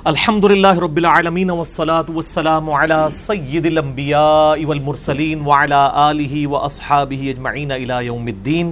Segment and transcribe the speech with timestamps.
[0.00, 8.04] الحمد للہ رب العالمین والصلاة والسلام على سید الانبیاء والمرسلین وعلى آلہ واصحابہ اجمعین الى
[8.04, 8.70] یوم الدین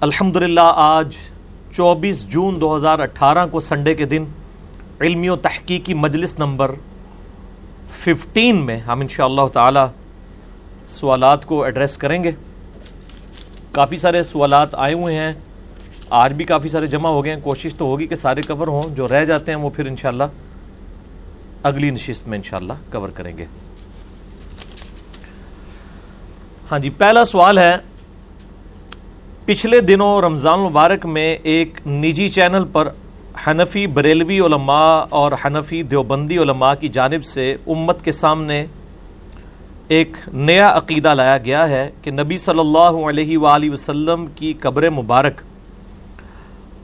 [0.00, 1.16] الحمد للہ آج
[1.72, 4.24] چوبیس جون دو ہزار اٹھارہ کو سنڈے کے دن
[5.00, 6.74] علمی و تحقیقی مجلس نمبر
[7.94, 9.86] ففٹین میں ہم انشاءاللہ تعالی
[10.90, 12.30] سوالات کو ایڈریس کریں گے
[13.72, 15.32] کافی سارے سوالات آئے ہوئے ہیں
[16.14, 18.94] آج بھی کافی سارے جمع ہو گئے ہیں۔ کوشش تو ہوگی کہ سارے کور ہوں،
[18.96, 20.24] جو رہ جاتے ہیں وہ پھر انشاءاللہ
[21.68, 23.44] اگلی نشست میں انشاءاللہ کور کریں گے۔
[26.70, 27.76] ہاں جی پہلا سوال ہے،
[29.46, 32.88] پچھلے دنوں رمضان مبارک میں ایک نجی چینل پر
[33.46, 38.64] حنفی بریلوی علماء اور حنفی دیوبندی علماء کی جانب سے امت کے سامنے
[39.96, 44.88] ایک نیا عقیدہ لایا گیا ہے کہ نبی صلی اللہ علیہ وآلہ وسلم کی قبر
[44.90, 45.42] مبارک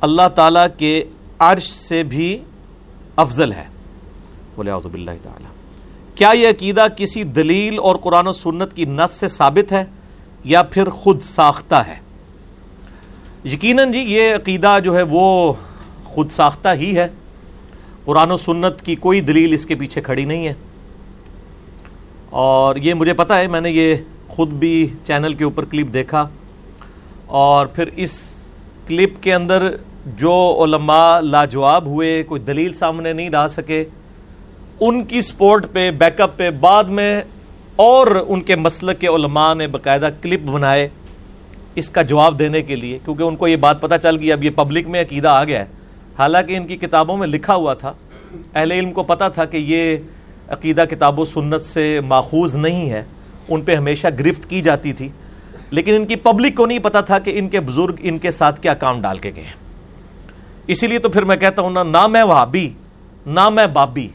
[0.01, 1.05] اللہ تعالیٰ کے
[1.39, 2.39] عرش سے بھی
[3.17, 3.65] افضل ہے۔
[4.57, 5.51] بولے اعوذ باللہ تعالیٰ۔
[6.15, 9.85] کیا یہ عقیدہ کسی دلیل اور قرآن و سنت کی نس سے ثابت ہے
[10.45, 11.95] یا پھر خود ساختہ ہے؟
[13.45, 15.53] یقیناً جی یہ عقیدہ جو ہے وہ
[16.05, 17.09] خود ساختہ ہی ہے۔
[18.05, 20.55] قرآن و سنت کی کوئی دلیل اس کے پیچھے کھڑی نہیں ہے۔
[22.31, 23.95] اور یہ مجھے پتا ہے، میں نے یہ
[24.29, 26.29] خود بھی چینل کے اوپر کلپ دیکھا۔
[27.27, 28.40] اور پھر اس
[28.91, 29.67] کلپ کے اندر
[30.19, 33.85] جو علماء لاجواب ہوئے، کوئی دلیل سامنے نہیں لا سکے۔
[34.81, 37.23] ان کی سپورٹ پہ، بیک اپ پہ بعد میں
[37.77, 40.89] اور ان کے مسلک کے علماء نے باقاعدہ کلپ بنائے
[41.75, 44.45] اس کا جواب دینے کے لیے، کیونکہ ان کو یہ بات پتہ چل گئی، اب
[44.45, 45.67] یہ پبلک میں عقیدہ آ گیا ہے۔
[46.19, 47.93] حالانکہ ان کی کتابوں میں لکھا ہوا تھا،
[48.55, 49.97] اہل علم کو پتا تھا کہ یہ
[50.49, 53.03] عقیدہ کتاب و سنت سے ماخوذ نہیں ہے،
[53.49, 55.09] ان پہ ہمیشہ گرفت کی جاتی تھی۔
[55.71, 58.61] لیکن ان کی پبلک کو نہیں پتا تھا کہ ان کے بزرگ ان کے ساتھ
[58.61, 59.53] کیا کام ڈال کے گئے ہیں۔
[60.67, 62.69] اسی لیے تو پھر میں کہتا ہوں نہ میں وہابی،
[63.27, 64.09] نہ میں بابی،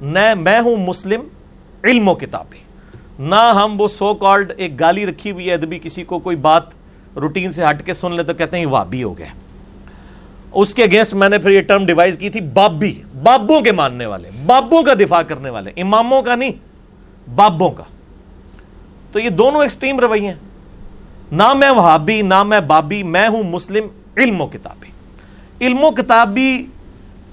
[0.00, 1.20] نہ میں ہوں مسلم،
[1.84, 2.58] علم و کتابی
[3.18, 6.62] نہ ہم وہ سو کالڈ ایک گالی رکھی ہوئی ہے، ادبی کسی کو کوئی بات
[7.16, 9.26] روٹین سے ہٹ کے سن لے تو کہتے ہیں وابی ہو گیا۔
[10.52, 14.06] اس کے اگینسٹ میں نے پھر یہ ٹرم ڈیوائز کی تھی، بابی۔ بابوں کے ماننے
[14.06, 16.52] والے، بابوں کا دفاع کرنے والے، اماموں کا نہیں،
[17.34, 17.82] بابوں کا۔
[19.12, 20.32] تو یہ دونوں ایکسٹریم رویے
[21.32, 23.84] نہ میں وہابی، نہ میں بابی، میں ہوں مسلم،
[24.16, 24.86] علم و کتابی۔
[25.66, 26.66] علم و کتابی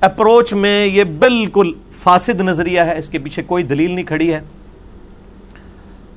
[0.02, 4.42] اپروچ میں یہ بالکل فاسد نظریہ ہے، اس کے پیچھے کوئی دلیل نہیں کھڑی ہے۔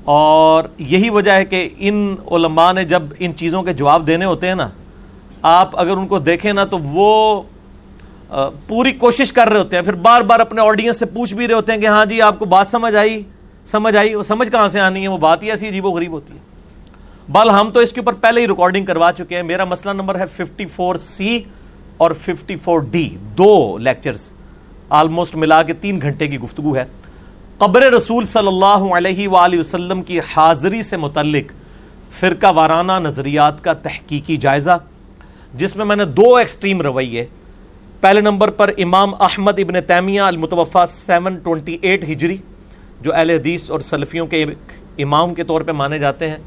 [0.03, 4.47] اور یہی وجہ ہے کہ ان علماء نے جب ان چیزوں کے جواب دینے ہوتے
[4.47, 4.69] ہیں نا،
[5.41, 7.41] آپ اگر ان کو دیکھیں نا تو وہ
[8.67, 11.55] پوری کوشش کر رہے ہوتے ہیں۔ پھر بار بار اپنے آڈینس سے پوچھ بھی رہے
[11.55, 13.23] ہوتے ہیں کہ ہاں جی آپ کو بات سمجھ آئی؟
[13.65, 16.11] سمجھ آئی؟ وہ سمجھ کہاں سے آنی ہے؟ وہ بات ہی ایسی عجیب و غریب
[16.11, 16.48] ہوتی ہے۔
[17.33, 20.19] بل ہم تو اس کے اوپر پہلے ہی ریکارڈنگ کروا چکے ہیں۔ میرا مسئلہ نمبر
[20.19, 21.37] ہے ففٹی فور سی
[21.97, 23.07] اور ففٹی فور ڈی
[23.37, 24.31] دو لیکچرز
[24.99, 26.85] آلموسٹ ملا کے تین گھنٹے کی گفتگو ہے۔
[27.57, 31.51] قبر رسول صلی اللہ علیہ وآلہ وسلم کی حاضری سے متعلق
[32.19, 34.77] فرقہ وارانہ نظریات کا تحقیقی جائزہ،
[35.53, 37.25] جس میں میں نے دو ایکسٹریم رویے
[38.01, 42.37] پہلے نمبر پر امام احمد ابن تیمیہ المتوفہ سیون ٹونٹی ایٹ ہجری،
[43.01, 44.45] جو اہل حدیث اور سلفیوں کے
[44.97, 46.37] امام کے طور پہ مانے جاتے ہیں۔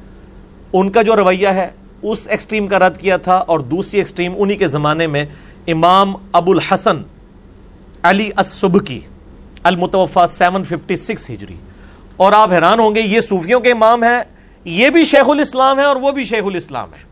[0.72, 1.70] ان کا جو رویہ ہے،
[2.02, 5.24] اس ایکسٹریم کا رد کیا تھا اور دوسری ایکسٹریم انہی کے زمانے میں
[5.66, 7.02] امام ابو الحسن
[8.02, 9.00] علی السبکی
[9.62, 11.56] المتوفہ سیون ففٹی سکس ہجری۔
[12.16, 14.22] اور آپ حیران ہوں گے، یہ صوفیوں کے امام ہیں،
[14.64, 17.04] یہ بھی شیخ الاسلام ہے اور وہ بھی شیخ الاسلام ہے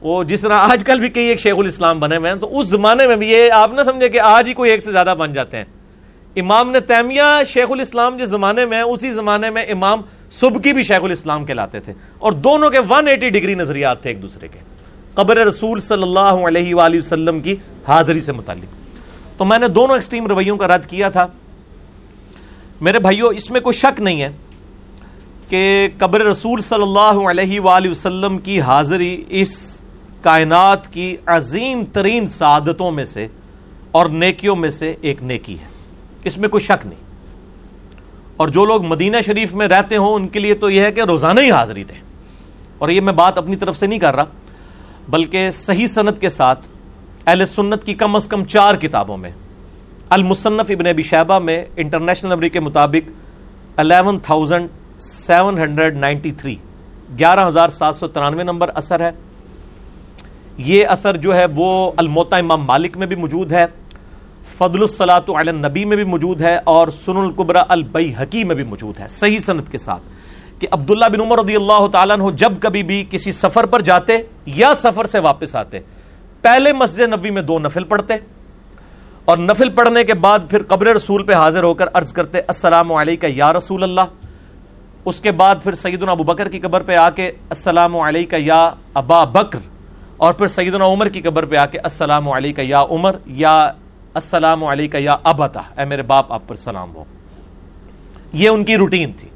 [0.00, 2.66] وہ جس طرح آج کل بھی کئی ایک شیخ الاسلام بنے ہوئے ہیں، تو اس
[2.66, 5.32] زمانے میں بھی یہ آپ نہ سمجھے کہ آج ہی کوئی ایک سے زیادہ بن
[5.32, 5.64] جاتے ہیں۔
[6.36, 10.82] امام نے تیمیہ شیخ الاسلام جس زمانے میں اسی زمانے میں امام صبح کی بھی
[10.82, 14.48] شیخ الاسلام کے لاتے تھے اور دونوں کے ون ایٹی ڈگری نظریات تھے ایک دوسرے
[14.48, 14.58] کے۔
[15.14, 17.56] قبر رسول صلی اللہ علیہ وآلہ وسلم کی
[17.88, 18.98] حاضری سے متعلق۔
[19.38, 21.26] تو میں نے دونوں ایکسٹریم رویوں کا رد کیا تھا۔
[22.80, 24.28] میرے بھائیوں اس میں کوئی شک نہیں ہے
[25.48, 29.80] کہ قبر رسول صلی اللہ علیہ وآلہ وسلم کی حاضری اس
[30.22, 33.28] کائنات کی عظیم ترین سعادتوں میں سے
[33.90, 35.68] اور نیکیوں میں سے ایک نیکی ہے۔
[36.24, 37.05] اس میں کوئی شک نہیں۔
[38.36, 41.00] اور جو لوگ مدینہ شریف میں رہتے ہوں، ان کے لیے تو یہ ہے کہ
[41.00, 42.00] روزانہ ہی حاضری دیں
[42.78, 44.24] اور یہ میں بات اپنی طرف سے نہیں کر رہا،
[45.08, 46.68] بلکہ صحیح صنعت کے ساتھ
[47.26, 49.30] اہل سنت کی کم از کم چار کتابوں میں،
[50.10, 53.10] المصنف ابن ابی شہبہ میں انٹرنیشنل نمبر کے مطابق
[53.76, 54.68] eleven thousand
[55.00, 56.56] seven hundred ninety three
[57.18, 59.10] گیارہ ہزار سات سو ترانوے نمبر اثر ہے۔
[60.58, 63.66] یہ اثر جو ہے وہ الموتا امام مالک میں بھی موجود ہے۔
[64.58, 68.64] فضل الصلاۃ علی النبی میں بھی موجود ہے اور سن القبرا البئی حکی میں بھی
[68.64, 70.02] موجود ہے۔ صحیح صنعت کے ساتھ
[70.60, 74.18] کہ عبداللہ بن عمر رضی اللہ تعالیٰ عنہ جب کبھی بھی کسی سفر پر جاتے
[74.46, 75.80] یا سفر سے واپس آتے،
[76.42, 78.14] پہلے مسجد نبی میں دو نفل پڑھتے
[79.24, 82.92] اور نفل پڑھنے کے بعد پھر قبر رسول پہ حاضر ہو کر عرض کرتے، السلام
[82.92, 84.14] علیکہ یا رسول اللہ۔
[85.04, 88.70] اس کے بعد پھر سیدنا ابو بکر کی قبر پہ آ کے، السلام علیکہ یا
[88.94, 89.58] ابا بکر۔
[90.16, 93.70] اور پھر سیدنا عمر کی قبر پہ آ کے، السلام علیکہ یا عمر یا
[94.16, 97.04] السلام علیکہ یا ابتا اے میرے باپ، آپ پر سلام ہو۔
[98.32, 99.28] یہ ان کی روٹین تھی۔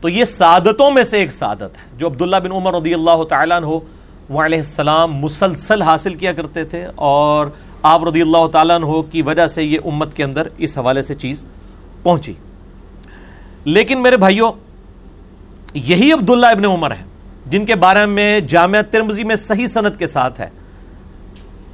[0.00, 3.56] تو یہ سعادتوں میں سے ایک سعادت ہے، جو عبداللہ بن عمر رضی اللہ تعالیٰ
[3.56, 7.46] عنہ وہ علیہ السلام مسلسل حاصل کیا کرتے تھے، اور
[7.82, 11.14] آپ رضی اللہ تعالیٰ عنہ کی وجہ سے یہ امت کے اندر اس حوالے سے
[11.14, 11.46] چیز
[12.02, 12.32] پہنچی۔
[13.64, 14.52] لیکن میرے بھائیوں
[15.74, 17.04] یہی عبداللہ ابن عمر ہے
[17.46, 20.48] جن کے بارے میں جامعہ ترمزی میں صحیح صنعت کے ساتھ ہے۔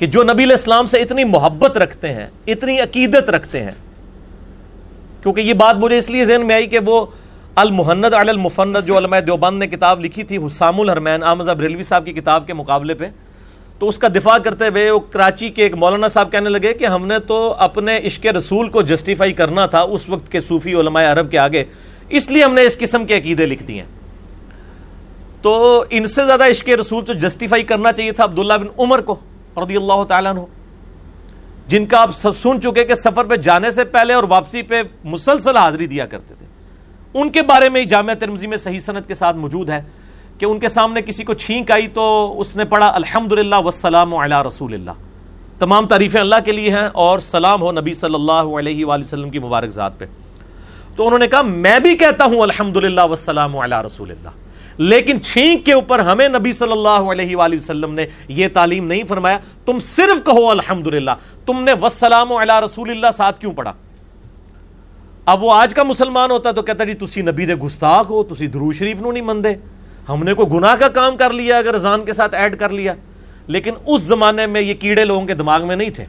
[0.00, 3.72] کہ جو نبی الاسلام سے اتنی محبت رکھتے ہیں، اتنی عقیدت رکھتے ہیں۔
[5.22, 7.06] کیونکہ یہ بات مجھے اس لیے ذہن میں آئی کہ وہ
[7.54, 12.04] المحند علی المفند جو علماء دیوبند نے کتاب لکھی تھی، حسام الحرمین آمزہ بریلوی صاحب
[12.04, 13.04] کی کتاب کے مقابلے پہ،
[13.78, 16.84] تو اس کا دفاع کرتے ہوئے وہ کراچی کے ایک مولانا صاحب کہنے لگے کہ
[16.84, 21.12] ہم نے تو اپنے عشق رسول کو جسٹیفائی کرنا تھا اس وقت کے صوفی علماء
[21.12, 21.64] عرب کے آگے،
[22.08, 23.82] اس لیے ہم نے اس قسم کے عقیدے لکھ دیے۔
[25.42, 29.16] تو ان سے زیادہ عشق رسول تو جسٹیفائی کرنا چاہیے تھا عبداللہ بن عمر کو۔
[29.62, 30.40] رضی اللہ تعالیٰ عنہ،
[31.68, 35.56] جن کا آپ سن چکے کہ سفر پہ جانے سے پہلے اور واپسی پہ مسلسل
[35.56, 36.46] حاضری دیا کرتے تھے۔
[37.14, 39.82] ان کے بارے میں جامعہ ترمزی میں صحیح صنعت کے ساتھ موجود ہے
[40.38, 44.14] کہ ان کے سامنے کسی کو چھینک آئی تو اس نے پڑھا الحمد للہ وسلام
[44.14, 44.90] علی رسول اللہ۔
[45.58, 49.30] تمام تعریفیں اللہ کے لیے ہیں اور سلام ہو نبی صلی اللہ علیہ وآلہ وسلم
[49.30, 50.04] کی مبارک ذات پہ۔
[50.96, 54.49] تو انہوں نے کہا، میں بھی کہتا ہوں الحمد للہ وسلام علی رسول اللہ۔
[54.80, 59.02] لیکن چھینک کے اوپر ہمیں نبی صلی اللہ علیہ وآلہ وسلم نے یہ تعلیم نہیں
[59.04, 60.88] فرمایا۔ تم صرف کہو الحمد
[61.46, 63.72] تم نے وسلام علی رسول اللہ ساتھ کیوں پڑھا؟
[65.26, 68.46] اب وہ آج کا مسلمان ہوتا تو کہتا جی تسی نبی دے گستاخ ہو، تسی
[68.46, 69.54] درو شریف نو نہیں مندے
[70.08, 72.94] ہم نے کوئی گناہ کا کام کر لیا اگر ازان کے ساتھ ایڈ کر لیا۔
[73.46, 76.04] لیکن اس زمانے میں یہ کیڑے لوگوں کے دماغ میں نہیں تھے۔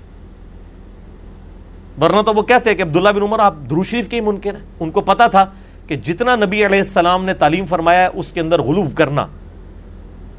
[2.02, 4.66] ورنہ تو وہ کہتے کہ عبداللہ بن عمر، آپ درو شریف کے ہی منکر ہیں۔
[4.80, 5.46] ان کو پتا تھا
[5.88, 9.28] کہ جتنا نبی علیہ السلام نے تعلیم فرمایا ہے، اس کے اندر غلوب کرنا۔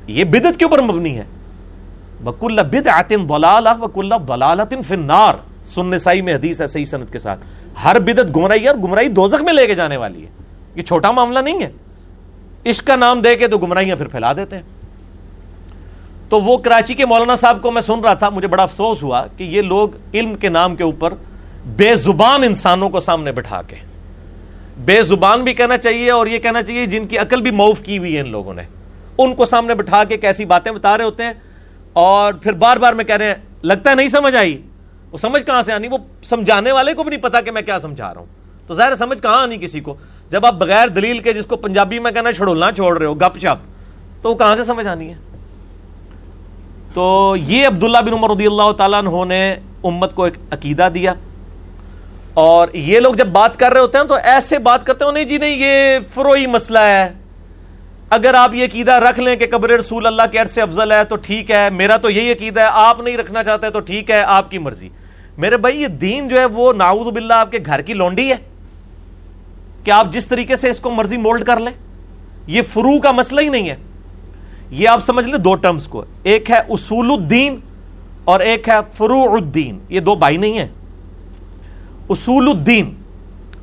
[0.07, 1.25] یہ بدت کے اوپر مبنی ہے۔
[2.25, 5.35] بک بد آتن بلا وکل بلالتن فنار
[5.67, 7.41] سننے سائی میں حدیث ہے، صحیح صنعت کے ساتھ۔
[7.85, 10.31] ہر بدت گمراہی اور گمراہی دوزخ میں لے کے جانے والی ہے۔
[10.75, 11.71] یہ چھوٹا معاملہ نہیں ہے۔
[12.67, 14.63] عشق کا نام دے کے تو گمراہیاں پھر پھیلا دیتے ہیں۔
[16.29, 19.27] تو وہ کراچی کے مولانا صاحب کو میں سن رہا تھا، مجھے بڑا افسوس ہوا
[19.37, 21.15] کہ یہ لوگ علم کے نام کے اوپر
[21.67, 23.92] بے زبان انسانوں کو سامنے بٹھا کے۔
[24.85, 27.99] بے زبان بھی کہنا چاہیے اور یہ کہنا چاہیے جن کی عقل بھی موف کی
[27.99, 28.63] ہوئی ہے ان لوگوں نے۔
[29.19, 31.33] ان کو سامنے بٹھا کے کیسی باتیں بتا رہے ہوتے ہیں
[31.93, 34.63] اور پھر بار بار میں کہہ رہے ہیں، لگتا ہے نہیں سمجھ آئی۔
[35.11, 37.79] وہ سمجھ کہاں سے آنی؟ وہ سمجھانے والے کو بھی نہیں پتا کہ میں کیا
[37.79, 38.27] سمجھا رہا ہوں۔
[38.67, 39.95] تو ظاہر سمجھ کہاں آنی کسی کو؟
[40.31, 43.39] جب آپ بغیر دلیل کے جس کو پنجابی میں کہنا چھڑولنا چھوڑ رہے ہو، گپ
[43.39, 43.59] چپ،
[44.23, 45.15] تو وہ کہاں سے سمجھ آنی ہے؟
[46.95, 51.15] تو یہ عبداللہ بن عمر رضی اللہ تعالیٰ عنہ نے امت کو ایک عقیدہ دیا۔
[52.35, 55.25] اور یہ لوگ جب بات کر رہے ہوتے ہیں تو ایسے بات کرتے ہیں نہیں
[55.25, 57.13] جی نہیں، یہ فروئی مسئلہ ہے۔
[58.11, 61.17] اگر آپ یہ عقیدہ رکھ لیں کہ قبر رسول اللہ کے عرصے افضل ہے تو
[61.17, 64.51] ٹھیک ہے، میرا تو یہی عقیدہ ہے، آپ نہیں رکھنا چاہتے تو ٹھیک ہے، آپ
[64.51, 64.89] کی مرضی۔
[65.39, 68.37] میرے بھائی، یہ دین جو ہے وہ ناؤد باللہ آپ کے گھر کی لونڈی ہے۔
[69.85, 71.73] کہ آپ جس طریقے سے اس کو مرضی مولڈ کر لیں۔
[72.47, 73.77] یہ فرو کا مسئلہ ہی نہیں ہے۔
[74.71, 77.57] یہ آپ سمجھ لیں، دو ٹرمز کو۔ ایک ہے اصول الدین
[78.25, 80.69] اور ایک ہے فروع الدین۔ یہ دو بھائی نہیں ہیں۔
[82.13, 82.95] اصول الدین۔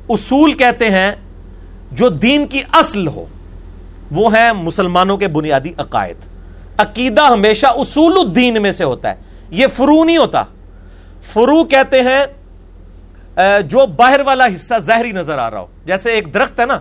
[0.08, 1.12] اصول کہتے ہیں
[1.92, 3.26] جو دین کی اصل ہو،
[4.10, 6.16] وہ ہے مسلمانوں کے بنیادی عقائد۔
[6.78, 9.14] عقیدہ ہمیشہ اصول الدین میں سے ہوتا ہے۔
[9.50, 10.42] یہ فرو نہیں ہوتا۔
[11.32, 12.24] فرو کہتے ہیں
[13.62, 16.80] جو باہر والا حصہ زہری نظر آ رہا ہو۔ جیسے ایک درخت ہے نا،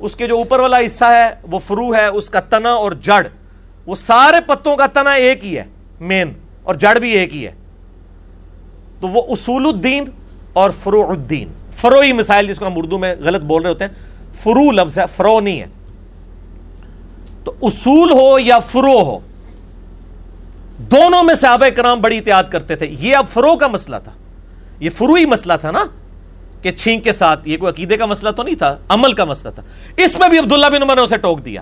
[0.00, 3.26] اس کے جو اوپر والا حصہ ہے، وہ فرو ہے، اس کا تنا اور جڑ۔
[3.86, 5.64] وہ سارے پتوں کا تنا ایک ہی ہے
[6.00, 7.52] مین اور جڑ بھی ایک ہی ہے۔
[9.00, 10.04] تو وہ اصول الدین
[10.52, 13.92] اور فرو الدین۔ فروئی مسائل جس کو ہم اردو میں غلط بول رہے ہوتے ہیں۔
[14.34, 15.66] فرو لفظ ہے فرو نہیں ہے۔
[17.44, 19.18] تو اصول ہو یا فرو ہو،
[20.78, 24.12] دونوں میں صحابہ کرام بڑی احتیاط کرتے تھے۔ یہ اب فرو کا مسئلہ تھا۔
[24.80, 25.84] یہ فروئی مسئلہ تھا نا،
[26.62, 29.52] کہ چھینک کے ساتھ، یہ کوئی عقیدے کا مسئلہ تو نہیں تھا، عمل کا مسئلہ
[29.52, 29.62] تھا۔
[29.96, 31.60] اس میں بھی عبداللہ بن عمر نے اسے ٹوک دیا۔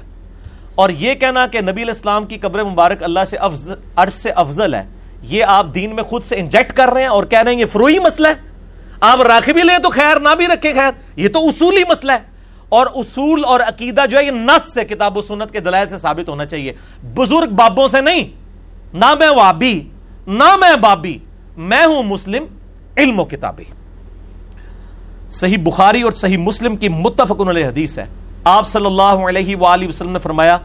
[0.75, 4.75] اور یہ کہنا کہ نبی الاسلام کی قبر مبارک اللہ سے افضل عرض سے افضل
[4.75, 4.85] ہے،
[5.23, 7.67] یہ آپ دین میں خود سے انجیکٹ کر رہے ہیں اور کہہ رہے ہیں یہ
[7.67, 8.48] فروئی مسئلہ ہے۔
[9.01, 12.19] آپ راکھ بھی لیں تو خیر، نہ بھی رکھے خیر۔ یہ تو اصولی مسئلہ ہے۔
[12.69, 15.99] اور اصول اور عقیدہ جو ہے، یہ نس سے کتاب و سنت کے دلائل سے
[15.99, 16.73] ثابت ہونا چاہیے۔
[17.15, 18.31] بزرگ بابوں سے نہیں۔
[18.95, 19.81] نہ میں وابی،
[20.27, 21.19] نہ میں بابی،
[21.57, 22.45] میں ہوں مسلم
[22.97, 23.65] علم و کتابی۔
[25.31, 28.07] صحیح بخاری اور صحیح مسلم کی متفق علیہ حدیث ہے۔
[28.45, 30.59] آپ صلی اللہ علیہ وآلہ وسلم نے فرمایا،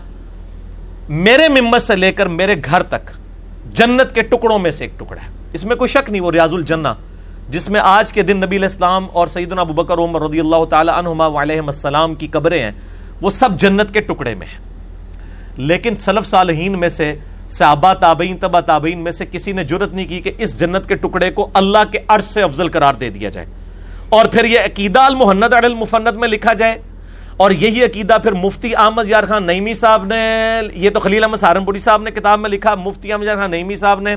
[1.09, 3.11] میرے ممت سے لے کر میرے گھر تک
[3.73, 6.53] جنت کے ٹکڑوں میں سے ایک ٹکڑا ہے۔ اس میں کوئی شک نہیں، وہ ریاض
[6.53, 6.87] الجنہ۔
[7.49, 10.91] جس میں آج کے دن نبی الاسلام اور سیدنا ابو بکر عمر رضی اللہ تعالی
[10.95, 12.71] عنہما علیہ السلام کی قبریں ہیں،
[13.21, 14.57] وہ سب جنت کے ٹکڑے میں ہیں۔
[15.57, 17.15] لیکن سلف صالحین میں سے،
[17.49, 20.95] صحابہ تابعین تبا تابعین میں سے کسی نے جرت نہیں کی کہ اس جنت کے
[20.95, 23.47] ٹکڑے کو اللہ کے عرش سے افضل قرار دے دیا جائے۔
[24.09, 26.81] اور پھر یہ عقیدہ المحند علی المفند میں لکھا جائے۔
[27.37, 31.37] اور یہی عقیدہ پھر مفتی احمد یار خان نعیمی صاحب نے، یہ تو خلیل احمد
[31.37, 34.15] سہارنپوری صاحب نے کتاب میں لکھا، مفتی احمد یار خان نعیمی صاحب نے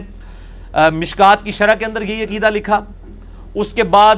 [0.92, 2.80] مشکات کی شرح کے اندر یہی عقیدہ لکھا۔
[3.56, 4.16] اس کے بعد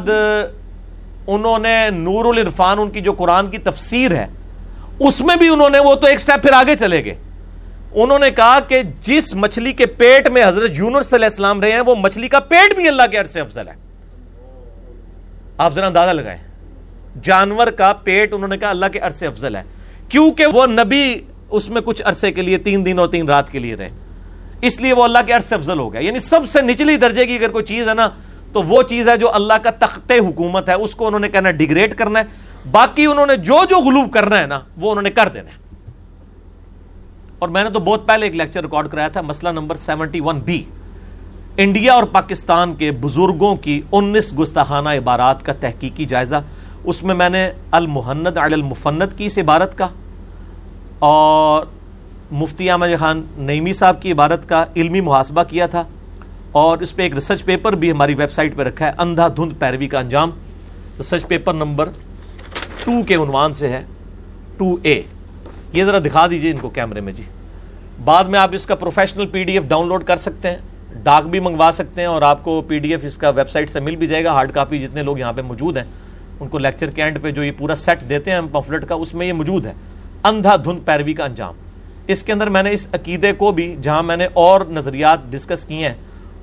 [1.27, 4.27] انہوں نے نور العرفان، ان کی جو قرآن کی تفسیر ہے،
[4.99, 7.15] اس میں بھی انہوں نے وہ تو ایک سٹیپ پھر آگے چلے گئے۔
[7.93, 11.81] انہوں نے کہا کہ جس مچھلی کے پیٹ میں حضرت یونس علیہ السلام رہے ہیں،
[11.81, 13.75] وہ مچھلی کا پیٹ بھی اللہ کے عرص سے افضل ہے۔
[15.59, 16.39] آپ ذرا اندازہ لگائیں۔
[17.23, 19.63] جانور کا پیٹ انہوں نے کہا اللہ کے عرصے افضل ہے۔
[20.09, 21.19] کیونکہ وہ نبی
[21.51, 23.91] اس میں کچھ عرصے کے لیے تین دن اور تین رات کے لیے رہے۔
[24.61, 27.35] اس لیے وہ اللہ کے عرصے افضل ہو گیا۔ یعنی سب سے نچلی درجے کی
[27.37, 28.09] اگر کوئی چیز ہے نا
[28.53, 31.51] تو وہ چیز ہے جو اللہ کا تخت حکومت ہے، اس کو انہوں نے کہنا
[31.51, 32.25] ڈیگریڈ کرنا ہے۔
[32.71, 35.67] باقی انہوں نے جو جو غلوب کرنا ہے نا، وہ انہوں نے کر دینا ہے۔
[37.39, 40.41] اور میں نے تو بہت پہلے ایک لیکچر ریکارڈ کرایا تھا، مسئلہ number seventy one
[40.41, 40.63] B.
[41.57, 46.41] India اور پاکستان کے بزرگوں کی انیس گستاخانہ عبارات کا تحقیقی جائزہ۔
[46.85, 49.89] اس میں میں نے المحند علی المفند کی اس عبارت کا،
[50.99, 51.67] اور
[52.31, 55.85] مفتی احمد خان نعیمی صاحب کی عبارت کا علمی محاسبہ کیا تھا۔
[56.53, 59.53] اور اس پہ ایک ریسرچ پیپر بھی ہماری ویب سائٹ پہ رکھا ہے، اندھا دھند
[59.59, 60.31] پیروی کا انجام۔
[60.99, 61.89] ریسرچ پیپر نمبر
[62.85, 63.85] ٹو کے عنوان سے ہے
[64.57, 65.03] ٹو اے۔
[65.73, 67.23] یہ ذرا دکھا دیجیے ان کو کیمرے میں جی۔
[68.05, 70.57] بعد میں آپ اس کا professional P D F download کر سکتے ہیں،
[71.03, 73.71] ڈاک بھی منگوا سکتے ہیں اور آپ کو پی ڈی ایف اس کا ویب سائٹ
[73.71, 75.85] سے مل بھی جائے گا۔ ہارڈ کاپی جتنے لوگ یہاں پہ موجود ہیں،
[76.41, 78.95] ان کو لیکچر کے اینڈ پہ جو یہ پورا سیٹ دیتے ہیں ہم پمفلٹ کا،
[78.95, 79.73] اس میں یہ موجود ہے۔
[80.25, 81.55] اندھا دھند پیروی کا انجام۔
[82.07, 85.65] اس کے اندر میں نے اس عقیدے کو بھی، جہاں میں نے اور نظریات ڈسکس
[85.65, 85.95] کیے ہیں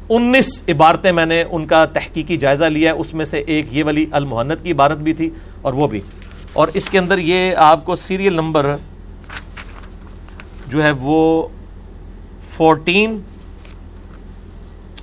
[0.09, 3.83] انیس عبارتیں میں نے ان کا تحقیقی جائزہ لیا ہے، اس میں سے ایک یہ
[3.83, 5.29] والی المحنت کی عبارت بھی تھی
[5.61, 6.01] اور وہ بھی۔
[6.53, 8.75] اور اس کے اندر یہ آپ کو سیریل نمبر
[10.67, 11.47] جو ہے وہ
[12.49, 13.19] فورٹین،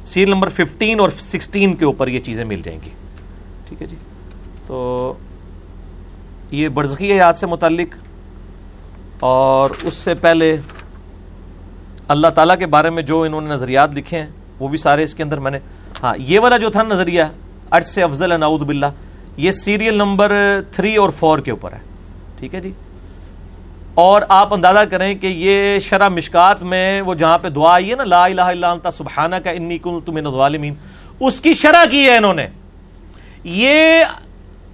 [0.04, 2.90] سیریل نمبر ففٹین اور سکسٹین کے اوپر یہ چیزیں مل جائیں گی۔
[3.68, 3.96] ٹھیک ہے جی؟
[4.66, 5.14] تو
[6.50, 7.96] یہ برزخی حیات سے متعلق
[9.20, 10.56] اور اس سے پہلے
[12.08, 14.26] اللہ تعالیٰ کے بارے میں جو انہوں نے نظریات لکھے ہیں
[14.62, 15.58] وہ بھی سارے اس کے اندر میں نے
[16.02, 17.22] ہاں یہ والا جو تھا نظریہ
[17.72, 18.86] ارج سے افضل نعوذ باللہ،
[19.36, 20.32] یہ سیریل نمبر
[20.72, 21.78] تھری اور فور کے اوپر ہے۔
[22.38, 22.72] ٹھیک ہے جی؟
[23.94, 27.96] اور آپ اندازہ کریں کہ یہ شرح مشکات میں وہ جہاں پہ دعا آئی ہے
[27.96, 30.74] نا، لا الہ الا انت سبحانہ کا انی کنت تم الظالمین،
[31.20, 32.46] اس کی شرح کی ہے انہوں نے۔
[33.44, 34.04] یہ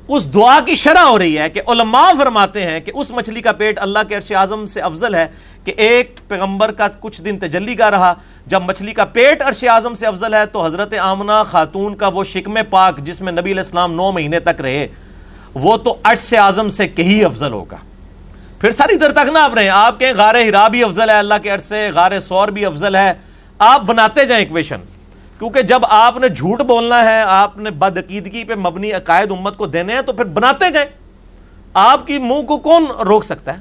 [0.08, 3.52] اس دعا کی شرح ہو رہی ہے کہ علماء فرماتے ہیں کہ اس مچھلی کا
[3.52, 5.26] پیٹ اللہ کے عرش اعظم سے افضل ہے
[5.64, 8.12] کہ ایک پیغمبر کا کچھ دن تجلی کا رہا۔
[8.46, 12.24] جب مچھلی کا پیٹ عرش اعظم سے افضل ہے تو حضرت آمنہ خاتون کا وہ
[12.24, 14.86] شکم پاک جس میں نبی علیہ السلام نو مہینے تک رہے،
[15.54, 17.76] وہ تو عرش اعظم سے کہیں افضل ہوگا۔
[18.60, 21.34] پھر ساری در تک نہ آپ رہے آپ کہیں غار ہرا بھی افضل ہے، اللہ
[21.42, 23.12] کے عرص سے غار سور بھی افضل ہے۔
[23.58, 24.80] آپ بناتے جائیں اکویشن
[25.38, 29.66] کیونکہ جب آپ نے جھوٹ بولنا ہے، آپ نے بدعقیدگی پہ مبنی عقائد امت کو
[29.66, 30.88] دینے ہیں، تو پھر بناتے جائیں۔
[31.74, 33.60] آپ کی منہ کو کون روک سکتا ہے؟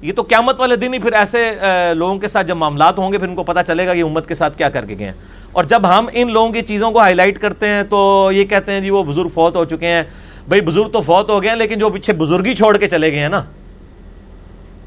[0.00, 1.58] یہ تو قیامت والے دن ہی پھر ایسے
[1.94, 4.28] لوگوں کے ساتھ جب معاملات ہوں گے، پھر ان کو پتا چلے گا کہ امت
[4.28, 5.12] کے ساتھ کیا کر کے گئے ہیں۔
[5.52, 8.72] اور جب ہم ان لوگوں کی چیزوں کو ہائی لائٹ کرتے ہیں، تو یہ کہتے
[8.72, 10.02] ہیں جی وہ بزرگ فوت ہو چکے ہیں۔
[10.48, 13.20] بھائی بزرگ تو فوت ہو گئے ہیں، لیکن جو پیچھے بزرگی چھوڑ کے چلے گئے
[13.20, 13.44] ہیں نا،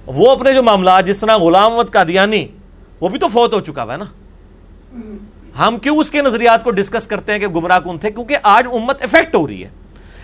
[0.07, 2.03] وہ اپنے جو معاملات، جس طرح غلام مت کا
[2.99, 4.05] وہ بھی تو فوت ہو چکا ہوا ہے نا۔
[5.59, 8.67] ہم کیوں اس کے نظریات کو ڈسکس کرتے ہیں کہ گمراہ کن تھے؟ کیونکہ آج
[8.73, 9.69] امت افیکٹ ہو رہی ہے۔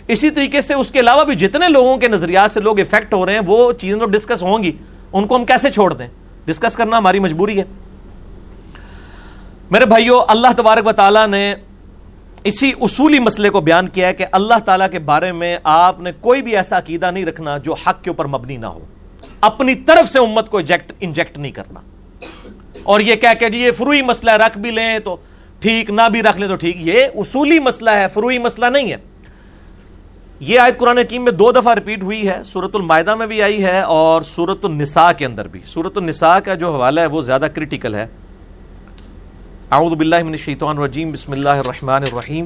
[0.07, 3.25] اسی طریقے سے اس کے علاوہ بھی جتنے لوگوں کے نظریات سے لوگ افیکٹ ہو
[3.25, 4.71] رہے ہیں، وہ چیزیں تو ڈسکس ہوں گی۔
[5.13, 6.07] ان کو ہم کیسے چھوڑ دیں؟
[6.45, 7.63] ڈسکس کرنا ہماری مجبوری ہے۔
[9.71, 11.55] میرے بھائیو، اللہ تبارک و تعالیٰ نے
[12.43, 16.11] اسی اصولی مسئلے کو بیان کیا ہے کہ اللہ تعالیٰ کے بارے میں آپ نے
[16.21, 18.79] کوئی بھی ایسا عقیدہ نہیں رکھنا جو حق کے اوپر مبنی نہ ہو۔
[19.41, 20.59] اپنی طرف سے امت کو
[20.99, 21.79] انجیکٹ نہیں کرنا۔
[22.87, 25.15] اور یہ کہہ کہ جی یہ فروئی مسئلہ ہے رکھ بھی لیں تو
[25.59, 28.97] ٹھیک، نہ بھی رکھ لیں تو ٹھیک۔ یہ اصولی مسئلہ ہے، فروئی مسئلہ نہیں ہے۔
[30.39, 33.65] یہ آیت قرآن حکیم میں دو دفعہ ریپیٹ ہوئی ہے سورت المائدہ میں بھی آئی
[33.65, 37.47] ہے اور سورت النساء کے اندر بھی۔ سورت النساء کا جو حوالہ ہے وہ زیادہ
[37.55, 38.05] کریٹیکل ہے۔
[39.71, 42.45] اعوذ باللہ من الشیطان الرجیم، بسم اللہ الرحمن الرحیم۔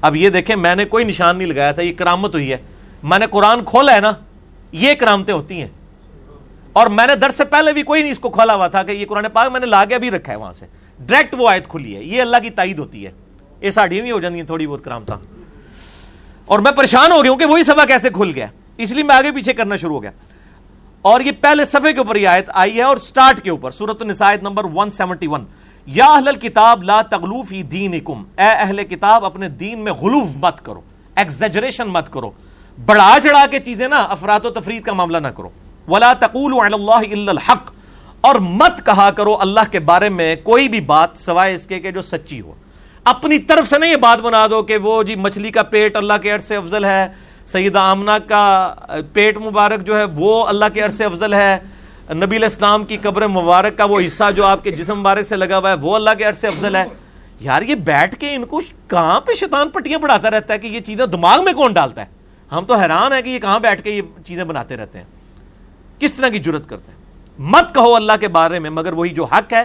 [0.00, 2.56] اب یہ دیکھیں، میں نے کوئی نشان نہیں لگایا تھا، یہ کرامت ہوئی ہے۔
[3.02, 4.12] میں نے قرآن کھولا ہے نا،
[4.72, 5.68] یہ کرامتیں ہوتی ہیں۔
[6.76, 8.92] اور میں نے در سے پہلے بھی کوئی نہیں اس کو کھولا ہوا تھا کہ
[8.92, 10.66] یہ قرآن پاک میں نے لا کے بھی رکھا ہے وہاں سے۔
[11.00, 13.12] ڈائریکٹ وہ آیت کھلی ہے۔ یہ اللہ کی تائید ہوتی ہے۔
[13.60, 15.18] یہ ساڑھی بھی ہو جاتی ہیں، تھوڑی بہت کرام تھا۔
[16.44, 19.16] اور میں پریشان ہو گیا ہوں کہ وہی سبا کیسے کھل گیا۔ اس لیے میں
[19.16, 20.10] آگے پیچھے کرنا شروع ہو گیا۔
[21.02, 24.02] اور یہ پہلے صفحے کے اوپر یہ آیت آئی ہے اور سٹارٹ کے اوپر سورت
[24.02, 25.44] النسائد نمبر 171
[25.86, 30.80] یا اہل کتاب لا تغلوفی دینکم۔ اے اہل کتاب، اپنے دین میں غلوف مت کرو۔
[31.16, 32.30] ایکزیجریشن مت کرو۔
[32.86, 35.48] بڑھا چڑھا کے چیزیں نا، افراد و تفرید کا معاملہ نہ کرو۔
[35.88, 37.72] ولا تقول اللہ الا الحق۔
[38.20, 41.90] اور مت کہا کرو اللہ کے بارے میں کوئی بھی بات سوائے اس کے کہ
[41.90, 42.52] جو سچی ہو۔
[43.04, 46.12] اپنی طرف سے نہیں یہ بات بنا دو کہ وہ جی مچھلی کا پیٹ اللہ
[46.22, 47.06] کے عرص سے افضل ہے،
[47.46, 48.74] سیدہ آمنہ کا
[49.12, 51.58] پیٹ مبارک جو ہے وہ اللہ کے عرص سے افضل ہے،
[52.14, 55.58] نبی الاسلام کی قبر مبارک کا وہ حصہ جو آپ کے جسم مبارک سے لگا
[55.58, 56.84] ہوا ہے وہ اللہ کے عرص سے افضل ہے۔
[57.40, 60.80] یار یہ بیٹھ کے ان کو کہاں پہ شیطان پٹیاں پڑھاتا رہتا ہے کہ یہ
[60.80, 62.06] چیزیں دماغ میں کون ڈالتا ہے؟
[62.52, 65.15] ہم تو حیران ہیں کہ یہ کہاں بیٹھ کے یہ چیزیں بناتے رہتے ہیں۔
[65.98, 66.98] کس طرح کی جرت کرتے ہیں؟
[67.38, 69.64] مت کہو اللہ کے بارے میں، مگر وہی جو حق ہے۔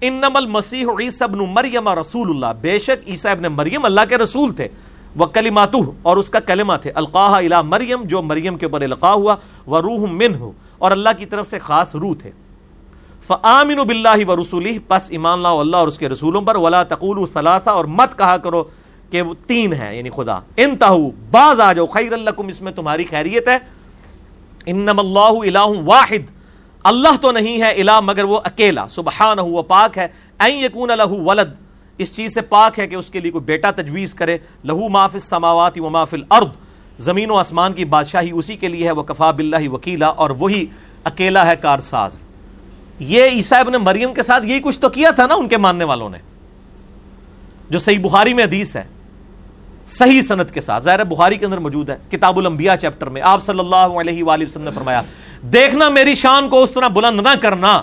[0.00, 4.52] انم المسیح عیسی ابن مریم رسول اللہ بے شک عیسیٰ ابن مریم اللہ کے رسول
[4.52, 4.68] تھے۔
[5.16, 9.12] وہ کلماتو اور اس کا کلمہ تھے۔ القاہ الا مریم، جو مریم کے اوپر القاع
[9.12, 12.30] ہوا۔ وہ روح من ہو اور اللہ کی طرف سے خاص روح تھے۔
[13.26, 17.26] فآمن باللہ و رسولی پس ایمان لاؤ اللہ اور اس کے رسولوں پر۔ ولا تقول
[17.32, 18.64] ثلاثہ، اور مت کہا کرو
[19.10, 23.04] کہ وہ تین ہے یعنی خدا۔ انتہو، باز آ جاؤ۔ خیر اللہ اس میں تمہاری
[23.04, 23.79] خیریت ہے۔
[24.66, 26.30] انم اللہ الہ واحد.
[26.84, 28.88] اللہ تو نہیں ہے الہ مگر وہ اکیلا.
[28.88, 30.08] سبحانہ وہ پاک ہے.
[30.38, 31.48] این یکون لہو ولد.
[31.98, 34.38] اس چیز سے پاک ہے کہ اس کے لیے کوئی بیٹا تجویز کرے.
[34.64, 36.46] لہو مافِ السماوات و مافِ الارض
[36.98, 38.90] زمین و آسمان کی بادشاہی اسی کے لیے ہے.
[38.90, 40.66] وہ کفا بلّہ وکیلا اور وہی
[41.04, 42.24] اکیلا ہے کارساز.
[42.98, 45.84] یہ عیسیٰ ابن مریم کے ساتھ یہی کچھ تو کیا تھا نا ان کے ماننے
[45.84, 46.18] والوں نے؟
[47.70, 48.84] جو صحیح بخاری میں حدیث ہے.
[49.86, 53.44] صحیح صنعت کے ساتھ۔ ظاہر بخاری کے اندر موجود ہے، کتاب الانبیاء چیپٹر میں۔ آپ
[53.44, 55.02] صلی اللہ علیہ وآلہ وسلم نے فرمایا،
[55.52, 57.82] دیکھنا میری شان کو اس طرح بلند نہ کرنا،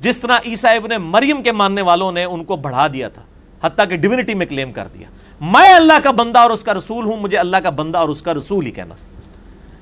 [0.00, 3.22] جس طرح عیسیٰ ابن مریم کے ماننے والوں نے ان کو بڑھا دیا تھا،
[3.62, 5.08] حتیٰ کہ ڈیونٹی میں کلیم کر دیا۔
[5.40, 8.22] میں اللہ کا بندہ اور اس کا رسول ہوں، مجھے اللہ کا بندہ اور اس
[8.22, 8.94] کا رسول ہی کہنا۔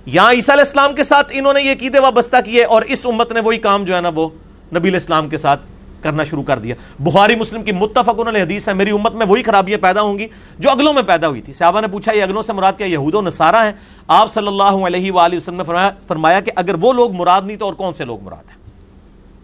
[0.07, 3.33] یہاں عیسیٰ علیہ السلام کے ساتھ انہوں نے یہ قیدے وابستہ کیے اور اس امت
[3.33, 4.29] نے وہی کام جو ہے نا وہ
[4.75, 5.61] نبی علیہ السلام کے ساتھ
[6.03, 9.43] کرنا شروع کر دیا۔ بخاری مسلم کی متفق علیہ حدیث ہے میری امت میں وہی
[9.43, 10.27] خرابیاں پیدا ہوں گی
[10.59, 13.15] جو اگلوں میں پیدا ہوئی تھی۔ صحابہ نے پوچھا یہ اگلوں سے مراد کیا یہود
[13.15, 13.73] و نصارہ ہیں؟
[14.09, 17.57] آپ صلی اللہ علیہ وآلہ وسلم نے فرمایا, فرمایا کہ اگر وہ لوگ مراد نہیں
[17.57, 18.63] تو اور کون سے لوگ مراد ہیں؟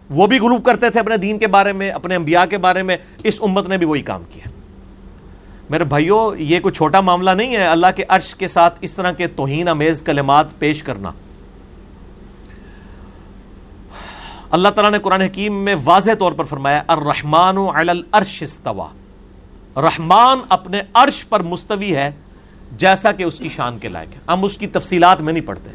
[0.09, 2.97] وہ بھی غلوب کرتے تھے اپنے دین کے بارے میں اپنے انبیاء کے بارے میں
[3.23, 4.49] اس امت نے بھی وہی کام کیا۔
[5.69, 9.11] میرے بھائیوں یہ کوئی چھوٹا معاملہ نہیں ہے اللہ کے عرش کے ساتھ اس طرح
[9.11, 11.11] کے توہین امیز کلمات پیش کرنا۔
[14.51, 18.87] اللہ تعالیٰ نے قرآن حکیم میں واضح طور پر فرمایا، الرحمن علی الارش استوا
[19.77, 22.11] رحمان اپنے عرش پر مستوی ہے،
[22.71, 25.71] جیسا کہ اس کی شان کے لائق ہے۔ ہم اس کی تفصیلات میں نہیں پڑھتے۔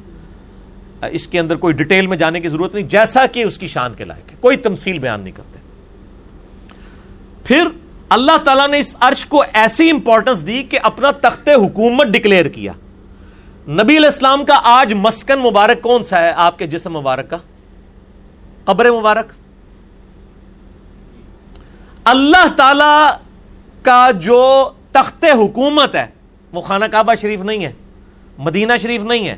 [1.07, 3.95] اس کے اندر کوئی ڈیٹیل میں جانے کی ضرورت نہیں، جیسا کہ اس کی شان
[3.95, 5.59] کے لائق ہے۔ کوئی تمثیل بیان نہیں کرتے۔
[7.45, 7.69] پھر
[8.09, 12.73] اللہ تعالیٰ نے اس عرش کو ایسی امپورٹنس دی کہ اپنا تخت حکومت ڈکلیئر کیا۔
[13.69, 17.37] نبی علیہ السلام کا آج مسکن مبارک کون سا ہے؟ آپ کے جسم مبارک کا۔
[18.65, 19.33] قبر مبارک۔
[22.05, 23.11] اللہ تعالی
[23.83, 26.07] کا جو تخت حکومت ہے،
[26.53, 27.73] وہ خانہ کعبہ شریف نہیں ہے،
[28.39, 29.37] مدینہ شریف نہیں ہے،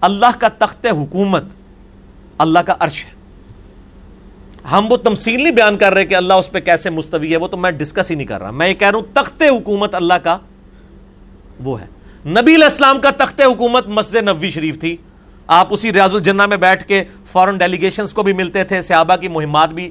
[0.00, 1.44] اللہ کا تخت حکومت،
[2.38, 3.10] اللہ کا عرش ہے۔
[4.72, 7.48] ہم وہ تمثیل نہیں بیان کر رہے کہ اللہ اس پہ کیسے مستوی ہے، وہ
[7.48, 10.14] تو میں ڈسکس ہی نہیں کر رہا۔ میں یہ کہہ رہا ہوں، تخت حکومت اللہ
[10.14, 10.38] کا
[11.60, 11.86] وہ ہے۔
[12.26, 14.96] نبی علیہ السلام کا تخت حکومت مسجد نبوی شریف تھی۔
[15.48, 19.28] آپ اسی ریاض الجنہ میں بیٹھ کے فورن ڈیلیگیشنز کو بھی ملتے تھے، صحابہ کی
[19.28, 19.90] مہمات بھی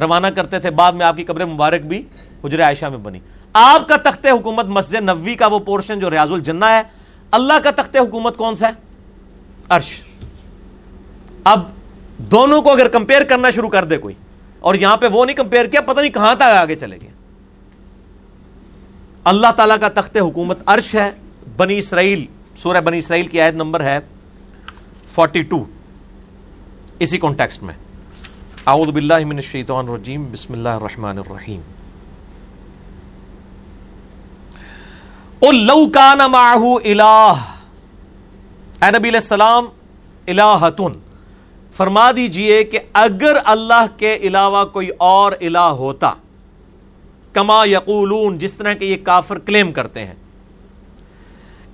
[0.00, 2.02] روانہ کرتے تھے، بعد میں آپ کی قبر مبارک بھی
[2.44, 3.18] حجر عائشہ میں بنی۔
[3.52, 6.82] آپ کا تخت حکومت مسجد نبوی کا وہ پورشن جو ریاض الجنہ ہے،
[7.30, 8.72] اللہ کا تخت حکومت کون سا ہے؟
[9.68, 9.92] عرش۔
[11.44, 11.60] اب
[12.30, 14.14] دونوں کو اگر کمپیئر کرنا شروع کر دے کوئی،
[14.60, 17.10] اور یہاں پہ وہ نہیں کمپیئر کیا، پتہ نہیں کہاں تک آگے چلے گئے۔
[19.24, 21.10] اللہ تعالیٰ کا تخت حکومت عرش ہے،
[21.56, 22.24] بنی اسرائیل،
[22.56, 23.98] سورہ بنی اسرائیل کی آیت نمبر ہے۔
[25.14, 25.64] 42
[26.98, 27.74] اسی کانٹیکسٹ میں۔
[28.66, 31.60] اعوذ باللہ من الشیطان الرجیم، بسم اللہ الرحمن الرحیم۔
[35.52, 37.32] لو کان معه الہ۔
[38.82, 39.66] اے نبی علیہ السلام،
[40.26, 40.98] الہتن۔
[41.76, 46.12] فرما دیجیے کہ اگر اللہ کے علاوہ کوئی اور الہ ہوتا،
[47.32, 50.14] کما یقولون، جس طرح کہ یہ کافر کلیم کرتے ہیں۔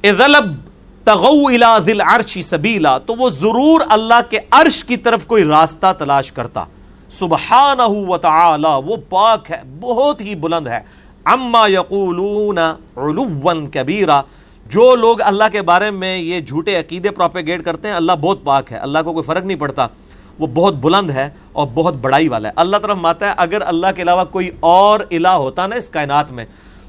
[0.05, 0.68] اذلب
[1.87, 6.65] ذل عرشی سبیلا، تو وہ ضرور اللہ کے عرش کی طرف کوئی راستہ تلاش کرتا۔
[7.11, 10.81] سبحانہ و تعالی، وہ پاک ہے، بہت ہی بلند ہے۔
[11.25, 12.59] اما یقولون
[12.97, 14.23] علوا کبیرا،
[14.67, 18.73] جو لوگ اللہ کے بارے میں یہ جھوٹے عقیدے پروپیگیٹ کرتے ہیں، اللہ بہت پاک
[18.73, 19.87] ہے، اللہ کو کوئی فرق نہیں پڑتا۔
[20.39, 23.87] وہ بہت بلند ہے اور بہت بڑائی والا ہے۔ اللہ طرف ماتا ہے، اگر اللہ
[23.97, 26.45] کے علاوہ کوئی اور الہ ہوتا نا اس کائنات میں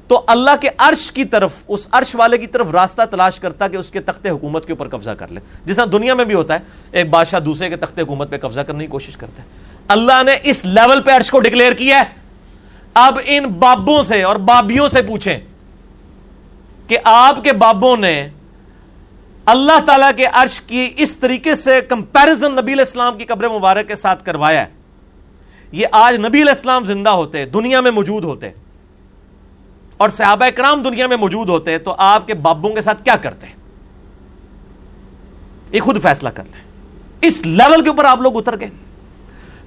[0.09, 3.77] تو اللہ کے عرش کی طرف، اس عرش والے کی طرف راستہ تلاش کرتا کہ
[3.77, 6.53] اس کے تخت حکومت کے اوپر قبضہ کر لے۔ جس طرح دنیا میں بھی ہوتا
[6.53, 6.59] ہے،
[6.91, 9.47] ایک بادشاہ دوسرے کے تخت حکومت پہ قبضہ کرنے کی کوشش کرتا ہے۔
[9.87, 12.03] اللہ نے اس لیول پہ عرش کو ڈکلیئر کیا ہے۔
[12.93, 15.39] اب ان بابوں سے اور بابیوں سے پوچھیں
[16.87, 18.29] کہ آپ کے بابوں نے
[19.45, 23.95] اللہ تعالی کے عرش کی اس طریقے سے کمپیرزن نبی الاسلام کی قبر مبارک کے
[23.95, 24.69] ساتھ کروایا ہے۔
[25.71, 28.49] یہ آج نبی الاسلام زندہ ہوتے، دنیا میں موجود ہوتے۔
[29.99, 33.47] اور صحابہ کرام دنیا میں موجود ہوتے تو آپ کے بابوں کے ساتھ کیا کرتے
[35.71, 36.61] یہ خود فیصلہ کر لیں۔
[37.21, 38.69] اس لیول کے اوپر آپ لوگ اتر گئے۔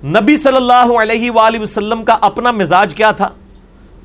[0.04, 3.28] نبی صلی اللہ علیہ وآلہ وسلم کا اپنا مزاج کیا تھا؟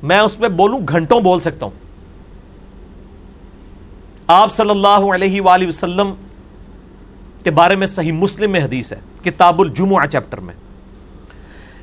[0.02, 1.78] میں اس میں بولوں، گھنٹوں بول سکتا ہوں۔
[4.26, 6.14] آپ صلی اللہ علیہ وآلہ وسلم
[7.44, 10.54] کے بارے میں صحیح مسلم میں حدیث ہے، کتاب الجمعہ چیپٹر میں۔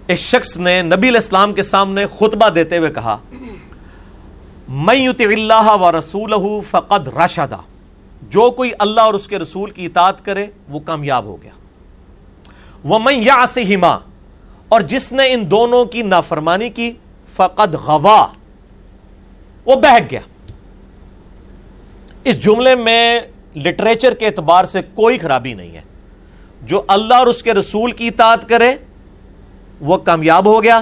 [0.07, 3.17] ایک شخص نے نبی الاسلام کے سامنے خطبہ دیتے ہوئے کہا
[4.67, 7.57] میں اللہ و رسول فقد رشدہ۔
[8.29, 11.51] جو کوئی اللہ اور اس کے رسول کی اطاعت کرے، وہ کامیاب ہو گیا۔
[12.83, 13.45] وہ میں یا
[14.69, 16.93] اور جس نے ان دونوں کی نافرمانی کی،
[17.35, 18.27] فقد غوا۔
[19.65, 20.19] وہ بہک گیا۔
[22.23, 23.19] اس جملے میں
[23.55, 25.81] لٹریچر کے اعتبار سے کوئی خرابی نہیں ہے۔
[26.61, 28.75] جو اللہ اور اس کے رسول کی اطاعت کرے،
[29.81, 30.81] وہ کامیاب ہو گیا۔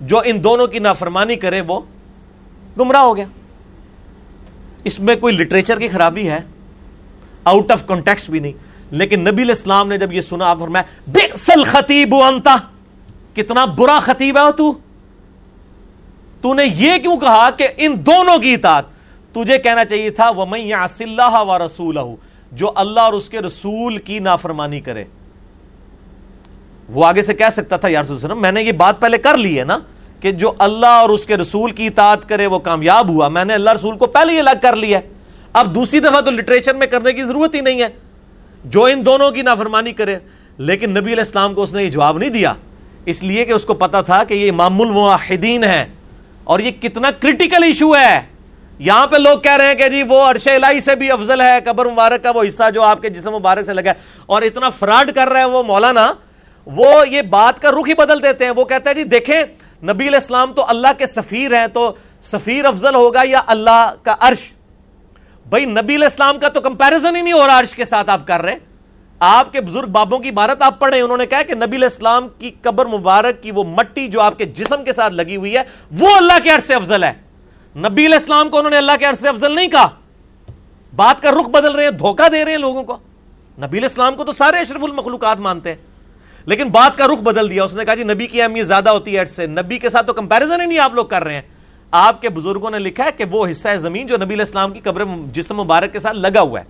[0.00, 1.80] جو ان دونوں کی نافرمانی کرے، وہ
[2.78, 3.24] گمراہ ہو گیا۔
[4.84, 6.40] اس میں کوئی لٹریچر کی خرابی ہے؟
[7.44, 8.52] آؤٹ آف کانٹیکس بھی نہیں۔
[8.90, 12.56] لیکن نبی الاسلام نے جب یہ سنا فرمایا بئسل خطیب انتا
[13.34, 14.78] کتنا برا خطیب ہے تو۔
[16.40, 18.84] تو نے یہ کیوں کہا کہ ان دونوں کی اطاعت؟
[19.32, 22.16] تجھے کہنا چاہیے تھا، وَمَن يَعْسِ اللَّهَ وَرَسُولَهُ
[22.52, 25.04] جو اللہ اور اس کے رسول کی نافرمانی کرے۔
[26.88, 29.36] وہ آگے سے کہہ سکتا تھا یا رسول وسلم میں نے یہ بات پہلے کر
[29.36, 29.78] لی ہے نا۔
[30.20, 33.54] کہ جو اللہ اور اس کے رسول کی اطاعت کرے وہ کامیاب ہوا۔ میں نے
[33.54, 35.00] اللہ رسول کو پہلے یہ الگ کر لیا
[35.52, 37.88] اب دوسری دفعہ تو لٹریچر میں کرنے کی ضرورت ہی نہیں ہے۔
[38.64, 40.18] جو ان دونوں کی نافرمانی کرے۔
[40.58, 42.52] لیکن نبی علیہ السلام کو اس نے یہ جواب نہیں دیا۔
[43.04, 45.86] اس لیے کہ اس کو پتا تھا کہ یہ امام المواحدین ہے
[46.44, 48.20] اور یہ کتنا کرٹیکل ایشو ہے۔
[48.78, 51.58] یہاں پہ لوگ کہہ رہے ہیں کہ جی وہ عرش الہی سے بھی افضل ہے،
[51.64, 53.92] قبر مبارک کا وہ حصہ جو آپ کے جسم مبارک سے لگا ہے۔
[54.26, 56.12] اور اتنا فراڈ کر رہا ہے وہ مولانا۔
[56.66, 59.42] وہ یہ بات کا رخ ہی بدل دیتے ہیں۔ وہ کہتے ہیں جی دیکھیں
[59.82, 64.14] نبی علیہ السلام تو اللہ کے سفیر ہیں تو سفیر افضل ہوگا یا اللہ کا
[64.20, 64.52] عرش؟
[65.48, 68.26] بھائی، نبی علیہ السلام کا تو کمپیرزن ہی نہیں ہو رہا عرش کے ساتھ آپ
[68.26, 68.54] کر رہے
[69.20, 72.28] آپ کے بزرگ بابوں کی عبارت آپ پڑھیں انہوں نے کہا کہ نبی علیہ السلام
[72.38, 75.62] کی قبر مبارک کی وہ مٹی جو آپ کے جسم کے ساتھ لگی ہوئی ہے،
[75.90, 77.12] وہ اللہ کے عرش سے افضل ہے۔
[77.76, 79.88] نبی علیہ السلام کو انہوں نے اللہ کے عرش سے افضل نہیں کہا۔
[80.96, 82.96] بات کا رخ بدل رہے ہیں، دھوکہ دے رہے ہیں لوگوں کو۔
[83.58, 85.87] نبی علیہ السلام کو تو سارے اشرف المخلوقات مانتے ہیں۔
[86.46, 89.18] لیکن بات کا رخ بدل دیا، اس نے کہا جی نبی کی اہمیت زیادہ ہوتی
[89.18, 91.42] ہے سے۔ نبی کے ساتھ تو کمپیرزن ہی نہیں آپ لوگ کر رہے ہیں۔
[91.90, 94.72] آپ کے بزرگوں نے لکھا ہے کہ وہ حصہ ہے زمین جو نبی علیہ السلام
[94.72, 96.64] کی قبر جسم مبارک کے ساتھ لگا ہوا ہے۔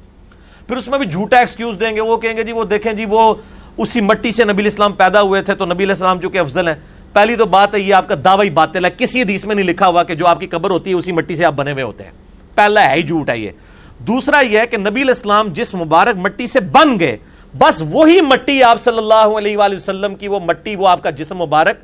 [0.67, 3.05] پھر اس میں بھی جھوٹا ایکسکیوز دیں گے، وہ کہیں گے جی وہ دیکھیں جی
[3.05, 3.35] وہ
[3.77, 6.69] اسی مٹی سے نبی علیہ السلام پیدا ہوئے تھے تو نبی علیہ السلام چونکہ افضل
[6.69, 6.75] ہیں۔
[7.13, 9.89] پہلی تو بات ہے یہ آپ کا دعوی باطل ہے۔ کسی حدیث میں نہیں لکھا
[9.89, 12.05] ہوا کہ جو آپ کی قبر ہوتی ہے اسی مٹی سے آپ بنے ہوئے ہوتے
[12.05, 12.11] ہیں۔
[12.55, 13.51] پہلا ہے ہی جھوٹ ہے یہ۔
[13.99, 17.17] دوسرا یہ ہے کہ نبی علیہ السلام جس مبارک مٹی سے بن گئے
[17.59, 21.11] بس وہی مٹی آپ صلی اللہ علیہ وآلہ وسلم کی وہ مٹی، وہ آپ کا
[21.11, 21.77] جسم مبارک،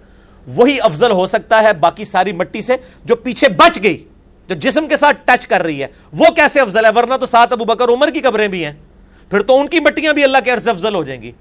[0.47, 3.97] وہی افضل ہو سکتا ہے باقی ساری مٹی سے جو پیچھے بچ گئی،
[4.49, 7.53] جو جسم کے ساتھ ٹچ کر رہی ہے۔ وہ کیسے افضل ہے؟ ورنہ تو سات
[7.53, 8.73] ابو بکر عمر کی قبریں بھی ہیں۔
[9.31, 11.33] پھر تو ان کی مٹیاں بھی اللہ کے عرض افضل ہو جائیں گی۔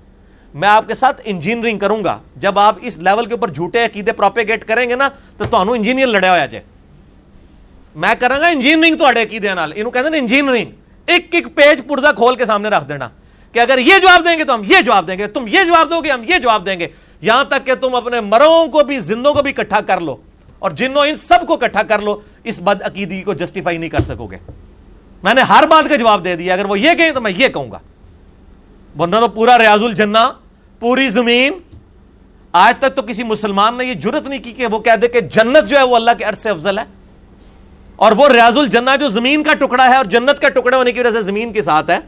[0.53, 4.11] میں آپ کے ساتھ انجینئرنگ کروں گا۔ جب آپ اس لیول کے اوپر جھوٹے عقیدے
[4.11, 6.63] پروپیگیٹ کریں گے نا، تو تمہیں انجینئر لڑے ہوا جائے
[7.95, 10.71] میں کروں گا انجینئرنگ تو عقیدے انہوں کہتے ہیں انجینئرنگ
[11.05, 13.09] ایک ایک پیج پرزا کھول کے سامنے رکھ دینا۔
[13.53, 15.89] کہ اگر یہ جواب دیں گے تو ہم یہ جواب دیں گے، تم یہ جواب
[15.89, 16.87] دو گے، ہم یہ جواب دیں گے۔
[17.21, 20.15] یہاں تک کہ تم اپنے مروں کو بھی، زندوں کو بھی کٹھا کر لو
[20.59, 24.01] اور جنوں، ان سب کو کٹھا کر لو، اس بد عقیدی کو جسٹیفائی نہیں کر
[24.01, 24.37] سکو گے۔
[25.23, 27.47] میں نے ہر بات کا جواب دے دیا، اگر وہ یہ کہیں تو میں یہ
[27.47, 27.79] کہوں گا۔
[28.97, 30.31] بندہ تو پورا ریاض الجنہ،
[30.79, 31.53] پوری زمین،
[32.51, 35.19] آج تک تو کسی مسلمان نے یہ جرت نہیں کی کہ وہ کہہ دے کہ
[35.19, 36.83] جنت جو ہے وہ اللہ کے عرصے افضل ہے۔
[37.95, 40.99] اور وہ ریاض الجنہ جو زمین کا ٹکڑا ہے اور جنت کا ٹکڑا ہونے کی
[40.99, 41.99] وجہ سے زمین کے ساتھ ہے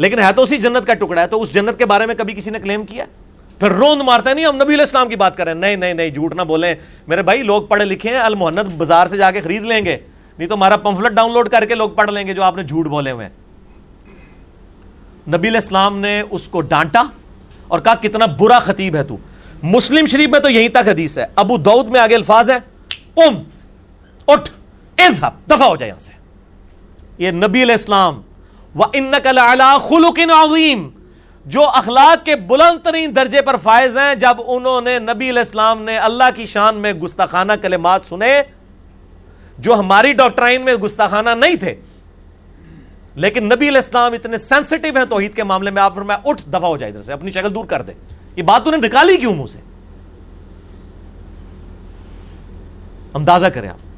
[0.00, 2.34] لیکن ہے تو اسی جنت کا ٹکڑا ہے، تو اس جنت کے بارے میں کبھی
[2.34, 3.04] کسی نے کلیم کیا؟
[3.58, 6.10] پھر روند مارتا ہے نہیں، ہم نبی علیہ السلام کی بات کریں نہیں نہیں نہیں،
[6.10, 6.74] جھوٹ نہ بولیں۔
[7.08, 9.96] میرے بھائی، لوگ پڑھے لکھے ہیں، المحنت بازار سے جا کے خرید لیں گے۔
[10.38, 12.62] نہیں تو ہمارا پمفلٹ ڈاؤن لوڈ کر کے لوگ پڑھ لیں گے جو آپ نے
[12.62, 13.28] جھوٹ بولے ہوئے
[15.28, 17.02] نبی علیہ السلام نے اس کو ڈانٹا
[17.68, 19.16] اور کہا، کتنا برا خطیب ہے تو۔
[19.62, 22.56] مسلم شریف میں تو یہیں تک حدیث ہے۔ ابو دعود میں آگے الفاظ ہے
[24.28, 24.50] اٹھ
[25.50, 26.12] دفع ہو جائے یہاں سے۔
[27.18, 28.20] یہ نبی علیہ السلام
[29.88, 30.90] خُلُقٍ عَظِيمٍ۔
[31.46, 35.82] جو اخلاق کے بلند ترین درجے پر فائز ہیں، جب انہوں نے نبی علیہ السلام
[35.82, 38.42] نے اللہ کی شان میں گستاخانہ کلمات سنے،
[39.58, 41.74] جو ہماری ڈاکٹرائن میں گستاخانہ نہیں تھے۔
[43.14, 46.66] لیکن نبی علیہ السلام اتنے سینسٹیو ہیں توحید کے معاملے میں، آپ فرمایا اٹھ دفع
[46.66, 47.92] ہو جائے ادھر سے، اپنی شکل دور کر دے۔
[48.36, 49.58] یہ بات انہیں نکالی کیوں منہ سے؟
[53.14, 53.89] اندازہ کریں آپ۔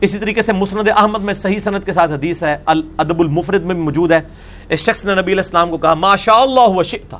[0.00, 3.74] اسی طریقے سے مسند احمد میں صحیح صنعت کے ساتھ حدیث ہے ادب المفرد میں
[3.74, 4.20] بھی موجود ہے۔
[4.68, 7.18] اس شخص نے نبی علیہ السلام کو کہا ماشاء اللہ تھا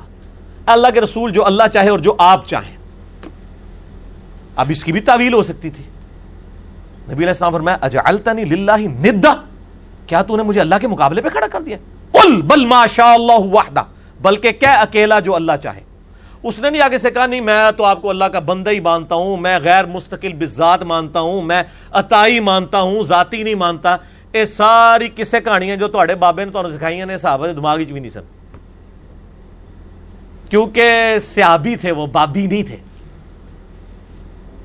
[0.65, 2.77] اللہ کے رسول جو اللہ چاہے اور جو آپ چاہیں۔
[4.55, 5.83] اب اس کی بھی تعویل ہو سکتی تھی۔
[7.07, 9.33] نبی علیہ السلام فرمایا، اجعلتنی للہ ندا۔
[10.07, 11.77] کیا تو نے مجھے اللہ کے مقابلے پہ کھڑا کر دیا؟
[12.11, 13.83] قل، بل ما شاء اللہ وحدہ۔
[14.21, 15.90] بلکہ کیا اکیلا جو اللہ چاہے۔
[16.43, 18.79] اس نے نہیں آگے سے کہا، نہیں، میں تو آپ کو اللہ کا بندہ ہی
[18.79, 23.97] مانتا ہوں، میں غیر مستقل بذات مانتا ہوں، میں عطائی مانتا ہوں، ذاتی نہیں مانتا۔
[24.31, 28.11] اے ساری کسے کہانیاں جو تواڈے بابے نے تانوں سکھائیاں نے صحابہ دماغ بھی نہیں
[28.11, 28.21] سن۔
[30.49, 32.77] کیونکہ سیابی تھے وہ، بابی نہیں تھے۔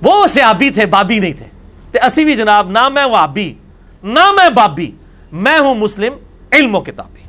[0.03, 1.47] وہ سیابی تھے، بابی نہیں تھے۔
[1.93, 3.55] تے اسی بھی جناب، نہ میں وابی
[4.03, 4.91] نہ میں بابی،
[5.33, 6.13] میں ہوں مسلم،
[6.53, 7.26] علم و کتابی۔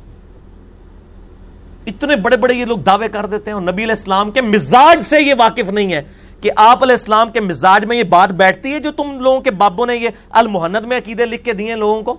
[1.88, 5.02] اتنے بڑے بڑے یہ لوگ دعوے کر دیتے ہیں اور نبی علیہ السلام کے مزاج
[5.06, 6.02] سے یہ واقف نہیں ہے
[6.40, 9.50] کہ آپ علیہ السلام کے مزاج میں یہ بات بیٹھتی ہے جو تم لوگوں کے
[9.60, 10.08] بابوں نے یہ
[10.40, 12.16] المحنت میں عقیدے لکھ کے دیے لوگوں کو؟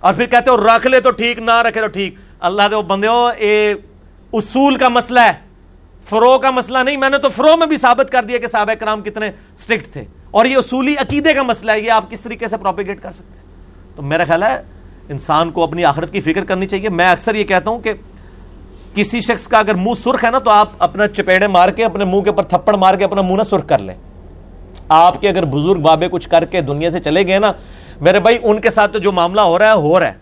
[0.00, 2.14] اور پھر کہتے ہو رکھ لے تو ٹھیک، نہ رکھے تو ٹھیک.
[2.40, 3.72] اللہ دے بندے ہو اے
[4.32, 5.32] اصول کا مسئلہ ہے
[6.06, 8.74] فرو کا مسئلہ نہیں، میں نے تو فرو میں بھی ثابت کر دیا کہ صحابہ
[8.80, 12.48] کرام کتنے سٹرکٹ تھے اور یہ اصولی عقیدے کا مسئلہ ہے، یہ آپ کس طریقے
[12.48, 14.60] سے پروپیگیٹ کر سکتے ہیں؟ تو میرا خیال ہے
[15.10, 17.92] انسان کو اپنی آخرت کی فکر کرنی چاہیے، میں اکثر یہ کہتا ہوں کہ
[18.96, 22.04] کسی شخص کا اگر منہ سرخ ہے نا تو آپ اپنا چپیڑے مار کے، اپنے
[22.04, 23.94] منہ کے اوپر تھپڑ مار کے اپنا منہ نہ سرخ کر لیں۔
[24.88, 27.52] آپ کے اگر بزرگ بابے کچھ کر کے دنیا سے چلے گئے نا،
[28.00, 30.14] میرے بھائی، ان کے ساتھ تو جو معاملہ ہو رہا ہے، ہو رہا ہے۔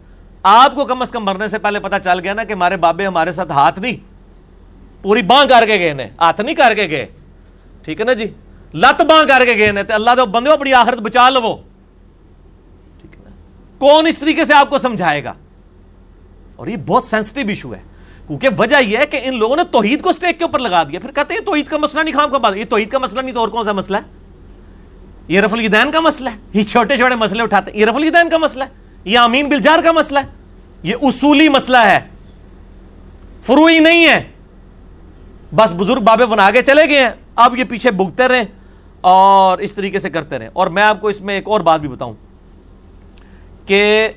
[0.43, 3.07] آپ کو کم از کم مرنے سے پہلے پتا چل گیا نا کہ ہمارے بابے
[3.07, 3.97] ہمارے ساتھ ہاتھ نہیں،
[5.03, 7.07] پوری باں کر کے گئے نے، ہاتھ نہیں کر کے گئے۔
[7.83, 8.25] ٹھیک ہے نا جی؟
[8.75, 11.57] لت باں کر کے گئے نے اللہ تو بندے اپنی آخرت بچا لو۔
[13.01, 13.31] ٹھیک ہے
[13.79, 15.33] کون اس طریقے سے آپ کو سمجھائے گا؟
[16.57, 17.94] اور یہ بہت سینسٹیو ایشو ہے۔
[18.27, 21.01] کیونکہ وجہ یہ ہے کہ ان لوگوں نے توحید کو سٹیک کے اوپر لگا دیا۔
[21.01, 23.35] پھر کہتے ہیں توحید کا مسئلہ نہیں، خام کا بات یہ توحید کا مسئلہ نہیں
[23.35, 24.03] تو اور کون سا مسئلہ ہے؟
[25.29, 28.31] یہ رف الدین کا مسئلہ ہے۔ یہ چھوٹے چھوٹے مسئلے اٹھاتے ہیں۔ یہ رف الدین
[28.31, 28.69] کا مسئلہ ہے۔
[29.05, 30.27] یہ امین بلجار کا مسئلہ ہے۔
[30.83, 32.01] یہ اصولی مسئلہ ہے۔
[33.43, 34.31] فروئی نہیں ہے۔
[35.55, 38.43] بس بزرگ بابے بنا کے چلے گئے ہیں۔ اب یہ پیچھے بھگتے رہے
[39.01, 41.81] اور اس طریقے سے کرتے رہے اور میں آپ کو اس میں ایک اور بات
[41.81, 42.15] بھی بتاؤں
[43.67, 44.09] کہ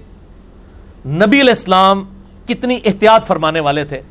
[1.05, 2.05] نبی علیہ السلام
[2.47, 4.01] کتنی احتیاط فرمانے والے تھے۔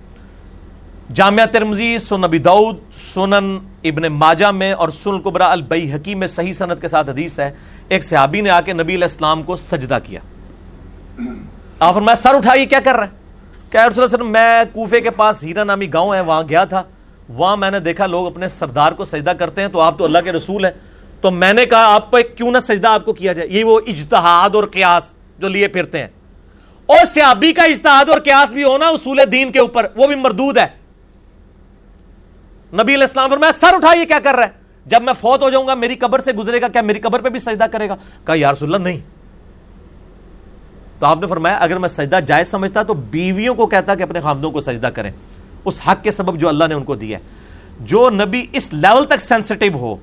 [1.14, 2.76] جامعہ ترمزی سن نبی دعود
[3.14, 7.38] سنن ابن ماجہ میں اور سن قبرا البئی حکیم میں صحیح صنعت کے ساتھ حدیث
[7.38, 7.50] ہے۔
[7.88, 10.20] ایک صحابی نے آ کے نبی علیہ السلام کو سجدہ کیا۔
[11.80, 13.12] آپ فرمایا، سر اٹھائیے، کیا کر رہے ہیں
[13.72, 16.82] کہ رسول اللہ میں کوفے کے پاس ہیرا نامی گاؤں ہے، وہاں گیا تھا۔
[17.28, 20.18] وہاں میں نے دیکھا، لوگ اپنے سردار کو سجدہ کرتے ہیں، تو آپ تو اللہ
[20.24, 20.72] کے رسول ہیں۔
[21.20, 23.80] تو میں نے کہا، آپ پہ کیوں نہ سجدہ آپ کو کیا جائے؟ یہ وہ
[23.86, 26.08] اجتہاد اور قیاس جو لیے پھرتے ہیں۔
[26.86, 30.58] اور سیابی کا اجتہاد اور قیاس بھی ہونا اصول دین کے اوپر، وہ بھی مردود
[30.58, 30.66] ہے۔
[32.72, 34.50] نبی علیہ السلام فرمایا، سر اٹھائیے کیا کر رہا ہے؟
[34.86, 37.28] جب میں فوت ہو جاؤں گا، میری قبر سے گزرے گا، کیا میری قبر پہ
[37.28, 39.00] بھی سجدہ کرے گا؟ کہا، یا رسول اللہ، نہیں۔
[40.98, 44.20] تو آپ نے فرمایا، اگر میں سجدہ جائز سمجھتا تو بیویوں کو کہتا کہ اپنے
[44.20, 45.10] خامدوں کو سجدہ کریں۔
[45.64, 47.22] اس حق کے سبب جو اللہ نے ان کو دیا ہے۔
[47.80, 49.96] جو نبی اس لیول تک سینسٹیو ہو،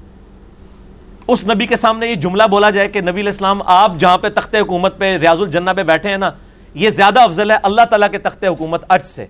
[1.28, 4.30] اس نبی کے سامنے یہ جملہ بولا جائے کہ نبی علیہ السلام، آپ جہاں پہ
[4.30, 6.32] تخت حکومت پہ، ریاض الجنہ پہ بیٹھے ہیں نا
[6.74, 9.26] یہ زیادہ افضل ہے اللہ تعالیٰ کے تخت حکومت ارج سے۔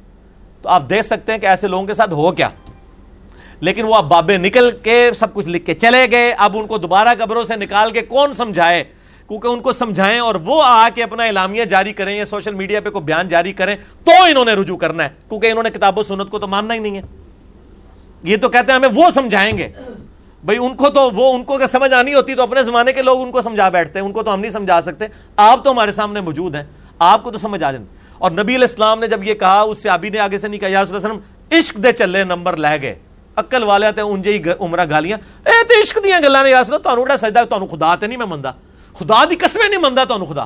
[0.61, 2.49] تو آپ دیکھ سکتے ہیں کہ ایسے لوگوں کے ساتھ ہو کیا۔
[3.59, 6.77] لیکن وہ اب بابے نکل کے سب کچھ لکھ کے چلے گئے۔ اب ان کو
[6.77, 8.83] دوبارہ قبروں سے نکال کے کون سمجھائے؟
[9.27, 12.81] کیونکہ ان کو سمجھائیں اور وہ آ کے اپنا اعلامیہ جاری کریں یا سوشل میڈیا
[12.81, 15.99] پہ کوئی بیان جاری کریں تو انہوں نے رجوع کرنا ہے۔ کیونکہ انہوں نے کتاب
[15.99, 17.01] و سنت کو تو ماننا ہی نہیں ہے۔
[18.23, 19.69] یہ تو کہتے ہیں ہمیں وہ سمجھائیں گے۔
[20.43, 23.01] بھائی ان کو تو وہ، ان کو اگر سمجھ آنی ہوتی تو اپنے زمانے کے
[23.01, 25.05] لوگ ان کو سمجھا بیٹھتے ہیں ان کو تو ہم نہیں سمجھا سکتے۔
[25.37, 26.63] آپ تو ہمارے سامنے موجود ہیں۔
[27.03, 27.85] آپ کو تو سمجھ آ جائیں
[28.17, 30.59] اور نبی علیہ السلام نے جب یہ کہا، اس سے آبی نے آگے سے نہیں
[30.59, 32.95] کہا، یا رسول اللہ علیہ وسلم، عشق دے چلے نمبر لے گئے۔
[33.35, 36.73] اکل والے تے انجے ہی عمرہ گالیاں۔ اے تے عشق دیاں گلاں نے، یا رسول
[36.73, 38.51] اللہ، تانوں بڑا سجدہ تانوں خدا تے نہیں میں مندا۔
[38.99, 40.45] خدا دی قسمیں نہیں مندا، تانوں خدا۔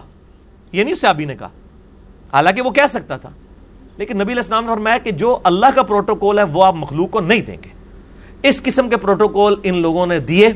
[0.71, 1.49] یہ نہیں صحابی نے کہا۔
[2.33, 3.29] حالانکہ وہ کہہ سکتا تھا۔
[3.97, 7.11] لیکن نبی علیہ السلام نے فرمایا کہ جو اللہ کا پروٹوکول ہے، وہ آپ مخلوق
[7.11, 7.69] کو نہیں دیں گے۔
[8.43, 10.49] اس قسم کے پروٹوکول ان لوگوں نے دیے۔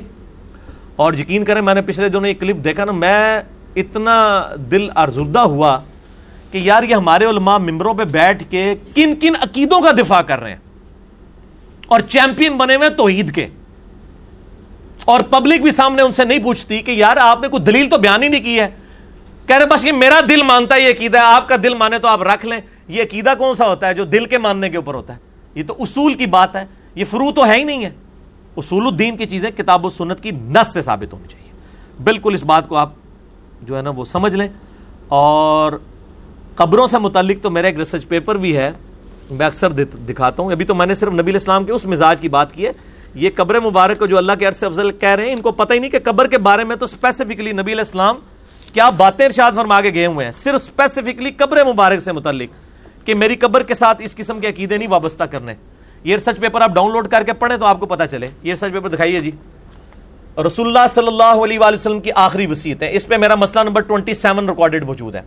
[0.96, 3.42] اور یقین کریں، میں نے پچھلے دنوں ایک کلپ دیکھا نا، میں
[3.76, 5.80] اتنا دل ارزردہ ہوا۔
[6.52, 10.40] کہ یار یہ ہمارے علماء ممبروں پہ بیٹھ کے کن کن عقیدوں کا دفاع کر
[10.40, 10.60] رہے ہیں
[11.88, 13.48] اور چیمپئن بنے ہوئے توحید کے
[15.06, 17.98] اور پبلک بھی سامنے ان سے نہیں پوچھتی کہ یار آپ نے کوئی دلیل تو
[17.98, 18.70] بیان ہی نہیں کی ہے
[19.48, 22.00] کہہ رہے بس یہ میرا دل مانتا ہے، یہ عقیدہ ہے، آپ کا دل مانے
[22.00, 24.78] تو آپ رکھ لیں۔ یہ عقیدہ کون سا ہوتا ہے جو دل کے ماننے کے
[24.78, 25.20] اوپر ہوتا ہے؟
[25.56, 27.90] یہ تو اصول کی بات ہے، یہ فرو تو ہے ہی نہیں ہے۔
[28.58, 31.52] اصول الدین کی چیزیں کتاب و سنت کی نس سے ثابت ہونی چاہیے۔
[32.04, 32.90] بالکل اس بات کو آپ
[33.62, 34.48] جو ہے نا وہ سمجھ لیں
[35.08, 35.74] اور
[36.56, 38.72] قبروں سے متعلق تو میرا ایک ریسرچ پیپر بھی ہے،
[39.32, 39.70] میں اکثر
[40.10, 42.66] دکھاتا ہوں۔ ابھی تو میں نے صرف نبی الاسلام کے اس مزاج کی بات کی
[42.66, 42.72] ہے۔
[43.16, 45.74] یہ قبر مبارک کو جو اللہ کے عرصے افضل کہہ رہے ہیں، ان کو پتہ
[45.74, 48.16] ہی نہیں کہ قبر کے بارے میں تو اسپیسیفکلی نبی علیہ السلام
[48.74, 52.50] کیا باتیں ارشاد فرما کے گئے ہوئے ہیں۔ صرف اسپیسیفکلی قبر مبارک سے متعلق
[53.08, 55.54] کہ میری قبر کے ساتھ اس قسم کے عقیدے نہیں وابستہ کرنے۔
[56.04, 58.50] یہ ریسرچ پیپر آپ ڈاؤن لوڈ کر کے پڑھیں تو آپ کو پتا چلے۔ یہ
[58.50, 59.32] ریسرچ پیپر دکھائیے جی۔
[60.48, 63.64] رسول اللہ صلی اللہ علیہ وآلہ وسلم کی آخری وسیعت ہے اس پہ میرا مسئلہ
[63.64, 65.22] نمبر 27 ریکارڈڈ موجود ہے۔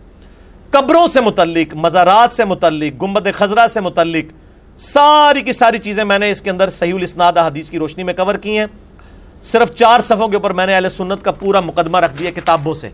[0.75, 4.33] قبروں سے متعلق، مزارات سے متعلق گمبد خزرہ سے متعلق،
[4.79, 8.13] ساری کی ساری چیزیں میں نے اس کے اندر صحیح الاسناد حدیث کی روشنی میں
[8.13, 8.65] کور کی ہیں۔
[9.43, 12.73] صرف چار صفوں کے اوپر میں نے اہل سنت کا پورا مقدمہ رکھ دیا، کتابوں
[12.73, 12.89] سے۔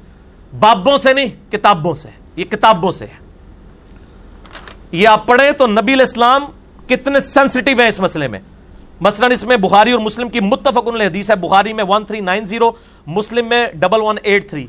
[0.59, 3.25] بابوں سے نہیں، کتابوں سے۔ یہ کتابوں سے ہے۔
[4.91, 6.45] یہ آپ پڑھیں تو نبی الاسلام
[6.87, 8.39] کتنے سینسٹیو ہیں اس مسئلے میں۔
[9.01, 12.71] مثلا اس میں بخاری اور مسلم کی متفق الحدیث ہے، بخاری میں 1390
[13.07, 14.67] مسلم میں ڈبل ون ایٹ تھری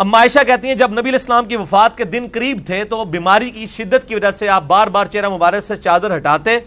[0.00, 3.50] اب عائشہ کہتی ہیں، جب نبی الاسلام کی وفات کے دن قریب تھے تو بیماری
[3.50, 6.58] کی شدت کی وجہ سے آپ بار بار چہرہ مبارک سے چادر ہٹاتے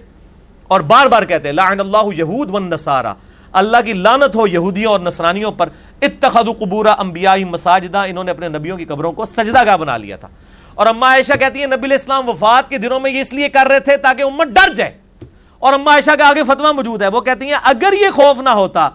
[0.68, 3.14] اور بار بار کہتے، لعن اللہ یہود ون نصارہ
[3.52, 5.70] اللہ کی لانت ہو یہودیوں اور نصرانیوں پر۔
[6.02, 10.16] اتخذ قبور انبیاء مساجدہ، انہوں نے اپنے نبیوں کی قبروں کو سجدہ گاہ بنا لیا
[10.16, 10.28] تھا۔
[10.76, 13.68] اور اما عائشہ کہتی ہیں، نبی الاسلام وفات کے دنوں میں یہ اس لیے کر
[13.70, 14.92] رہے تھے تاکہ امت ڈر جائے۔
[15.60, 18.50] اور اما عائشہ کا آگے فتوہ موجود ہے، وہ کہتی ہیں، اگر یہ خوف نہ
[18.50, 18.90] ہوتا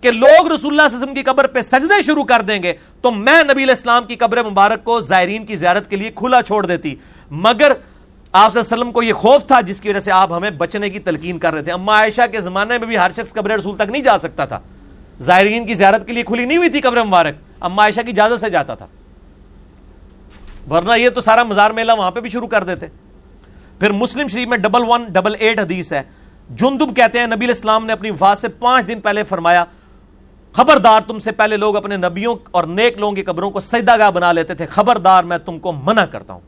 [0.00, 2.62] کہ لوگ رسول اللہ صلی اللہ علیہ وسلم کی قبر پہ سجدے شروع کر دیں
[2.62, 6.42] گے، تو میں نبی الاسلام کی قبر مبارک کو زائرین کی زیارت کے لیے کھلا
[6.42, 6.94] چھوڑ دیتی۔
[7.30, 7.72] مگر
[8.32, 10.50] آپ صلی اللہ علیہ وسلم کو یہ خوف تھا، جس کی وجہ سے آپ ہمیں
[10.50, 13.50] بچنے کی تلقین کر رہے تھے۔ اما عائشہ کے زمانے میں بھی ہر شخص قبر
[13.50, 14.60] رسول تک نہیں جا سکتا تھا۔
[15.20, 18.40] زائرین کی زیارت کے لیے کھلی نہیں ہوئی تھی قبر مبارک۔ اما عائشہ کی اجازت
[18.40, 18.86] سے جاتا تھا۔
[20.70, 22.86] ورنہ یہ تو سارا مزار میلہ وہاں پہ بھی شروع کر دیتے۔
[23.80, 26.02] پھر مسلم شریف میں ڈبل ون، ڈبل ایٹ حدیث ہے۔
[26.50, 29.64] جندب کہتے ہیں، نبی الاسلام نے اپنی وفات سے پانچ دن پہلے فرمایا
[30.56, 34.10] خبردار تم سے پہلے لوگ اپنے نبیوں اور نیک لوگوں کی قبروں کو سجدہ گاہ
[34.10, 36.40] بنا لیتے تھے۔ خبردار میں تم کو منع کرتا ہوں۔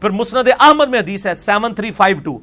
[0.00, 2.38] پھر مسند احمد میں حدیث ہے، سیون تھری فائیو ٹو۔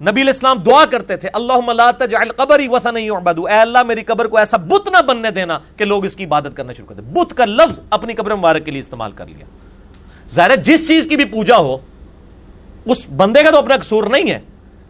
[0.00, 4.38] نبی الاسلام دعا کرتے تھے اللہ تجعل قبری وثن یعبدو۔ اے اللہ، میری قبر کو
[4.38, 7.34] ایسا بت نہ بننے دینا کہ لوگ اس کی عبادت کرنا شروع کر دیں۔ بت
[7.36, 9.44] کا لفظ اپنی قبر مبارک کے لیے استعمال کر لیا۔
[10.34, 11.78] ظاہر جس چیز کی بھی پوجا ہو،
[12.84, 14.40] اس بندے کا تو اپنا قصور نہیں ہے،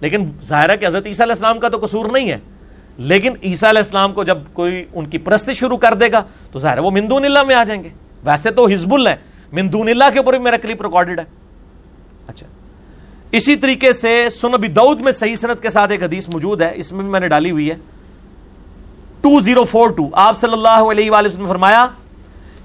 [0.00, 2.38] لیکن ظاہر ہے کہ حضرت عیسیٰ علیہ السلام کا تو قصور نہیں ہے۔
[2.98, 6.59] لیکن عیسیٰ علیہ السلام کو جب کوئی ان کی پرست شروع کر دے گا، تو
[6.59, 7.88] ظاہر ہے وہ مندون اللہ میں آ جائیں گے۔
[8.24, 9.16] ویسے تو حزب اللہ ہے
[9.52, 11.24] مندون اللہ کے اوپر بھی میرا کلپ ریکارڈڈ ہے۔
[12.26, 12.46] اچھا۔
[13.33, 16.72] اسی طریقے سے سن ابی دعود میں صحیح صنعت کے ساتھ ایک حدیث موجود ہے،
[16.74, 17.74] اس میں بھی میں نے ڈالی ہوئی ہے۔
[19.20, 21.87] ٹو زیرو فور ٹو آپ صلی اللہ علیہ وآلہ وسلم فرمایا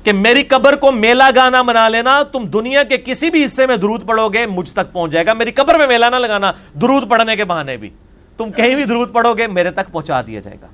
[0.03, 3.75] کہ میری قبر کو میلا گانا بنا لینا، تم دنیا کے کسی بھی حصے میں
[3.75, 7.09] درود پڑھو گے، مجھ تک پہنچ جائے گا۔ میری قبر میں میلا نہ لگانا، درود
[7.09, 7.89] پڑھنے کے بہانے بھی۔
[8.37, 10.67] تم کہیں بھی درود پڑھو گے، میرے تک پہنچا دیا جائے گا۔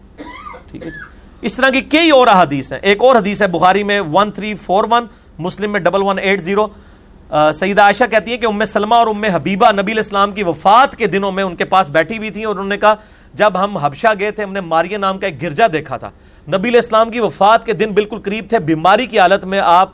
[0.71, 0.97] ٹھیک ہے جی۔
[1.41, 4.53] اس طرح کی کئی اور حدیث ہیں۔ ایک اور حدیث ہے بخاری میں ون تھری
[4.53, 5.05] فور ون
[5.39, 6.67] مسلم میں ڈبل ون ایٹ زیرو
[7.53, 11.07] سیدہ عائشہ کہتی ہے کہ ام سلمہ اور ام حبیبہ نبی الاسلام کی وفات کے
[11.07, 12.95] دنوں میں ان کے پاس بیٹھی ہوئی تھی اور انہوں نے کہا،
[13.33, 16.09] جب ہم حبشہ گئے تھے، ہم نے ماریہ نام کا ایک گرجا دیکھا تھا۔
[16.47, 19.89] نبی الاسلام کی وفات کے دن بالکل قریب تھے، بیماری کی حالت میں آپ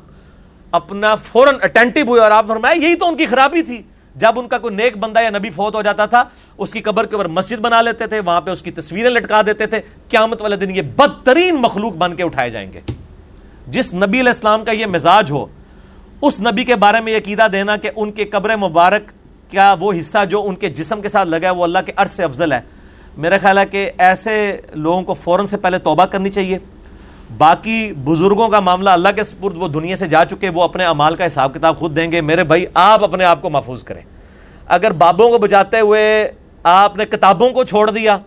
[0.71, 3.81] اپنا فوراً اٹینٹو ہوئے اور آپ فرمایا، یہی تو ان کی خرابی تھی۔
[4.15, 6.23] جب ان کا کوئی نیک بندہ یا نبی فوت ہو جاتا تھا،
[6.57, 9.41] اس کی قبر کے اوپر مسجد بنا لیتے تھے، وہاں پہ اس کی تصویریں لٹکا
[9.41, 12.81] دیتے تھے، قیامت والے دن یہ بدترین مخلوق بن کے اٹھائے جائیں گے۔
[13.67, 15.45] جس نبی علیہ السلام کا یہ مزاج ہو،
[16.21, 19.11] اس نبی کے بارے میں عقیدہ دینا کہ ان کے قبر مبارک
[19.51, 22.11] کیا وہ حصہ جو ان کے جسم کے ساتھ لگا ہے، وہ اللہ کے عرض
[22.11, 22.61] سے افضل ہے۔
[23.17, 26.57] میرا خیال ہے کہ ایسے لوگوں کو فوراً سے پہلے توبہ کرنی چاہیے۔
[27.37, 31.15] باقی بزرگوں کا معاملہ اللہ کے سپرد وہ دنیا سے جا چکے، وہ اپنے امال
[31.15, 34.01] کا حساب کتاب خود دیں گے۔ میرے بھائی، آپ اپنے آپ کو محفوظ کریں۔
[34.67, 36.31] اگر بابوں کو بجاتے ہوئے
[36.63, 38.17] آپ نے کتابوں کو چھوڑ دیا،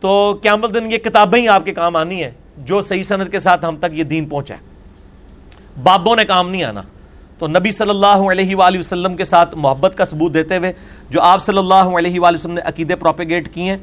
[0.00, 3.40] تو کیا دن یہ کتابیں ہی آپ کے کام آنی ہیں، جو صحیح صنعت کے
[3.40, 4.60] ساتھ ہم تک یہ دین پہنچا ہے۔
[5.82, 6.82] بابوں نے کام نہیں آنا۔
[7.38, 10.72] تو نبی صلی اللہ علیہ وآلہ وسلم کے ساتھ محبت کا ثبوت دیتے ہوئے
[11.10, 13.78] جو آپ صلی اللہ علیہ وآلہ وسلم نے عقیدے پروپیگیٹ کیے ہیں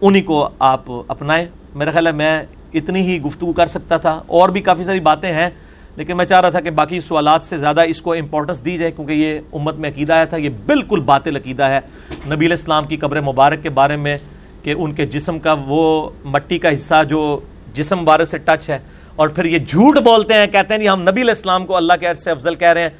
[0.00, 2.42] انہی کو آپ اپنائیں۔ میرا خیال ہے میں
[2.74, 5.48] اتنی ہی گفتگو کر سکتا تھا۔ اور بھی کافی ساری باتیں ہیں،
[5.96, 8.90] لیکن میں چاہ رہا تھا کہ باقی سوالات سے زیادہ اس کو امپورٹنس دی جائے،
[8.90, 11.80] کیونکہ یہ امت میں عقیدہ آیا تھا۔ یہ بالکل باطل عقیدہ ہے۔
[12.26, 14.16] نبی علیہ السلام کی قبر مبارک کے بارے میں
[14.62, 17.40] کہ ان کے جسم کا وہ مٹی کا حصہ جو
[17.74, 18.78] جسم بارے سے ٹچ ہے،
[19.16, 22.06] اور پھر یہ جھوٹ بولتے ہیں، کہتے ہیں ہم نبی علیہ السلام کو اللہ کے
[22.06, 22.90] عرض سے افضل کہہ رہے ہیں۔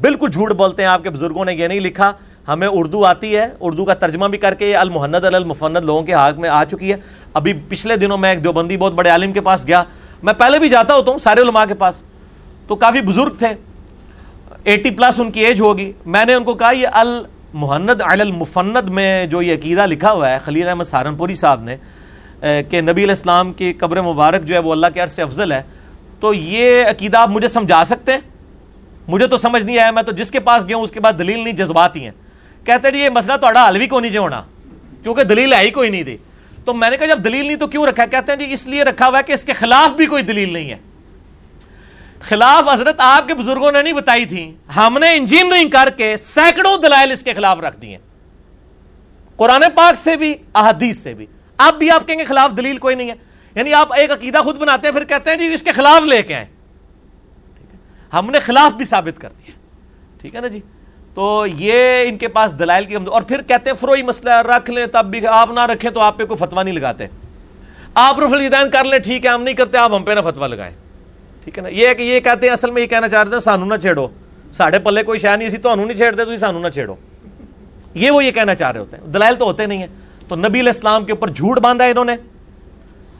[0.00, 2.12] بالکل جھوٹ بولتے ہیں آپ کے بزرگوں نے یہ نہیں لکھا۔
[2.52, 6.14] ہمیں اردو آتی ہے، اردو کا ترجمہ بھی کر کے یہ المحند المفند لوگوں کے
[6.14, 6.96] حق میں آ چکی ہے۔
[7.34, 9.82] ابھی پچھلے دنوں میں ایک دیوبندی بہت بڑے عالم کے پاس گیا۔
[10.22, 12.02] میں پہلے بھی جاتا ہوتا ہوں سارے علماء کے پاس۔
[12.66, 13.48] تو کافی بزرگ تھے۔
[14.64, 19.26] ایٹی پلس ان کی ایج ہوگی۔ میں نے ان کو کہا، یہ المحند المفند میں
[19.26, 21.76] جو یہ عقیدہ لکھا ہوا ہے، خلیل احمد سہارنپوری صاحب نے
[22.40, 25.52] کہ نبی علیہ السلام کی قبر مبارک جو ہے وہ اللہ کے عرض سے افضل
[25.52, 25.62] ہے۔
[26.20, 28.20] تو یہ عقیدہ آپ مجھے سمجھا سکتے ہیں؟
[29.08, 31.12] مجھے تو سمجھ نہیں آیا، میں تو جس کے پاس گیا ہوں، اس کے بعد
[31.18, 32.29] دلیل نہیں جذبات ہی ہیں۔
[32.66, 34.42] کہتے ہیں، یہ مسئلہ تو حل بھی کو نہیں جو ہونا?
[35.02, 36.16] کیونکہ دلیل ہے ہی کوئی نہیں تھی
[36.64, 38.06] تو میں نے کہا، جب دلیل نہیں تو کیوں رکھا?
[38.06, 40.52] کہتے ہیں جی اس لیے رکھا ہوا ہے کہ اس کے خلاف بھی کوئی دلیل
[40.52, 40.76] نہیں ہے۔
[42.20, 46.78] خلاف حضرت آپ کے بزرگوں نے نہیں بتائی تھی، ہم نے انجینئرنگ کر کے سینکڑوں
[46.78, 47.98] دلائل اس کے خلاف رکھ دی ہیں
[49.36, 52.94] قرآن پاک سے بھی، احادیث سے بھی۔ اب بھی آپ کہیں گے خلاف دلیل کوئی
[52.94, 53.14] نہیں ہے۔
[53.54, 56.22] یعنی آپ ایک عقیدہ خود بناتے ہیں، پھر کہتے ہیں جی اس کے خلاف لے
[56.22, 56.46] کے آئے۔
[58.12, 59.52] ہم نے خلاف بھی ثابت کر دیا۔
[60.20, 60.60] ٹھیک ہے نا جی؟
[61.14, 64.86] تو یہ ان کے پاس دلائل کی اور پھر کہتے ہیں، فروئی مسئلہ رکھ لیں،
[64.86, 67.06] تب بھی آپ نہ رکھیں تو آپ پہ کوئی فتوا نہیں لگاتے۔
[67.94, 70.46] آپ رف الدین کر لیں، ٹھیک ہے، ہم نہیں کرتے، آپ ہم پہ نہ فتوا
[70.46, 70.74] لگائیں۔
[71.44, 73.40] ٹھیک ہے نا؟ یہ کہ یہ کہتے ہیں، اصل میں یہ کہنا چاہ رہے تھے،
[73.40, 74.08] سانو نہ چھیڑو۔
[74.52, 76.94] ساڑھے پلے کوئی شہ نہیں، اسی تو نہیں چھیڑتے تو سانو نہ چھیڑو۔
[77.94, 79.86] یہ وہ یہ کہنا چاہ رہے ہوتے ہیں۔ دلائل تو ہوتے نہیں ہیں۔
[80.28, 82.16] تو نبی علیہ السلام کے اوپر جھوٹ باندھا انہوں نے،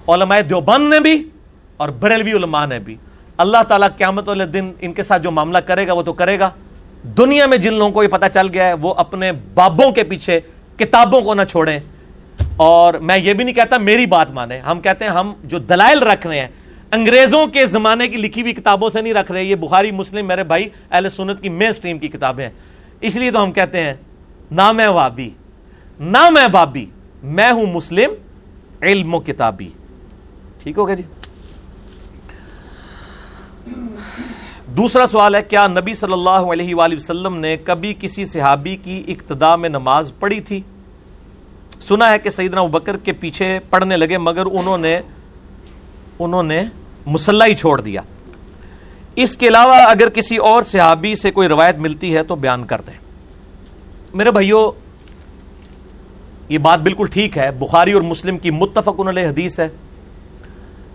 [0.09, 1.29] علماء دیوبند نے بھی
[1.77, 2.97] اور بریلوی علماء نے بھی۔
[3.37, 6.39] اللہ تعالیٰ قیامت والے دن ان کے ساتھ جو معاملہ کرے گا، وہ تو کرے
[6.39, 6.51] گا۔
[7.03, 10.41] دنیا میں جن لوگوں کو یہ پتا چل گیا ہے، وہ اپنے بابوں کے پیچھے
[10.77, 11.79] کتابوں کو نہ چھوڑیں۔
[12.57, 16.03] اور میں یہ بھی نہیں کہتا میری بات مانے ہم کہتے ہیں ہم جو دلائل
[16.03, 16.49] رکھ رہے ہیں،
[16.93, 20.45] انگریزوں کے زمانے کی لکھی ہوئی کتابوں سے نہیں رکھ رہے، یہ بخاری، مسلم، میرے
[20.45, 22.53] بھائی، اہل سنت کی مین سٹریم کی کتابیں ہیں۔
[23.01, 23.95] اس لیے تو ہم کہتے ہیں،
[24.51, 25.31] نہ میں وابی،
[26.01, 26.87] نہ میں بابی،
[27.23, 28.11] میں ہوں مسلم،
[28.83, 29.69] علم و کتابی۔
[30.63, 31.03] ٹھیک ہو گیا جی؟
[34.81, 39.03] دوسرا سوال ہے، کیا نبی صلی اللہ علیہ وآلہ وسلم نے کبھی کسی صحابی کی
[39.09, 40.61] اقتدا میں نماز پڑھی تھی؟
[41.81, 45.01] سنا ہے کہ سیدنا بکر کے پیچھے پڑھنے لگے، مگر انہوں نے
[46.19, 46.63] انہوں نے
[47.07, 48.01] مسلح ہی چھوڑ دیا۔
[49.17, 52.81] اس کے علاوہ اگر کسی اور صحابی سے کوئی روایت ملتی ہے تو بیان کر
[52.87, 52.95] دیں۔
[54.15, 54.73] میرے بھائیوں
[56.49, 59.69] یہ بات بالکل ٹھیک ہے، بخاری اور مسلم کی متفق علیہ حدیث ہے۔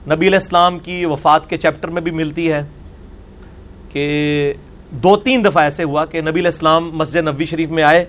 [0.07, 2.63] نبی علیہ السلام کی وفات کے چیپٹر میں بھی ملتی ہے۔
[3.96, 4.54] کہ
[4.89, 8.06] دو تین دفعہ ایسے ہوا کہ نبی علیہ السلام مسجد نبی شریف میں آئے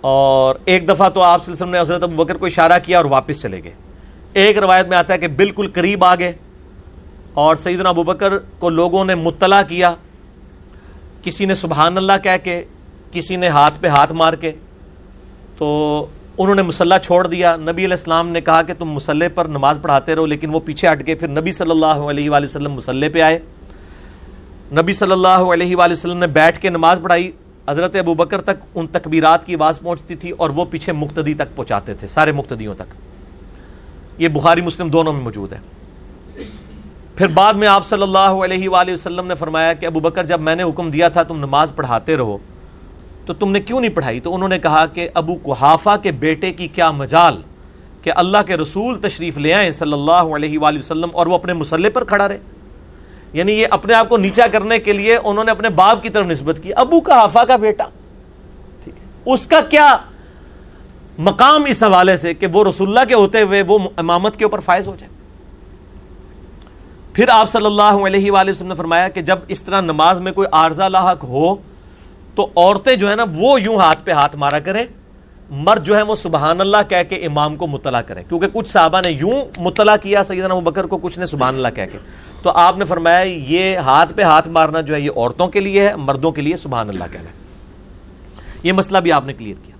[0.00, 3.04] اور ایک دفعہ تو آپ صلی وسلم نے حضرت ابو بکر کو اشارہ کیا اور
[3.04, 3.72] واپس چلے گئے۔
[4.32, 6.32] ایک روایت میں آتا ہے کہ بالکل قریب آ گئے
[7.34, 9.94] اور سیدنا ابو بکر کو لوگوں نے مطلع کیا۔
[11.22, 12.64] کسی نے سبحان اللہ کہہ کے،
[13.12, 14.52] کسی نے ہاتھ پہ ہاتھ مار کے۔
[15.56, 16.06] تو
[16.38, 19.78] انہوں نے مسلح چھوڑ دیا۔ نبی علیہ السلام نے کہا کہ تم مسلح پر نماز
[19.82, 23.06] پڑھاتے رہو، لیکن وہ پیچھے ہٹ گئے۔ پھر نبی صلی اللہ علیہ وآلہ وسلم مسلح
[23.12, 23.38] پہ آئے۔
[24.72, 27.30] نبی صلی اللہ علیہ وآلہ وسلم نے بیٹھ کے نماز پڑھائی،
[27.68, 31.56] حضرت ابو بکر تک ان تکبیرات کی آواز پہنچتی تھی اور وہ پیچھے مقتدی تک
[31.56, 32.94] پہنچاتے تھے، سارے مقتدیوں تک۔
[34.18, 35.58] یہ بخاری مسلم دونوں میں موجود ہے۔
[37.16, 40.40] پھر بعد میں آپ صلی اللہ علیہ وآلہ وسلم نے فرمایا کہ ابو بکر، جب
[40.40, 42.38] میں نے حکم دیا تھا تم نماز پڑھاتے رہو،
[43.26, 46.52] تو تم نے کیوں نہیں پڑھائی؟ تو انہوں نے کہا کہ ابو کوحافہ کے بیٹے
[46.52, 47.42] کی کیا مجال
[48.02, 51.52] کہ اللہ کے رسول تشریف لے آئیں صلی اللہ علیہ وآلہ وسلم اور وہ اپنے
[51.52, 52.38] مسلح پر کھڑا رہے۔
[53.32, 56.26] یعنی یہ اپنے آپ کو نیچا کرنے کے لیے انہوں نے اپنے باپ کی طرف
[56.26, 57.84] نسبت کی۔ ابو کا آفا کا بیٹا۔
[58.84, 59.96] ٹھیک ہے۔ اس کا کیا
[61.18, 64.60] مقام اس حوالے سے کہ وہ رسول اللہ کے ہوتے ہوئے وہ امامت کے اوپر
[64.60, 65.12] فائز ہو جائے؟
[67.12, 70.32] پھر آپ صلی اللہ علیہ وآلہ وسلم نے فرمایا کہ جب اس طرح نماز میں
[70.32, 71.56] کوئی عارضہ لاحق ہو
[72.34, 74.84] تو عورتیں جو ہے نا وہ یوں ہاتھ پہ ہاتھ مارا کرے
[75.50, 79.00] مرد جو ہے وہ سبحان اللہ کہہ کے امام کو مطلع کرے، کیونکہ کچھ صحابہ
[79.04, 81.98] نے یوں مطلع کیا سیدنا ابو بکر کو، کچھ نے سبحان اللہ کہہ کے۔
[82.42, 85.88] تو آپ نے فرمایا یہ ہاتھ پہ ہاتھ مارنا جو ہے یہ عورتوں کے لیے
[85.88, 87.34] ہے، مردوں کے لیے سبحان اللہ کہنا ہے
[88.62, 89.76] یہ مسئلہ بھی آپ نے کلیئر کیا۔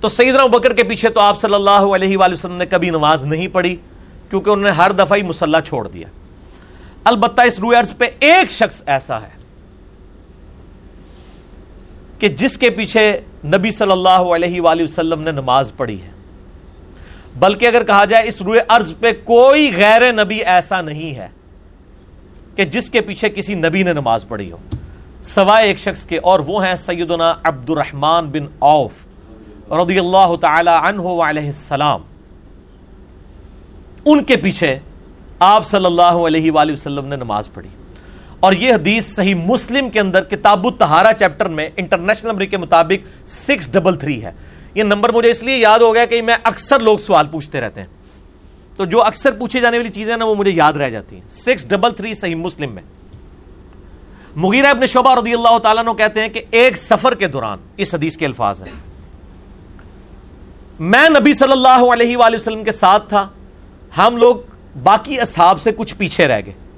[0.00, 2.90] تو سیدنا ابو بکر کے پیچھے تو آپ صلی اللہ علیہ وآلہ وسلم نے کبھی
[2.90, 3.76] نماز نہیں پڑھی،
[4.30, 6.06] کیونکہ انہوں نے ہر دفعہ ہی مسلح چھوڑ دیا۔
[7.04, 9.39] البتہ اس روئرز پہ ایک شخص ایسا ہے۔
[12.20, 16.10] کہ جس کے پیچھے نبی صلی اللہ علیہ وآلہ وسلم نے نماز پڑھی ہے۔
[17.38, 21.28] بلکہ اگر کہا جائے اس روئے ارض پہ کوئی غیر نبی ایسا نہیں ہے
[22.56, 24.56] کہ جس کے پیچھے کسی نبی نے نماز پڑھی ہو۔
[25.22, 30.70] سوائے ایک شخص کے اور وہ ہیں سیدنا عبد الرحمن بن عوف رضی اللہ تعالی
[30.82, 32.02] عنہ وعلیہ السلام۔
[34.04, 34.78] ان کے پیچھے
[35.38, 37.68] آپ صلی اللہ علیہ وآلہ وسلم نے نماز پڑھی۔
[38.40, 43.28] اور یہ حدیث صحیح مسلم کے اندر کتاب التہارا چیپٹر میں انٹرنیشنل نمبر کے مطابق
[43.28, 44.32] سکس ڈبل تھری ہے۔
[44.74, 47.80] یہ نمبر مجھے اس لیے یاد ہو گیا کہ میں اکثر لوگ سوال پوچھتے رہتے
[47.80, 47.88] ہیں۔
[48.76, 51.68] تو جو اکثر پوچھی جانے والی چیزیں نا وہ مجھے یاد رہ جاتی ہیں۔ سکس
[51.68, 52.82] ڈبل تھری صحیح مسلم میں۔
[54.36, 57.94] مغیرہ ابن شعبہ رضی اللہ تعالیٰ نے کہتے ہیں کہ ایک سفر کے دوران اس
[57.94, 58.72] حدیث کے الفاظ ہیں۔
[60.80, 63.28] میں نبی صلی اللہ علیہ وآلہ وسلم کے ساتھ تھا۔
[63.98, 64.36] ہم لوگ
[64.82, 66.69] باقی اصحاب سے کچھ پیچھے رہ گئے۔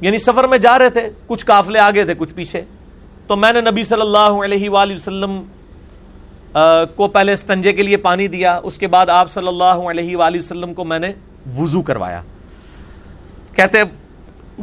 [0.00, 2.62] یعنی سفر میں جا رہے تھے، کچھ قافلے آگے تھے، کچھ پیچھے۔
[3.26, 5.42] تو میں نے نبی صلی اللہ علیہ وآلہ وسلم
[6.96, 10.38] کو پہلے استنجے کے لیے پانی دیا، اس کے بعد آپ صلی اللہ علیہ وآلہ
[10.38, 11.12] وسلم کو میں نے
[11.56, 12.20] وضو کروایا۔
[13.56, 13.82] کہتے،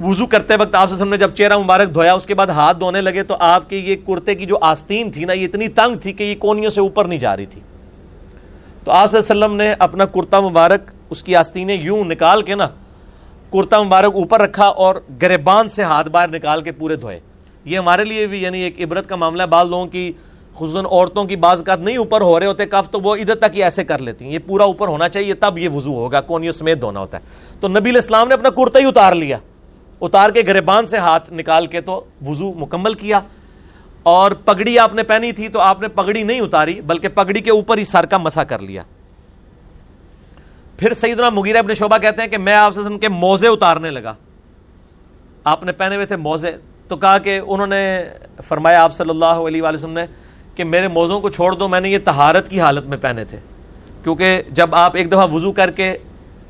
[0.03, 3.23] وضو کرتے وقت آپ نے جب چہرہ مبارک دھویا، اس کے بعد ہاتھ دھونے لگے،
[3.23, 6.23] تو آپ کی یہ کرتے کی جو آستین تھی نا، یہ اتنی تنگ تھی کہ
[6.23, 7.61] یہ کونیوں سے اوپر نہیں جا رہی تھی۔
[8.83, 12.67] تو آپ صلی وسلم نے اپنا کرتا مبارک، اس کی آستینیں یوں نکال کے نا
[13.53, 17.19] کرتا مبارک اوپر رکھا اور گریبان سے ہاتھ باہر نکال کے پورے دھوئے۔
[17.65, 20.11] یہ ہمارے لیے بھی یعنی ایک عبرت کا معاملہ ہے۔ بعض لوگوں کی
[20.55, 23.55] خصوصاً عورتوں کی بعض کا نہیں اوپر ہو رہے ہوتے کف تو وہ ادھر تک
[23.55, 26.51] ہی ایسے کر لیتی ہیں۔ یہ پورا اوپر ہونا چاہیے، تب یہ وضو ہوگا، کونیوں
[26.51, 27.23] سمیت دھونا ہوتا ہے۔
[27.59, 29.37] تو نبی الاسلام نے اپنا کرتا ہی اتار لیا۔
[30.01, 33.19] اتار کے گریبان سے ہاتھ نکال کے تو وضو مکمل کیا۔
[34.03, 37.51] اور پگڑی آپ نے پہنی تھی تو آپ نے پگڑی نہیں اتاری، بلکہ پگڑی کے
[37.51, 38.81] اوپر ہی سر کا مسا کر لیا۔
[40.83, 44.13] پھر سیدنا مغیرہ ابن شعبہ کہتے ہیں کہ میں آپ سے کے موزے اتارنے لگا۔
[45.43, 46.51] آپ نے پہنے ہوئے تھے موزے۔
[46.87, 48.03] تو کہا کہ انہوں نے
[48.43, 50.05] فرمایا آپ صلی اللہ علیہ وسلم نے
[50.55, 53.37] کہ میرے موزوں کو چھوڑ دو، میں نے یہ تہارت کی حالت میں پہنے تھے۔
[54.03, 55.97] کیونکہ جب آپ ایک دفعہ وضو کر کے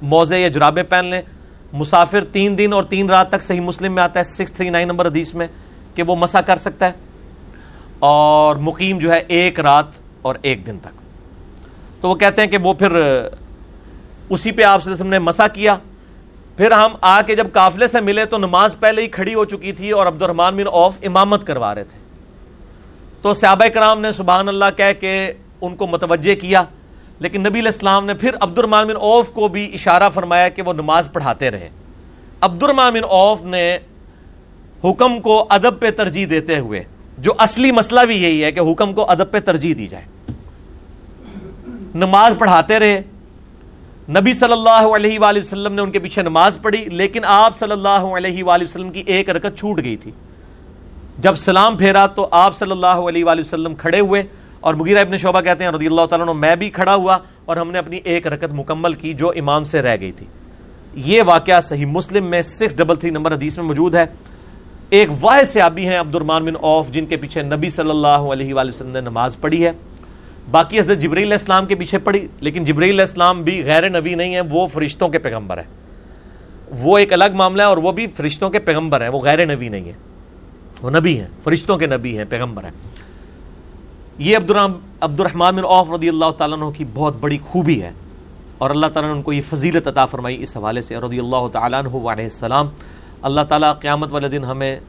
[0.02, 1.22] موزے یا جرابے پہن لیں،
[1.74, 4.88] مسافر تین دن اور تین رات تک صحیح مسلم میں آتا ہے، سکس تھری نائن
[4.88, 5.48] نمبر حدیث میں
[5.96, 6.92] کہ وہ مسا کر سکتا ہے۔
[8.00, 9.86] اور مقیم جو ہے، ایک رات
[10.22, 11.02] اور ایک دن تک۔
[12.02, 13.22] تو وہ کہتے ہیں کہ وہ پھر
[14.30, 15.76] اسی پہ آپ سے نے مسا کیا۔
[16.58, 19.72] پھر ہم آ کے جب قافلے سے ملے تو نماز پہلے ہی کھڑی ہو چکی
[19.72, 21.98] تھی اور عبد الرحمان بن اوف امامت کروا رہے تھے۔
[23.22, 26.64] تو صحابہ کرام نے سبحان اللہ کہہ کے ان کو متوجہ کیا۔
[27.20, 30.62] لیکن نبی علیہ السلام نے پھر عبد الرحمان بن اوف کو بھی اشارہ فرمایا کہ
[30.62, 31.70] وہ نماز پڑھاتے رہے۔
[32.42, 33.78] عبد الرحمان بن اوف نے
[34.84, 36.84] حکم کو ادب پہ ترجیح دیتے ہوئے،
[37.18, 40.06] جو اصلی مسئلہ بھی یہی ہے کہ حکم کو ادب پہ ترجیح دی جائے۔
[41.96, 43.02] نماز پڑھاتے رہے۔
[44.10, 47.72] نبی صلی اللہ علیہ وآلہ وسلم نے ان کے پیچھے نماز پڑھی، لیکن آپ صلی
[47.72, 50.12] اللہ علیہ وآلہ وسلم کی ایک رکت چھوٹ گئی تھی۔
[51.20, 54.24] جب سلام پھیرا تو آپ صلی اللہ علیہ وآلہ وسلم کھڑے ہوئے
[54.60, 57.58] اور مغیرہ ابن شعبہ کہتے ہیں رضی اللہ تعالیٰ عنہ، میں بھی کھڑا ہوا اور
[57.58, 60.26] ہم نے اپنی ایک رکت مکمل کی جو امام سے رہ گئی تھی۔
[61.06, 64.06] یہ واقعہ صحیح مسلم میں سکس ڈبل تھری نمبر حدیث میں موجود ہے۔
[64.90, 68.54] ایک واحد سیابی ہیں عبد الرمان بن اوف جن کے پیچھے نبی صلی اللہ علیہ
[68.54, 69.72] وآلہ وسلم نے نماز پڑھی ہے۔
[70.52, 74.16] باقی حضرت جبریل علیہ السلام کے پیچھے پڑی، لیکن جبریل علیہ السلام بھی غیر نبی
[74.16, 75.64] نہیں ہے وہ فرشتوں کے پیغمبر ہے
[76.70, 79.70] وہ ایک الگ معاملہ ہے اور وہ بھی فرشتوں کے پیغمبر ہے وہ غیر نبی
[79.70, 79.94] نہیں ہے
[80.82, 82.72] وہ نبی ہیں، فرشتوں کے نبی ہیں، پیغمبر ہیں۔
[84.18, 84.52] یہ عبد
[85.02, 87.92] عبد الرحمان بن عوف رضی اللہ تعالیٰ عنہ کی بہت بڑی خوبی ہے۔
[88.58, 91.48] اور اللہ تعالیٰ نے ان کو یہ فضیلت عطا فرمائی اس حوالے سے، رضی اللہ
[91.52, 92.70] تعالیٰ عنہ علیہ السلام۔
[93.22, 94.80] اللہ تعالیٰ قیامت والے دن ہمیں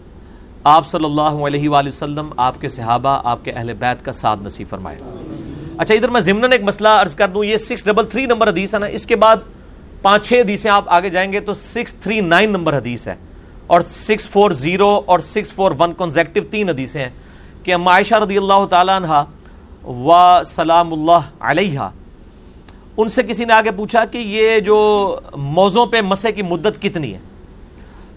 [0.65, 4.41] آپ صلی اللہ علیہ وآلہ وسلم، آپ کے صحابہ، آپ کے اہل بیت کا ساتھ
[4.43, 4.99] نصیب فرمائے۔
[5.79, 8.75] اچھا ادھر میں ضمن ایک مسئلہ عرض کر دوں، یہ سکس ڈبل تھری نمبر حدیث
[8.75, 9.37] ہے نا، اس کے بعد
[10.03, 13.15] پانچ چھ حدیثیں آپ آگے جائیں گے تو سکس تھری نائن نمبر حدیث ہے۔
[13.67, 17.11] اور سکس فور زیرو اور سکس فور ون کنزیکٹو تین حدیثیں ہیں
[17.65, 19.23] کہ اما عائشہ رضی اللہ تعالیٰ عنہ
[19.87, 21.89] و سلام اللہ علیہ
[22.97, 24.77] ان سے کسی نے آگے پوچھا کہ یہ جو
[25.37, 27.19] موزوں پہ مسے کی مدت کتنی ہے؟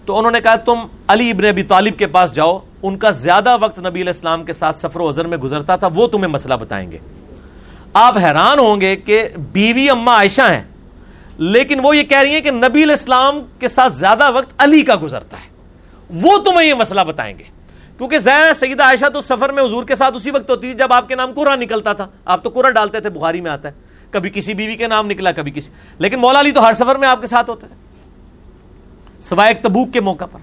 [0.08, 0.78] تو انہوں نے کہا، تم
[1.08, 4.52] علی ابن ابی طالب کے پاس جاؤ، ان کا زیادہ وقت نبی علیہ السلام کے
[4.52, 6.98] ساتھ سفر و عذر میں گزرتا تھا، وہ تمہیں مسئلہ بتائیں گے۔
[7.94, 10.62] آپ حیران ہوں گے کہ بیوی اما عائشہ ہیں،
[11.38, 14.94] لیکن وہ یہ کہہ رہی ہیں کہ نبی الاسلام کے ساتھ زیادہ وقت علی کا
[15.02, 15.48] گزرتا ہے۔
[16.10, 17.44] وہ تمہیں یہ مسئلہ بتائیں گے۔
[17.98, 20.92] کیونکہ زیادہ سیدہ عائشہ تو سفر میں حضور کے ساتھ اسی وقت ہوتی تھی جب
[20.92, 23.72] آپ کے نام قرآن نکلتا تھا۔ آپ تو قرآن ڈالتے تھے، بخاری میں آتا ہے۔
[24.10, 27.08] کبھی کسی بیوی کے نام نکلا، کبھی کسی۔ لیکن مولا علی تو ہر سفر میں
[27.08, 27.87] آپ کے ساتھ ہوتے تھے۔
[29.20, 30.38] سوائے ایک تبوک کے موقع پر۔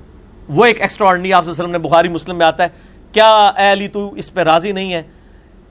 [0.50, 2.70] وہ ایک ایکسٹرا آرڈنی آپ وسلم نے بخاری مسلم میں آتا ہے۔
[3.12, 5.04] کیا اے علی تو اس پہ راضی نہیں ہے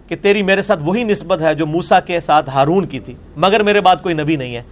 [0.08, 3.62] کہ تیری میرے ساتھ وہی نسبت ہے جو موسا کے ساتھ ہارون کی تھی، مگر
[3.62, 4.62] میرے بعد کوئی نبی نہیں ہے۔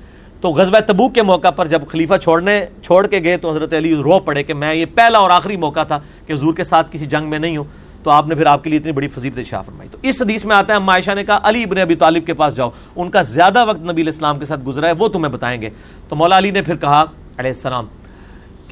[0.41, 3.95] تو غزوہ تبوک کے موقع پر جب خلیفہ چھوڑنے، چھوڑ کے گئے تو حضرت علی
[3.95, 7.07] رو پڑے کہ میں یہ پہلا اور آخری موقع تھا کہ حضور کے ساتھ کسی
[7.07, 7.65] جنگ میں نہیں ہوں۔
[8.03, 10.45] تو آپ نے پھر آپ کے لیے اتنی بڑی فضیلت شاہ فرمائی۔ تو اس حدیث
[10.45, 13.23] میں آتا ہے عائشہ نے کہا، علی ابن ابی طالب کے پاس جاؤ، ان کا
[13.23, 15.71] زیادہ وقت نبی علیہ السلام کے ساتھ گزرا ہے، وہ تمہیں بتائیں گے۔
[16.09, 17.03] تو مولا علی نے پھر کہا،
[17.37, 17.87] علیہ السلام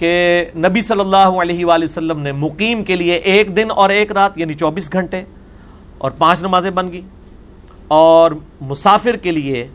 [0.00, 4.12] کہ نبی صلی اللہ علیہ وآلہ وسلم نے مقیم کے لیے ایک دن اور ایک
[4.12, 5.22] رات یعنی چوبیس گھنٹے،
[5.98, 7.00] اور پانچ نمازیں بن گئی
[7.88, 9.66] اور مسافر کے لیے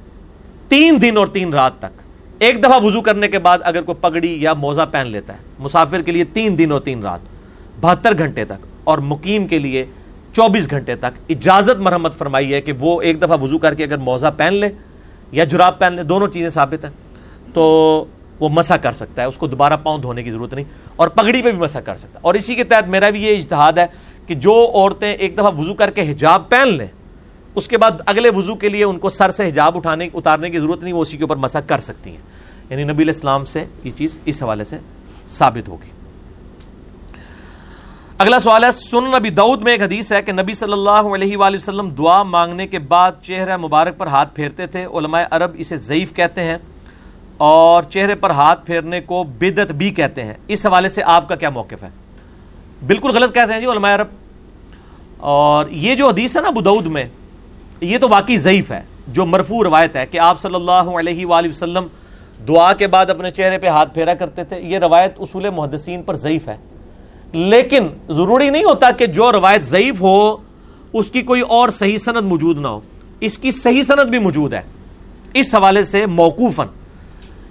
[0.69, 2.01] تین دن اور تین رات تک۔
[2.39, 6.01] ایک دفعہ وضو کرنے کے بعد اگر کوئی پگڑی یا موزہ پہن لیتا ہے، مسافر
[6.01, 7.19] کے لیے تین دن اور تین رات،
[7.81, 9.85] بہتر گھنٹے تک۔ اور مقیم کے لیے
[10.33, 13.97] چوبیس گھنٹے تک۔ اجازت مرمت فرمائی ہے کہ وہ ایک دفعہ وضو کر کے اگر
[13.97, 14.69] موزہ پہن لے
[15.31, 16.91] یا جراب پہن لے، دونوں چیزیں ثابت ہیں۔
[17.53, 18.05] تو
[18.39, 20.65] وہ مسا کر سکتا ہے، اس کو دوبارہ پاؤں دھونے کی ضرورت نہیں،
[20.95, 23.35] اور پگڑی پہ بھی مسا کر سکتا ہے۔ اور اسی کے تحت میرا بھی یہ
[23.35, 23.85] اجتہاد ہے
[24.27, 26.87] کہ جو عورتیں ایک دفعہ وضو کر کے حجاب پہن لیں،
[27.55, 30.59] اس کے بعد اگلے وضو کے لیے ان کو سر سے حجاب اٹھانے، اتارنے کی
[30.59, 32.21] ضرورت نہیں، وہ اسی کے اوپر مسا کر سکتی ہیں۔
[32.69, 34.77] یعنی نبی علیہ السلام سے یہ چیز اس حوالے سے
[35.27, 35.89] ثابت ہوگی۔
[38.17, 41.37] اگلا سوال ہے سن نبی دعود میں ایک حدیث ہے کہ نبی صلی اللہ علیہ
[41.37, 45.77] وآلہ وسلم دعا مانگنے کے بعد چہرہ مبارک پر ہاتھ پھیرتے تھے، علماء عرب اسے
[45.77, 46.57] ضعیف کہتے ہیں۔
[47.37, 51.35] اور چہرے پر ہاتھ پھیرنے کو بدت بھی کہتے ہیں۔ اس حوالے سے آپ کا
[51.35, 51.89] کیا موقف ہے؟
[52.87, 54.07] بالکل غلط کہتے ہیں جی علماء عرب۔
[55.17, 57.05] اور یہ جو حدیث ہے نا بدعود میں،
[57.81, 61.49] یہ تو واقعی ضعیف ہے، جو مرفوع روایت ہے کہ آپ صلی اللہ علیہ وآلہ
[61.49, 61.87] وسلم
[62.47, 66.15] دعا کے بعد اپنے چہرے پہ ہاتھ پھیرا کرتے تھے، یہ روایت اصول محدثین پر
[66.15, 66.57] ضعیف ہے۔
[67.31, 70.37] لیکن ضروری نہیں ہوتا کہ جو روایت ضعیف ہو،
[70.93, 72.79] اس کی کوئی اور صحیح سند موجود نہ ہو۔
[73.19, 74.61] اس کی صحیح سند بھی موجود ہے۔
[75.33, 76.67] اس حوالے سے موقوفاً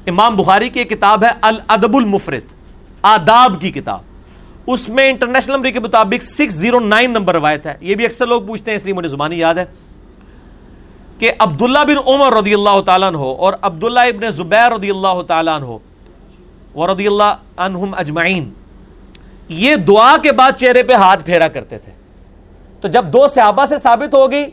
[0.06, 2.52] امام بخاری کی کتاب ہے الادب المفرد،
[3.02, 4.00] آداب کی کتاب۔
[4.66, 8.26] اس میں انٹرنیشنل نمبر کے مطابق سکس زیرو نائن نمبر روایت ہے۔ یہ بھی اکثر
[8.26, 9.64] لوگ پوچھتے ہیں، اس لیے مجھے زبانی یاد ہے
[11.18, 15.56] کہ عبداللہ بن عمر رضی اللہ تعالیٰ عنہ اور عبداللہ ابن زبیر رضی اللہ تعالیٰ
[15.56, 18.52] عنہ ورضی اللہ عنہم اجمعین،
[19.48, 21.92] یہ دعا کے بعد چہرے پہ ہاتھ پھیرا کرتے تھے۔
[22.80, 24.44] تو جب دو صحابہ سے ثابت ہو گئی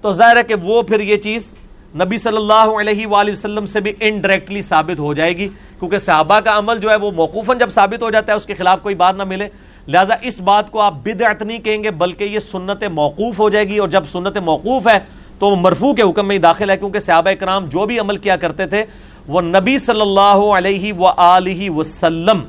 [0.00, 1.54] تو ظاہر ہے کہ وہ پھر یہ چیز
[1.94, 6.40] نبی صلی اللہ علیہ وآلہ وسلم سے بھی انڈائریکٹلی ثابت ہو جائے گی، کیونکہ صحابہ
[6.40, 8.94] کا عمل جو ہے وہ موقوفاً جب ثابت ہو جاتا ہے، اس کے خلاف کوئی
[8.94, 9.48] بات نہ ملے۔
[9.88, 13.68] لہٰذا اس بات کو آپ بدعت نہیں کہیں گے، بلکہ یہ سنت موقوف ہو جائے
[13.68, 14.98] گی۔ اور جب سنت موقوف ہے،
[15.38, 18.16] تو وہ مرفوع کے حکم میں ہی داخل ہے، کیونکہ صحابہ کرام جو بھی عمل
[18.16, 18.84] کیا کرتے تھے،
[19.26, 22.40] وہ نبی صلی اللہ علیہ و وسلم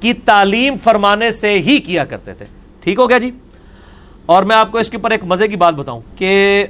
[0.00, 2.46] کی تعلیم فرمانے سے ہی کیا کرتے تھے۔
[2.80, 3.30] ٹھیک ہو گیا جی؟
[4.26, 6.64] اور میں آپ کو اس کے اوپر ایک مزے کی بات بتاؤں کہ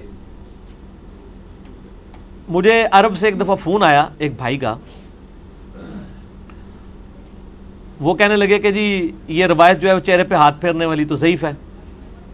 [2.53, 4.75] مجھے عرب سے ایک دفعہ فون آیا ایک بھائی کا۔
[8.01, 11.05] وہ کہنے لگے کہ جی یہ روایت جو ہے وہ چہرے پہ ہاتھ پھیرنے والی
[11.05, 11.53] تو ضعیف ہے۔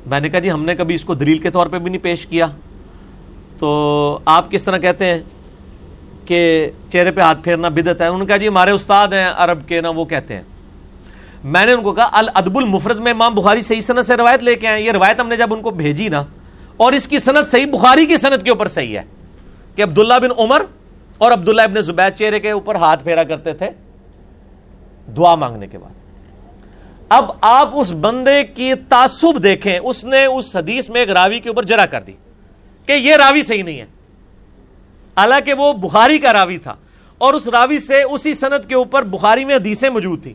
[0.07, 2.03] میں نے کہا جی ہم نے کبھی اس کو دلیل کے طور پہ بھی نہیں
[2.03, 2.47] پیش کیا۔
[3.59, 3.69] تو
[4.25, 5.21] آپ کس طرح کہتے ہیں
[6.25, 9.67] کہ چہرے پہ ہاتھ پھیرنا بدت ہے؟ انہوں نے کہا جی ہمارے استاد ہیں عرب
[9.69, 10.43] کے، نا وہ کہتے ہیں۔
[11.45, 14.55] میں نے ان کو کہا، الادب المفرد میں امام بخاری صحیح صنعت سے روایت لے
[14.55, 16.23] کے آئے یہ روایت ہم نے جب ان کو بھیجی نا،
[16.77, 19.05] اور اس کی صنعت صحیح بخاری کی صنعت کے اوپر صحیح ہے۔
[19.79, 20.63] کہ عبداللہ بن عمر
[21.19, 23.71] اور عبداللہ ابن زبید چہرے کے اوپر ہاتھ پھیرا کرتے تھے
[25.17, 25.93] دعا مانگنے کے بعد۔
[27.09, 31.49] اب آپ اس بندے کی تعصب دیکھیں، اس نے اس حدیث میں ایک راوی کے
[31.49, 32.13] اوپر جرا کر دی
[32.87, 33.87] کہ یہ راوی صحیح نہیں ہے۔
[35.17, 36.75] حالانکہ وہ بخاری کا راوی تھا
[37.19, 40.35] اور اس راوی سے اسی صنعت کے اوپر بخاری میں حدیثیں موجود تھیں۔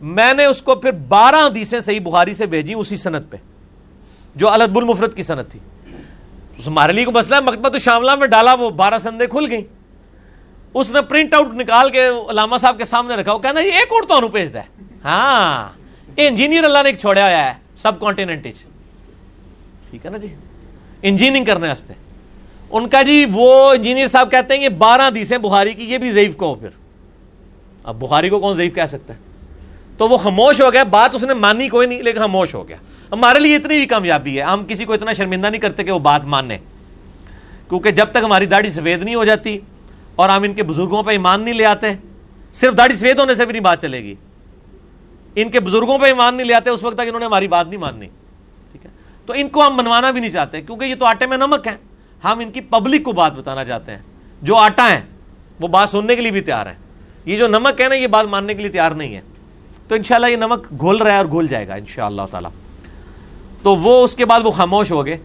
[0.00, 3.36] میں نے اس کو پھر بارہ حدیثیں صحیح بخاری سے بھیجی اسی صنعت پہ،
[4.34, 5.60] جو الدب المفرت کی صنعت تھی۔
[6.66, 9.64] ہمارے لیے کو مسئلہ مکتبہ شاملہ میں ڈالا، وہ بارہ سندے کھل گئی
[10.74, 13.92] اس نے پرنٹ آؤٹ نکال کے علامہ صاحب کے سامنے رکھا، وہ کہنا یہ ایک
[13.92, 14.62] اور تو بھیج ہے
[15.04, 15.68] ہاں
[16.16, 18.46] انجینئر اللہ نے ایک چھوڑا ہوا ہے، سب کانٹیننٹ
[19.90, 20.34] ٹھیک ہے نا جی؟
[21.02, 21.92] انجینئرنگ کرنے واسطے۔
[22.70, 26.10] ان کا جی وہ انجینئر صاحب کہتے ہیں یہ بارہ دیسیں بخاری کی، یہ بھی
[26.10, 26.68] ضعیف کو پھر۔
[27.84, 29.18] اب بخاری کو کون ضعیف کہہ سکتا ہے؟
[29.96, 32.76] تو وہ خاموش ہو گیا، بات اس نے مانی، کوئی نہیں، لیکن خاموش ہو گیا۔
[33.12, 35.98] ہمارے لیے اتنی بھی کامیابی ہے۔ ہم کسی کو اتنا شرمندہ نہیں کرتے کہ وہ
[35.98, 36.58] بات ماننے
[37.68, 39.58] کیونکہ جب تک ہماری داڑھی سفید نہیں ہو جاتی
[40.16, 41.86] اور ہم ان کے بزرگوں پہ ایمان نہیں لے آتے،
[42.52, 44.14] صرف داڑھی سفید ہونے سے بھی نہیں بات چلے گی۔
[45.34, 47.66] ان کے بزرگوں پہ ایمان نہیں لے آتے، اس وقت تک انہوں نے ہماری بات
[47.66, 48.06] نہیں ماننی
[48.72, 48.90] ٹھیک ہے؟
[49.26, 51.76] تو ان کو ہم منوانا بھی نہیں چاہتے، کیونکہ یہ تو آٹے میں نمک ہے
[52.24, 53.98] ہم ان کی پبلک کو بات بتانا چاہتے ہیں۔
[54.42, 55.00] جو آٹا ہے
[55.60, 56.74] وہ بات سننے کے لیے بھی تیار ہے
[57.24, 59.20] یہ جو نمک ہے نا، یہ بات ماننے کے لیے تیار نہیں ہے۔
[59.88, 62.48] تو انشاءاللہ یہ نمک گھول رہا ہے اور گھول جائے گا، انشاءاللہ تعالی۔
[63.62, 65.16] تو وہ اس کے بعد وہ خاموش ہو گئے۔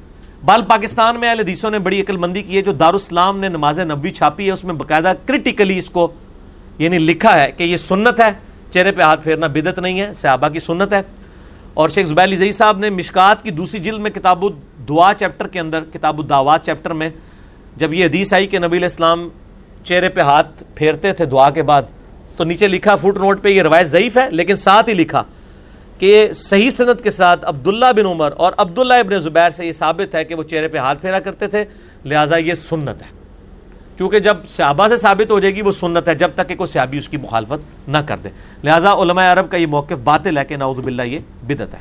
[0.46, 3.80] بال پاکستان میں اہل حدیثوں نے بڑی عقل مندی کی ہے، جو دارالاسلام نے نماز
[3.80, 6.12] نبوی چھاپی ہے، اس میں باقاعدہ کرٹیکلی اس کو
[6.78, 8.32] یعنی لکھا ہے کہ یہ سنت ہے۔
[8.74, 11.02] چہرے پہ ہاتھ پھیرنا بدت نہیں ہے، صحابہ کی سنت ہے۔
[11.74, 14.44] اور شیخ زبیلی زئی صاحب نے مشکات کی دوسری جلد میں کتاب
[14.90, 17.10] دعا چیپٹر کے اندر، کتاب الدعوات چیپٹر میں
[17.78, 19.30] جب یہ حدیث آئی کہ نبی علیہ السلام
[19.84, 21.82] چہرے پہ ہاتھ پھیرتے تھے دعا کے بعد
[22.42, 25.24] تو نیچے لکھا فوٹ نوٹ پہ یہ روایت ضعیف ہے، لیکن ساتھ ہی لکھا
[26.00, 30.16] کہ صحیح صنعت کے ساتھ عبداللہ بن عمر اور عبداللہ ابن زبیر سے یہ ثابت
[30.16, 31.64] ہے کہ وہ چہرے پہ ہاتھ پھیرا کرتے تھے،
[32.06, 33.08] لہٰذا یہ سنت ہے۔
[33.98, 36.68] کیونکہ جب صحابہ سے ثابت ہو جائے گی، وہ سنت ہے، جب تک کہ کوئی
[36.68, 38.30] صحابی اس کی مخالفت نہ کر دے۔
[38.64, 41.80] لہٰذا علماء عرب کا یہ موقف باطل ہے کہ نعوذ باللہ یہ بدت ہے۔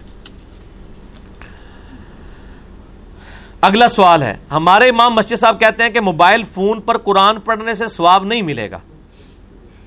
[3.61, 7.75] اگلا سوال ہے، ہمارے امام مسجد صاحب کہتے ہیں کہ موبائل فون پر قرآن پڑھنے
[7.75, 8.79] سے ثواب نہیں ملے گا۔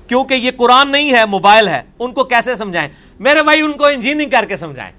[0.08, 2.88] کیونکہ یہ قرآن نہیں ہے، موبائل ہے۔ ان کو کیسے سمجھائیں؟
[3.20, 4.92] میرے بھائی، ان کو انجینئرنگ کر کے سمجھائیں۔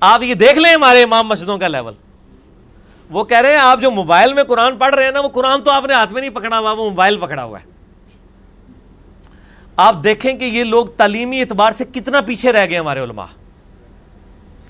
[0.00, 1.94] آپ یہ دیکھ لیں ہمارے امام مسجدوں کا لیول
[3.10, 5.62] وہ کہہ رہے ہیں، آپ جو موبائل میں قرآن پڑھ رہے ہیں نا، وہ قرآن
[5.62, 7.64] تو آپ نے ہاتھ میں نہیں پکڑا ہوا، وہ موبائل پکڑا ہوا ہے۔
[9.76, 13.26] آپ دیکھیں کہ یہ لوگ تعلیمی اعتبار سے کتنا پیچھے رہ گئے ہمارے علماء۔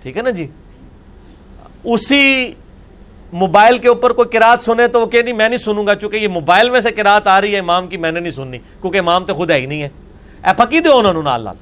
[0.02, 0.46] ٹھیک ہے نا جی؟
[1.84, 2.52] اسی
[3.32, 6.16] موبائل کے اوپر کوئی کراط سنے تو وہ کہ نہیں، میں نہیں سنوں گا، چونکہ
[6.16, 8.98] یہ موبائل میں سے کراط آ رہی ہے، امام کی میں نے نہیں سننی، کیونکہ
[8.98, 9.88] امام تو خود ہے ہی نہیں ہے۔
[10.44, 11.56] اے پکی دے انہوں لال لال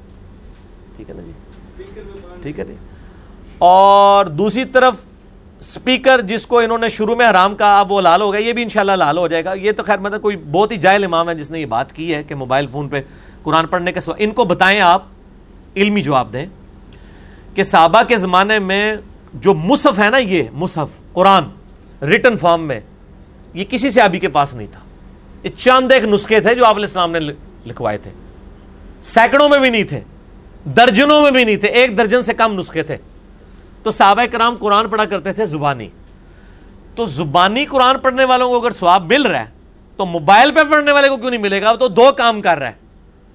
[0.95, 1.31] ٹھیک ہے نا جی؟
[2.41, 2.75] ٹھیک ہے جی۔
[3.57, 4.95] اور دوسری طرف
[5.61, 8.53] سپیکر جس کو انہوں نے شروع میں حرام کہا، اب وہ لال ہو گیا، یہ
[8.53, 11.29] بھی انشاءاللہ لال ہو جائے گا۔ یہ تو خیر مطلب کوئی بہت ہی جائل امام
[11.29, 13.01] ہے جس نے یہ بات کی ہے کہ موبائل فون پہ
[13.43, 15.03] قرآن پڑھنے کے ان کو بتائیں آپ،
[15.75, 16.45] علمی جواب دیں
[17.53, 18.95] کہ صحابہ کے زمانے میں
[19.33, 21.43] جو مصحف ہے نا یہ مصحف، قرآن
[22.01, 22.79] ریٹن فارم میں،
[23.53, 24.79] یہ کسی سے ابھی کے پاس نہیں تھا۔
[25.43, 27.19] یہ چاند ایک نسخے تھے جو آپ علیہ السلام نے
[27.65, 28.11] لکھوائے تھے۔
[29.01, 29.99] سینکڑوں میں بھی نہیں تھے،
[30.65, 32.97] درجنوں میں بھی نہیں تھے، ایک درجن سے کم نسخے تھے۔
[33.83, 35.89] تو صحابہ کرام قرآن پڑھا کرتے تھے زبانی۔
[36.95, 39.45] تو زبانی قرآن پڑھنے والوں کو اگر سواب مل رہا ہے،
[39.97, 42.67] تو موبائل پہ پڑھنے والے کو کیوں نہیں ملے گا؟ تو دو کام کر رہا
[42.67, 42.73] ہے،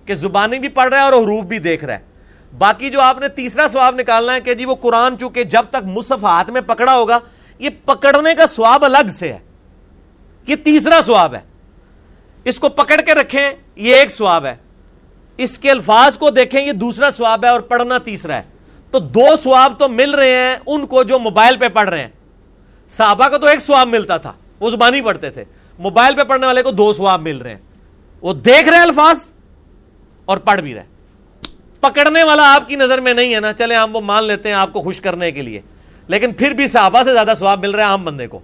[0.05, 2.03] کہ زبانی بھی پڑھ رہا ہے اور حروف بھی دیکھ رہا ہے۔
[2.59, 5.85] باقی جو آپ نے تیسرا سواب نکالنا ہے کہ جی وہ قرآن چونکہ جب تک
[5.85, 7.19] مصحف ہاتھ میں پکڑا ہوگا
[7.59, 9.39] یہ پکڑنے کا سواب الگ سے ہے۔
[10.47, 11.41] یہ تیسرا سواب ہے۔
[12.45, 14.57] اس کو پکڑ کے رکھیں، یہ ایک سواب ہے۔
[15.37, 18.43] اس کے الفاظ کو دیکھیں، یہ دوسرا سواب ہے اور پڑھنا تیسرا ہے۔
[18.91, 22.09] تو دو سواب تو مل رہے ہیں ان کو جو موبائل پہ پڑھ رہے ہیں۔
[22.89, 25.45] صحابہ کو تو ایک سواب ملتا تھا، وہ زبانی پڑھتے تھے۔
[25.79, 27.59] موبائل پہ پڑھنے والے کو دو سواب مل رہے ہیں۔
[28.21, 29.31] وہ دیکھ رہے الفاظ
[30.25, 30.85] اور پڑھ بھی رہے
[31.81, 34.57] پکڑنے والا آپ کی نظر میں نہیں ہے نا چلے ہم وہ مان لیتے ہیں
[34.57, 35.61] آپ کو خوش کرنے کے لیے۔
[36.07, 38.39] لیکن پھر بھی صحابہ سے زیادہ سواب مل رہا ہے عام بندے کو۔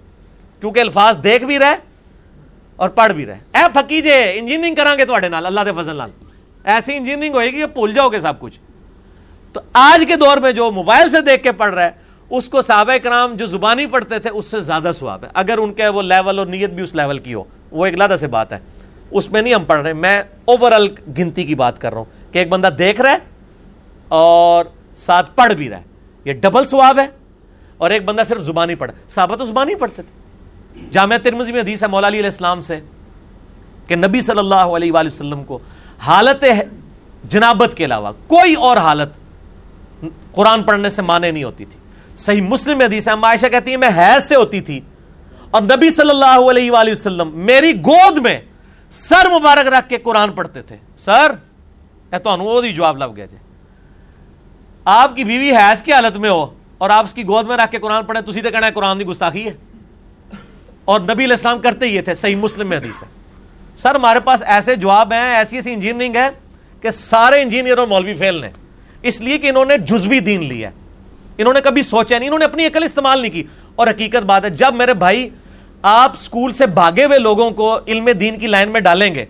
[0.60, 1.74] کیونکہ الفاظ دیکھ بھی رہے
[2.76, 6.10] اور پڑھ بھی رہے۔ اے پکی جے انجینئرنگ کریں گے نال، اللہ دے فضل لال
[6.64, 8.60] ایسی انجینئرنگ ہوئے گی کہ بھول جاؤ گے سب کچھ۔
[9.52, 11.90] تو آج کے دور میں جو موبائل سے دیکھ کے پڑھ رہا ہے
[12.30, 15.72] اس کو صحابہ کرام جو زبانی پڑھتے تھے، اس سے زیادہ سواب ہے۔ اگر ان
[15.72, 18.52] کے وہ لیول اور نیت بھی اس لیول کی ہو، وہ ایک لادہ سے بات
[18.52, 18.58] ہے۔
[19.10, 20.88] اس میں نہیں ہم پڑھ رہے، میں اوور آل
[21.18, 23.16] گنتی کی بات کر رہا ہوں کہ ایک بندہ دیکھ رہا ہے
[24.08, 24.64] اور
[24.96, 25.82] ساتھ پڑھ بھی رہا ہے۔
[26.24, 27.19] یہ ڈبل سواب ہے۔
[27.80, 31.82] اور ایک بندہ صرف زبانی پڑھا صحابہ تو زبانی پڑھتے تھے۔ جامعہ ترمزی میں حدیث
[31.82, 32.80] ہے مولا علی علیہ السلام سے
[33.88, 35.58] کہ نبی صلی اللہ علیہ وآلہ وسلم کو
[35.98, 36.44] حالت
[37.24, 41.78] جنابت کے علاوہ کوئی اور حالت قرآن پڑھنے سے مانے نہیں ہوتی تھی۔
[42.16, 44.80] صحیح مسلم میں حدیث ہے عائشہ کہتی ہے میں حیض سے ہوتی تھی
[45.50, 48.38] اور نبی صلی اللہ علیہ وآلہ وسلم میری گود میں
[48.92, 51.32] سر مبارک رکھ کے قرآن پڑھتے تھے۔ سر،
[52.12, 53.36] اے تو جواب لگ گیا جی۔
[54.84, 56.46] آپ کی بیوی حیض کی حالت میں ہو۔
[56.80, 59.00] اور آپ اس کی گود میں رکھ کے قرآن پڑھیں، تو سیدھے کہنا ہے قرآن
[59.00, 59.52] دی گستاخی ہے۔
[60.84, 63.08] اور نبی علیہ السلام کرتے ہی تھے، صحیح مسلم میں حدیث ہے۔
[63.76, 66.28] سر، ہمارے پاس ایسے جواب ہیں، ایسی ایسی انجینئرنگ ہے
[66.80, 68.48] کہ سارے انجینئر اور مولوی فیل نے۔
[69.02, 70.70] اس لیے کہ انہوں نے جزوی دین لیا
[71.38, 73.42] انہوں نے کبھی سوچا نہیں، انہوں نے اپنی عقل استعمال نہیں کی۔
[73.74, 75.28] اور حقیقت بات ہے، جب میرے بھائی
[75.82, 79.24] آپ اسکول سے بھاگے ہوئے لوگوں کو علم دین کی لائن میں ڈالیں گے،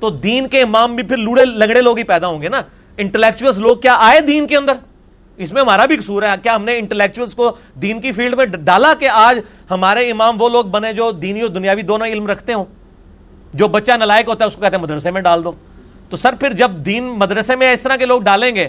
[0.00, 2.62] تو دین کے امام بھی پھر لوڑے لگڑے لوگ ہی پیدا ہوں گے نا۔
[2.96, 4.72] انٹلیکچوئل لوگ کیا آئے دین کے اندر؟
[5.36, 8.46] اس میں ہمارا بھی قصور ہے۔ کیا ہم نے انٹلیکچوئلس کو دین کی فیلڈ میں
[8.46, 9.38] ڈالا کہ آج
[9.70, 12.64] ہمارے امام وہ لوگ بنے جو دینی اور دنیاوی دونوں علم رکھتے ہوں؟
[13.54, 15.52] جو بچہ نلائک ہوتا ہے اس کو کہتے ہیں، مدرسے میں ڈال دو۔
[16.10, 18.68] تو سر، پھر جب دین مدرسے میں اس طرح کے لوگ ڈالیں گے،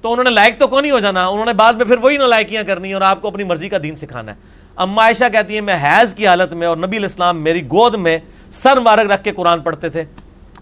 [0.00, 2.16] تو انہوں نے لائق تو کون ہی ہو جانا؟ انہوں نے بعد میں پھر وہی
[2.16, 4.36] نلائکیاں کرنی اور آپ کو اپنی مرضی کا دین سکھانا ہے۔
[4.76, 8.18] اما عائشہ کہتی ہے میں حیض کی حالت میں اور نبی الاسلام میری گود میں
[8.52, 10.04] سر مارک رکھ کے قرآن پڑھتے تھے۔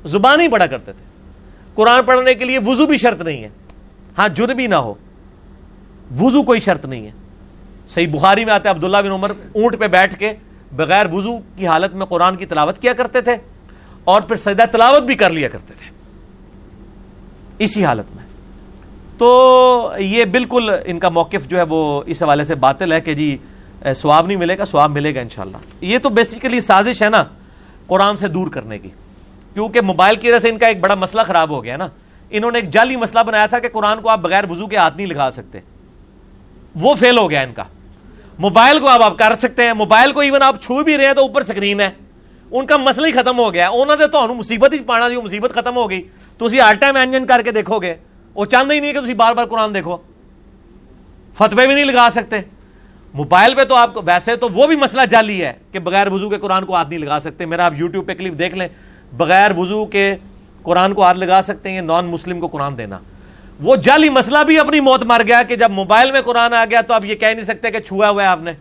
[0.04, 1.04] زبان ہی پڑھا کرتے تھے۔
[1.74, 3.48] قرآن پڑھنے کے لیے وضو بھی شرط نہیں ہے۔
[4.18, 4.94] ہاں جر بھی نہ ہو۔
[6.20, 7.10] وضو کوئی شرط نہیں ہے۔
[7.88, 10.32] صحیح بخاری میں آتے عبداللہ بن عمر اونٹ پہ بیٹھ کے
[10.72, 13.32] بغیر وضو کی حالت میں قرآن کی تلاوت کیا کرتے تھے
[14.04, 15.90] اور پھر سجدہ تلاوت بھی کر لیا کرتے تھے۔
[17.58, 18.24] اسی حالت میں۔
[19.18, 23.14] تو یہ بالکل ان کا موقف جو ہے وہ اس حوالے سے باطل ہے کہ
[23.14, 23.38] جی
[23.96, 27.24] سواب نہیں ملے گا سواب ملے گا انشاءاللہ۔ یہ تو بیسیکلی سازش ہے نا
[27.86, 28.88] قرآن سے دور کرنے کی۔
[29.54, 31.86] کیونکہ موبائل کی وجہ سے ان کا ایک بڑا مسئلہ خراب ہو گیا نا۔
[32.30, 34.96] انہوں نے ایک جعلی مسئلہ بنایا تھا کہ قرآن کو آپ بغیر وضو کے ہاتھ
[34.96, 35.60] نہیں لگا سکتے۔
[36.74, 37.62] وہ فیل ہو گیا ان کا۔
[38.38, 41.12] موبائل کو آپ آپ کر سکتے ہیں۔ موبائل کو ایون آپ چھو بھی رہے ہیں
[41.12, 41.90] تو اوپر سکرین ہے۔
[42.50, 45.50] ان کا مسئلہ ہی ختم ہو گیا۔ انہوں نے تو مصیبت ہی پانا جو مصیبت
[45.54, 46.08] ختم ہو گئی۔
[46.38, 47.94] تو اسی ہر ٹائم انجن کر کے دیکھو گے۔
[48.34, 49.96] وہ چاہتا ہی نہیں کہ بار بار قرآن دیکھو۔
[51.34, 52.36] فتوے بھی نہیں لگا سکتے۔
[53.14, 56.30] موبائل پہ تو آپ کو ویسے تو وہ بھی مسئلہ جالی ہے کہ بغیر وضو
[56.30, 58.68] کے قرآن کو ہاتھ نہیں لگا سکتے۔ میرا آپ یوٹیوب پہ کلپ دیکھ لیں۔
[59.16, 60.16] بغیر وضو کے
[60.62, 62.98] قرآن کو ہاتھ لگا سکتے ہیں نان مسلم کو قرآن دینا۔
[63.62, 66.80] وہ جعلی مسئلہ بھی اپنی موت مر گیا کہ جب موبائل میں قرآن آ گیا
[66.80, 68.52] تو آپ یہ کہہ نہیں سکتے کہ چھوا ہوا ہے آپ نے۔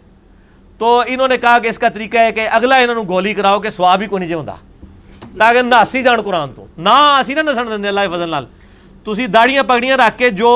[0.78, 3.60] تو انہوں نے کہا کہ اس کا طریقہ ہے کہ اگلا انہوں نے گولی کراؤ
[3.60, 4.56] کہ سواب ہی کو نہیں ہوتا
[5.38, 6.90] تاکہ نہ اسی جان قرآن تو، نہ
[7.20, 8.46] اسی نہ نسن دیں اللہ فضل لال
[9.04, 10.50] تھی داڑیاں پگڑیاں رکھ کے جو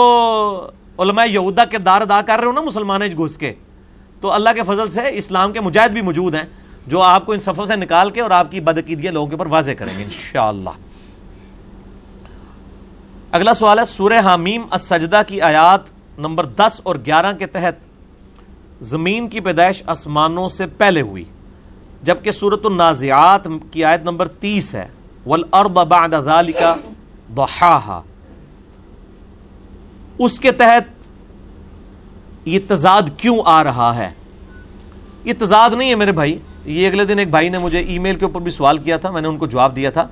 [0.99, 3.53] علماء یہودا کردار ادا کر رہے ہو نا مسلمان گھس کے،
[4.21, 6.43] تو اللہ کے فضل سے اسلام کے مجاہد بھی موجود ہیں
[6.87, 9.47] جو آپ کو ان صفوں سے نکال کے اور آپ کی بدعقیدیاں لوگوں کے اوپر
[9.51, 10.69] واضح کریں گے انشاءاللہ۔
[13.35, 17.75] اگلا سوال ہے، سورہ حامیم السجدہ کی آیات نمبر دس اور گیارہ کے تحت
[18.81, 21.23] زمین کی پیدائش آسمانوں سے پہلے ہوئی،
[22.03, 24.87] جبکہ سورت النازعات کی آیت نمبر تیس ہے
[25.25, 26.61] والارض بعد ذالک
[27.35, 28.01] ضحاها۔
[30.19, 31.07] اس کے تحت
[32.45, 34.11] یہ تضاد کیوں آ رہا ہے؟
[35.23, 38.15] یہ تضاد نہیں ہے میرے بھائی، یہ اگلے دن ایک بھائی نے مجھے ای میل
[38.15, 40.07] کے اوپر بھی سوال کیا تھا، میں نے ان کو جواب دیا تھا۔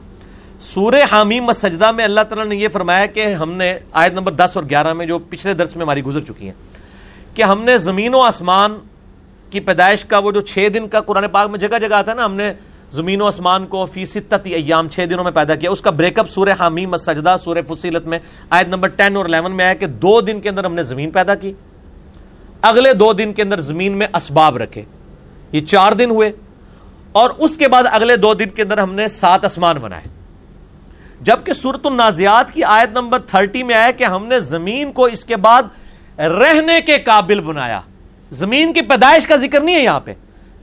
[0.64, 4.52] سورہ حامیم سجدہ میں اللہ تعالیٰ نے یہ فرمایا کہ ہم نے آیت نمبر دس
[4.56, 8.16] اور گیارہ میں جو پچھلے درس میں ہماری گزر چکی ہیں کہ ہم نے زمین
[8.16, 8.78] و آسمان
[9.50, 12.16] کی پیدائش کا وہ جو چھ دن کا قرآن پاک میں جگہ جگہ آتا ہے
[12.16, 12.54] نا، ہم نے
[12.92, 16.20] زمین و آسمان کو فی ستتی ایام چھ دنوں میں پیدا کیا۔ اس کا بریک
[16.20, 19.86] اپ سورہ حامیم سجدہ سورہ فصیلت میں آیت نمبر ٹین اور الیون میں آیا کہ
[19.86, 21.54] دو دن کے اندر ہم نے زمین پیدا کی۔
[22.62, 24.84] اگلے دو دن کے اندر زمین میں اسباب رکھے۔
[25.52, 26.32] یہ چار دن ہوئے
[27.12, 30.23] اور اس کے بعد اگلے دو دن کے اندر ہم نے سات اسمان بنائے۔
[31.24, 35.26] جبکہ سورت النازیات کی آیت نمبر تھرٹی میں آیا کہ ہم نے زمین کو اس
[35.26, 35.64] کے بعد
[36.20, 37.82] رہنے کے قابل بنایا۔
[38.32, 40.14] زمین کی پیدائش کا ذکر نہیں ہے یہاں پہ۔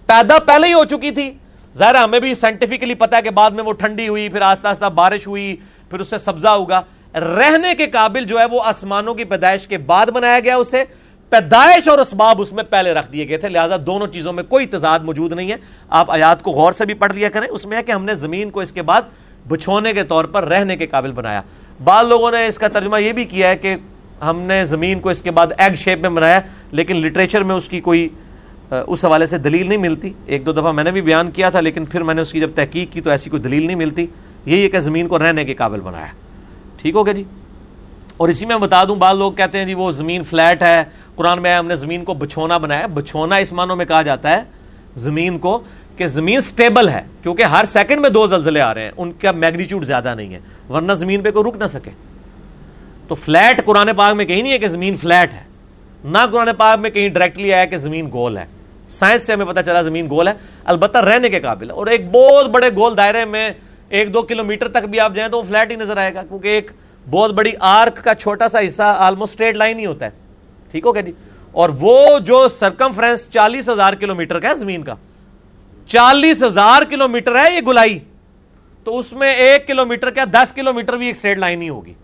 [0.06, 1.34] پیدا پہلے ہی ہو چکی تھی۔
[1.76, 4.84] ظاہر ہمیں بھی سائنٹیفکلی پتا ہے کہ بعد میں وہ ٹھنڈی ہوئی، پھر آہستہ آہستہ
[4.84, 5.56] بارش ہوئی،
[5.90, 6.82] پھر اس سے سبزہ ہوگا۔
[7.14, 10.84] رہنے کے قابل جو ہے وہ آسمانوں کی پیدائش کے بعد بنایا گیا، اسے
[11.28, 14.66] پیدائش اور اسباب اس میں پہلے رکھ دیے گئے تھے۔ لہٰذا دونوں چیزوں میں کوئی
[14.66, 15.56] تضاد موجود نہیں ہے۔
[15.88, 18.14] آپ آیات کو غور سے بھی پڑھ لیا کریں۔ اس میں ہے کہ ہم نے
[18.14, 19.02] زمین کو اس کے بعد
[19.48, 21.42] بچھونے کے طور پر رہنے کے قابل بنایا۔
[21.84, 23.76] بعض لوگوں نے اس کا ترجمہ یہ بھی کیا ہے کہ
[24.22, 26.40] ہم نے زمین کو اس کے بعد ایگ شیپ میں بنایا،
[26.72, 28.08] لیکن لٹریچر میں اس کی کوئی
[28.70, 31.60] اس حوالے سے دلیل نہیں ملتی۔ ایک دو دفعہ میں نے بھی بیان کیا تھا،
[31.60, 34.06] لیکن پھر میں نے اس کی جب تحقیق کی تو ایسی کوئی دلیل نہیں ملتی۔
[34.46, 36.06] یہی ہے کہ زمین کو رہنے کے قابل بنایا۔
[36.76, 37.24] ٹھیک ہو گیا جی؟
[38.16, 40.84] اور اسی میں بتا دوں، بعض لوگ کہتے ہیں جی وہ زمین فلیٹ ہے۔
[41.14, 44.42] قرآن میں ہم نے زمین کو بچھونا بنایا۔ بچھونا اس معنوں میں کہا جاتا ہے،
[44.96, 45.62] زمین کو
[46.00, 49.32] کہ زمین سٹیبل ہے، کیونکہ ہر سیکنڈ میں دو زلزلے آ رہے ہیں، ان کا
[49.32, 50.38] میگنیچیوڈ زیادہ نہیں ہے،
[50.70, 51.90] ورنہ زمین پہ کوئی رک نہ سکے۔
[53.08, 55.42] تو فلیٹ قرآن پاک میں کہیں نہیں ہے کہ زمین فلیٹ ہے،
[56.04, 58.44] نہ قرآن پاک میں کہیں ڈائریکٹلی آیا کہ زمین گول ہے۔
[58.90, 60.32] سائنس سے ہمیں پتا چلا زمین گول ہے،
[60.64, 63.50] البتہ رہنے کے قابل ہے۔ اور ایک بہت بڑے گول دائرے میں
[63.88, 66.22] ایک دو کلو میٹر تک بھی آپ جائیں تو وہ فلیٹ ہی نظر آئے گا،
[66.22, 66.70] کیونکہ ایک
[67.10, 70.10] بہت بڑی آرک کا چھوٹا سا حصہ آلموسٹ اسٹریٹ لائن ہی ہوتا ہے۔
[70.70, 71.12] ٹھیک ہو گیا جی؟
[71.52, 74.94] اور وہ جو سرکم فرینس چالیس ہزار کلو میٹر کا ہے زمین کا
[75.90, 77.98] چالیس ہزار کلو میٹر ہے یہ گلائی۔
[78.84, 81.68] تو اس میں ایک کلو میٹر کیا دس کلو میٹر بھی ایک اسٹریٹ لائن ہی
[81.68, 81.94] ہوگی۔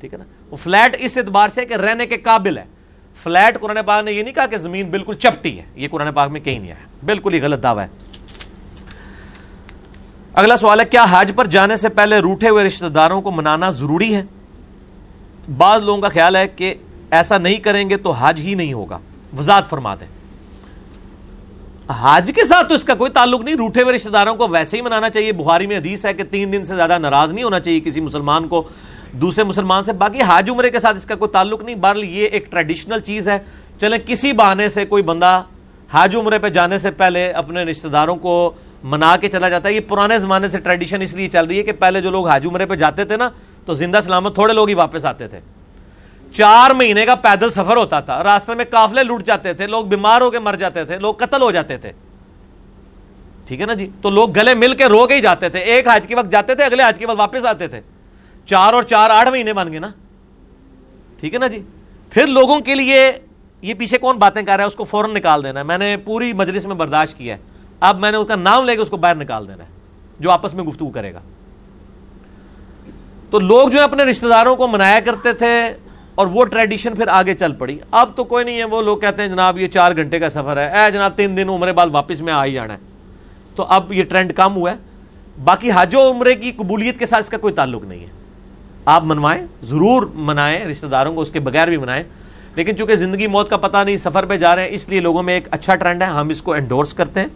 [0.00, 2.64] ٹھیک ہے نا؟ وہ فلیٹ اس اعتبار سے کہ رہنے کے قابل ہے۔
[3.22, 6.30] فلیٹ قرآن پاک نے یہ نہیں کہا کہ زمین بالکل چپٹی ہے۔ یہ قرآن پاک
[6.30, 7.90] میں کہیں نہیں آیا۔ بالکل ہی غلط دعویٰ ہے۔
[10.34, 13.70] اگلا سوال ہے، کیا حج پر جانے سے پہلے روٹے ہوئے رشتہ داروں کو منانا
[13.70, 14.22] ضروری ہے؟
[15.56, 16.74] بعض لوگوں کا خیال ہے کہ
[17.10, 18.98] ایسا نہیں کریں گے تو حج ہی نہیں ہوگا۔
[19.38, 20.21] وضاحت فرما دیں۔
[21.90, 24.76] حج کے ساتھ تو اس کا کوئی تعلق نہیں۔ روٹے ہوئے رشتہ داروں کو ویسے
[24.76, 27.60] ہی منانا چاہیے۔ بخاری میں حدیث ہے کہ تین دن سے زیادہ ناراض نہیں ہونا
[27.60, 28.68] چاہیے کسی مسلمان کو۔
[29.12, 32.26] دوسرے مسلمان سے باقی حاج عمرے کے ساتھ اس کا کوئی تعلق نہیں۔ بہرحال یہ
[32.26, 33.38] ایک ٹریڈیشنل چیز ہے۔
[33.80, 35.42] چلیں کسی بہانے سے کوئی بندہ
[35.92, 38.52] حاج عمرے پہ جانے سے پہلے اپنے رشتہ داروں کو
[38.82, 41.62] منا کے چلا جاتا ہے۔ یہ پرانے زمانے سے ٹریڈیشن اس لیے چل رہی ہے
[41.62, 43.28] کہ پہلے جو لوگ حاج عمرے پہ جاتے تھے نا،
[43.66, 45.40] تو زندہ سلامت تھوڑے لوگ ہی واپس آتے تھے۔
[46.32, 50.20] چار مہینے کا پیدل سفر ہوتا تھا۔ راستے میں کافلے لوٹ جاتے تھے، لوگ بیمار
[50.20, 51.92] ہو کے مر جاتے تھے، لوگ قتل ہو جاتے تھے۔
[53.46, 55.88] ٹھیک ہے نا جی؟ تو لوگ گلے مل کے رو کے ہی جاتے تھے۔ ایک
[55.88, 57.80] حج کے وقت جاتے تھے، اگلے حج کے وقت واپس آتے تھے۔
[58.46, 59.88] چار اور چار آٹھ مہینے بن گئے نا۔
[61.20, 61.62] ٹھیک ہے نا جی؟
[62.10, 63.12] پھر لوگوں کے لیے
[63.62, 65.96] یہ پیچھے کون باتیں کر رہا ہے؟ اس کو فوراً نکال دینا ہے۔ میں نے
[66.04, 67.40] پوری مجلس میں برداشت کیا ہے۔
[67.80, 69.68] اب میں نے اس کا نام لے کے اس کو باہر نکال دینا ہے،
[70.20, 71.20] جو آپس میں گفتگو کرے گا۔
[73.30, 75.76] تو لوگ جو ہے اپنے رشتہ داروں کو منایا کرتے تھے
[76.14, 79.22] اور وہ ٹریڈیشن پھر آگے چل پڑی۔ اب تو کوئی نہیں ہے، وہ لوگ کہتے
[79.22, 82.20] ہیں، جناب، یہ چار گھنٹے کا سفر ہے۔ اے جناب، تین دن عمرے بعد واپس
[82.20, 82.78] میں آ ہی جانا ہے۔
[83.56, 84.76] تو اب یہ ٹرینڈ کم ہوا ہے۔
[85.44, 88.06] باقی حج و عمرے کی قبولیت کے ساتھ اس کا کوئی تعلق نہیں ہے۔
[88.84, 92.04] آپ منوائیں، ضرور منائیں، رشتہ داروں کو اس کے بغیر بھی منائیں۔
[92.54, 95.22] لیکن چونکہ زندگی موت کا پتہ نہیں، سفر پہ جا رہے ہیں، اس لیے لوگوں
[95.22, 97.26] میں ایک اچھا ٹرینڈ ہے، ہم اس کو انڈورس کرتے ہیں۔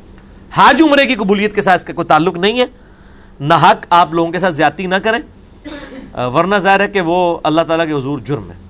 [0.50, 2.66] حاج عمرے کی قبولیت کے ساتھ اس کا کوئی تعلق نہیں ہے۔
[3.40, 5.18] نہ حق آپ لوگوں کے ساتھ زیادتی نہ کریں۔
[6.18, 8.65] ورنہ ظاہر ہے کہ وہ اللہ تعالیٰ کے حضور جرم ہے۔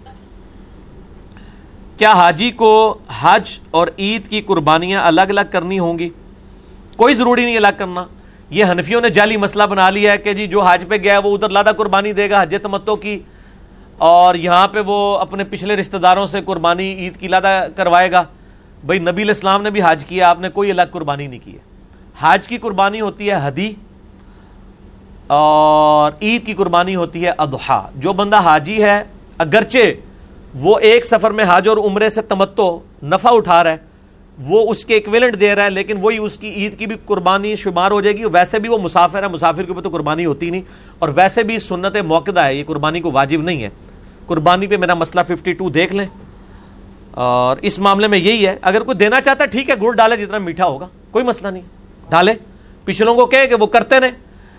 [1.99, 6.09] کیا حاجی کو حج اور عید کی قربانیاں الگ الگ کرنی ہوں گی؟
[6.97, 8.05] کوئی ضروری نہیں الگ کرنا۔
[8.51, 11.35] یہ حنفیوں نے جعلی مسئلہ بنا لیا ہے کہ جی جو حج پہ گیا وہ
[11.35, 13.19] ادھر لادہ قربانی دے گا حج تمتو کی،
[13.99, 18.23] اور یہاں پہ وہ اپنے پچھلے رشتہ داروں سے قربانی عید کی لادہ کروائے گا۔
[18.85, 21.59] بھائی نبی الاسلام نے بھی حج کیا، آپ نے کوئی الگ قربانی نہیں کی ہے۔
[22.21, 23.73] حج کی قربانی ہوتی ہے حدی
[25.29, 29.03] اور عید کی قربانی ہوتی ہے ادحا جو بندہ حاجی ہے،
[29.39, 29.93] اگرچہ
[30.63, 33.77] وہ ایک سفر میں حج اور عمرے سے تمتو نفع اٹھا رہا ہے
[34.39, 37.55] وہ اس کے ایکویلنٹ دے رہا ہے لیکن وہی اس کی عید کی بھی قربانی
[37.57, 40.51] شمار ہو جائے گی ویسے بھی وہ مسافر ہے مسافر کے اوپر تو قربانی ہوتی
[40.51, 40.63] نہیں،
[40.99, 43.69] اور ویسے بھی سنت موقع ہے، یہ قربانی کو واجب نہیں ہے۔
[44.27, 46.07] قربانی پہ میرا مسئلہ ففٹی ٹو دیکھ لیں۔
[47.13, 50.17] اور اس معاملے میں یہی ہے، اگر کوئی دینا چاہتا ہے، ٹھیک ہے، گڑ ڈالے،
[50.17, 51.63] جتنا میٹھا ہوگا، کوئی مسئلہ نہیں
[52.11, 52.33] ڈالے۔
[52.85, 54.11] پچھلوں کو کہے کہ وہ کرتے رہے،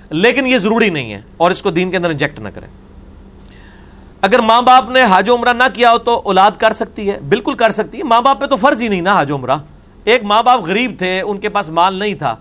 [0.09, 2.67] لیکن یہ ضروری نہیں ہے، اور اس کو دین کے اندر انجیکٹ نہ کریں۔
[4.22, 7.53] اگر ماں باپ نے حاج عمرہ نہ کیا ہو تو اولاد کر سکتی ہے، بالکل
[7.53, 9.55] کر سکتی ہے۔ ماں باپ پہ تو فرض ہی نہیں نا حاج عمرہ۔
[10.03, 12.36] ایک ماں باپ غریب تھے، ان کے پاس مال نہیں تھا۔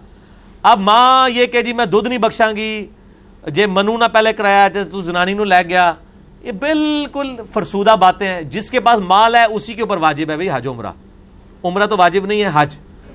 [0.63, 2.87] اب ماں یہ کہ جی میں دودھ نہیں بخشاں گی۔
[3.47, 5.93] جی منو نہ پہلے کرایا جی، تو زنانی نو لے گیا۔
[6.43, 10.37] یہ بالکل فرسودہ باتیں ہیں۔ جس کے پاس مال ہے، اسی کے اوپر واجب ہے
[10.37, 10.91] بھائی حج عمرہ۔
[11.65, 12.75] عمرہ تو واجب نہیں ہے، حج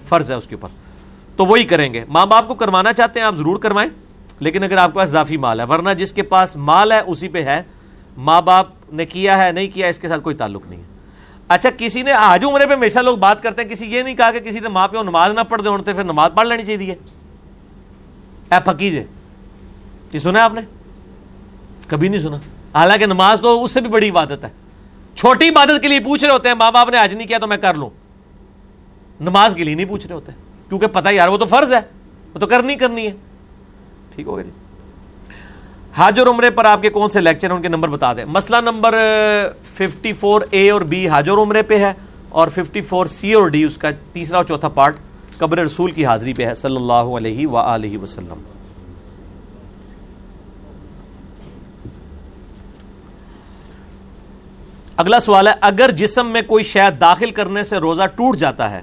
[0.09, 0.68] فرض ہے اس کے اوپر۔
[1.38, 3.89] تو وہی کریں گے۔ ماں باپ کو کروانا چاہتے ہیں، آپ ضرور کروائیں۔
[4.39, 7.28] لیکن اگر آپ کے پاس اضافی مال ہے، ورنہ جس کے پاس مال ہے، اسی
[7.28, 7.64] پہ ہے۔
[8.18, 10.86] ماں باپ نے کیا ہے، نہیں کیا اس کے ساتھ کوئی تعلق نہیں ہے۔
[11.47, 14.32] اچھا کسی نے آج عمرے پہ ہمیشہ لوگ بات کرتے ہیں، کسی یہ نہیں کہا
[14.32, 16.95] کہ کسی نے ماں پہ نماز نہ پڑھ دے ہوتے پھر نماز پڑھ لینی چاہیے۔
[18.51, 19.03] اے پھکی جے
[20.14, 20.62] یہ سنا آپ نے؟
[21.88, 22.38] کبھی نہیں سنا۔
[22.76, 24.49] حالانکہ نماز تو اس سے بھی بڑی عبادت ہے۔
[25.16, 27.47] چھوٹی عبادت کے لیے پوچھ رہے ہوتے ہیں، ماں باپ نے آج نہیں کیا تو
[27.47, 27.89] میں کر لوں۔
[29.20, 30.32] نماز کے لیے نہیں پوچھ رہے ہوتے،
[30.70, 31.80] کیونکہ پتہ یار، وہ تو فرض ہے،
[32.34, 33.12] وہ تو کرنی کرنی ہے۔
[34.16, 34.51] ٹھیک ہو گیا جی۔
[35.97, 38.25] حاج اور عمرے پر آپ کے کون سے لیکچر ہیں؟ ان کے نمبر بتا دیں۔
[38.25, 38.97] مسئلہ نمبر
[39.77, 41.93] 54 اے اور بی حاج اور عمرے پہ ہے
[42.29, 44.97] اور 54 سی اور ڈی اس کا تیسرا اور چوتھا پارٹ
[45.37, 48.41] قبر رسول کی حاضری پہ ہے۔ صلی اللہ علیہ وآلہ وسلم۔
[54.97, 58.81] اگلا سوال ہے، اگر جسم میں کوئی شاید داخل کرنے سے روزہ ٹوٹ جاتا ہے،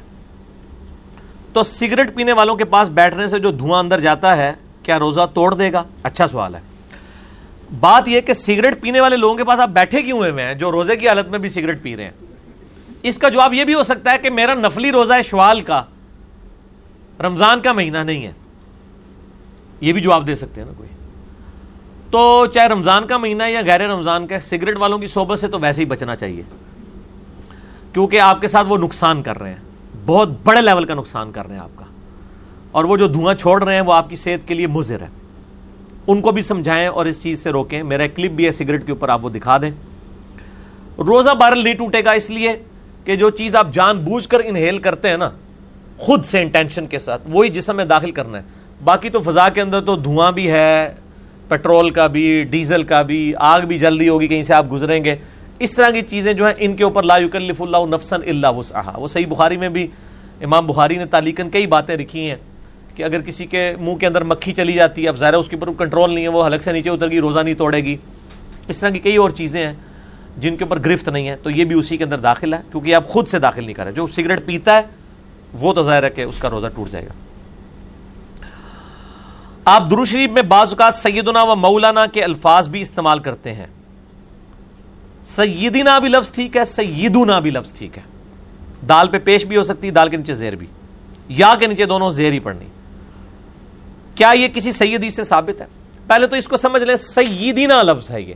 [1.53, 4.53] تو سگریٹ پینے والوں کے پاس بیٹھنے سے جو دھواں اندر جاتا ہے،
[4.83, 6.61] کیا روزہ توڑ دے گا؟ اچھا سوال ہے۔
[7.81, 10.73] بات یہ کہ سگریٹ پینے والے لوگوں کے پاس آپ بیٹھے کیوں ہوئے ہیں جو
[10.73, 12.11] روزے کی حالت میں بھی سگریٹ پی رہے ہیں؟
[13.03, 15.83] اس کا جواب یہ بھی ہو سکتا ہے کہ میرا نفلی روزہ ہے شوال کا،
[17.21, 18.33] رمضان کا مہینہ نہیں ہے۔
[19.81, 20.89] یہ بھی جواب دے سکتے ہیں نا کوئی۔
[22.11, 25.59] تو چاہے رمضان کا مہینہ یا غیر رمضان کا، سگریٹ والوں کی صحبت سے تو
[25.61, 26.43] ویسے ہی بچنا چاہیے۔
[27.93, 29.61] کیونکہ آپ کے ساتھ وہ نقصان کر رہے ہیں۔
[30.07, 31.85] بہت بڑے لیول کا نقصان کر رہے ہیں آپ کا۔
[32.71, 35.28] اور وہ جو دھواں چھوڑ رہے ہیں وہ آپ کی صحت کے لیے مضر ہے۔
[36.09, 38.87] ان کو بھی سمجھائیں اور اس چیز سے روکیں۔ میرا ایک کلپ بھی ہے سگریٹ
[38.87, 39.71] کے اوپر، آپ وہ دکھا دیں۔
[40.99, 42.53] روزہ بارل نہیں ٹوٹے گا اس لیے
[43.05, 45.31] کہ جو چیز آپ جان بوجھ کر انہیل کرتے ہیں نا،
[45.99, 48.43] خود سے انٹینشن کے ساتھ، وہی جسم میں داخل کرنا ہے۔
[48.85, 50.95] باقی تو فضا کے اندر تو دھواں بھی ہے،
[51.49, 55.05] پیٹرول کا بھی، ڈیزل کا بھی، آگ بھی جل رہی ہوگی، کہیں سے آپ گزریں
[55.05, 55.17] گے۔
[55.59, 58.99] اس طرح کی چیزیں جو ہیں، ان کے اوپر لا یکلف اللہ نفسن اللہ وسعہ
[58.99, 59.87] وہ صحیح بخاری میں بھی
[60.41, 62.37] امام بخاری نے تعلیقاً کئی باتیں لکھی ہیں۔
[62.99, 65.57] کہ اگر کسی کے منہ کے اندر مکھی چلی جاتی ہے، اب ظاہر اس کے
[65.57, 67.97] اوپر کنٹرول نہیں ہے، وہ حلق سے نیچے اتر گی روزہ نہیں توڑے گی۔
[68.69, 69.73] اس طرح کی کئی اور چیزیں ہیں
[70.39, 72.95] جن کے اوپر گرفت نہیں ہے۔ تو یہ بھی اسی کے اندر داخل ہے، کیونکہ
[72.95, 74.83] آپ خود سے داخل نہیں کر رہے۔ جو سگریٹ پیتا ہے،
[75.53, 77.13] وہ تو ظاہر ہے کہ اس کا روزہ ٹوٹ جائے گا۔
[79.65, 83.67] آپ درو شریف میں بعض اوقات سیدنا و مولانا کے الفاظ بھی استعمال کرتے ہیں۔
[85.25, 88.03] سیدنا بھی لفظ ٹھیک ہے، سیدنا بھی لفظ ٹھیک ہے۔
[88.89, 90.67] دال پہ پیش بھی ہو سکتی، دال کے نیچے زیر بھی۔
[91.29, 92.65] یا کے نیچے دونوں زیر ہی پڑنی
[94.19, 95.67] کیا یہ کسی سیدی سے ثابت ہے؟
[96.07, 98.35] پہلے تو اس کو سمجھ لیں سیدنا لفظ ہے یہ۔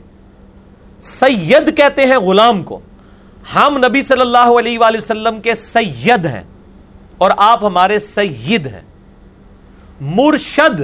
[1.01, 2.79] سید کہتے ہیں غلام کو۔
[3.55, 6.43] ہم نبی صلی اللہ علیہ وآلہ وسلم کے سید ہیں
[7.17, 8.81] اور آپ ہمارے سید ہیں۔
[10.01, 10.81] مرشد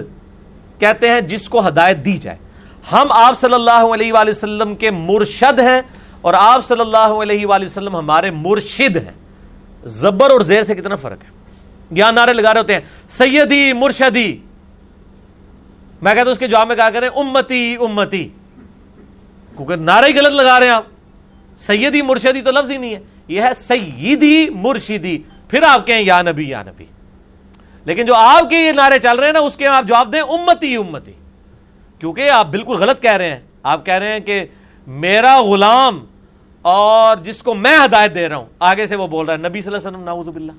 [0.80, 2.38] کہتے ہیں جس کو ہدایت دی جائے۔
[2.92, 5.82] ہم آپ صلی اللہ علیہ وآلہ وسلم کے مرشد ہیں
[6.22, 9.12] اور آپ صلی اللہ علیہ وآلہ وسلم ہمارے مرشد ہیں۔
[9.84, 11.30] زبر اور زیر سے کتنا فرق ہے؟
[11.92, 14.38] یہاں نعرے لگا رہے ہوتے ہیں، سیدی مرشدی۔
[16.02, 18.30] میں کہتا ہوں اس کے جواب میں کہا کریں؟ امتی امتی۔
[19.58, 20.84] کیونکہ نعرے ہی غلط لگا رہے ہیں آپ۔
[21.58, 26.22] سیدی مرشدی تو لفظ ہی نہیں ہے۔ یہ ہے سیدی مرشدی۔ پھر آپ کہیں یا
[26.22, 26.86] نبی یا نبی۔
[27.86, 30.22] لیکن جو آپ کے یہ نعرے چل رہے ہیں نا، اس کے آپ جواب دیں
[30.22, 31.12] امتی امتی۔
[32.00, 34.46] کیونکہ آپ بالکل غلط کہہ رہے ہیں۔ آپ کہہ رہے ہیں کہ
[34.88, 36.06] میرا غلام
[36.62, 39.62] اور جس کو میں ہدایت دے رہا ہوں، آگے سے وہ بول رہا ہے، نبی
[39.62, 40.52] صلی اللہ علیہ وسلم، نعوذ باللہ۔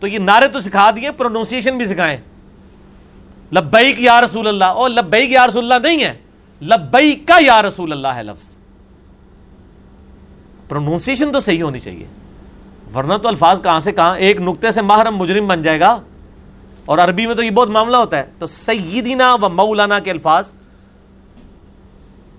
[0.00, 2.18] تو یہ نعرے تو سکھا دیے، پروننسیشن بھی سکھائیں۔
[3.52, 6.18] لبیک یا رسول اللہ۔ اور لبیک یا رسول اللہ نہیں ہے۔
[6.62, 8.54] لبیک کا یا رسول اللہ ہے لفظ۔
[10.68, 12.06] پروننسیشن تو صحیح ہونی چاہیے۔
[12.94, 16.00] ورنہ تو الفاظ کہاں سے کہاں، ایک نقطے سے محرم مجرم بن جائے گا۔
[16.84, 20.52] اور عربی میں تو یہ بہت معاملہ ہوتا ہے۔ تو سیدنا و مولانا کے الفاظ۔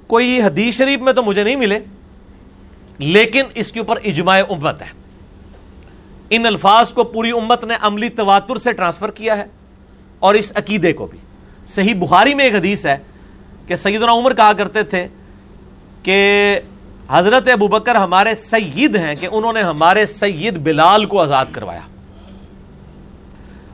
[0.07, 1.79] کوئی حدیث شریف میں تو مجھے نہیں ملے،
[2.97, 4.87] لیکن اس کے اوپر اجماع امت ہے۔
[6.29, 9.45] ان الفاظ کو پوری امت نے عملی تواتر سے ٹرانسفر کیا ہے۔
[10.21, 11.19] اور اس عقیدے کو بھی۔
[11.67, 12.97] صحیح بخاری میں ایک حدیث ہے
[13.67, 15.07] کہ سیدنا عمر کہا کرتے تھے
[16.03, 16.59] کہ
[17.09, 21.81] حضرت ابو بکر ہمارے سید ہیں کہ انہوں نے ہمارے سید بلال کو آزاد کروایا۔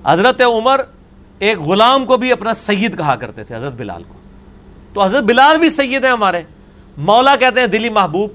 [0.06, 0.82] حضرت عمر
[1.40, 4.14] ایک غلام کو بھی اپنا سید کہا کرتے تھے، حضرت بلال کو۔
[4.94, 6.42] تو حضرت بلال بھی سید ہیں ہمارے۔
[6.98, 8.30] مولا کہتے ہیں دلی محبوب۔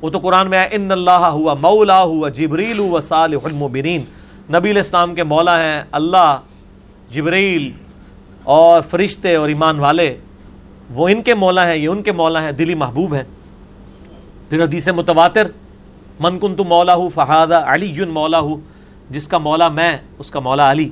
[0.00, 4.04] وہ تو قرآن میں ہے ان اللہ ہوا مولا، ہوا جبریل، ہوا صالح المبرین
[4.50, 6.40] نبی الاسلام کے مولا ہیں، اللہ
[7.10, 7.70] جبریل
[8.42, 10.16] اور فرشتے اور ایمان والے،
[10.90, 13.22] وہ ان کے مولا ہیں، یہ ان کے مولا ہیں، دلی محبوب ہیں۔
[14.48, 15.46] پھر حدیث متواتر،
[16.20, 18.56] من کن تو مولا ہوں فہادہ علی یون مولا ہوں
[19.10, 20.88] جس کا مولا میں، اس کا مولا علی۔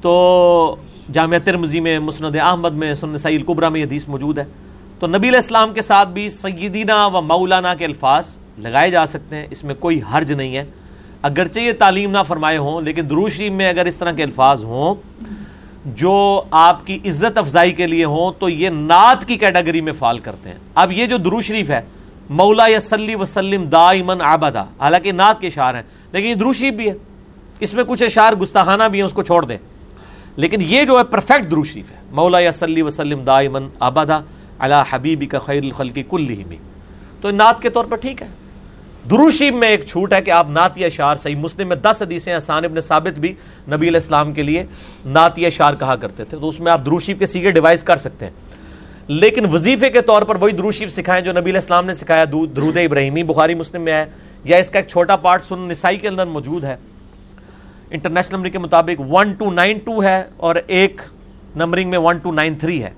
[0.00, 0.76] تو
[1.12, 4.44] جامعہ ترمزی میں، مسند احمد میں سن سعید القبرہ میں یہ حدیث موجود ہے۔
[4.98, 9.36] تو نبی علیہ السلام کے ساتھ بھی سیدینہ و مولانا کے الفاظ لگائے جا سکتے
[9.36, 10.64] ہیں، اس میں کوئی حرج نہیں ہے۔
[11.22, 14.64] اگرچہ یہ تعلیم نہ فرمائے ہوں، لیکن درود شریف میں اگر اس طرح کے الفاظ
[14.64, 14.94] ہوں
[15.84, 20.18] جو آپ کی عزت افزائی کے لیے ہوں، تو یہ نعت کی کیٹیگری میں فال
[20.18, 21.80] کرتے ہیں۔ اب یہ جو درود شریف ہے،
[22.30, 26.88] مولا یسلی وسلم دائمن آبدا حالانکہ نعت کے اشعار ہیں، لیکن یہ درود شریف بھی
[26.88, 26.94] ہے۔
[27.60, 29.58] اس میں کچھ اشعار گستاخانہ بھی ہیں، اس کو چھوڑ دیں۔
[30.36, 34.20] لیکن یہ جو ہے پرفیکٹ درود شریف ہے۔ مولا یسلی وسلم دائمن آبادا
[34.58, 36.34] اللہ حبیبی کا خیر الخلقی کل
[37.20, 38.26] تو نعت کے طور پر ٹھیک ہے۔
[39.04, 42.64] دروشیب میں ایک چھوٹ ہے کہ آپ نعتی اشعار صحیح مسلم میں دس حدیثیں آسان
[42.64, 43.28] ابن ثابت بھی
[43.68, 44.64] نبی علیہ السلام کے لیے
[45.06, 48.26] نعتی اشعار کہا کرتے تھے۔ تو اس میں آپ دروشیب کے سیگے ڈیوائز کر سکتے
[48.26, 48.32] ہیں۔
[49.08, 52.24] لیکن وظیفے کے طور پر وہی دروشیب سکھائیں جو نبی علیہ السلام نے سکھایا
[52.56, 54.04] درود ابراہیمی، بخاری مسلم میں ہے۔
[54.44, 56.76] یا اس کا ایک چھوٹا پارٹ سن نسائی کے اندر موجود ہے۔
[57.90, 61.00] انٹرنیشنل نمبر کے مطابق ون ٹو نائن ٹو ہے اور ایک
[61.56, 62.90] نمبرنگ میں ون ٹو نائن تھری ہے۔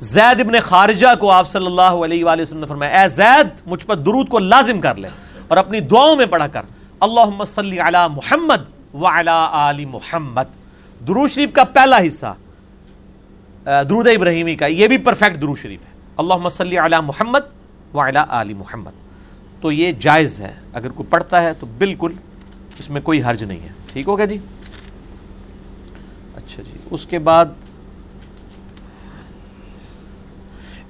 [0.00, 3.86] زید ابن خارجہ کو آپ صلی اللہ علیہ وآلہ وسلم نے فرمایا، اے زید، مجھ
[3.86, 5.08] پر درود کو لازم کر لے
[5.48, 6.62] اور اپنی دعاؤں میں پڑھا کر۔
[7.00, 10.42] اللہم صلی علی محمد وعلی آل محمد۔
[11.08, 12.34] درود شریف کا پہلا حصہ
[13.64, 17.40] درود ابراہیمی کا، یہ بھی پرفیکٹ درود شریف ہے۔ اللہم صلی علی محمد
[17.94, 18.90] وعلی آل محمد۔
[19.60, 22.12] تو یہ جائز ہے۔ اگر کوئی پڑھتا ہے تو بالکل
[22.78, 24.38] اس میں کوئی حرج نہیں ہے۔ ٹھیک ہو گیا جی؟
[26.36, 27.46] اچھا جی اس کے بعد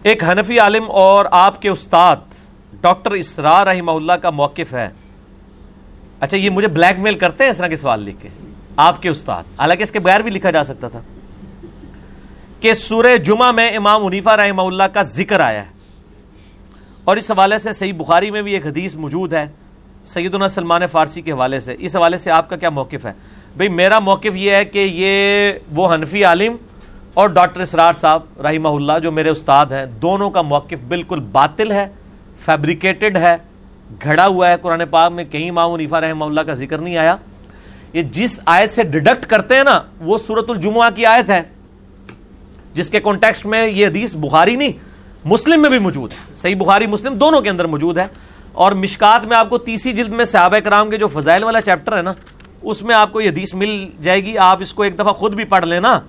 [0.03, 2.17] ایک حنفی عالم اور آپ کے استاد
[2.81, 4.91] ڈاکٹر اسرار رحمہ اللہ کا موقف ہے۔
[6.21, 8.29] اچھا یہ مجھے بلیک میل کرتے ہیں اس طرح کے سوال لکھ کے۔
[8.77, 11.01] آپ کے استاد، حالانکہ اس کے بغیر بھی لکھا جا سکتا تھا۔
[12.61, 15.71] کہ سورہ جمعہ میں امام منیفا رحمہ اللہ کا ذکر آیا ہے۔
[17.05, 19.47] اور اس حوالے سے صحیح بخاری میں بھی ایک حدیث موجود ہے،
[20.05, 23.13] سیدنا سلمان فارسی کے حوالے سے۔ اس حوالے سے آپ کا کیا موقف ہے؟
[23.57, 26.57] بھئی، میرا موقف یہ ہے کہ یہ وہ حنفی عالم
[27.15, 31.73] اور ڈاکٹر اسرار صاحب، رحمہ اللہ، جو میرے استاد ہیں، دونوں کا موقف بالکل باطل
[31.73, 31.89] ہے
[32.45, 33.37] فیبریکیٹڈ ہے،
[34.03, 37.17] گھڑا ہوا ہے قرآن پاک میں، کہیں امام نیفا رحمہ اللہ کا ذکر نہیں آیا۔
[37.93, 41.43] یہ جس آیت سے ڈیڈکٹ کرتے ہیں نا، وہ سورت الجمعہ کی آیت ہے،
[42.75, 44.73] جس کے کانٹیکسٹ میں یہ حدیث بخاری نہیں،
[45.25, 48.07] مسلم میں بھی موجود ہے۔ صحیح بخاری، مسلم دونوں کے اندر موجود ہے۔
[48.53, 51.97] اور مشکات میں آپ کو تیسری جلد میں صحابہ کرام کے جو فضائل والا چیپٹر
[51.97, 52.13] ہے نا،
[52.63, 55.35] اس میں آپ کو یہ حدیث مل جائے گی، آپ اس کو ایک دفعہ خود
[55.35, 56.01] بھی پڑھ لینا۔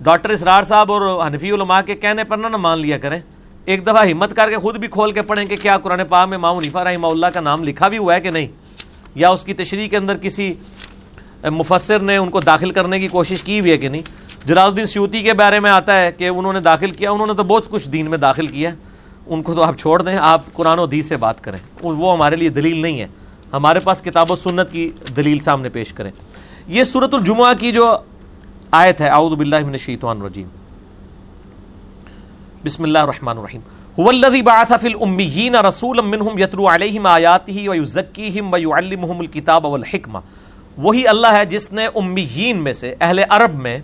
[0.00, 3.20] ڈاکٹر اسرار صاحب اور حنفی علماء کے کہنے پر نہ مان لیا کریں۔
[3.64, 6.38] ایک دفعہ ہمت کر کے خود بھی کھول کے پڑھیں کہ کیا قرآن پاک میں
[6.38, 8.46] ماں منیفا رحمہ اللہ کا نام لکھا بھی ہوا ہے کہ نہیں،
[9.14, 10.52] یا اس کی تشریح کے اندر کسی
[11.50, 14.02] مفسر نے ان کو داخل کرنے کی کوشش کی بھی ہے کہ نہیں۔
[14.44, 17.34] جلال الدین سیوتی کے بارے میں آتا ہے کہ انہوں نے داخل کیا، انہوں نے
[17.34, 18.70] تو بہت کچھ دین میں داخل کیا
[19.26, 22.36] ان کو تو آپ چھوڑ دیں، آپ قرآن و حدیث سے بات کریں۔ وہ ہمارے
[22.36, 23.06] لیے دلیل نہیں ہے۔
[23.52, 26.10] ہمارے پاس کتاب و سنت کی دلیل سامنے پیش کریں۔
[26.68, 27.96] یہ صورت الجمعہ کی جو
[28.70, 30.48] آیت ہے، اعوذ باللہ من الشیطان الرجیم۔
[32.64, 33.60] بسم اللہ الرحمن الرحیم۔
[34.00, 40.18] هو الذي بعث في الاميين رسولا منهم يتلو عليهم آیاته ويزكيهم ويعلمهم الكتاب والحکمہ۔
[40.76, 43.78] وہی اللہ ہے جس نے امیین میں سے، اہل عرب میں،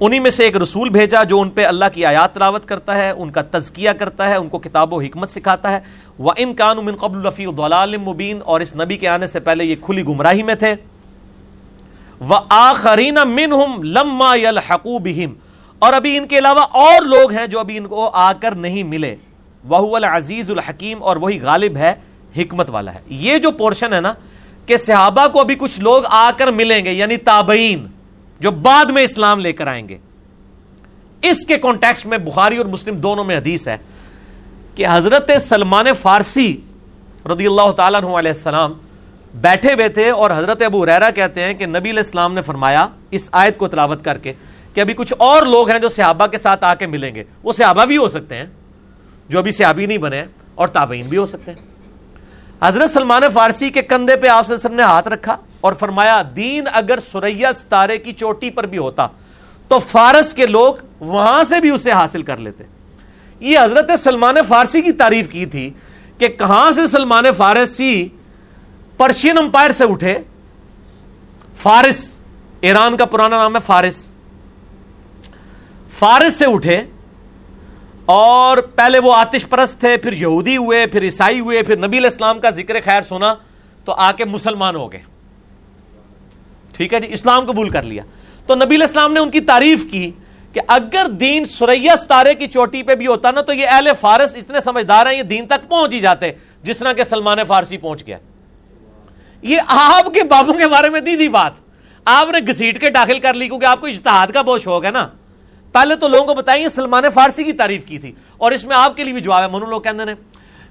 [0.00, 3.10] انہی میں سے ایک رسول بھیجا جو ان پہ اللہ کی آیات تلاوت کرتا ہے،
[3.10, 5.80] ان کا تزکیہ کرتا ہے، ان کو کتاب و حکمت سکھاتا ہے۔
[6.18, 9.76] وَإِن كَانُوا مِن قَبْلُ لَفِي ضَلَالٍ مُبِينٍ اور اس نبی کے آنے سے پہلے یہ
[9.80, 10.74] کھلی گمراہی میں تھے۔
[12.48, 15.32] آخرین منہم لما یلحقو بہم۔
[15.78, 18.82] اور ابھی ان کے علاوہ اور لوگ ہیں جو ابھی ان کو آ کر نہیں
[18.82, 19.16] ملے۔
[19.64, 21.94] وہ العزیز الحکیم اور وہی غالب ہے،
[22.38, 24.14] حکمت والا ہے۔ یہ جو پورشن ہے نا،
[24.66, 27.86] کہ صحابہ کو ابھی کچھ لوگ آ کر ملیں گے یعنی تابعین،
[28.40, 29.98] جو بعد میں اسلام لے کر آئیں گے۔
[31.22, 33.76] اس کے کانٹیکسٹ میں بخاری اور مسلم دونوں میں حدیث ہے
[34.74, 36.60] کہ حضرت سلمان فارسی
[37.32, 38.72] رضی اللہ تعالیٰ علیہ السلام
[39.34, 42.86] بیٹھے ہوئے تھے اور حضرت ابو ریرا کہتے ہیں کہ نبی علیہ السلام نے فرمایا،
[43.10, 44.32] اس آیت کو تلاوت کر کے
[44.74, 47.52] کہ ابھی کچھ اور لوگ ہیں جو صحابہ کے ساتھ آ کے ملیں گے۔ وہ
[47.52, 48.46] صحابہ بھی ہو سکتے ہیں،
[49.28, 50.24] جو ابھی صحابی نہیں بنے
[50.54, 51.72] اور تابعین بھی ہو سکتے ہیں۔
[52.62, 57.52] حضرت سلمان فارسی کے کندھے پہ آپ نے ہاتھ رکھا اور فرمایا، دین اگر سوریا
[57.52, 59.06] ستارے کی چوٹی پر بھی ہوتا
[59.68, 62.64] تو فارس کے لوگ وہاں سے بھی اسے حاصل کر لیتے۔
[63.40, 65.70] یہ حضرت سلمان فارسی کی تعریف کی تھی
[66.18, 68.08] کہ کہاں سے سلمان فارسی
[68.96, 70.18] پرشین امپائر سے اٹھے۔
[71.56, 72.18] فارس،
[72.60, 74.10] ایران کا پرانا نام ہے فارس۔
[75.98, 76.82] فارس سے اٹھے
[78.04, 82.40] اور پہلے وہ آتش پرست تھے، پھر یہودی ہوئے، پھر عیسائی ہوئے، پھر نبی الاسلام
[82.40, 83.34] کا ذکر خیر سنا
[83.84, 85.00] تو آ کے مسلمان ہو گئے۔
[86.72, 88.02] ٹھیک ہے جی اسلام قبول کر لیا۔
[88.46, 90.10] تو نبی الاسلام نے ان کی تعریف کی
[90.52, 94.36] کہ اگر دین سریا ستارے کی چوٹی پہ بھی ہوتا نا، تو یہ اہل فارس
[94.36, 98.06] اتنے سمجھدار ہیں، یہ دین تک پہنچ ہی جاتے، جس طرح کہ سلمان فارسی پہنچ
[98.06, 98.18] گیا۔
[99.44, 101.52] یہ آپ کے بابوں کے بارے میں دی تھی بات۔
[102.04, 104.90] آپ نے گسیٹ کے داخل کر لی کیونکہ آپ کو اجتہاد کا بہت شوق ہے
[104.90, 105.08] نا۔
[105.72, 108.96] پہلے تو لوگوں کو بتائیے سلمان فارسی کی تعریف کی تھی اور اس میں آپ
[108.96, 110.14] کے لیے بھی جواب ہے۔ منو لوگ کہتے ہیں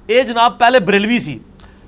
[0.08, 1.40] اے جناب، پہلے بریلوی سی،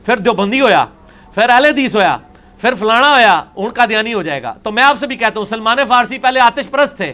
[0.06, 0.86] پھر دیوبندی ہویا،
[1.34, 2.18] پھر اہل حدیث ہویا،
[2.62, 5.40] پھر فلانا ہویا ان کا دھیانی ہو جائے گا۔ تو میں آپ سے بھی کہتا
[5.40, 7.14] ہوں، سلمان فارسی پہلے آتش پرست تھے،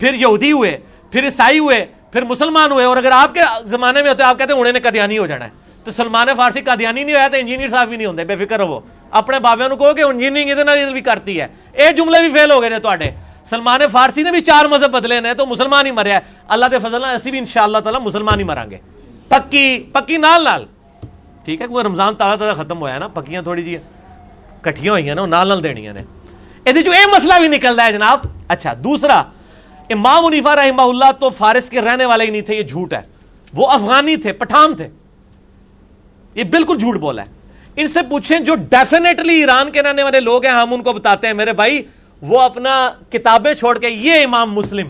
[0.00, 0.78] پھر یہودی ہوئے،
[1.10, 4.52] پھر عیسائی ہوئے، پھر مسلمان ہوئے۔ اور اگر آپ کے زمانے میں ہوتے، آپ کہتے
[4.52, 7.68] ہیں انہیں نے قدیانی ہو جانا ہے۔ تو سلمان فارسی قدیانی نہیں ہوا تو انجینئر
[7.68, 8.80] صاحب بھی نہیں ہوتے بے فکر ہو وہ
[9.14, 12.70] اپنے بابے کو کہ انجینئرنگ ادھر بھی کرتی ہے۔ اے جملے بھی فیل ہو گئے
[12.70, 13.10] تے
[13.44, 16.78] سلمان فارسی نے بھی چار مذہب بدلے نے، تو مسلمان ہی مریا ہے۔ اللہ دے
[16.78, 18.78] فضل اسی بھی انشاءاللہ تعالی مسلمان ہی مرانگے۔
[19.28, 20.64] پکی پکی نال نال۔
[21.44, 23.76] ٹھیک ہے، کوئی رمضان تازہ تازہ ختم ہوا ہے نا، پکیاں تھوڑی جی
[24.62, 26.00] کٹھیاں ہوئی ہیں نا نال نال دینیاں نے۔
[26.66, 29.22] یہ جو اے مسئلہ بھی نکل ہے جناب۔ اچھا دوسرا،
[29.90, 33.00] امام منیفا رحمہ اللہ تو فارس کے رہنے والے ہی نہیں تھے، یہ جھوٹ ہے۔
[33.54, 34.88] وہ افغانی تھے، پٹھان تھے۔
[36.34, 37.43] یہ بالکل جھوٹ بولا ہے۔
[37.76, 41.26] ان سے پوچھیں جو ڈیفینیٹلی ایران کے رہنے والے لوگ ہیں، ہم ان کو بتاتے
[41.26, 41.82] ہیں، میرے بھائی،
[42.22, 44.88] وہ اپنا کتابیں چھوڑ کے یہ امام مسلم۔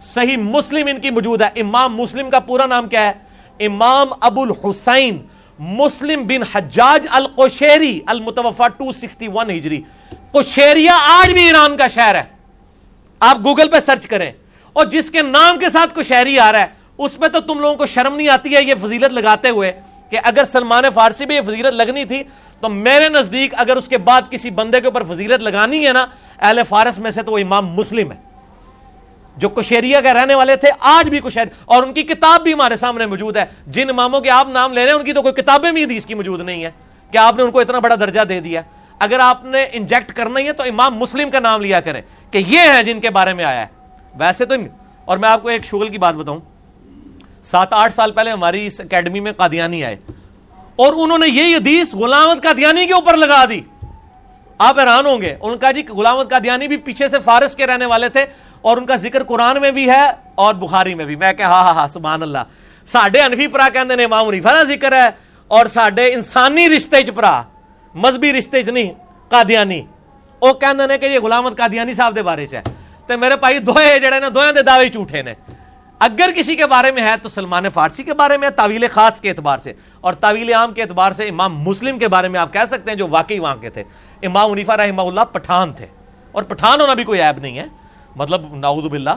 [0.00, 3.12] صحیح مسلم ان کی موجود ہے۔ امام مسلم کا پورا نام کیا ہے؟
[3.66, 5.26] امام ابو الحسین
[5.58, 9.82] مسلم بن حجاج القشیری المتوفا 261 ہجری۔
[10.32, 12.22] کوشیریا آج بھی ایران کا شہر ہے۔
[13.20, 14.32] آپ گوگل پہ سرچ کریں۔
[14.72, 16.66] اور جس کے نام کے ساتھ کوشیری آ رہا ہے،
[16.98, 19.72] اس پہ تو تم لوگوں کو شرم نہیں آتی ہے یہ فضیلت لگاتے ہوئے؟
[20.10, 22.22] کہ اگر سلمان فارسی بھی یہ فضیلت لگنی تھی،
[22.60, 26.06] تو میرے نزدیک اگر اس کے بعد کسی بندے کے اوپر فضیلت لگانی ہے نا،
[26.38, 28.16] اہل فارس میں سے تو وہ امام مسلم ہے۔
[29.36, 32.76] جو کشیریا کے رہنے والے تھے، آج بھی کشیر اور ان کی کتاب بھی ہمارے
[32.76, 35.34] سامنے موجود ہے۔ جن اماموں کے آپ نام لے رہے ہیں، ان کی تو کوئی
[35.34, 36.70] کتابیں بھی حدیث کی موجود نہیں ہے
[37.10, 38.62] کہ آپ نے ان کو اتنا بڑا درجہ دے دیا؟
[38.98, 42.38] اگر آپ نے انجیکٹ کرنا ہی ہے، تو امام مسلم کا نام لیا کریں کہ
[42.46, 43.66] یہ ہیں جن کے بارے میں آیا ہے۔
[44.14, 44.54] ویسے تو
[45.04, 46.40] اور میں آپ کو ایک شغل کی بات بتاؤں۔
[47.46, 49.96] سات آٹھ سال پہلے ہماری اس اکیڈمی میں قادیانی آئے۔
[50.76, 53.60] اور انہوں نے یہی حدیث غلامت قادیانی کے اوپر لگا دی۔
[54.58, 57.86] آپ حیران ہوں گے، ان کا جی غلامت قادیانی بھی پیچھے سے فارس کے رہنے
[57.86, 58.24] والے تھے
[58.60, 61.64] اور ان کا ذکر قرآن میں بھی ہے اور بخاری میں بھی۔ میں کہ ہاں
[61.64, 62.38] ہاں ہاں سبحان اللہ۔
[62.86, 65.08] ساڈے انفی پرا کہندے نے امام حنیفہ دا ذکر ہے
[65.48, 67.42] اور ساڈے انسانی رشتے چ پرا،
[67.94, 68.92] مذہبی رشتے چ نہیں،
[69.28, 69.82] قادیانی۔
[70.38, 72.62] او کہندے نے کہ یہ غلامت قادیانی صاحب دے بارے چ ہے۔
[73.06, 75.34] تے میرے بھائی دوئے جڑے نے دویاں دے دعوے جھوٹے نے۔
[75.98, 79.20] اگر کسی کے بارے میں ہے تو سلمان فارسی کے بارے میں ہے تعویل خاص
[79.20, 82.52] کے اعتبار سے۔ اور تعویل عام کے اعتبار سے امام مسلم کے بارے میں آپ
[82.52, 83.84] کہہ سکتے ہیں جو واقعی وہاں کے تھے۔
[84.22, 85.86] امام منیفہ رحمہ اللہ پٹھان تھے۔
[86.32, 87.66] اور پٹھان ہونا بھی کوئی عیب نہیں ہے۔
[88.16, 89.10] مطلب نعوذ باللہ،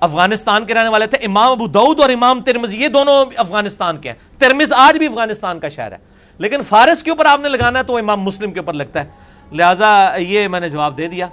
[0.00, 4.08] افغانستان کے رہنے والے تھے۔ امام ابو دعود اور امام ترمز یہ دونوں افغانستان کے
[4.08, 5.98] ہیں۔ ترمز آج بھی افغانستان کا شہر ہے۔
[6.38, 9.08] لیکن فارس کے اوپر آپ نے لگانا ہے تو امام مسلم کے اوپر لگتا ہے۔
[9.52, 11.26] لہٰذا یہ میں نے جواب دے دیا۔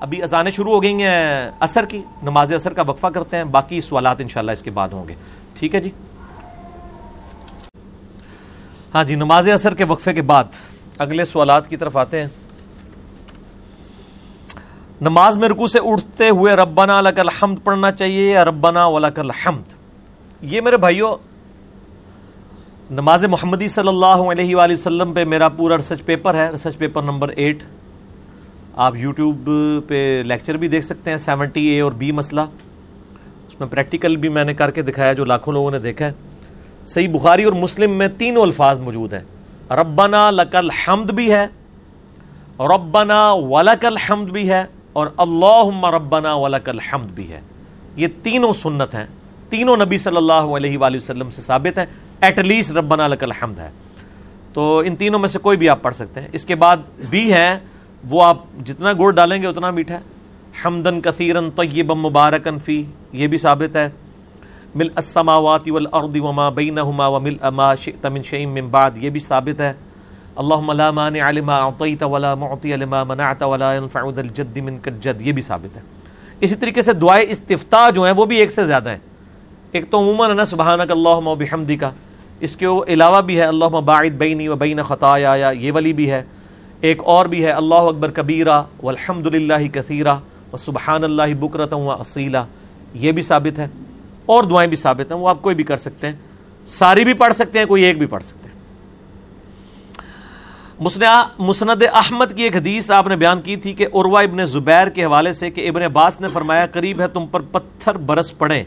[0.00, 3.80] ابھی اذانیں شروع ہو گئی ہیں اثر کی، نماز اثر کا وقفہ کرتے ہیں، باقی
[3.80, 5.14] سوالات انشاءاللہ اس کے بعد ہوں گے۔
[5.54, 5.90] ٹھیک ہے جی؟
[8.94, 10.44] ہاں جی نماز اثر کے وقفے کے بعد
[10.98, 12.28] اگلے سوالات کی طرف آتے ہیں۔
[15.00, 19.74] نماز میں رکو سے اٹھتے ہوئے ربنا لک الحمد پڑھنا چاہیے یا ربنا ولک الحمد؟
[20.42, 21.16] یہ میرے بھائیوں
[22.90, 27.02] نماز محمدی صلی اللہ علیہ وآلہ وسلم پہ میرا پورا ریسرچ پیپر ہے ریسرچ پیپر
[27.02, 27.62] نمبر ایٹ
[28.78, 29.50] آپ یوٹیوب
[29.88, 32.40] پہ لیکچر بھی دیکھ سکتے ہیں سیونٹی اے اور بی مسئلہ۔
[33.46, 36.12] اس میں پریکٹیکل بھی میں نے کر کے دکھایا جو لاکھوں لوگوں نے دیکھا ہے۔
[36.86, 39.20] صحیح بخاری اور مسلم میں تینوں الفاظ موجود ہیں۔
[39.70, 41.46] ربنا لک الحمد بھی ہے،
[42.60, 47.40] ربنا ولک الحمد بھی ہے اور اللہ ربنا ولک الحمد بھی ہے۔
[47.96, 49.06] یہ تینوں سنت ہیں۔
[49.48, 51.86] تینوں نبی صلی اللہ علیہ وآلہ وسلم سے ثابت ہیں۔
[52.20, 53.70] ایٹ لیسٹ ربنا لک الحمد ہے۔
[54.52, 56.76] تو ان تینوں میں سے کوئی بھی آپ پڑھ سکتے ہیں۔ اس کے بعد
[57.10, 57.58] بھی ہیں۔
[58.08, 60.00] وہ آپ جتنا گڑ ڈالیں گے اتنا میٹھا ہے۔
[60.64, 63.88] حمدن کثیرن طیبا مبارکن فی، یہ بھی ثابت ہے۔
[64.74, 69.60] مل السماوات والارض وما بینہما ومل اما شئت من شئیم من بعد، یہ بھی ثابت
[69.60, 69.72] ہے۔
[70.36, 75.22] اللہم لا مانع لما اعطیت ولا معطی لما منعت ولا ينفع ذا الجد من الجد
[75.22, 75.82] یہ بھی ثابت ہے۔
[76.40, 78.98] اسی طریقے سے دعائے استفتاح جو ہیں، وہ بھی ایک سے زیادہ ہیں۔
[79.72, 81.90] ایک تو عموماً نا، سبحانک اللہم و بحمدی کا
[82.40, 86.22] اس کے علاوہ بھی ہے، اللہم باعد بینی و بین خطایا یہ والی بھی ہے۔
[86.80, 90.14] ایک اور بھی ہے، اللہ اکبر کبیرہ والحمد للہ کثیرہ
[90.52, 92.38] و سبحان اللہ بکرت و اصیلہ۔
[92.94, 93.66] یہ بھی ثابت ہے،
[94.26, 96.14] اور دعائیں بھی ثابت ہیں، وہ آپ کوئی بھی کر سکتے ہیں۔
[96.68, 98.56] ساری بھی پڑھ سکتے ہیں، کوئی ایک بھی پڑھ سکتے ہیں۔
[101.38, 105.04] مسند احمد کی ایک حدیث آپ نے بیان کی تھی کہ عروہ ابن زبیر کے
[105.04, 108.62] حوالے سے کہ ابن عباس نے فرمایا، قریب ہے تم پر پتھر برس پڑے۔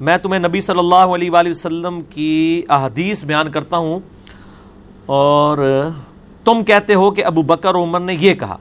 [0.00, 4.00] میں تمہیں نبی صلی اللہ علیہ وآلہ وسلم کی احادیث بیان کرتا ہوں
[5.06, 5.58] اور
[6.44, 8.56] تم کہتے ہو کہ ابو بکر عمر نے یہ کہا۔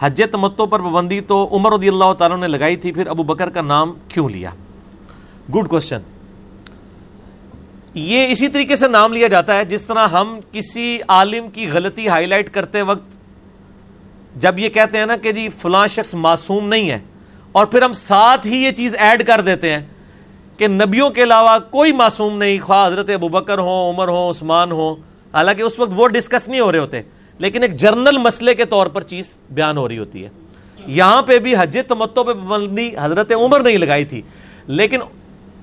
[0.00, 3.50] حج تمتو پر پابندی تو عمر رضی اللہ تعالیٰ نے لگائی تھی، پھر ابو بکر
[3.50, 4.50] کا نام کیوں لیا؟
[5.54, 6.00] گڈ کوشچن
[7.94, 12.08] یہ اسی طریقے سے نام لیا جاتا ہے جس طرح ہم کسی عالم کی غلطی
[12.08, 13.16] ہائی لائٹ کرتے وقت
[14.36, 16.98] جب یہ کہتے ہیں نا کہ جی فلاں شخص معصوم نہیں ہے
[17.52, 19.80] اور پھر ہم ساتھ ہی یہ چیز ایڈ کر دیتے ہیں
[20.56, 24.72] کہ نبیوں کے علاوہ کوئی معصوم نہیں، خواہ حضرت ابو بکر ہو عمر ہو عثمان
[24.72, 24.94] ہو
[25.34, 27.02] حالانکہ اس وقت وہ ڈسکس نہیں ہو رہے ہوتے،
[27.38, 30.28] لیکن ایک جرنل مسئلے کے طور پر چیز بیان ہو رہی ہوتی ہے۔
[30.88, 34.22] یہاں پہ بھی حج تمتو پہ پابندی حضرت عمر نہیں لگائی تھی،
[34.68, 35.00] لیکن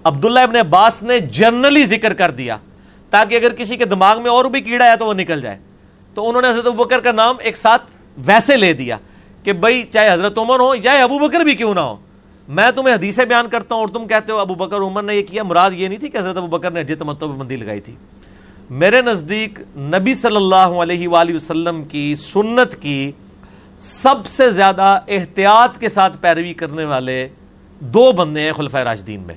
[0.04, 2.58] عبداللہ ابن عباس نے جرنلی ذکر کر دیا
[3.12, 5.58] تاکہ اگر کسی کے دماغ میں اور بھی کیڑا ہے تو وہ نکل جائے۔
[6.16, 7.92] تو انہوں نے حضرت ابو بکر کا نام ایک ساتھ
[8.26, 8.98] ویسے لے دیا
[9.44, 11.96] کہ بھائی چاہے حضرت عمر ہو یا ابو بکر بھی کیوں نہ ہو
[12.48, 15.24] میں تمہیں حدیثیں بیان کرتا ہوں اور تم کہتے ہو ابو بکر عمر نے یہ
[15.30, 17.82] کیا، مراد یہ نہیں تھی کہ حضرت ابو بکر نے حج تمتو پہ بندی لگائی
[17.82, 17.96] تھی۔
[18.70, 23.12] میرے نزدیک نبی صلی اللہ علیہ وآلہ وسلم کی سنت کی
[23.78, 27.28] سب سے زیادہ احتیاط کے ساتھ پیروی کرنے والے
[27.80, 29.36] دو بندے ہیں خلفۂ راجدین میں۔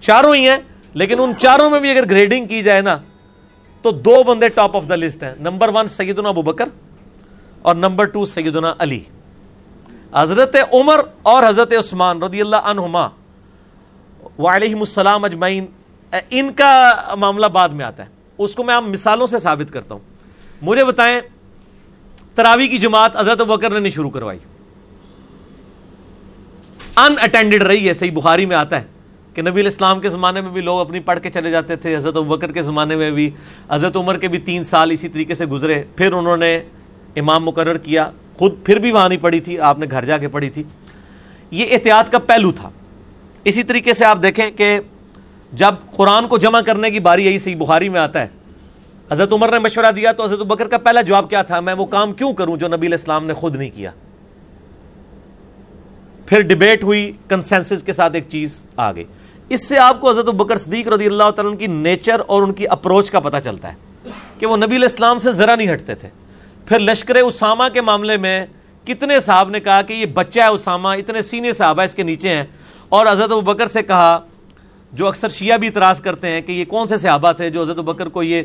[0.00, 0.56] چاروں ہی ہیں،
[0.94, 2.98] لیکن ان چاروں میں بھی اگر گریڈنگ کی جائے نا،
[3.82, 6.68] تو دو بندے ٹاپ آف دا لسٹ ہیں۔ نمبر ون سیدنا ابو بکر
[7.62, 9.00] اور نمبر ٹو سیدنا علی۔
[10.14, 13.08] حضرت عمر اور حضرت عثمان رضی اللہ عنہما
[14.38, 15.66] وعلیہم السلام اجمعین،
[16.30, 19.94] ان کا معاملہ بعد میں آتا ہے۔ اس کو میں آپ مثالوں سے ثابت کرتا
[19.94, 20.02] ہوں۔
[20.62, 21.20] مجھے بتائیں
[22.34, 24.38] تراوی کی جماعت حضرت بکر نے نہیں شروع کروائی۔
[26.96, 28.86] ان اٹینڈڈ رہی ہے، صحیح بخاری میں آتا ہے
[29.34, 32.14] کہ نبی الاسلام کے زمانے میں بھی لوگ اپنی پڑھ کے چلے جاتے تھے، حضرت
[32.14, 33.30] بکر کے زمانے میں بھی۔
[33.70, 36.62] حضرت عمر کے بھی تین سال اسی طریقے سے گزرے، پھر انہوں نے
[37.16, 40.28] امام مقرر کیا۔ خود پھر بھی وہاں نہیں پڑھی تھی، آپ نے گھر جا کے
[40.28, 40.62] پڑھی تھی۔
[41.50, 42.70] یہ احتیاط کا پہلو تھا۔
[43.44, 44.80] اسی طریقے سے آپ دیکھیں کہ
[45.54, 48.26] جب قرآن کو جمع کرنے کی باری یہی صحیح بخاری میں آتا ہے۔
[49.12, 51.86] حضرت عمر نے مشورہ دیا تو حضرت بکر کا پہلا جواب کیا تھا، میں وہ
[51.86, 53.90] کام کیوں کروں جو نبی الاسلام نے خود نہیں کیا؟
[56.26, 59.04] پھر ڈبیٹ ہوئی کنسنسس کے ساتھ ایک چیز آ گئی۔
[59.48, 62.68] اس سے آپ کو حضرت بکر صدیق رضی اللہ تعالیٰ کی نیچر اور ان کی
[62.68, 64.08] اپروچ کا پتہ چلتا ہے
[64.38, 66.08] کہ وہ نبی الاسلام سے ذرا نہیں ہٹتے تھے۔
[66.66, 68.46] پھر لشکر اسامہ کے معاملے میں
[68.84, 72.02] کتنے صاحب نے کہا کہ یہ بچہ ہے اسامہ، اتنے سینئر صاحب ہے اس کے
[72.02, 72.44] نیچے ہیں۔
[72.88, 74.20] اور حضرت بکر سے کہا
[74.94, 77.76] جو اکثر شیعہ بھی اعتراض کرتے ہیں کہ یہ کون سے صحابہ تھے جو حضرت
[77.76, 78.42] بکر کو یہ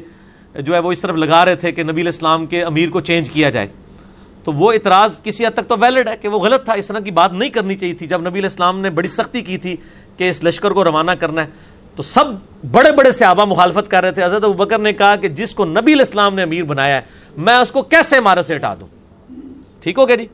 [0.55, 3.29] جو ہے وہ اس طرف لگا رہے تھے کہ نبی الاسلام کے امیر کو چینج
[3.29, 3.67] کیا جائے۔
[4.43, 6.99] تو وہ اعتراض کسی حد تک تو ویلڈ ہے کہ وہ غلط تھا، اس طرح
[6.99, 9.75] کی بات نہیں کرنی چاہیے تھی۔ جب نبی الاسلام نے بڑی سختی کی تھی
[10.17, 11.47] کہ اس لشکر کو روانہ کرنا ہے،
[11.95, 12.25] تو سب
[12.71, 15.93] بڑے بڑے صحابہ مخالفت کر رہے تھے۔ حضرت بکر نے کہا کہ جس کو نبی
[15.93, 17.01] الاسلام نے امیر بنایا ہے،
[17.37, 18.87] میں اس کو کیسے عمارت سے ہٹا دوں؟
[19.81, 20.25] ٹھیک ہو گیا جی؟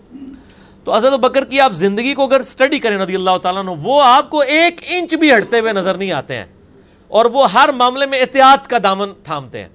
[0.86, 4.02] تو حضرت بکر کی آپ زندگی کو اگر اسٹڈی کریں رضی اللہ تعالیٰ نے وہ
[4.06, 6.45] آپ کو ایک انچ بھی ہٹتے ہوئے نظر نہیں آتے ہیں۔
[7.07, 9.68] اور وہ ہر معاملے میں احتیاط کا دامن تھامتے ہیں۔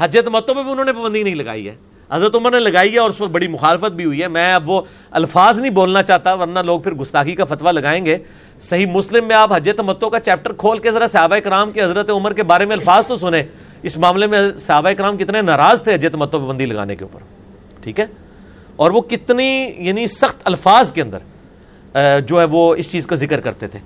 [0.00, 1.74] حجت متوں پہ بھی انہوں نے پابندی نہیں لگائی ہے۔
[2.10, 4.70] حضرت عمر نے لگائی ہے اور اس پر بڑی مخالفت بھی ہوئی ہے۔ میں اب
[4.70, 8.18] وہ الفاظ نہیں بولنا چاہتا، ورنہ لوگ پھر گستاخی کا فتویٰ لگائیں گے۔
[8.60, 12.10] صحیح مسلم میں آپ حجت متوں کا چیپٹر کھول کے ذرا صحابہ کرام کے حضرت
[12.10, 13.42] عمر کے بارے میں الفاظ تو سنیں۔
[13.82, 17.20] اس معاملے میں صحابہ کرام کتنے ناراض تھے حجت متوں پابندی لگانے کے اوپر۔
[17.82, 18.25] ٹھیک ہے؟
[18.76, 21.18] اور وہ کتنی یعنی سخت الفاظ کے اندر
[22.20, 23.78] جو ہے وہ اس چیز کا ذکر کرتے تھے۔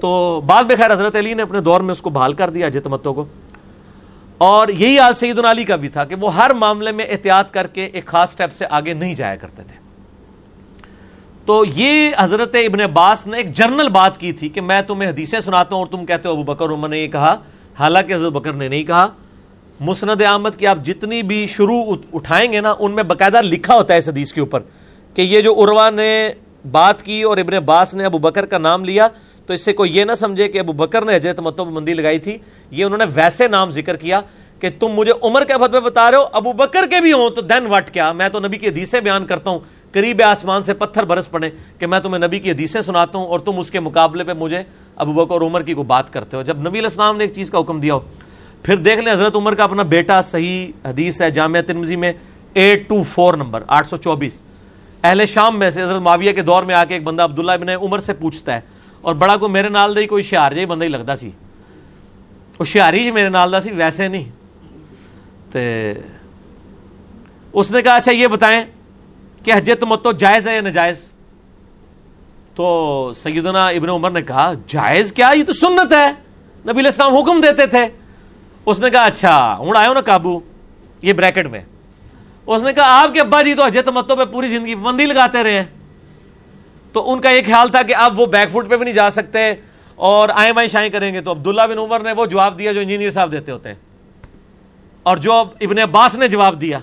[0.00, 2.66] تو بعد میں خیر حضرت علی نے اپنے دور میں اس کو بحال کر دیا
[2.66, 3.24] حجت متوں کو۔
[4.38, 7.66] اور یہی حال سید علی کا بھی تھا کہ وہ ہر معاملے میں احتیاط کر
[7.66, 9.76] کے ایک خاص سٹیپ سے آگے نہیں جایا کرتے تھے۔
[11.46, 15.40] تو یہ حضرت ابن عباس نے ایک جرنل بات کی تھی کہ میں تمہیں حدیثیں
[15.40, 17.36] سناتا ہوں اور تم کہتے ہو ابو بکر عمر نے یہ کہا۔
[17.78, 19.08] حالانکہ حضرت بکر نے نہیں کہا۔
[19.80, 23.94] مسند احمد کی آپ جتنی بھی شروع اٹھائیں گے نا، ان میں باقاعدہ لکھا ہوتا
[23.94, 24.62] ہے اس حدیث کے اوپر
[25.14, 26.32] کہ یہ جو عروا نے
[26.70, 29.08] بات کی اور ابن عباس نے ابو بکر کا نام لیا،
[29.46, 31.94] تو اس سے کوئی یہ نہ سمجھے کہ ابو بکر نے حجرت متو مطلب مندی
[31.94, 32.38] لگائی تھی۔
[32.70, 34.20] یہ انہوں نے ویسے نام ذکر کیا
[34.60, 37.40] کہ تم مجھے عمر کے فتوے بتا رہے ہو، ابو بکر کے بھی ہوں، تو
[37.40, 39.58] دین وٹ کیا؟ میں تو نبی کی حدیثیں بیان کرتا ہوں۔
[39.92, 43.38] قریب آسمان سے پتھر برس پڑے کہ میں تمہیں نبی کی حدیثیں سناتا ہوں اور
[43.38, 44.62] تم اس کے مقابلے پہ مجھے
[44.96, 47.50] ابو بکر اور عمر کی کوئی بات کرتے ہو۔ جب نبی الاسلام نے ایک چیز
[47.50, 48.00] کا حکم دیا ہو
[48.64, 52.12] پھر دیکھ لیں حضرت عمر کا اپنا بیٹا، صحیح حدیث ہے جامعہ تنمزی میں
[52.54, 54.40] ایٹ ٹو فور نمبر، آٹھ سو چوبیس۔
[55.04, 57.68] اہل شام میں سے حضرت معاویہ کے دور میں آ کے ایک بندہ عبداللہ ابن
[57.70, 58.60] عمر سے پوچھتا ہے،
[59.00, 61.30] اور بڑا کو میرے نال دے کوئی شہار جی بندہ ہی لگتا سی۔
[62.58, 64.24] وہ شہاری جی میرے نال دا سی، ویسے نہیں۔
[65.52, 65.92] تے
[67.52, 68.62] اس نے کہا اچھا یہ بتائیں
[69.44, 71.10] کہ حجت متو جائز ہے یا نجائز
[72.54, 76.10] تو سیدنا ابن عمر نے کہا، جائز کیا؟ یہ تو سنت ہے۔
[76.62, 77.86] نبی علیہ السلام حکم دیتے تھے۔
[78.66, 80.40] اس نے کہا اچھا ہوں، آئے ہو نا قابو؟
[81.02, 81.60] یہ بریکٹ میں۔
[82.46, 85.42] اس نے کہا، آپ کے ابا جی تو حجت متوں پہ پوری زندگی بندی لگاتے
[85.42, 85.64] رہے
[86.92, 89.10] تو ان کا یہ خیال تھا کہ اب وہ بیک فوٹ پہ بھی نہیں جا
[89.10, 89.52] سکتے
[89.94, 92.80] اور آئیں بائیں شائیں کریں گے۔ تو عبداللہ بن عمر نے وہ جواب دیا جو
[92.80, 93.76] انجینئر صاحب دیتے ہوتے ہیں۔
[95.02, 96.78] اور جو ابن عباس نے جواب دیا۔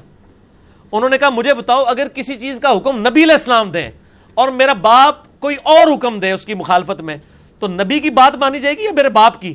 [0.91, 3.91] انہوں نے کہا، مجھے بتاؤ، اگر کسی چیز کا حکم نبی علیہ السلام دیں
[4.33, 7.17] اور میرا باپ کوئی اور حکم دے اس کی مخالفت میں،
[7.59, 9.53] تو نبی کی بات مانی جائے گی یا میرے باپ کی؟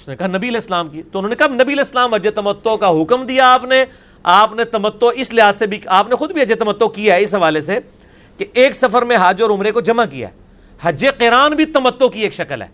[0.00, 2.30] اس نے کہا نبی علیہ السلام کی۔ تو انہوں نے کہا نبی علیہ السلام اجے
[2.30, 3.84] تمتو کا حکم دیا آپ نے۔
[4.22, 7.22] آپ نے تمتو اس لحاظ سے بھی آپ نے خود بھی اجے تمتو کیا ہے
[7.22, 7.78] اس حوالے سے
[8.38, 10.28] کہ ایک سفر میں حج اور عمرے کو جمع کیا
[10.82, 12.66] حج قران بھی تمتو کی ایک شکل ہے۔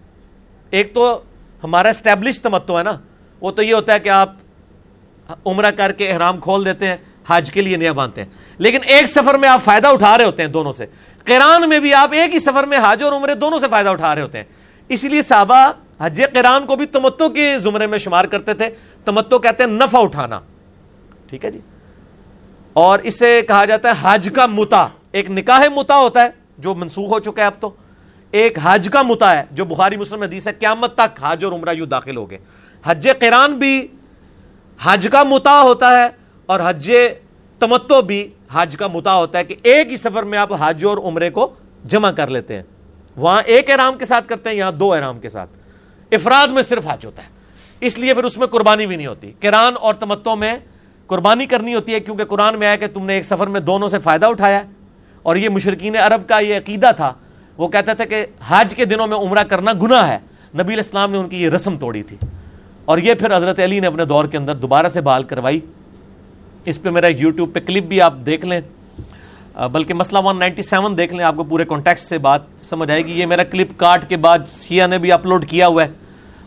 [0.70, 1.20] ایک تو
[1.64, 2.92] ہمارا اسٹیبلش تمتو ہے نا۔
[3.40, 4.32] وہ تو یہ ہوتا ہے کہ آپ
[5.46, 6.96] عمرہ کر کے احرام کھول دیتے ہیں،
[7.26, 8.28] حج کے لیے نیا باندھتے ہیں۔
[8.58, 10.86] لیکن ایک سفر میں آپ فائدہ اٹھا رہے ہوتے ہیں دونوں سے۔
[11.24, 14.14] قرآن میں بھی آپ ایک ہی سفر میں حج اور عمرے دونوں سے فائدہ اٹھا
[14.14, 14.44] رہے ہوتے ہیں۔
[14.88, 18.68] اسی لیے صحابہ حج قرآن کو بھی تمتو کے زمرے میں شمار کرتے تھے۔
[19.04, 20.40] تمتو کہتے ہیں نفع اٹھانا۔
[21.26, 21.58] ٹھیک ہے جی؟
[22.72, 27.12] اور اسے کہا جاتا ہے حج کا متا۔ ایک نکاح متا ہوتا ہے، جو منسوخ
[27.12, 27.70] ہو چکا ہے اب تو۔
[28.30, 31.72] ایک حج کا متا ہے، جو بخاری مسلم حدیث ہے، قیامت تک حج اور عمرہ
[31.72, 32.38] یوں داخل ہو گئے۔
[32.84, 33.88] حج قرآن بھی
[34.82, 36.08] حج کا متا ہوتا ہے
[36.46, 36.92] اور حج
[37.58, 40.98] تمتو بھی حج کا متا ہوتا ہے کہ ایک ہی سفر میں آپ حج اور
[40.98, 41.54] عمرے کو
[41.84, 42.62] جمع کر لیتے ہیں۔
[43.16, 45.50] وہاں ایک احرام کے ساتھ کرتے ہیں، یہاں دو احرام کے ساتھ۔
[46.14, 47.28] افراد میں صرف حج ہوتا ہے۔
[47.80, 50.54] اس لیے پھر اس میں قربانی بھی نہیں ہوتی۔ کران اور تمتو میں
[51.06, 53.88] قربانی کرنی ہوتی ہے کیونکہ قرآن میں آیا کہ تم نے ایک سفر میں دونوں
[53.88, 54.64] سے فائدہ اٹھایا ہے۔
[55.22, 57.12] اور یہ مشرقین عرب کا یہ عقیدہ تھا۔
[57.56, 60.18] وہ کہتا تھا کہ حج کے دنوں میں عمرہ کرنا گناہ ہے۔
[60.58, 62.16] نبی الاسلام نے ان کی یہ رسم توڑی تھی۔
[62.84, 65.60] اور یہ پھر حضرت علی نے اپنے دور کے اندر دوبارہ سے بحال کروائی۔
[66.64, 68.60] اس پہ میرا یوٹیوب پہ کلپ بھی آپ دیکھ لیں۔
[69.72, 73.26] بلکہ مسئلہ 197 دیکھ لیں، آپ کو پورے کانٹیکس سے بات سمجھ آئے گی۔ یہ
[73.26, 76.03] میرا کلپ کاٹ کے بعد شیعہ نے بھی اپلوڈ کیا ہوا ہے۔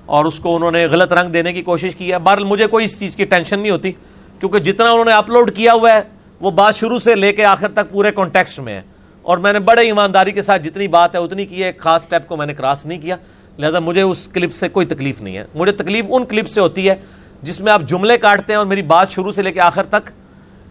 [0.07, 2.85] اور اس کو انہوں نے غلط رنگ دینے کی کوشش کی ہے۔ بہرحال مجھے کوئی
[2.85, 3.91] اس چیز کی ٹینشن نہیں ہوتی،
[4.39, 6.01] کیونکہ جتنا انہوں نے اپلوڈ کیا ہوا ہے،
[6.41, 8.81] وہ بات شروع سے لے کے آخر تک پورے کانٹیکسٹ میں ہے۔
[9.21, 12.03] اور میں نے بڑے ایمانداری کے ساتھ جتنی بات ہے، اتنی کی ہے، ایک خاص
[12.03, 13.15] سٹیپ کو میں نے کراس نہیں کیا۔
[13.57, 16.89] لہٰذا مجھے اس کلپ سے کوئی تکلیف نہیں ہے۔ مجھے تکلیف ان کلپ سے ہوتی
[16.89, 16.95] ہے
[17.41, 20.11] جس میں آپ جملے کاٹتے ہیں اور میری بات شروع سے لے کے آخر تک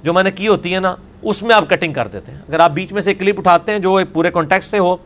[0.03, 2.61] جو میں نے کی ہوتی ہے نا، اس میں آپ کٹنگ کر دیتے ہیں۔ اگر
[2.61, 4.97] آپ بیچ میں سے کلپ اٹھاتے ہیں جو پورے کانٹیکٹ سے ہو،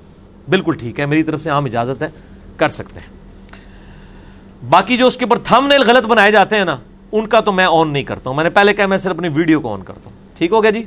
[0.48, 2.08] بالکل ٹھیک ہے، میری طرف سے عام اجازت ہے،
[2.56, 3.19] کر سکتے ہیں۔
[4.68, 6.76] باقی جو اس کے اوپر تھم نیل غلط بنائے جاتے ہیں نا،
[7.12, 9.28] ان کا تو میں آن نہیں کرتا ہوں۔ میں نے پہلے کہا میں صرف اپنی
[9.28, 10.84] ویڈیو کو آن کرتا ہوں۔ ٹھیک ہو گیا جی؟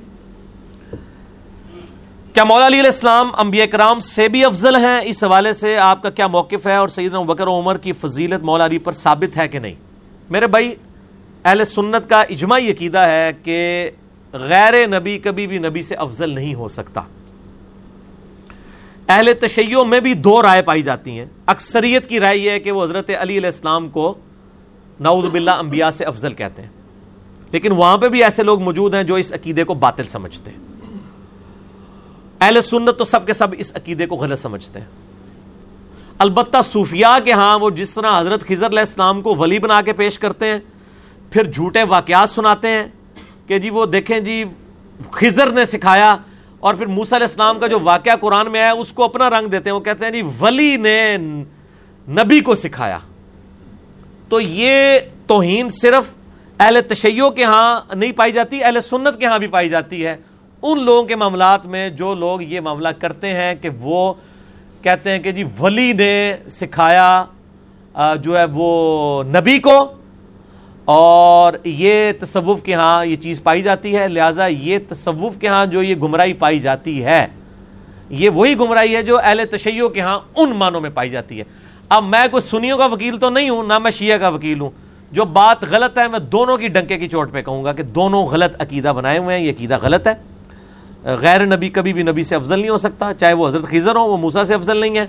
[2.33, 6.03] کیا مولا علی علیہ السلام انبیاء کرام سے بھی افضل ہیں؟ اس حوالے سے آپ
[6.03, 9.47] کا کیا موقف ہے اور سیدنا بکر عمر کی فضیلت مولا علی پر ثابت ہے
[9.47, 9.73] کہ نہیں؟
[10.29, 10.75] میرے بھائی،
[11.43, 13.89] اہل سنت کا اجماعی عقیدہ ہے کہ
[14.33, 17.01] غیر نبی کبھی بھی نبی سے افضل نہیں ہو سکتا۔
[19.13, 22.71] اہل تشیعوں میں بھی دو رائے پائی جاتی ہیں۔ اکثریت کی رائے یہ ہے کہ
[22.71, 24.13] وہ حضرت علی علیہ السلام کو
[24.99, 26.69] نعوذ باللہ انبیاء سے افضل کہتے ہیں۔
[27.51, 30.57] لیکن وہاں پہ بھی ایسے لوگ موجود ہیں جو اس عقیدے کو باطل سمجھتے ہیں۔
[32.41, 34.87] اہل سنت تو سب کے سب اس عقیدے کو غلط سمجھتے ہیں۔
[36.17, 39.93] البتہ صوفیاء کے ہاں وہ جس طرح حضرت خضر علیہ السلام کو ولی بنا کے
[39.93, 40.59] پیش کرتے ہیں،
[41.31, 42.87] پھر جھوٹے واقعات سناتے ہیں
[43.47, 44.43] کہ جی وہ دیکھیں جی
[45.11, 46.15] خضر نے سکھایا
[46.63, 49.47] اور پھر موسیٰ علیہ السلام کا جو واقعہ قرآن میں آیا، اس کو اپنا رنگ
[49.47, 51.17] دیتے ہیں، وہ کہتے ہیں جی ولی نے
[52.07, 52.97] نبی کو سکھایا۔
[54.29, 56.13] تو یہ توہین صرف
[56.59, 60.15] اہل تشیعوں کے ہاں نہیں پائی جاتی، اہل سنت کے ہاں بھی پائی جاتی ہے۔
[60.63, 64.13] ان لوگوں کے معاملات میں جو لوگ یہ معاملہ کرتے ہیں کہ وہ
[64.81, 67.23] کہتے ہیں کہ جی ولی نے سکھایا
[68.21, 68.71] جو ہے وہ
[69.23, 69.75] نبی کو
[70.85, 75.65] اور یہ تصوف کے ہاں یہ چیز پائی جاتی ہے، لہٰذا یہ تصوف کے ہاں
[75.65, 77.27] جو یہ گمراہی پائی جاتی ہے،
[78.09, 81.43] یہ وہی گمراہی ہے جو اہل تشیعوں کے ہاں ان معنوں میں پائی جاتی ہے۔
[81.89, 84.69] اب میں کوئی سنیوں کا وکیل تو نہیں ہوں، نہ میں شیعہ کا وکیل ہوں۔
[85.11, 88.25] جو بات غلط ہے، میں دونوں کی ڈنکے کی چوٹ پہ کہوں گا کہ دونوں
[88.25, 90.13] غلط عقیدہ بنائے ہوئے ہیں، یہ عقیدہ غلط ہے۔
[91.03, 94.07] غیر نبی، کبھی بھی نبی سے افضل نہیں ہو سکتا، چاہے وہ حضرت خضر ہوں،
[94.07, 95.05] وہ موسا سے افضل نہیں ہے،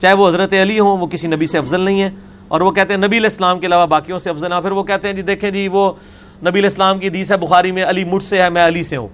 [0.00, 2.10] چاہے وہ حضرت علی ہوں، وہ کسی نبی سے افضل نہیں ہے۔
[2.48, 4.82] اور وہ کہتے ہیں نبی علیہ السلام کے علاوہ باقیوں سے افضل ہیں۔ پھر وہ
[4.82, 5.92] کہتے ہیں جی دیکھیں جی وہ
[6.40, 8.96] نبی علیہ السلام کی حدیث ہے، بخاری میں علی مجھ سے ہے، میں علی سے
[8.96, 9.08] ہوں۔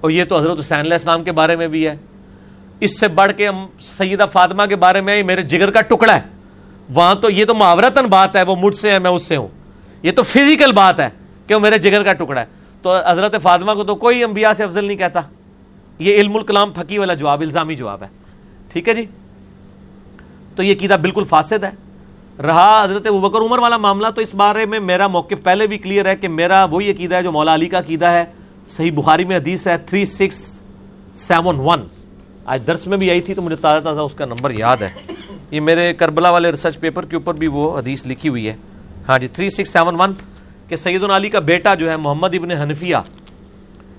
[0.00, 1.96] اور یہ تو حضرت حسین علیہ السلام کے بارے میں بھی ہے۔
[2.80, 6.20] اس سے بڑھ کے ہم سیدہ فاطمہ کے بارے میں میرے جگر کا ٹکڑا ہے۔
[6.94, 9.48] وہاں تو یہ تو محاورتن بات ہے، وہ مجھ سے ہے، میں اس سے ہوں۔
[10.02, 11.08] یہ تو فزیکل بات ہے
[11.46, 12.46] کہ وہ میرے جگر کا ٹکڑا ہے۔
[12.82, 15.20] تو حضرت فاطمہ کو تو کوئی انبیاء سے افضل نہیں کہتا۔
[15.98, 18.08] یہ علم الکلام پھکی والا جواب، الزامی جواب ہے۔
[18.72, 19.04] ٹھیک ہے جی؟
[20.56, 21.70] تو یہ قیدہ بالکل فاسد ہے۔
[22.42, 26.06] رہا حضرت ابکر عمر والا معاملہ، تو اس بارے میں میرا موقف پہلے بھی کلیئر
[26.06, 28.24] ہے کہ میرا وہی عقیدہ ہے جو مولا علی کا عقیدہ ہے۔
[28.66, 30.62] صحیح بخاری میں حدیث ہے تھری سکس
[31.14, 31.82] سیون ون۔
[32.44, 34.90] آج درس میں بھی آئی تھی تو مجھے تازہ تازہ اس کا نمبر یاد ہے۔
[35.50, 38.56] یہ میرے کربلا والے ریسرچ پیپر کے اوپر بھی وہ حدیث لکھی ہوئی ہے۔
[39.08, 40.12] ہاں جی تھری سکس سیون ون
[40.68, 42.96] کہ سید علی کا بیٹا جو ہے، محمد ابن حنفیہ،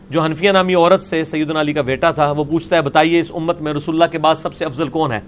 [0.10, 3.32] جو حنفیہ نامی عورت سے سید علی کا بیٹا تھا، وہ پوچھتا ہے، بتائیے اس
[3.36, 5.20] امت میں رسول اللہ کے بعد سب سے افضل کون ہے؟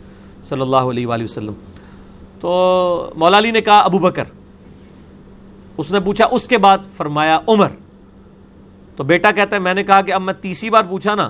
[0.44, 1.54] صلی اللہ علیہ وآلہ وسلم۔
[2.40, 4.24] تو مولا علی نے کہا ابو بکر۔
[5.78, 7.68] اس نے پوچھا، اس کے بعد فرمایا عمر۔
[8.96, 11.30] تو بیٹا کہتا ہے، میں نے کہا کہ اب میں تیسری بار پوچھا نا،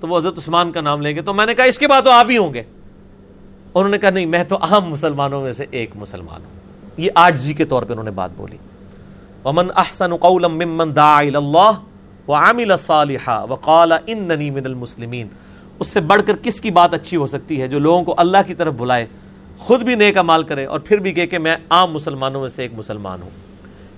[0.00, 2.02] تو وہ حضرت عثمان کا نام لیں گے۔ تو میں نے کہا، اس کے بعد
[2.02, 2.62] تو آپ ہی ہوں گے۔
[3.74, 6.56] انہوں نے کہا، نہیں، میں تو عام مسلمانوں میں سے ایک مسلمان ہوں۔
[6.96, 8.56] یہ آج جی کے طور پہ انہوں نے بات بولی۔
[9.44, 11.70] ومن احسن قولا ممن دعا اللہ
[12.28, 15.28] وعمل صالحا وقال اننی من المسلمین
[15.78, 18.38] اس سے بڑھ کر کس کی بات اچھی ہو سکتی ہے؟ جو لوگوں کو اللہ
[18.46, 19.06] کی طرف بلائے۔
[19.58, 22.62] خود بھی نیک عمال کرے اور پھر بھی کہے کہ میں عام مسلمانوں میں سے
[22.62, 23.30] ایک مسلمان ہوں۔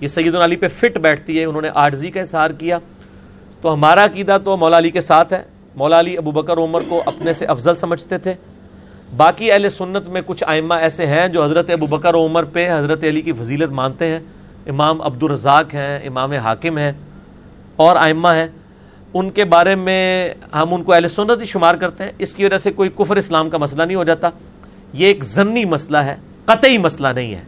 [0.01, 2.79] یہ سید علی پہ فٹ بیٹھتی ہے، انہوں نے آرزی کا اظہار کیا۔
[3.61, 5.41] تو ہمارا عقیدہ تو مولا علی کے ساتھ ہے۔
[5.75, 8.33] مولا علی ابو بکر عمر کو اپنے سے افضل سمجھتے تھے۔
[9.17, 13.03] باقی اہل سنت میں کچھ آئمہ ایسے ہیں جو حضرت ابو بکر عمر پہ حضرت
[13.03, 14.19] علی کی فضیلت مانتے ہیں۔
[14.67, 16.91] امام عبد الرزاق ہیں، امام حاکم ہیں
[17.75, 18.47] اور آئمہ ہیں۔
[19.13, 22.45] ان کے بارے میں ہم ان کو اہل سنت ہی شمار کرتے ہیں۔ اس کی
[22.45, 24.29] وجہ سے کوئی کفر اسلام کا مسئلہ نہیں ہو جاتا۔
[24.93, 27.41] یہ ایک ضنی مسئلہ ہے، قطعی مسئلہ نہیں ہے،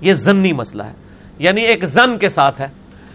[0.00, 0.92] یہ ضنی مسئلہ ہے۔
[1.38, 2.66] یعنی ایک زن کے ساتھ ہے،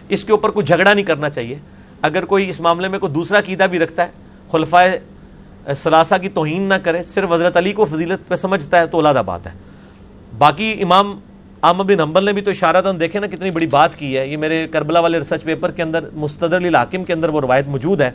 [0.09, 1.55] اس کے اوپر کوئی جھگڑا نہیں کرنا چاہیے۔
[2.01, 4.11] اگر کوئی اس معاملے میں کوئی دوسرا قیدہ بھی رکھتا ہے
[4.51, 4.87] خلفۂ
[5.75, 9.21] ثلاثہ کی توہین نہ کرے، صرف حضرت علی کو فضیلت پہ سمجھتا ہے تو اولادہ
[9.25, 9.51] بات ہے۔
[10.37, 11.19] باقی امام
[11.61, 14.37] عام بن حنبل نے بھی تو اشارہ دیکھے نا، کتنی بڑی بات کی ہے۔ یہ
[14.37, 18.11] میرے کربلا والے ریسرچ پیپر کے اندر مستدر الحاکم کے اندر وہ روایت موجود ہے۔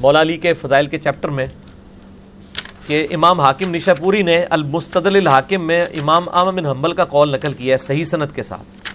[0.00, 1.46] مولا علی کے فضائل کے چیپٹر میں
[2.86, 7.32] کہ امام حاکم نشا پوری نے المستدل الحاکم میں امام عام بن حنبل کا قول
[7.32, 8.88] نقل کیا ہے صحیح صنعت کے ساتھ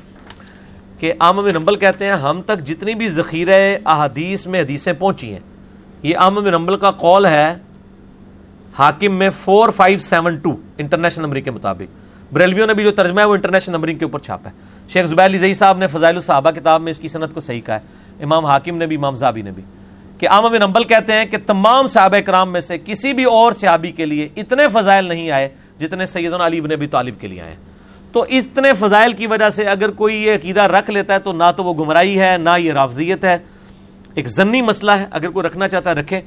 [0.99, 5.31] کہ عام بن حنبل کہتے ہیں، ہم تک جتنی بھی ذخیرہ احادیث میں حدیثیں پہنچی
[5.33, 5.39] ہیں،
[6.03, 7.53] یہ عام بن حنبل کا قول ہے
[8.77, 13.19] حاکم میں four five seven two international number کے مطابق۔ بریلویوں نے بھی جو ترجمہ
[13.19, 14.55] ہے وہ انٹرنیشنل نمبرنگ کے اوپر چھاپا ہے۔
[14.89, 17.75] شیخ زبیر علی صاحب نے فضائل الصحابہ کتاب میں اس کی صنعت کو صحیح کہا
[17.75, 19.63] ہے۔ امام حاکم نے بھی، امام زابی نے بھی۔
[20.21, 23.53] کہ عام بن امبل کہتے ہیں کہ تمام صحابہ کرام میں سے کسی بھی اور
[23.53, 25.49] صحابی کے لیے اتنے فضائل نہیں آئے
[25.79, 27.55] جتنے سیدنا علی بن ابی طالب کے لیے آئے
[28.11, 31.43] تو اتنے فضائل کی وجہ سے اگر کوئی یہ عقیدہ رکھ لیتا ہے تو نہ
[31.57, 33.37] تو وہ گمراہی ہے، نہ یہ رافضیت ہے۔
[34.15, 36.21] ایک ضنی مسئلہ ہے، اگر کوئی رکھنا چاہتا ہے رکھے۔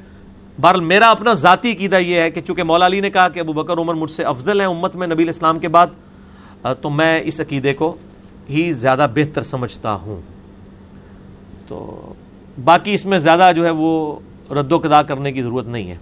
[0.61, 3.53] بہرحال میرا اپنا ذاتی عقیدہ یہ ہے کہ چونکہ مولا علی نے کہا کہ ابو
[3.53, 5.87] بکر، عمر مجھ سے افضل ہیں امت میں نبی اسلام کے بعد
[6.81, 7.95] تو میں اس عقیدے کو
[8.51, 10.21] ہی زیادہ بہتر سمجھتا ہوں۔
[11.69, 12.13] تو
[12.65, 14.19] باقی اس میں زیادہ جو ہے وہ
[14.51, 15.97] رد و قدا کرنے کی ضرورت نہیں ہے۔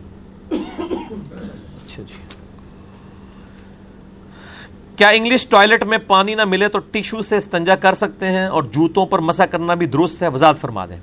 [0.50, 2.20] اچھا جی۔
[4.96, 8.62] کیا انگلش ٹوائلٹ میں پانی نہ ملے تو ٹیشو سے استنجا کر سکتے ہیں اور
[8.62, 10.98] جوتوں پر مسا کرنا بھی درست ہے؟ وضاحت فرما دیں۔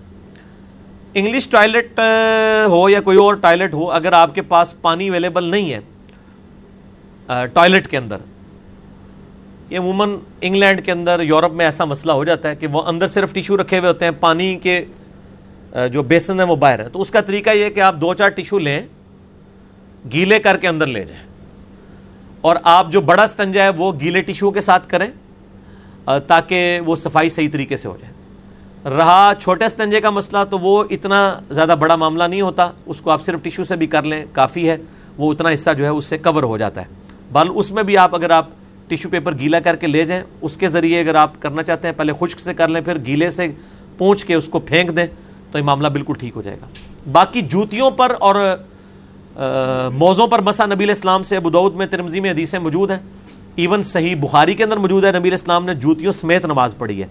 [1.13, 1.99] انگلش ٹوائلٹ
[2.67, 5.79] ہو یا کوئی اور ٹوائلٹ ہو، اگر آپ کے پاس پانی اویلیبل نہیں ہے
[7.53, 8.17] ٹوائلٹ کے اندر،
[9.69, 13.07] یہ عموماً انگلینڈ کے اندر، یورپ میں ایسا مسئلہ ہو جاتا ہے کہ وہ اندر
[13.07, 14.85] صرف ٹیشو رکھے ہوئے ہوتے ہیں، پانی کے
[15.91, 18.29] جو بیسن ہے وہ باہر ہے۔ تو اس کا طریقہ یہ کہ آپ دو چار
[18.29, 18.81] ٹیشو لیں،
[20.13, 21.23] گیلے کر کے اندر لے جائیں۔
[22.41, 25.11] اور آپ جو بڑا استنجا ہے وہ گیلے ٹیشو کے ساتھ کریں
[26.27, 28.13] تاکہ وہ صفائی صحیح طریقے سے ہو جائے۔
[28.97, 33.09] رہا چھوٹے استنجے کا مسئلہ تو وہ اتنا زیادہ بڑا معاملہ نہیں ہوتا، اس کو
[33.09, 34.77] آپ صرف ٹیشو سے بھی کر لیں، کافی ہے۔
[35.17, 36.85] وہ اتنا حصہ جو ہے اس سے کور ہو جاتا ہے۔
[37.31, 38.47] بل اس میں بھی آپ اگر آپ
[38.87, 41.95] ٹیشو پیپر گیلا کر کے لے جائیں، اس کے ذریعے اگر آپ کرنا چاہتے ہیں،
[41.97, 43.47] پہلے خشک سے کر لیں، پھر گیلے سے
[43.97, 45.07] پونچھ کے اس کو پھینک دیں۔
[45.51, 46.65] تو یہ معاملہ بالکل ٹھیک ہو جائے گا۔
[47.11, 48.35] باقی جوتیوں پر اور
[49.93, 52.97] موزوں پر مسا نبی اسلام سے ابود میں ترمزی میں حدیثیں موجود ہیں۔
[53.55, 57.07] ایون صحیح بخاری کے اندر موجود ہے، نبی اسلام نے جوتیوں سمیت نماز پڑھی ہے۔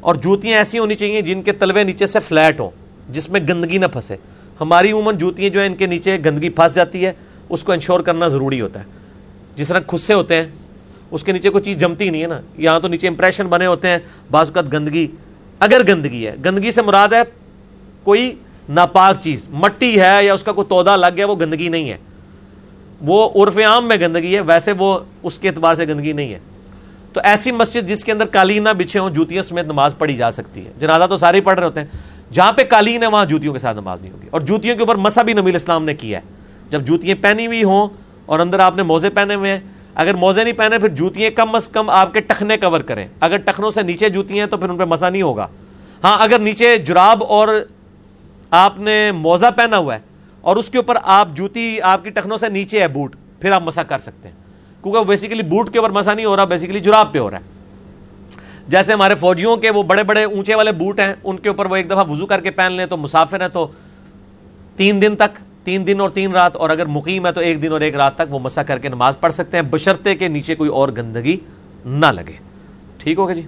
[0.00, 2.70] اور جوتیاں ایسی ہونی چاہیے جن کے تلوے نیچے سے فلیٹ ہوں،
[3.08, 4.16] جس میں گندگی نہ پھنسے۔
[4.60, 7.12] ہماری عموماً جوتیاں جو ہیں، ان کے نیچے گندگی پھنس جاتی ہے،
[7.48, 8.84] اس کو انشور کرنا ضروری ہوتا ہے۔
[9.54, 10.44] جس طرح خود سے ہوتے ہیں،
[11.10, 13.88] اس کے نیچے کوئی چیز جمتی نہیں ہے نا۔ یہاں تو نیچے امپریشن بنے ہوتے
[13.88, 13.98] ہیں،
[14.30, 15.06] بعض اوقات گندگی،
[15.60, 17.22] اگر گندگی ہے، گندگی سے مراد ہے
[18.04, 18.34] کوئی
[18.68, 21.96] ناپاک چیز، مٹی ہے یا اس کا کوئی تودا لگ گیا، وہ گندگی نہیں ہے۔
[23.00, 26.38] وہ عرف عام میں گندگی ہے، ویسے وہ اس کے اعتبار سے گندگی نہیں ہے۔
[27.12, 30.30] تو ایسی مسجد جس کے اندر قالین نہ بچھے ہوں، جوتیوں سمیت نماز پڑھی جا
[30.30, 31.86] سکتی ہے۔ جنازہ تو سارے پڑھ رہے ہوتے ہیں۔
[32.32, 34.94] جہاں پہ قالین ہے، وہاں جوتیوں کے ساتھ نماز نہیں ہوگی۔ اور جوتیوں کے اوپر
[34.94, 36.24] مسا بھی نبی اسلام نے کیا ہے۔
[36.70, 37.88] جب جوتیاں پہنی ہوئی ہوں
[38.26, 39.60] اور اندر آپ نے موزے پہنے ہوئے ہیں،
[39.94, 43.36] اگر موزے نہیں پہنے، پھر جوتیاں کم از کم آپ کے ٹخنے کور کریں۔ اگر
[43.36, 45.46] ٹخنوں سے نیچے جوتی ہیں، تو پھر ان پہ مزہ نہیں ہوگا۔
[46.04, 47.64] ہاں اگر نیچے جراب اور
[48.50, 50.00] آپ نے موزہ پہنا ہوا ہے
[50.40, 53.62] اور اس کے اوپر آپ جوتی آپ کی ٹخنوں سے نیچے ہے بوٹ، پھر آپ
[53.62, 54.36] مسا کر سکتے ہیں۔
[54.82, 57.42] کیونکہ بیسیکلی بوٹ کے اوپر مسا نہیں ہو رہا بیسیکلی جراب پہ ہو رہا ہے۔
[58.68, 61.76] جیسے ہمارے فوجیوں کے وہ بڑے بڑے اونچے والے بوٹ ہیں، ان کے اوپر وہ
[61.76, 63.66] ایک دفعہ وضو کر کے پہن لیں تو مسافر ہیں تو
[64.76, 67.72] تین دن تک، تین دن اور تین رات، اور اگر مقیم ہے تو ایک دن
[67.72, 70.54] اور ایک رات تک وہ مسا کر کے نماز پڑھ سکتے ہیں۔ بشرتے کے نیچے
[70.54, 71.36] کوئی اور گندگی
[71.84, 72.36] نہ لگے۔
[72.98, 73.42] ٹھیک ہوگا جی؟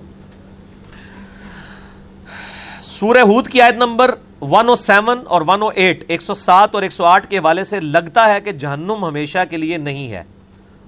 [3.01, 8.29] سورہ ہود کی آیت نمبر 107 اور 108 107 اور 108 کے حوالے سے لگتا
[8.29, 10.23] ہے کہ جہنم ہمیشہ کے لیے نہیں ہے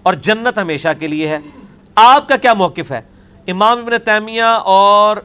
[0.02, 1.38] اور جنت ہمیشہ کے لیے ہے۔
[1.94, 3.02] آپ کا کیا موقف ہے؟
[3.46, 5.16] امام ابن تیمیہ اور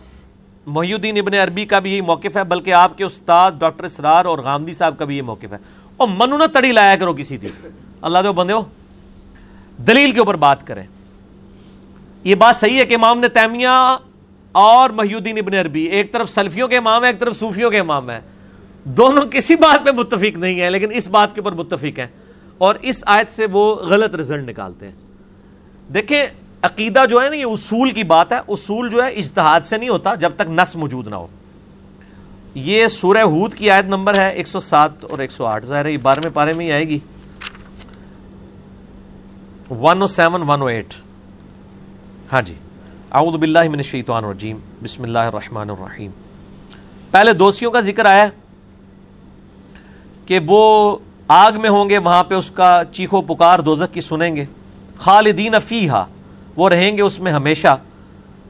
[0.66, 4.26] محی الدین ابن عربی کا بھی یہی موقف ہے، بلکہ آپ کے استاد ڈاکٹر اسرار
[4.26, 5.58] اور غامدی صاحب کا بھی یہ موقف ہے۔
[5.98, 7.50] اور منو نہ تڑی لایا کرو کسی تھی
[8.02, 8.64] اللہ دو بندے ہو
[9.78, 10.84] دلیل کے اوپر بات کریں۔
[12.24, 13.98] یہ بات صحیح ہے کہ امام نے تیمیہ
[14.58, 17.80] اور محی الدین ابن عربی، ایک طرف سلفیوں کے امام ہے ایک طرف صوفیوں کے
[17.80, 18.20] امام ہے
[18.84, 22.08] دونوں کسی بات پہ متفق نہیں ہے لیکن اس بات کے اوپر متفق ہے
[22.58, 24.96] اور اس آیت سے وہ غلط رزلٹ نکالتے ہیں۔
[25.94, 26.26] دیکھیں،
[26.62, 29.90] عقیدہ جو ہے نا، یہ اصول کی بات ہے۔ اصول جو ہے، اجتہاد سے نہیں
[29.90, 31.28] ہوتا جب تک نس موجود نہ ہو۔
[32.56, 35.86] یہ سورہ ہود کی آیت نمبر ہے، ایک سو سات اور ایک سو آٹھ۔ ظاہر
[35.86, 37.00] ہے، یہ بارہویں پارے میں ہی آئے گی۔
[39.70, 40.94] One O seven, one O eight.
[42.32, 42.54] ہاں جی۔
[43.12, 46.12] اعوذ باللہ من الشیطان الرجیم، بسم اللہ الرحمن الرحیم۔
[47.12, 48.28] پہلے دوستیوں کا ذکر آیا
[50.26, 50.98] کہ وہ
[51.28, 54.46] آگ میں ہوں گے، وہاں پہ اس کا چیخو پکار دوزک کی سنیں گے۔
[54.98, 56.06] خالدین فیہا،
[56.56, 57.76] وہ رہیں گے اس میں ہمیشہ۔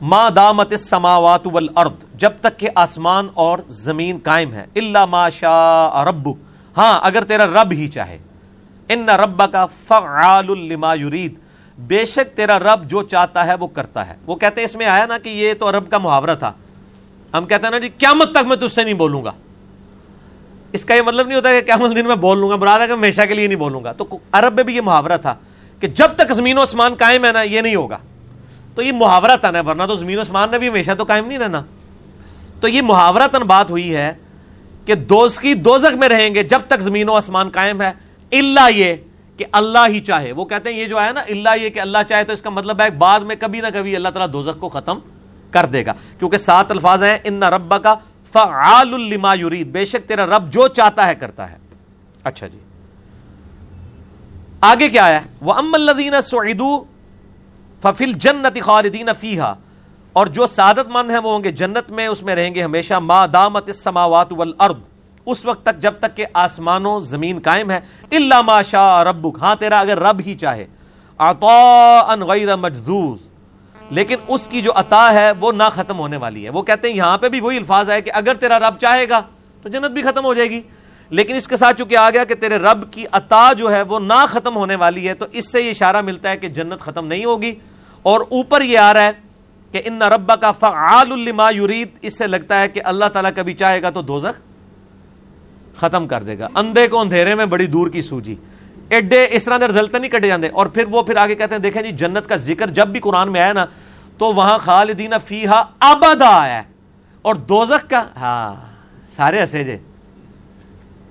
[0.01, 6.03] ما دامت السماوات والارض، جب تک کہ آسمان اور زمین قائم ہے الا ما شاء
[6.03, 6.29] رب
[6.77, 8.17] ہاں اگر تیرا رب ہی چاہے۔
[8.89, 11.35] ان رب کا فعال لما یرید
[11.77, 14.85] بے شک تیرا رب جو چاہتا ہے وہ کرتا ہے۔ وہ کہتے ہیں، اس میں
[14.85, 16.51] آیا نا کہ یہ تو رب کا محاورہ تھا۔
[17.33, 19.31] ہم کہتے ہیں نا جی قیامت تک میں تجھ سے نہیں بولوں گا۔
[20.71, 22.87] اس کا یہ مطلب نہیں ہوتا کہ قیامت دن میں بول لوں گا براد ہے
[22.87, 25.35] کہ ہمیشہ کے لیے نہیں بولوں گا۔ تو عرب میں بھی یہ محاورہ تھا
[25.79, 27.97] کہ جب تک زمین و اسمان قائم ہے نا، یہ نہیں ہوگا۔
[28.75, 31.27] تو یہ محاورہ تن ہے ورنہ تو زمین و اسمان نے بھی ہمیشہ تو قائم
[31.27, 31.61] نہیں رہنا۔
[32.61, 34.13] تو یہ محاورہ تن بات ہوئی ہے
[34.85, 37.91] کہ دوست کی دوزک میں رہیں گے جب تک زمین و آسمان قائم ہے۔
[38.31, 38.95] اللہ یہ
[39.37, 41.97] کہ اللہ ہی چاہے۔ وہ کہتے ہیں یہ جو ہے نا، اللہ یہ کہ اللہ
[42.09, 44.69] چاہے تو اس کا مطلب ہے بعد میں کبھی نہ کبھی اللہ تعالیٰ دوزخ کو
[44.69, 44.99] ختم
[45.51, 47.95] کر دے گا۔ کیونکہ سات الفاظ ہیں، ان رب کا
[48.33, 51.57] فعال لما یرید۔ بے شک تیرا رب جو چاہتا ہے کرتا ہے۔
[52.23, 52.59] اچھا جی۔
[54.61, 56.83] آگے کیا ہے وہ ام الدین سعیدو
[57.81, 59.53] ففل جنت خالدین فیحا
[60.13, 62.93] اور جو سعادت مند ہیں وہ ہوں گے جنت میں، اس میں رہیں گے ہمیشہ
[62.93, 64.75] ما دامت السماوات والارض
[65.27, 67.79] اس وقت تک جب تک کہ آسمانوں زمین قائم ہے
[68.11, 70.65] اللہ ما شاء ربک۔ ہاں تیرا اگر رب ہی چاہے۔
[71.17, 73.27] عطاء غیر مجذوز
[73.91, 76.95] لیکن اس کی جو عطا ہے، وہ نہ ختم ہونے والی ہے۔ وہ کہتے ہیں،
[76.95, 79.21] یہاں پہ بھی وہی الفاظ ہے کہ اگر تیرا رب چاہے گا،
[79.61, 80.61] تو جنت بھی ختم ہو جائے گی۔
[81.09, 83.99] لیکن اس کے ساتھ چونکہ آ گیا کہ تیرے رب کی عطا جو ہے، وہ
[83.99, 87.07] نہ ختم ہونے والی ہے، تو اس سے یہ اشارہ ملتا ہے کہ جنت ختم
[87.07, 87.55] نہیں ہوگی۔
[88.01, 89.11] اور اوپر یہ آ رہا ہے
[89.71, 93.53] کہ ان ربا کا فعال الما یرید۔ اس سے لگتا ہے کہ اللہ تعالیٰ کبھی
[93.53, 94.39] چاہے گا تو دوزخ
[95.77, 98.35] ختم کر دے گا۔ اندھے کو اندھیرے میں بڑی دور کی سوجی۔
[98.89, 101.61] ایڈے اس طرح دے رزلٹ نہیں کٹے جاندے۔ اور پھر وہ پھر آگے کہتے ہیں،
[101.61, 103.65] دیکھیں جی جنت کا ذکر جب بھی قرآن میں آیا نا،
[104.17, 106.63] تو وہاں خالدین فیہا ابدا آیا۔ ہے
[107.21, 108.55] اور دوزخ کا ہاں
[109.15, 109.77] سارے ہسے جے۔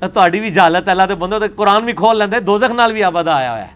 [0.01, 3.36] تہاڈی بھی جہالت اللہ دے بندے تے قرآن بھی کھول لیندے، دوزخ نال بھی ابدا
[3.36, 3.66] آیا ہوا ہے۔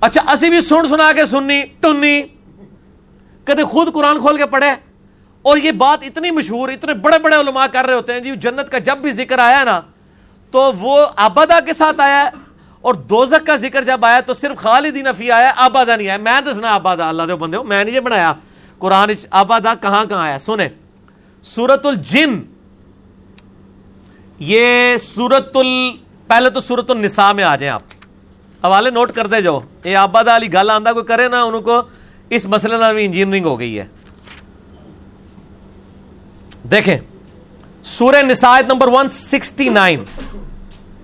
[0.00, 2.22] اچھا اسی بھی سن سنا کے سننی ٹنی
[3.44, 4.87] کدے خود قرآن کھول کے پڑھے؟
[5.42, 8.70] اور یہ بات اتنی مشہور، اتنے بڑے بڑے علماء کر رہے ہوتے ہیں جی جنت
[8.70, 9.80] کا جب بھی ذکر آیا نا،
[10.52, 12.30] تو وہ آبادا کے ساتھ آیا ہے،
[12.84, 16.40] اور دوزک کا ذکر جب آیا تو صرف خالدین فی آیا آبادا نہیں آیا۔ میں
[16.40, 18.32] دسنا آبادا اللہ دے بندے ہو میں نہیں یہ بنایا۔
[18.78, 20.68] قرآن آبادا کہاں کہاں آیا؟ سنیں
[21.44, 22.40] سورت الجن،
[24.38, 25.70] یہ سورت ال
[26.28, 27.82] پہلے تو سورت النساء میں آ جائیں آپ۔
[28.64, 31.80] حوالے نوٹ کرتے جاؤ۔ یہ آبادا علی گل آندہ کوئی کرے نا ان کو
[32.30, 33.86] اس مسئلے میں بھی انجینئرنگ ہو گئی ہے۔
[36.70, 36.96] دیکھیں،
[37.84, 40.04] سورہ نسائت نمبر 169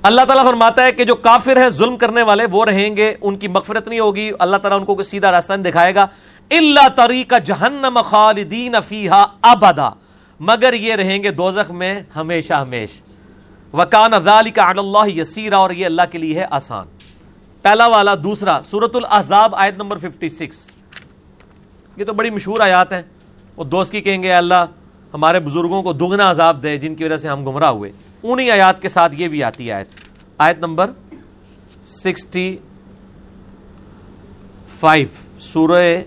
[0.03, 3.36] اللہ تعالیٰ فرماتا ہے کہ جو کافر ہیں، ظلم کرنے والے، وہ رہیں گے، ان
[3.36, 6.07] کی مغفرت نہیں ہوگی۔ اللہ تعالیٰ ان کو کوئی سیدھا راستہ نہیں دکھائے گا۔
[6.51, 9.89] اللہ طریقہ جہنم خالدین فیہا ابدا
[10.41, 13.01] مگر یہ رہیں گے دوزخ میں ہمیشہ ہمیش
[13.73, 16.86] وکان ذالک علی اللہ یسیرا اور یہ اللہ کے لیے ہے آسان۔
[17.62, 20.66] پہلا والا، دوسرا سورت الاحزاب آیت نمبر 56
[21.97, 23.03] یہ تو بڑی مشہور آیات ہیں۔
[23.57, 24.65] وہ دوست کی کہیں گے اللہ
[25.15, 27.93] ہمارے بزرگوں کو دگنا عذاب دے جن کی وجہ سے ہم گمراہ ہوئے۔
[28.23, 29.89] انہی آیات کے ساتھ یہ بھی آتی ہے آیت۔
[30.39, 30.91] آیت نمبر
[31.82, 32.57] سکسٹی
[34.81, 35.07] فائیو،
[35.41, 36.01] سورہ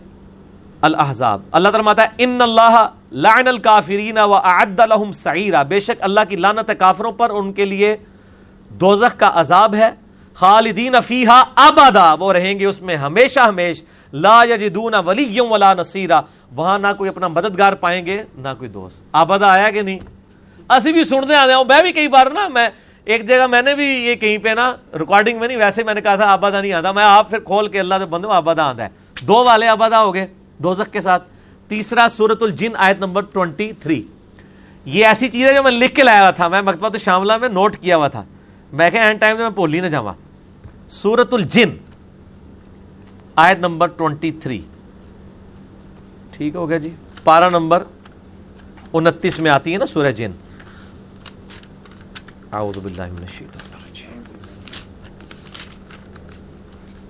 [0.82, 5.92] الاحزاب۔ اللہ تعالیٰ ماتا ہے، ان اللہ لعن الکافرین و اعد لهم سعیرا۔ بے شک
[6.00, 7.98] اللہ کی لعنت کافروں پر ان کے لیے
[8.70, 9.90] دوزخ کا عذاب ہے۔
[10.34, 16.22] خالدین فیہا ابدا۔ وہ رہیں گے اس میں ہمیشہ ہمیش۔ لا یجدون ولی ولا نصیرا۔
[16.56, 20.00] وہاں نہ کوئی اپنا مددگار پائیں گے، نہ کوئی دوست۔ آبادا آیا کہ نہیں؟
[20.70, 22.70] اسی بھی سننے آ جاؤں میں بھی کئی بار نا، میں
[23.06, 26.02] ایک جگہ میں نے بھی یہ کہیں پہ نا ریکارڈنگ میں نہیں، ویسے میں نے
[26.02, 28.84] کہا تھا آبادا نہیں آتا۔ میں آپ پھر کھول کے اللہ سے بندوں آبادا آتا
[28.84, 28.90] ہے۔
[29.24, 30.28] دو والے آبادا ہو گئے
[30.58, 31.24] دوزخ کے ساتھ۔
[31.68, 34.04] تیسرا سورت الجن، آیت نمبر ٹوینٹی تھری
[34.86, 37.50] یہ ایسی چیز ہے جو میں لکھ کے لایا ہوا تھا۔ میں مکتبہ شاملہ میں
[37.50, 38.24] نوٹ کیا ہوا تھا۔
[38.74, 40.14] میں کہ اینڈ ٹائم میں پول ہی نہ جاوا
[40.90, 41.87] سورت الجن۔
[43.40, 44.62] آیت نمبر ٹوینٹی تھری۔
[46.32, 46.90] ٹھیک ہو گیا جی؟
[47.24, 47.84] پارا نمبر
[48.94, 50.32] انتیس میں آتی ہے نا سورہ جن۔
[52.52, 54.22] اعوذ باللہ من الشیطان الرجیم۔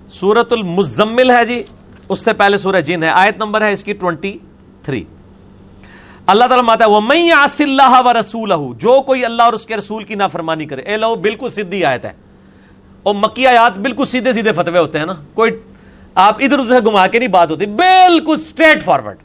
[0.09, 1.63] سورت المزمل ہے جی
[2.09, 4.37] اس سے پہلے سورہ جن ہے۔ آیت نمبر ہے اس کی ٹوینٹی
[4.83, 5.03] تھری۔
[6.27, 9.65] اللہ تعالیٰ ماتا ہے وہ میں آس اللہ و رسول جو کوئی اللہ اور اس
[9.65, 12.13] کے رسول کی نافرمانی کرے۔ اے لو بالکل سیدھی آیت ہے۔
[13.03, 15.51] اور مکی آیات بالکل سیدھے سیدھے فتوے ہوتے ہیں نا۔ کوئی
[16.17, 19.17] آپ ادھر ادھر گھما کے نہیں بات ہوتی، بالکل اسٹریٹ فارورڈ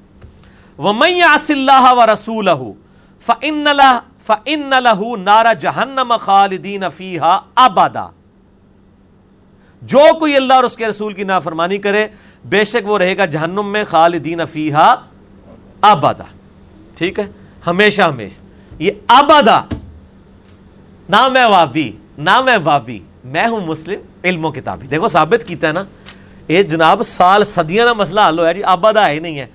[0.76, 0.92] وہ
[1.48, 2.48] اللہ و رسول
[3.26, 3.66] فن
[4.26, 8.06] فن لہو نارا جہنم خالدین فیحا آبادا
[9.82, 12.06] جو کوئی اللہ اور اس کے رسول کی نافرمانی کرے،
[12.44, 14.94] بے شک وہ رہے گا جہنم میں، خالدین فیحا
[15.80, 16.24] آبادا
[16.94, 17.26] ٹھیک ہے؟
[17.66, 18.40] ہمیشہ ہمیشہ۔
[18.78, 19.60] یہ آبادا
[21.08, 25.68] نہ میں وابی نہ میں وابی۔ میں ہوں مسلم علم و کتابی۔ دیکھو ثابت کیتا
[25.68, 25.84] ہے نا۔
[26.48, 29.46] یہ جناب سال صدیاں نا مسئلہ حل ہوا جی آبادا ہے ہی نہیں ہے۔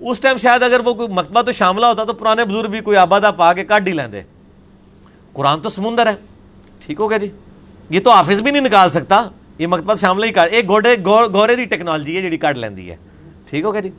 [0.00, 2.96] اس ٹائم شاید اگر وہ کوئی مکتبہ تو شاملہ ہوتا تو پرانے بزرگ بھی کوئی
[2.96, 4.22] آبادہ پا کے کٹ ہی لیندے۔
[5.32, 6.14] قرآن تو سمندر ہے۔
[6.86, 7.30] ٹھیک ہو گیا جی۔
[7.90, 9.28] یہ تو آفس بھی نہیں نکال سکتا۔
[9.58, 12.96] یہ مکتبہ شاملہ ہی کٹ ایک گھوڑے گھوڑے دی ٹیکنالوجی ہے جی کٹ لیندی ہے۔
[13.50, 13.90] ٹھیک ہو گیا جی۔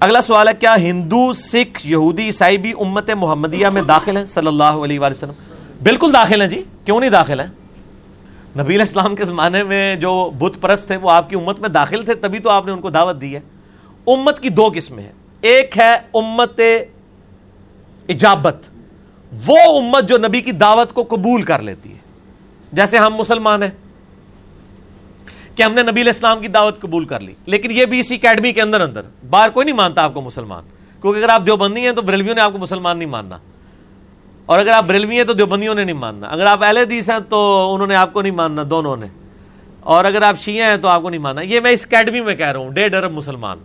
[0.00, 4.46] اگلا سوال ہے، کیا ہندو، سکھ، یہودی، عیسائی بھی امت محمدیہ میں داخل ہیں؟ صلی
[4.46, 5.32] اللہ علیہ وآلہ وسلم۔
[5.82, 7.46] بالکل داخل ہیں جی۔ کیوں نہیں داخل ہیں؟
[8.58, 11.68] نبی علیہ السلام کے زمانے میں جو بت پرست تھے، وہ آپ کی امت میں
[11.68, 13.40] داخل تھے، تبھی تو آپ نے ان کو دعوت دی ہے۔
[14.06, 16.60] امت کی دو قسمیں ہیں۔ ایک ہے امت
[18.08, 18.56] اجابت۔
[19.46, 21.98] وہ امت جو نبی کی دعوت کو قبول کر لیتی ہے۔
[22.72, 23.70] جیسے ہم مسلمان ہیں
[25.54, 28.14] کہ ہم نے نبی علیہ السلام کی دعوت قبول کر لی، لیکن یہ بھی اسی
[28.14, 30.64] اکیڈمی کے اندر اندر۔ باہر کوئی نہیں مانتا آپ کو مسلمان۔
[31.00, 33.38] کیونکہ اگر آپ دیوبندی ہیں تو بریلویوں نے آپ کو مسلمان نہیں ماننا۔
[34.48, 37.18] اور اگر آپ بریلوی ہیں تو دیوبندیوں نے نہیں ماننا۔ اگر آپ اہل حدیث ہیں
[37.28, 39.06] تو انہوں نے آپ کو نہیں ماننا، دونوں نے۔
[39.80, 42.34] اور اگر آپ شیعہ ہیں تو آپ کو نہیں ماننا۔ یہ میں اس اکیڈمی میں
[42.34, 43.58] کہہ رہا ہوں، ڈیڑھ ارب مسلمان۔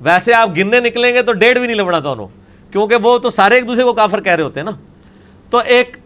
[0.00, 2.28] ویسے آپ گننے نکلیں گے تو ڈیڑھ بھی نہیں لبڑا دونوں،
[2.72, 4.70] کیونکہ وہ تو سارے ایک دوسرے کو کافر کہہ رہے ہوتے ہیں نا۔
[5.50, 5.96] تو ایک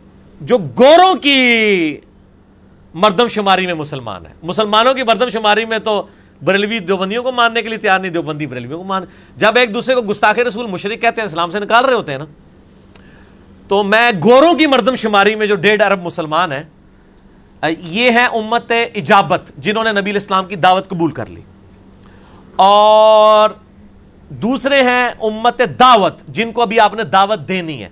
[0.41, 1.97] جو گوروں کی
[2.95, 6.07] مردم شماری میں مسلمان ہے۔ مسلمانوں کی مردم شماری میں تو
[6.45, 9.05] بریلوی دیوبندیوں کو ماننے کے لیے تیار نہیں، دیوبندی بریلویوں کو مان۔
[9.37, 12.19] جب ایک دوسرے کو گستاخ رسول مشرق کہتے ہیں، اسلام سے نکال رہے ہوتے ہیں
[12.19, 12.25] نا۔
[13.69, 16.63] تو میں گوروں کی مردم شماری میں جو ڈیڑھ ارب مسلمان ہیں
[17.79, 21.41] یہ ہے امت اجابت جنہوں نے نبی الاسلام کی دعوت قبول کر لی۔
[22.57, 23.51] اور
[24.29, 27.89] دوسرے ہیں امت دعوت جن کو ابھی آپ نے دعوت دینی ہے۔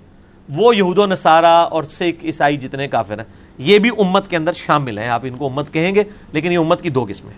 [0.49, 3.25] وہ یہود و نصارہ اور سکھ، عیسائی جتنے کافر ہیں،
[3.57, 6.57] یہ بھی امت کے اندر شامل ہیں۔ آپ ان کو امت کہیں گے، لیکن یہ
[6.57, 7.33] امت کی دو قسمیں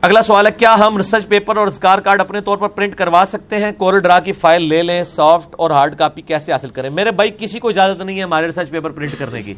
[0.00, 3.24] اگلا سوال ہے، کیا ہم ریسرچ پیپر اور اسکار کارڈ اپنے طور پر پرنٹ کروا
[3.26, 6.90] سکتے ہیں؟ کورل ڈرا کی فائل لے لیں سافٹ اور ہارڈ کاپی کیسے حاصل کریں؟
[6.90, 9.54] میرے بھائی، کسی کو اجازت نہیں ہے ہمارے ریسرچ پیپر پرنٹ کرنے کی۔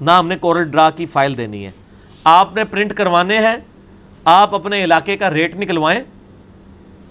[0.00, 1.70] نہ ہم نے کورل ڈرا کی فائل دینی ہے۔
[2.24, 3.56] آپ نے پرنٹ کروانے ہیں،
[4.24, 6.00] آپ اپنے علاقے کا ریٹ نکلوائیں۔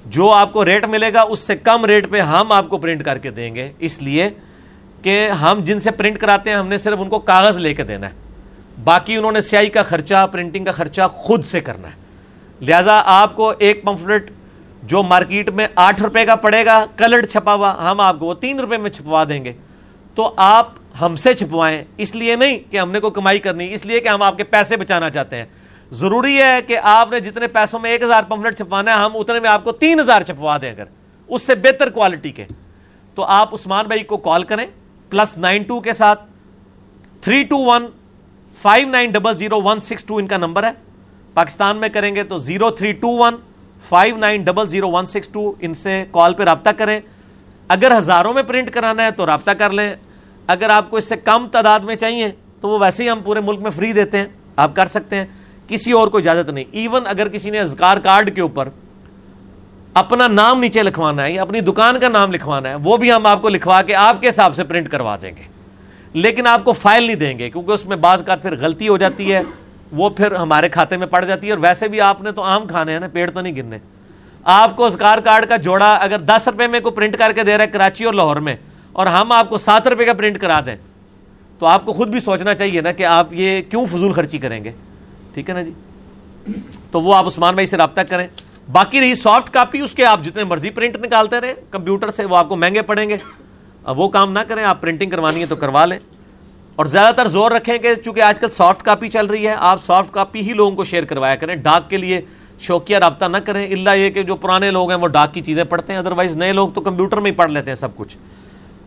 [0.06, 3.06] جو آپ کو ریٹ ملے گا، اس سے کم ریٹ پہ ہم آپ کو پرنٹ
[3.06, 4.30] کر کے دیں گے۔ اس لیے
[5.02, 7.84] کہ ہم جن سے پرنٹ کراتے ہیں، ہم نے صرف ان کو کاغذ لے کے
[7.84, 8.14] دینا ہے۔
[8.84, 12.05] باقی انہوں نے سیاہی کا خرچہ پرنٹنگ کا خرچہ خود سے کرنا ہے۔
[12.62, 14.32] لہذا آپ کو ایک پمفلٹ
[14.84, 18.34] جو مارکیٹ میں آٹھ روپے کا پڑے گا کلرڈ چھپا ہوا، ہم آپ کو وہ
[18.34, 19.54] تین روپے میں چھپوا دیں گے۔
[20.16, 20.68] تو آپ
[21.02, 24.10] ہم سے چھپوائیں، اس لیے نہیں کہ ہم نے کوئی کمائی کرنی، اس لیے کہ
[24.10, 25.46] ہم آپ کے پیسے بچانا چاہتے ہیں۔
[25.92, 29.40] ضروری ہے کہ آپ نے جتنے پیسوں میں ایک ہزار پمفلٹ چھپوانا ہے، ہم اتنے
[29.40, 30.86] میں آپ کو تین ہزار چھپوا دیں اگر،
[31.28, 32.46] اس سے بہتر کوالٹی کے۔
[33.16, 34.66] تو آپ عثمان بھائی کو کال کریں
[35.10, 36.22] پلس نائن ٹو کے ساتھ
[37.22, 37.86] three two one
[38.62, 40.72] five nine double zero one six two ان کا نمبر ہے۔
[41.36, 43.36] پاکستان میں کریں گے تو zero three two one,
[43.90, 47.00] five nine double zero one six two ان سے کال پہ رابطہ کریں۔
[47.68, 49.96] اگر ہزاروں میں پرنٹ کرانا ہے تو رابطہ کر لیں۔
[50.48, 52.32] اگر آپ کو اس سے کم تعداد میں چاہیے
[52.62, 54.26] تو وہ ویسے ہی ہم پورے ملک میں فری دیتے ہیں۔
[54.56, 55.26] آپ کر سکتے ہیں۔
[55.68, 58.70] کسی اور کو اجازت نہیں۔ ایون اگر کسی نے ازکار کارڈ کے اوپر
[59.94, 63.26] اپنا نام نیچے لکھوانا ہے یا اپنی دکان کا نام لکھوانا ہے، وہ بھی ہم
[63.26, 65.42] آپ کو لکھوا کے آپ کے حساب سے پرنٹ کروا دیں گے۔
[66.14, 68.98] لیکن آپ کو فائل نہیں دیں گے کیونکہ اس میں بعض کا پھر غلطی ہو
[68.98, 69.42] جاتی ہے۔
[69.96, 72.68] وہ پھر ہمارے کھاتے میں پڑ جاتی ہے اور ویسے بھی آپ نے تو آم
[72.68, 73.78] کھانے ہیں نا، پیڑ تو نہیں گرنے۔
[74.44, 77.58] آپ کو اسکار کارڈ کا جوڑا اگر دس روپے میں کو پرنٹ کر کے دے
[77.58, 78.56] رہا ہے کراچی اور لاہور میں،
[78.92, 80.76] اور ہم آپ کو سات روپے کا پرنٹ کرا دیں،
[81.60, 84.64] تو آپ کو خود بھی سوچنا چاہیے نا کہ آپ یہ کیوں فضول خرچی کریں
[84.64, 84.72] گے۔
[85.34, 85.72] ٹھیک ہے نا جی؟
[86.92, 88.28] تو وہ آپ عثمان بھائی سے رابطہ کریں۔
[88.72, 92.38] باقی رہی سافٹ کاپی اس کے آپ جتنے مرضی پرنٹ نکالتے رہے کمپیوٹر سے وہ
[92.38, 93.18] آپ کو مہنگے پڑیں گے۔
[93.88, 96.00] وہ کام نہ کریں، آپ پرنٹنگ کروانی ہے تو کروا لیں۔
[96.76, 99.84] اور زیادہ تر زور رکھیں کہ چونکہ آج کل سافٹ کاپی چل رہی ہے، آپ
[99.84, 102.22] سافٹ کاپی ہی لوگوں کو شیئر کروایا کریں۔ ڈاک کے لیے
[102.60, 105.64] شوقیہ رابطہ نہ کریں۔ اللہ یہ کہ جو پرانے لوگ ہیں وہ ڈاک کی چیزیں
[105.64, 108.18] پڑھتے ہیں ادروائز نئے لوگ تو کمپیوٹر میں ہی پڑھ لیتے ہیں سب کچھ۔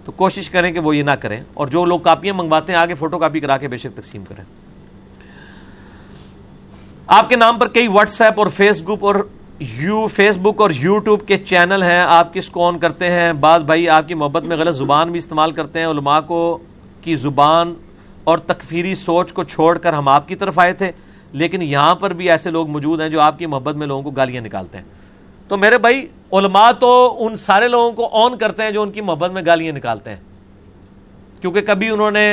[0.05, 2.95] تو کوشش کریں کہ وہ یہ نہ کریں۔ اور جو لوگ کاپیاں منگواتے ہیں، آگے
[2.95, 4.45] فوٹو کاپی کرا کے بے شک تقسیم کریں۔
[7.07, 9.15] آپ کے نام پر کئی واٹس ایپ اور فیس گروپ اور
[9.59, 13.65] یو فیس بک اور یوٹیوب کے چینل ہیں۔ آپ کس کو آن کرتے ہیں؟ بعض
[13.65, 16.59] بھائی آپ کی محبت میں غلط زبان بھی استعمال کرتے ہیں، علماء کو
[17.09, 17.75] کی زبان
[18.25, 20.91] اور تکفیری سوچ کو چھوڑ کر ہم آپ کی طرف آئے تھے،
[21.33, 24.11] لیکن یہاں پر بھی ایسے لوگ موجود ہیں جو آپ کی محبت میں لوگوں کو
[24.11, 24.85] گالیاں نکالتے ہیں۔
[25.49, 29.01] تو میرے بھائی، علماء تو ان سارے لوگوں کو آن کرتے ہیں جو ان کی
[29.01, 30.21] محبت میں گالیاں نکالتے ہیں۔
[31.41, 32.27] کیونکہ کبھی انہوں نے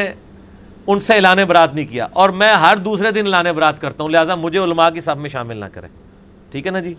[0.88, 4.12] ان سے اعلان برات نہیں کیا، اور میں ہر دوسرے دن اعلان برات کرتا ہوں،
[4.12, 5.90] لہٰذا مجھے علماء کی سب میں شامل نہ کریں۔
[6.52, 6.94] ٹھیک ہے نا جی؟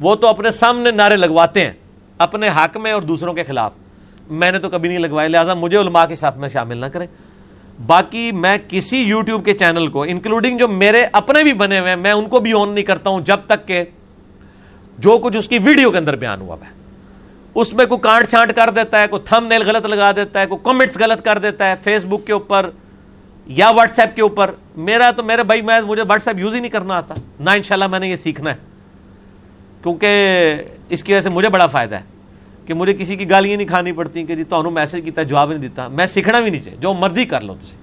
[0.00, 1.72] وہ تو اپنے سامنے نعرے لگواتے ہیں،
[2.18, 3.72] اپنے حق میں اور دوسروں کے خلاف۔
[4.30, 7.06] میں نے تو کبھی نہیں لگوائے، لہٰذا مجھے علماء کے ساتھ میں شامل نہ کریں۔
[7.86, 11.96] باقی میں کسی یوٹیوب کے چینل کو انکلوڈنگ جو میرے اپنے بھی بنے ہوئے ہیں،
[11.96, 13.84] میں ان کو بھی آن نہیں کرتا ہوں جب تک کہ
[14.98, 16.70] جو کچھ اس کی ویڈیو کے اندر بیان ہوا ہے۔
[17.54, 20.46] اس میں کوئی کانٹ چھانٹ کر دیتا ہے، کوئی تھم نیل غلط لگا دیتا ہے،
[20.46, 22.70] کوئی کمنٹس غلط کر دیتا ہے فیس بک کے اوپر
[23.46, 26.60] یا واٹس ایپ کے اوپر۔ میرا تو، میرے بھائی، میں، مجھے واٹس ایپ یوز ہی
[26.60, 28.56] نہیں کرنا آتا۔ نہ انشاءاللہ میں نے یہ سیکھنا ہے۔
[29.82, 30.54] کیونکہ
[30.88, 32.13] اس کی وجہ سے مجھے بڑا فائدہ ہے۔
[32.66, 35.60] کہ مجھے کسی کی گالیاں نہیں کھانی پڑتی کہ جی تو میسج کیتا جواب نہیں
[35.60, 37.76] دیتا۔ میں سیکھنا بھی نہیں چاہیے جو مرضی کر لو تجھے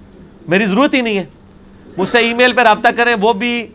[0.48, 1.26] میری ضرورت ہی نہیں ہے۔
[1.98, 3.68] مجھ سے ای میل پہ رابطہ کریں، وہ بھی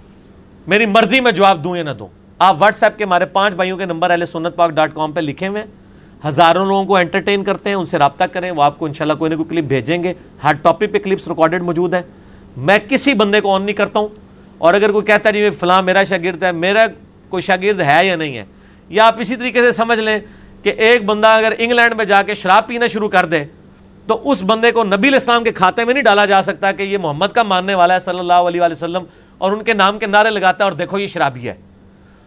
[0.66, 2.06] میری مرضی میں جواب دوں یا نہ دوں۔
[2.38, 5.48] آپ واٹس ایپ کے ہمارے پانچ بھائیوں کے نمبر سنت پاک ڈاٹ کام پہ لکھے
[5.48, 5.64] ہوئے
[6.28, 9.30] ہزاروں لوگوں کو انٹرٹین کرتے ہیں، ان سے رابطہ کریں۔ وہ آپ کو انشاءاللہ کوئی
[9.30, 10.12] نہ کوئی کلپ بھیجیں گے۔
[10.44, 12.02] ہر ٹاپک پہ کلپس ریکارڈڈ موجود ہیں۔
[12.56, 14.08] میں کسی بندے کو آن نہیں کرتا ہوں۔
[14.58, 16.86] اور اگر کوئی کہتا ہے جی فلاں میرا شاگرد ہے، میرا
[17.28, 18.44] کوئی شاگرد ہے یا نہیں ہے،
[18.88, 20.18] یا آپ اسی طریقے سے سمجھ لیں
[20.66, 23.44] کہ ایک بندہ اگر انگلینڈ میں جا کے شراب پینا شروع کر دے،
[24.06, 26.98] تو اس بندے کو نبی الاسلام کے کھاتے میں نہیں ڈالا جا سکتا کہ یہ
[26.98, 29.05] محمد کا ماننے والا ہے صلی اللہ علیہ وسلم
[29.38, 31.55] اور ان کے نام کے نعرے لگاتا ہے اور دیکھو یہ شرابی ہے۔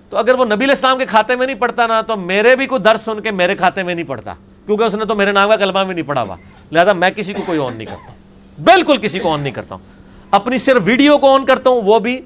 [0.10, 2.82] تو اگر وہ نبی الاسلام کے کھاتے میں نہیں پڑتا نا، تو میرے بھی کوئی
[2.82, 4.34] درس سن کے میرے کھاتے میں نہیں پڑتا۔
[4.66, 6.36] کیونکہ اس نے تو میرے نام کا کلمہ بھی نہیں پڑھا ہوا۔
[6.72, 9.76] لہٰذا میں کسی کو کوئی آن نہیں کرتا ہوں۔ بالکل کسی کو آن نہیں کرتا
[9.76, 9.84] ہوں۔
[10.32, 12.22] اپنی صرف ویڈیو کو آن کرتا ہوں، وہ بھی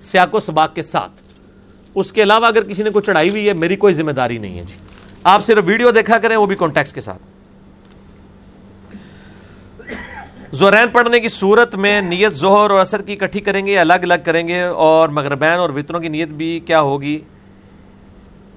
[0.00, 1.12] سیاق و سباق کے ساتھ۔
[1.94, 4.58] اس کے علاوہ اگر کسی نے کوئی چڑھائی ہوئی ہے، میری کوئی ذمہ داری نہیں
[4.58, 4.74] ہے جی۔
[5.24, 7.22] آپ صرف ویڈیو دیکھا کریں، وہ بھی کانٹیکس کے ساتھ۔
[10.50, 14.14] زورین پڑھنے کی صورت میں نیت ظہر اور اثر کی اکٹھی کریں گے الگ الگ
[14.24, 17.18] کریں گے؟ اور مغربین اور وطروں کی نیت بھی کیا ہوگی؟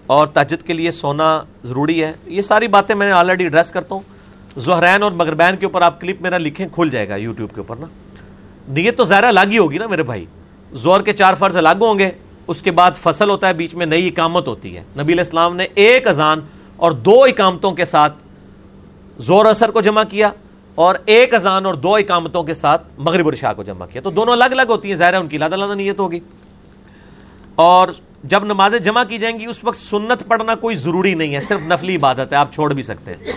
[0.07, 3.95] اور تجد کے لیے سونا ضروری ہے؟ یہ ساری باتیں میں نے آلریڈی ایڈریس کرتا
[3.95, 4.01] ہوں۔
[4.59, 7.75] زہرین اور مغربین کے اوپر آپ کلپ میرا لکھیں، کھل جائے گا یوٹیوب کے اوپر
[7.75, 7.85] نا۔
[8.67, 10.25] نیت تو ظاہر الگ ہی ہوگی نا میرے بھائی۔
[10.73, 12.11] زور کے چار فرض الگ ہوں گے۔
[12.49, 15.55] اس کے بعد فصل ہوتا ہے، بیچ میں نئی اقامت ہوتی ہے۔ نبی علیہ السلام
[15.55, 16.39] نے ایک اذان
[16.75, 18.13] اور دو اقامتوں کے ساتھ
[19.17, 20.29] زور اثر کو جمع کیا
[20.75, 24.33] اور ایک اذان اور دو اقامتوں کے ساتھ مغرب الشاہ کو جمع کیا۔ تو دونوں
[24.33, 26.19] الگ الگ ہوتی ہیں، ظاہر ہے ان کی لادہ لادہ نیت ہوگی۔
[27.55, 27.87] اور
[28.23, 31.59] جب نمازیں جمع کی جائیں گی، اس وقت سنت پڑھنا کوئی ضروری نہیں ہے، صرف
[31.61, 33.31] نفلی عبادت ہے، آپ چھوڑ بھی سکتے ہیں۔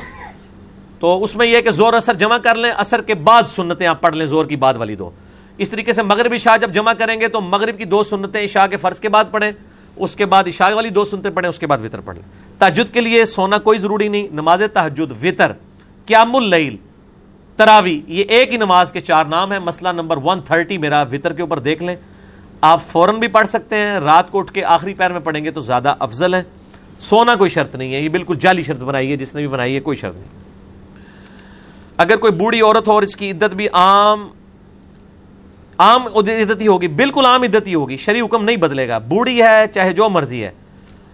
[1.00, 4.00] تو اس میں یہ کہ زور اثر جمع کر لیں، اثر کے بعد سنتیں آپ
[4.00, 5.10] پڑھ لیں، زور کی بعد والی دو۔
[5.58, 8.66] اس طریقے سے مغرب عشاء جب جمع کریں گے تو مغرب کی دو سنتیں عشاء
[8.66, 9.50] کے فرض کے بعد پڑھیں،
[9.96, 12.92] اس کے بعد عشاء والی دو سنتیں پڑھیں، اس کے بعد وطر پڑھ لیں۔ تحجد
[12.94, 15.52] کے لیے سونا کوئی ضروری نہیں، نماز تحجد وطر،
[16.06, 16.76] قیام اللیل
[17.56, 21.42] تراوی یہ ایک ہی نماز کے چار نام ہے مسئلہ نمبر 130 میرا وطر کے
[21.42, 21.96] اوپر دیکھ لیں۔
[22.60, 25.50] آپ فوراً بھی پڑھ سکتے ہیں، رات کو اٹھ کے آخری پیر میں پڑھیں گے
[25.50, 26.42] تو زیادہ افضل ہے
[26.98, 29.74] سونا کوئی شرط نہیں ہے، یہ بالکل جعلی شرط بنائی ہے جس نے بھی بنائی
[29.74, 30.40] ہے، کوئی شرط نہیں۔
[31.96, 34.28] اگر کوئی بوڑھی عورت ہو اور اس کی عدت بھی عام
[35.78, 39.66] عام عدتی ہوگی، بالکل عام عدتی ہی ہوگی شریع حکم نہیں بدلے گا۔ بوڑھی ہے،
[39.74, 40.50] چاہے جو مرضی ہے۔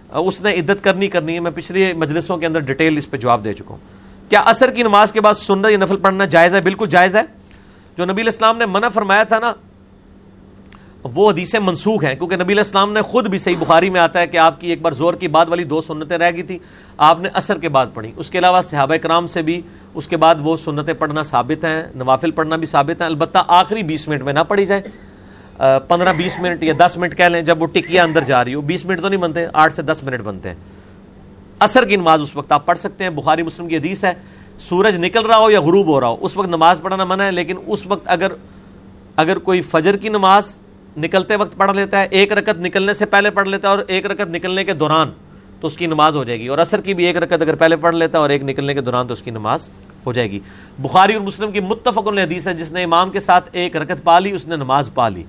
[0.09, 3.43] اس نے عدت کرنی کرنی ہے۔ میں پچھلی مجلسوں کے اندر ڈیٹیل اس پہ جواب
[3.43, 3.77] دے چکا ہوں۔
[4.29, 7.21] کیا اثر کی نماز کے بعد سنت یا نفل پڑھنا جائز ہے؟ بالکل جائز ہے۔
[7.97, 9.53] جو نبی الاسلام نے منع فرمایا تھا نا
[11.03, 14.27] وہ حدیثیں منسوخ ہیں، کیونکہ نبی الاسلام نے خود بھی صحیح بخاری میں آتا ہے
[14.27, 16.57] کہ آپ کی ایک بار زور کی بعد والی دو سنتیں رہ گئی تھی
[16.97, 19.61] آپ نے اثر کے بعد پڑھی۔ اس کے علاوہ صحابہ کرام سے بھی
[19.93, 23.83] اس کے بعد وہ سنتیں پڑھنا ثابت ہیں، نوافل پڑھنا بھی ثابت ہیں۔ البتہ آخری
[23.83, 24.81] بیس منٹ میں نہ پڑھی جائے
[25.87, 28.61] پندرہ بیس منٹ یا دس منٹ کہہ لیں، جب وہ ٹکیا اندر جا رہی ہو۔
[28.61, 30.55] بیس منٹ تو نہیں بنتے، آٹھ سے دس منٹ بنتے ہیں۔
[31.59, 34.13] اثر کی نماز اس وقت آپ پڑھ سکتے ہیں۔ بخاری مسلم کی حدیث ہے،
[34.59, 37.31] سورج نکل رہا ہو یا غروب ہو رہا ہو۔ اس وقت نماز پڑھنا منع ہے،
[37.31, 38.31] لیکن اس وقت اگر
[39.15, 40.59] اگر کوئی فجر کی نماز
[40.97, 44.05] نکلتے وقت پڑھ لیتا ہے، ایک رکت نکلنے سے پہلے پڑھ لیتا ہے اور ایک
[44.05, 45.11] رکت نکلنے کے دوران
[45.61, 47.75] تو اس کی نماز ہو جائے گی۔ اور اثر کی بھی ایک رکت اگر پہلے
[47.75, 49.69] پڑھ لیتا ہے اور ایک نکلنے کے دوران تو اس کی نماز
[50.05, 50.39] ہو جائے گی۔
[50.79, 54.19] بخاری اور مسلم کی متفق حدیث ہے، جس نے امام کے ساتھ ایک رکت پا
[54.19, 55.23] لی، اس نے نماز پا لی۔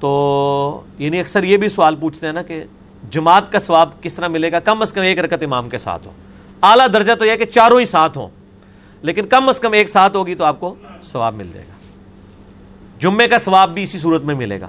[0.00, 2.64] تو یعنی اکثر یہ بھی سوال پوچھتے ہیں نا کہ
[3.10, 6.06] جماعت کا ثواب کس طرح ملے گا؟ کم از کم ایک رکت امام کے ساتھ
[6.06, 6.12] ہو۔
[6.62, 8.28] اعلیٰ درجہ تو یہ کہ چاروں ہی ساتھ ہوں۔
[9.02, 11.69] لیکن کم از کم ایک ساتھ ہوگی تو آپ کو ثواب مل جائے گا۔
[13.00, 14.68] جمعے کا ثواب بھی اسی صورت میں ملے گا۔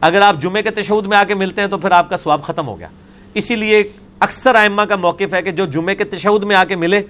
[0.00, 2.42] اگر آپ جمعے کے تشہد میں آ کے ملتے ہیں تو پھر آپ کا ثواب
[2.42, 2.88] ختم ہو گیا۔
[3.34, 3.82] اسی لیے
[4.20, 7.02] اکثر آئمہ کا موقف ہے کہ جو جمعے کے تشہد میں آ کے ملے،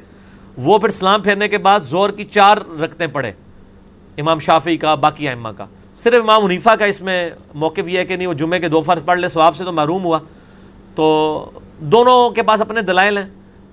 [0.56, 3.32] وہ پھر سلام پھیرنے کے بعد زور کی چار رکھتے پڑے
[4.18, 5.66] امام شافی کا، باقی آئمہ کا۔
[5.96, 8.82] صرف امام منیفا کا اس میں موقف یہ ہے کہ نہیں، وہ جمعے کے دو
[8.82, 10.18] فرض پڑھ لے، ثواب سے تو محروم ہوا۔
[10.94, 13.26] تو دونوں کے پاس اپنے دلائل ہیں۔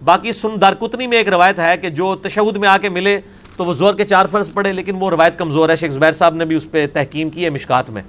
[0.03, 3.19] باقی سن دار کتنی میں ایک روایت ہے کہ جو تشہد میں آ کے ملے
[3.57, 6.35] تو وہ زور کے چار فرض پڑے لیکن وہ روایت کمزور ہے۔ شیخ زبیر صاحب
[6.35, 8.01] نے بھی اس پہ تحکیم کی ہے مشکات میں۔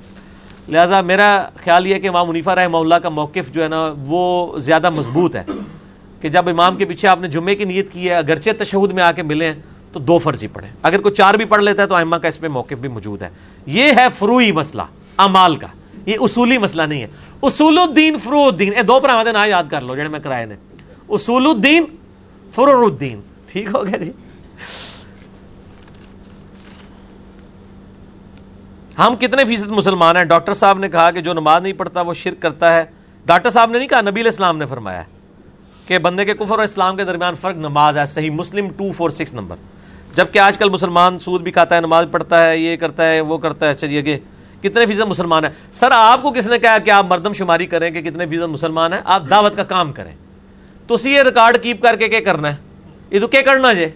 [0.69, 4.59] لہٰذا میرا خیال یہ کہ امام منیفہ رحمہ اللہ کا موقف جو ہے نا، وہ
[4.59, 5.45] زیادہ مضبوط ہے۔
[6.21, 9.03] کہ جب امام کے پیچھے آپ نے جمعے کی نیت کی ہے، اگرچہ تشہد میں
[9.03, 9.55] آ کے ملے ہیں،
[9.93, 12.29] تو دو فرض ہی پڑھیں۔ اگر کوئی چار بھی پڑھ لیتا ہے تو ائمہ کا
[12.29, 13.31] اس پہ موقف بھی موجود ہے۔
[13.67, 14.83] یہ ہے فروئی مسئلہ
[15.17, 15.67] امال کا۔
[16.07, 17.07] یہ اصولی مسئلہ نہیں ہے۔
[17.43, 20.55] اصول الدین فرو الدین۔ اے، دو پراوا دن یاد کر لو، جڑے میں کرائے نے۔
[21.09, 21.85] اصول الدین
[22.55, 23.21] فرور الدین۔
[23.53, 24.13] ٹھیک ہو گیا جی؟
[28.99, 32.15] ہم کتنے فیصد مسلمان ہیں؟ ڈاکٹر صاحب نے کہا کہ جو نماز نہیں پڑھتا وہ
[32.15, 32.85] شرک کرتا ہے۔
[33.27, 35.03] ڈاکٹر صاحب نے نہیں کہا، نبی اسلام نے فرمایا
[35.87, 39.11] کہ بندے کے کفر اور اسلام کے درمیان فرق نماز ہے۔ صحیح مسلم ٹو فور
[39.11, 39.57] سکس نمبر۔
[40.15, 43.39] جبکہ آج کل مسلمان سود بھی کھاتا ہے، نماز پڑھتا ہے، یہ کرتا ہے، وہ
[43.39, 44.19] کرتا ہے۔ اچھا جی کہ
[44.63, 47.91] کتنے فیصد مسلمان ہیں؟ سر، آپ کو کس نے کہا کہ آپ مردم شماری کریں
[47.91, 50.13] کہ کتنے فیصد مسلمان ہیں؟ آپ دعوت کا کام کریں۔
[50.87, 52.57] تو اسی یہ ریکارڈ کیپ کر کے کیا کرنا ہے؟
[53.11, 53.87] یہ تو کیا کرنا جی؟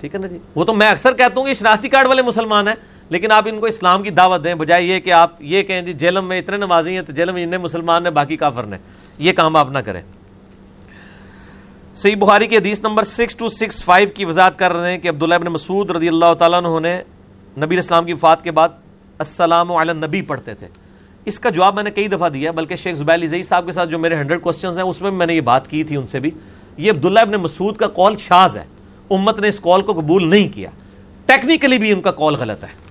[0.00, 2.68] ٹھیک ہے نا جی؟ وہ تو میں اکثر کہتا ہوں کہ شناختی کارڈ والے مسلمان
[2.68, 2.74] ہیں۔
[3.08, 5.92] لیکن آپ ان کو اسلام کی دعوت دیں، بجائے یہ کہ آپ یہ کہیں جی
[5.92, 8.76] جیلم میں اتنے نمازی ہیں تو جیلم میں اتنے مسلمان ہیں، باقی کافر نے
[9.18, 10.02] یہ کام آپ نہ کریں۔
[11.94, 15.08] صحیح بخاری کی حدیث number six two six five کی وضاحت کر رہے ہیں کہ
[15.08, 17.02] عبداللہ ابن مسعود رضی اللہ تعالیٰ نے
[17.58, 18.68] نبی اسلام کی وفات کے بعد
[19.18, 20.66] السلام علی نبی پڑھتے تھے۔
[21.24, 23.90] اس کا جواب میں نے کئی دفعہ دیا، بلکہ شیخ زبیر علی صاحب کے ساتھ
[23.90, 26.20] جو میرے ہنڈریڈ کوشچنز ہیں، اس میں میں نے یہ بات کی تھی ان سے
[26.20, 26.30] بھی۔
[26.76, 28.64] یہ عبداللہ ابن مسعود کا کال شاز ہے۔
[29.10, 30.70] امت نے اس کال کو قبول نہیں کیا۔
[31.26, 32.87] ٹیکنیکلی بھی ان کا کال غلط ہے۔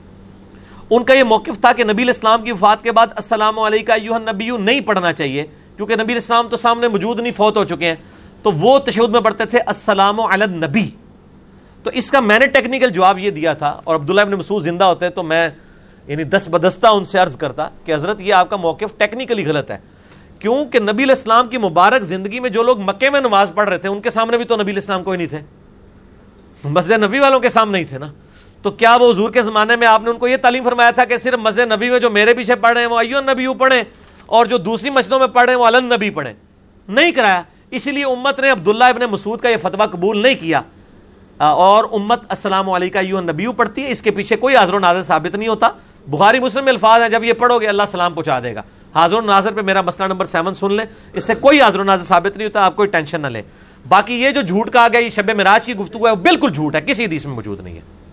[0.90, 4.50] ان کا یہ موقف تھا کہ نبی الاسلام کی وفات کے بعد السلام علیکم نبی
[4.50, 5.46] نہیں پڑھنا چاہیے،
[5.78, 7.96] کیونکہ نبی الاسلام تو سامنے موجود نہیں، فوت ہو چکے ہیں۔
[8.44, 10.90] تو وہ تشہد میں پڑھتے تھے السلام علی نبی
[11.84, 14.84] تو اس کا میں نے ٹیکنیکل جواب یہ دیا تھا، اور عبداللہ ابن مسعود زندہ
[14.84, 15.50] ہوتے تو میں
[16.08, 19.72] یعنی دس بدستہ ان سے عرض کرتا کہ حضرت یہ آپ کا موقف ٹیکنیکلی غلط
[19.72, 19.78] ہے۔
[20.40, 23.90] کیونکہ نبی الاسلام کی مبارک زندگی میں جو لوگ مکے میں نماز پڑھ رہے تھے،
[23.90, 25.40] ان کے سامنے بھی تو نبی الاسلام کوئی نہیں تھے۔
[26.64, 28.12] مسجد نبی والوں کے سامنے ہی تھے نا۔
[28.62, 31.06] تو کیا وہ حضور کے زمانے میں آپ نے ان کو یہ تعلیم فرمایا تھا
[31.06, 33.84] کہ صرف مسجد نبی میں جو میرے پیچھے پڑھ رہے ہیں وہ ایو نبی پڑھیں
[34.26, 36.34] اور جو دوسری مسجدوں میں پڑھ رہے ہیں وہ الن نبی پڑھیں؟
[36.90, 40.62] نہیں کرایا۔ اسی لیے امت نے عبداللہ ابن مسعود کا یہ فتویٰ قبول نہیں کیا۔
[41.38, 45.36] اور امت السلام علیکم نبی پڑھتی ہے، اس کے پیچھے کوئی حاضر و ناظر ثابت
[45.36, 45.70] نہیں ہوتا۔
[46.08, 48.62] بخاری مسلم میں الفاظ ہیں، جب یہ پڑھو گے اللہ سلام پہنچا دے گا۔
[48.96, 51.84] حاضر و ناظر پہ میرا مسئلہ نمبر سیون سن لیں، اس سے کوئی حاضر و
[51.84, 53.42] ناظر ثابت نہیں ہوتا، آپ کوئی ٹینشن نہ لے
[53.88, 56.76] باقی یہ جو جھوٹ کہا گیا، یہ شب مراج کی گفتگو ہے، وہ بالکل جھوٹ
[56.76, 58.07] ہے، کسی حدیث میں موجود نہیں ہے۔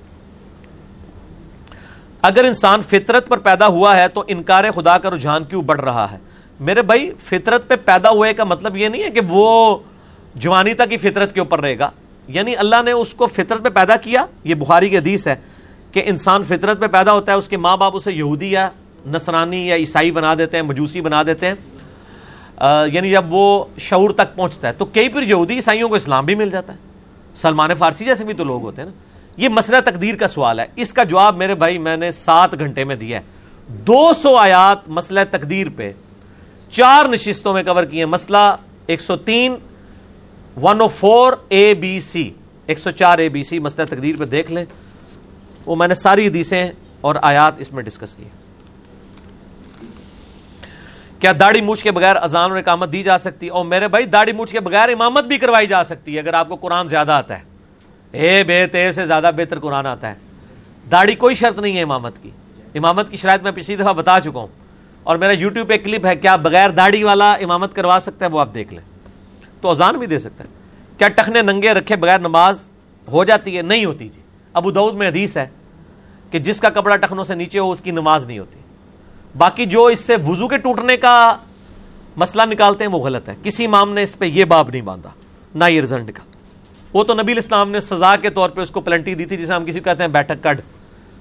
[2.26, 6.12] اگر انسان فطرت پر پیدا ہوا ہے تو انکار خدا کا رجحان کیوں بڑھ رہا
[6.12, 6.18] ہے؟
[6.60, 9.78] میرے بھائی، فطرت پہ پیدا ہوئے کا مطلب یہ نہیں ہے کہ وہ
[10.34, 11.90] جوانی تک ہی فطرت کے اوپر رہے گا۔
[12.28, 15.34] یعنی اللہ نے اس کو فطرت پہ پیدا کیا، یہ بخاری کی حدیث ہے
[15.92, 18.68] کہ انسان فطرت پہ پیدا ہوتا ہے، اس کے ماں باپ اسے یہودی یا
[19.06, 21.54] نصرانی یا عیسائی بنا دیتے ہیں، مجوسی بنا دیتے ہیں۔
[22.92, 26.34] یعنی جب وہ شعور تک پہنچتا ہے تو کئی پھر یہودی عیسائیوں کو اسلام بھی
[26.34, 26.78] مل جاتا ہے۔
[27.34, 29.03] سلمان فارسی جیسے بھی تو لوگ ہوتے ہیں نا۔
[29.36, 32.84] یہ مسئلہ تقدیر کا سوال ہے۔ اس کا جواب میرے بھائی میں نے سات گھنٹے
[32.84, 33.22] میں دیا ہے۔
[33.68, 35.92] دو سو آیات مسئلہ تقدیر پہ،
[36.70, 38.56] چار نشستوں میں کور کیے مسئلہ
[38.86, 39.54] ایک سو تین،
[40.62, 42.30] one O four A B C.
[42.66, 44.64] ایک سو چار اے بی سی، مسئلہ تقدیر پہ دیکھ لیں۔
[45.66, 46.68] وہ میں نے ساری حدیثیں
[47.00, 48.24] اور آیات اس میں ڈسکس کی
[51.18, 54.32] کیا داڑھی مونچھ کے بغیر اذان اور اقامت دی جا سکتی؟ اور میرے بھائی، داڑھی
[54.32, 57.38] مونچھ کے بغیر امامت بھی کروائی جا سکتی ہے اگر آپ کو قرآن زیادہ آتا
[57.38, 57.53] ہے۔
[58.14, 60.14] اے بے تے سے زیادہ بہتر قرآن آتا ہے۔
[60.90, 62.30] داڑھی کوئی شرط نہیں ہے امامت کی۔
[62.74, 64.46] امامت کی شرائط میں پچھلی دفعہ بتا چکا ہوں۔
[65.02, 68.40] اور میرا یوٹیوب پہ کلپ ہے، کیا بغیر داڑھی والا امامت کروا سکتا ہے؟ وہ
[68.40, 68.80] آپ دیکھ لیں۔
[69.60, 70.48] تو اذان بھی دے سکتا ہے۔
[70.98, 72.70] کیا ٹخنے ننگے رکھے بغیر نماز
[73.12, 74.20] ہو جاتی ہے؟ نہیں ہوتی جی۔
[74.52, 75.46] ابو دعود میں حدیث ہے
[76.30, 78.58] کہ جس کا کپڑا ٹخنوں سے نیچے ہو، اس کی نماز نہیں ہوتی۔
[79.38, 81.36] باقی جو اس سے وضو کے ٹوٹنے کا
[82.16, 85.10] مسئلہ نکالتے ہیں، وہ غلط ہے۔ کسی امام نے اس پہ یہ باب نہیں باندھا،
[85.54, 86.33] نہ یہ رزلٹ کا۔
[86.94, 89.54] وہ تو نبی الاسلام نے سزا کے طور پہ اس کو پلنٹی دی تھی جسے
[89.54, 90.60] ہم کسی کو کہتے ہیں بیٹھک کڈ۔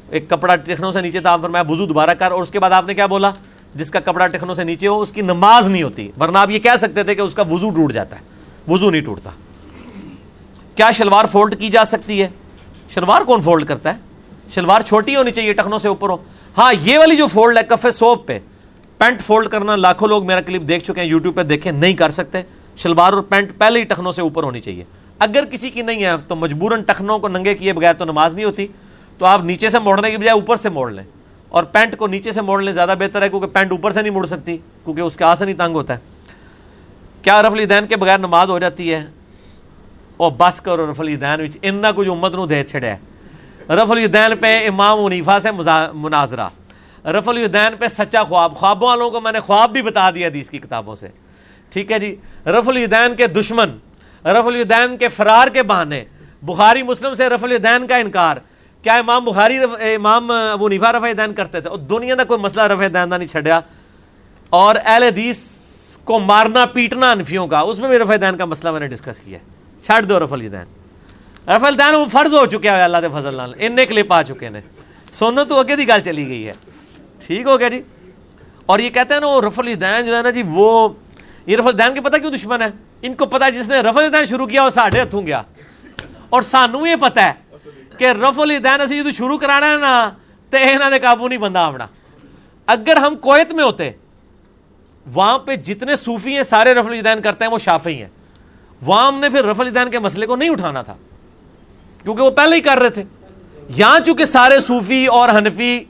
[0.10, 2.86] ایک کپڑا ٹخنوں سے نیچے تھا فرمایا وضو دوبارہ کر اور اس کے بعد آپ
[2.88, 3.32] نے کیا بولا؟
[3.76, 6.60] جس کا کپڑا ٹخنوں سے نیچے ہو، اس کی نماز نہیں ہوتی۔ ورنہ آپ یہ
[6.60, 8.22] کہہ سکتے تھے کہ اس کا وضو ٹوٹ جاتا ہے۔
[8.68, 9.30] وضو نہیں ٹوٹتا۔
[10.76, 12.28] کیا شلوار فولڈ کی جا سکتی ہے؟
[12.90, 14.00] شلوار کون فولڈ کرتا ہے؟
[14.56, 16.18] شلوار چھوٹی ہونی چاہیے ٹخنوں سے اوپر ہو۔
[16.58, 18.40] ہاں یہ والی جو فولڈ ہے، کفے سوپ پہ۔
[18.98, 22.10] پینٹ فولڈ کرنا لاکھوں لوگ میرا کلپ دیکھ چکے ہیں، یوٹیوب پہ دیکھیں نہیں کر
[22.10, 22.42] سکتے۔
[22.78, 24.84] شلوار اور پینٹ پہلے ہی ٹخنوں سے اوپر ہونی چاہیے۔
[25.24, 28.46] اگر کسی کی نہیں ہے تو مجبوراً ٹخنوں کو ننگے کیے بغیر تو نماز نہیں
[28.46, 28.68] ہوتی،
[29.18, 31.04] تو آپ نیچے سے موڑنے کی بجائے اوپر سے موڑ لیں۔
[31.50, 34.14] اور پینٹ کو نیچے سے موڑ لیں زیادہ بہتر ہے، کیونکہ پینٹ اوپر سے نہیں
[34.14, 36.00] مڑ سکتی، کیونکہ اس کا آسن ہی تنگ ہوتا ہے۔
[37.22, 39.06] کیا رف الدین کے بغیر نماز ہو جاتی ہے؟
[40.18, 42.94] اور بس کرو رف الدین ان کچھ امت نو دے چھڑے۔
[43.70, 45.48] رف الدین پہ امام منیفا سے
[45.94, 46.48] مناظرہ۔
[47.06, 50.42] رف الدین پہ سچا خواب، خوابوں والوں کو میں نے خواب بھی بتا دیا دی
[50.42, 51.08] اس کی کتابوں سے۔
[51.70, 53.70] ٹھیک ہے جی؟ رف الدین کے دشمن
[54.26, 56.04] رف الدین کے فرار کے بہانے۔
[56.42, 58.38] بخاری مسلم سے رف الدین کا انکار۔
[58.84, 62.40] کیا امام بخاری رف امام ابو نیفا رف دین کرتے تھے؟ اور دنیا کا کوئی
[62.40, 63.60] مسئلہ رف دین کا نہیں چھڑیا
[64.50, 65.42] اور اہل حدیث
[66.04, 69.20] کو مارنا، پیٹنا انفیوں کا، اس میں بھی رف دین کا مسئلہ میں نے ڈسکس
[69.20, 69.38] کیا
[69.84, 73.54] چھڑ دو رف الدین رف الدین وہ فرض ہو چکے ہیں، اللہ کے فضل لال
[73.58, 74.62] ان کلپ آ چکے ہیں
[75.14, 76.54] سونا تو اگے دی گل چلی گئی ہے۔
[77.28, 77.82] ٹھیک ہو گیا جی۔
[78.66, 80.90] اور یہ کہتے ہیں نا وہ رف الدین جو ہے نا جی وہ
[81.46, 82.68] یہ رفل دین کے پتہ کیوں دشمن ہے؟
[83.02, 85.42] ان کو پتا جس نے رفل دین شروع کیا وہ ساڑھے ہاتھوں گیا۔
[86.30, 87.34] اور سانو یہ پتا ہے
[87.98, 90.10] کہ رفل دین اسی جو شروع کرانا ہے نا
[90.50, 91.88] تو انہوں نے قابو نہیں بندہ آمنا
[92.68, 93.92] اگر ہم کویت میں ہوتے،
[95.14, 98.10] وہاں پہ جتنے صوفی ہیں، سارے رفل دین کرتے ہیں، وہ شافی ہیں۔
[98.82, 100.96] وہاں ہم نے پھر رفل دین کے مسئلے کو نہیں اٹھانا تھا،
[102.04, 103.04] کیونکہ وہ پہلے ہی کر رہے تھے۔
[103.70, 105.84] یہاں چونکہ سارے صوفی اور حنفی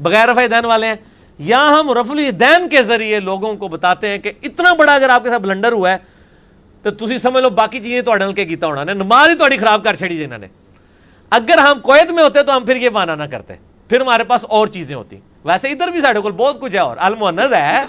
[0.00, 0.94] بغیر رفع دین والے ہیں
[1.38, 5.22] یہاں ہم رف الدین کے ذریعے لوگوں کو بتاتے ہیں کہ اتنا بڑا اگر آپ
[5.22, 5.96] کے ساتھ بلنڈر ہوا ہے،
[6.82, 9.58] تو تھی سمجھ لو باقی چیزیں تو اڈل کے کیتا ہونا۔ نے نماز ہی تھوڑی
[9.58, 10.46] خراب کر چڑی جنہوں جی نے۔
[11.30, 13.54] اگر ہم کویت میں ہوتے تو ہم پھر یہ مانا نہ کرتے۔
[13.88, 16.96] پھر ہمارے پاس اور چیزیں ہوتی۔ ویسے ادھر بھی سارے کو بہت کچھ ہے اور
[17.00, 17.84] المحنت ہے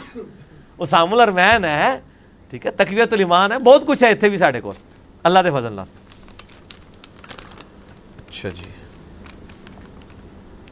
[0.78, 2.00] اسام الرمین ہے،
[2.50, 4.74] ٹھیک ہے تقویت الایمان ہے، بہت کچھ ہے اتنے بھی سارے کو
[5.24, 5.82] اللہ دے فضل اللہ
[8.30, 8.85] اچھا جی۔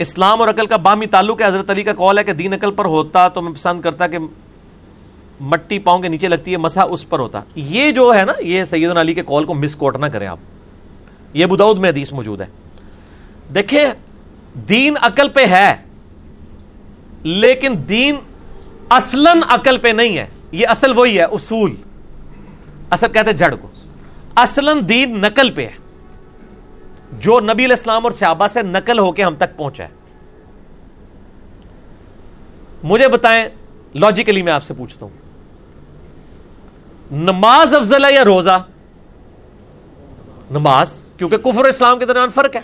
[0.03, 2.71] اسلام اور عقل کا بامی تعلق ہے۔ حضرت علی کا کال ہے کہ دین عقل
[2.71, 4.17] پر ہوتا تو میں پسند کرتا کہ
[5.41, 8.63] مٹی پاؤں کے نیچے لگتی ہے، مسا اس پر ہوتا۔ یہ جو ہے نا، یہ
[8.63, 10.39] سید علی کے کال کو مس کوٹ نہ کریں آپ۔
[11.33, 12.45] یہ بدعود میں حدیث موجود ہے۔
[13.55, 13.85] دیکھیں،
[14.69, 15.75] دین عقل پہ ہے،
[17.23, 18.15] لیکن دین
[18.89, 21.75] اصلاً عقل پہ نہیں ہے۔ یہ اصل وہی ہے، اصول۔
[22.89, 23.67] اصل کہتے جڑ کو۔
[24.35, 25.82] اصلاً دین نقل پہ ہے۔
[27.19, 29.89] جو نبی الاسلام اور صحابہ سے نقل ہو کے ہم تک پہنچا ہے۔
[32.83, 33.45] مجھے بتائیں
[33.95, 35.17] لاجیکلی میں آپ سے پوچھتا ہوں۔
[37.11, 38.63] نماز افضل ہے یا روزہ؟
[40.51, 42.61] نماز، کیونکہ کفر اسلام کے درمیان فرق ہے۔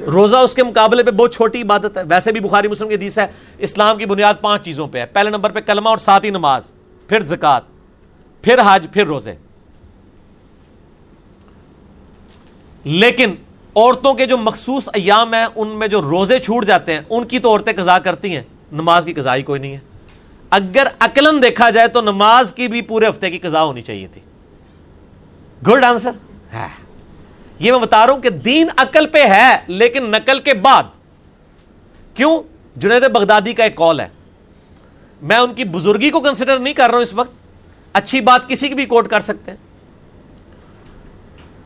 [0.00, 3.18] روزہ اس کے مقابلے پہ بہت چھوٹی عبادت ہے۔ ویسے بھی بخاری مسلم کی حدیث
[3.18, 3.26] ہے،
[3.58, 6.62] اسلام کی بنیاد پانچ چیزوں پہ ہے۔ پہلے نمبر پہ کلمہ اور ساتھ ہی نماز،
[7.08, 7.62] پھر زکات
[8.42, 9.34] پھر حج، پھر روزے۔
[12.88, 13.34] لیکن
[13.76, 17.38] عورتوں کے جو مخصوص ایام ہیں، ان میں جو روزے چھوٹ جاتے ہیں، ان کی
[17.38, 18.42] تو عورتیں قضا کرتی ہیں،
[18.72, 19.78] نماز کی قضا ہی کوئی نہیں ہے۔
[20.50, 24.20] اگر عقلن دیکھا جائے تو نماز کی بھی پورے ہفتے کی قضا ہونی چاہیے تھی۔
[25.66, 26.10] گڈ آنسر
[26.52, 26.66] ہے۔
[27.58, 30.84] یہ میں بتا رہا ہوں کہ دین عقل پہ ہے، لیکن نقل کے بعد۔
[32.14, 32.42] کیوں؟
[32.76, 34.08] جنید بغدادی کا ایک کال ہے۔
[35.22, 37.32] میں ان کی بزرگی کو کنسیڈر نہیں کر رہا ہوں اس وقت۔
[37.92, 39.67] اچھی بات کسی کی بھی کوٹ کر سکتے ہیں۔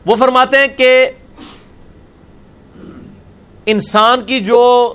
[0.05, 1.09] وہ فرماتے ہیں کہ
[3.65, 4.93] انسان کی جو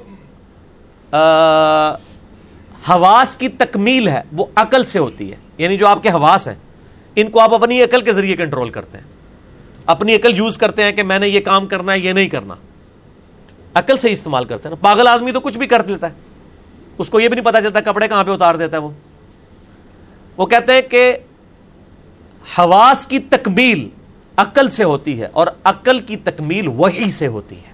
[2.88, 6.54] حواس کی تکمیل ہے، وہ عقل سے ہوتی ہے۔ یعنی جو آپ کے حواس ہیں،
[7.16, 9.04] ان کو آپ اپنی عقل کے ذریعے کنٹرول کرتے ہیں۔
[9.86, 12.54] اپنی عقل یوز کرتے ہیں کہ میں نے یہ کام کرنا ہے، یہ نہیں کرنا۔
[13.74, 16.14] عقل سے استعمال کرتے ہیں۔ نا پاگل آدمی تو کچھ بھی کر لیتا ہے۔
[16.98, 18.90] اس کو یہ بھی نہیں پتا چلتا کپڑے کہاں پہ اتار دیتا ہے وہ۔
[20.36, 21.16] وہ کہتے ہیں کہ
[22.58, 23.88] حواس کی تکمیل
[24.38, 27.72] عقل سے ہوتی ہے اور عقل کی تکمیل وہی سے ہوتی ہے۔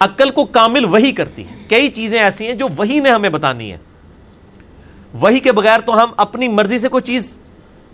[0.00, 3.72] عقل کو کامل وہی کرتی ہے۔ کئی چیزیں ایسی ہیں جو وہی نے ہمیں بتانی
[3.72, 3.76] ہے
[5.14, 7.38] وہی کے بغیر تو ہم اپنی مرضی سے کوئی چیز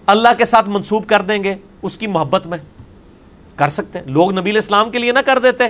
[0.07, 2.59] اللہ کے ساتھ منسوب کر دیں گے، اس کی محبت میں
[3.57, 5.65] کر سکتے ہیں۔ لوگ نبی اسلام کے لیے نہ کر دیتے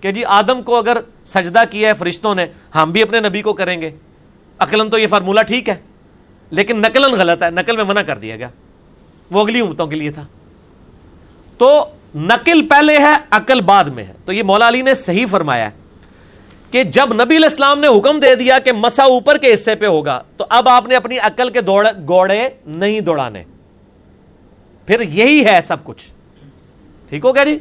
[0.00, 0.96] کہ جی آدم کو اگر
[1.26, 3.90] سجدہ کیا ہے فرشتوں نے، ہم بھی اپنے نبی کو کریں گے۔
[4.58, 5.74] عقلن تو یہ فارمولہ ٹھیک ہے،
[6.50, 8.48] لیکن نقلن غلط ہے۔ نقل میں منع کر دیا گیا۔
[9.30, 10.26] وہ اگلی امتوں کے لیے تھا۔
[11.62, 11.84] تو
[12.14, 15.70] نقل پہلے ہے، عقل بعد میں ہے۔ تو یہ مولا علی نے صحیح فرمایا
[16.70, 20.22] کہ جب نبی الاسلام نے حکم دے دیا کہ مسا اوپر کے حصے پہ ہوگا،
[20.36, 21.60] تو اب آپ نے اپنی عقل کے
[22.08, 23.44] گوڑے نہیں دوڑانے۔
[24.86, 26.06] پھر یہی ہے سب کچھ۔
[27.08, 27.58] ٹھیک ہو گیا جی؟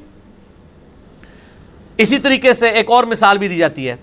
[1.97, 3.95] اسی طریقے سے ایک اور مثال بھی دی جاتی ہے۔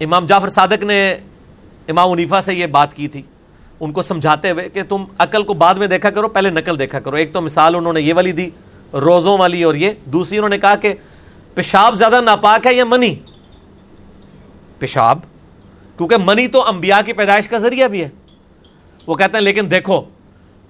[0.00, 1.16] امام جعفر صادق نے
[1.88, 3.22] امام عنیفا سے یہ بات کی تھی۔
[3.80, 7.00] ان کو سمجھاتے ہوئے کہ تم عقل کو بعد میں دیکھا کرو، پہلے نقل دیکھا
[7.00, 8.50] کرو۔ ایک تو مثال انہوں نے یہ والی دی۔
[8.92, 10.94] روزوں والی اور یہ۔ دوسری انہوں نے کہا کہ
[11.54, 13.14] پیشاب زیادہ ناپاک ہے یا منی؟
[14.78, 15.18] پیشاب،
[15.96, 18.08] کیونکہ منی تو انبیاء کی پیدائش کا ذریعہ بھی ہے۔
[19.06, 20.02] وہ کہتے ہیں، لیکن دیکھو،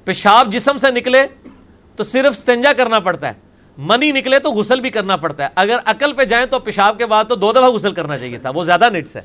[0.05, 1.27] پیشاب جسم سے نکلے
[1.97, 3.33] تو صرف ستنجا کرنا پڑتا ہے۔
[3.79, 7.07] منی نکلے تو غسل بھی کرنا پڑتا ہے۔ اگر عقل پہ جائیں تو پیشاب کے
[7.07, 9.23] بعد تو دو دفعہ غسل کرنا چاہیے تھا۔ وہ زیادہ نٹس ہے۔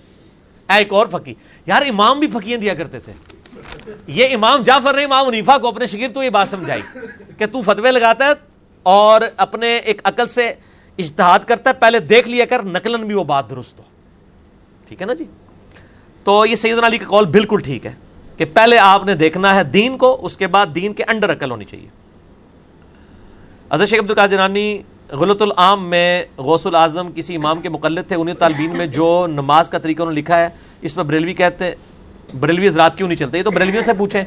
[0.69, 1.33] ایک اور پھکی
[1.65, 3.13] یار، امام بھی پھکیاں دیا کرتے تھے۔
[4.07, 6.81] یہ امام جعفر نے امام عنیفا کو اپنے شگیر تو یہ بات سمجھائی
[7.37, 8.52] کہ تو فتوے لگاتا ہے
[8.83, 10.53] اور اپنے ایک عقل سے
[10.97, 13.83] اجتہاد کرتا ہے، پہلے دیکھ لیا کر نقلن بھی وہ بات درست ہو۔
[14.87, 15.23] ٹھیک ہے نا جی؟
[16.23, 17.93] تو یہ سیدنا علی کا کال بالکل ٹھیک ہے
[18.37, 21.51] کہ پہلے آپ نے دیکھنا ہے دین کو، اس کے بعد دین کے انڈر عقل
[21.51, 21.87] ہونی چاہیے۔
[23.73, 28.35] حضرت شیخ عبد جنانی غلط العام میں غوث العظم کسی امام کے مقلد تھے، انہیں
[28.35, 30.49] طالبین میں جو نماز کا طریقہ انہوں نے لکھا ہے،
[30.81, 31.71] اس پر بریلوی کہتے،
[32.39, 34.23] بریلوی حضرات کیوں نہیں چلتے؟ یہ تو بریلویوں سے پوچھیں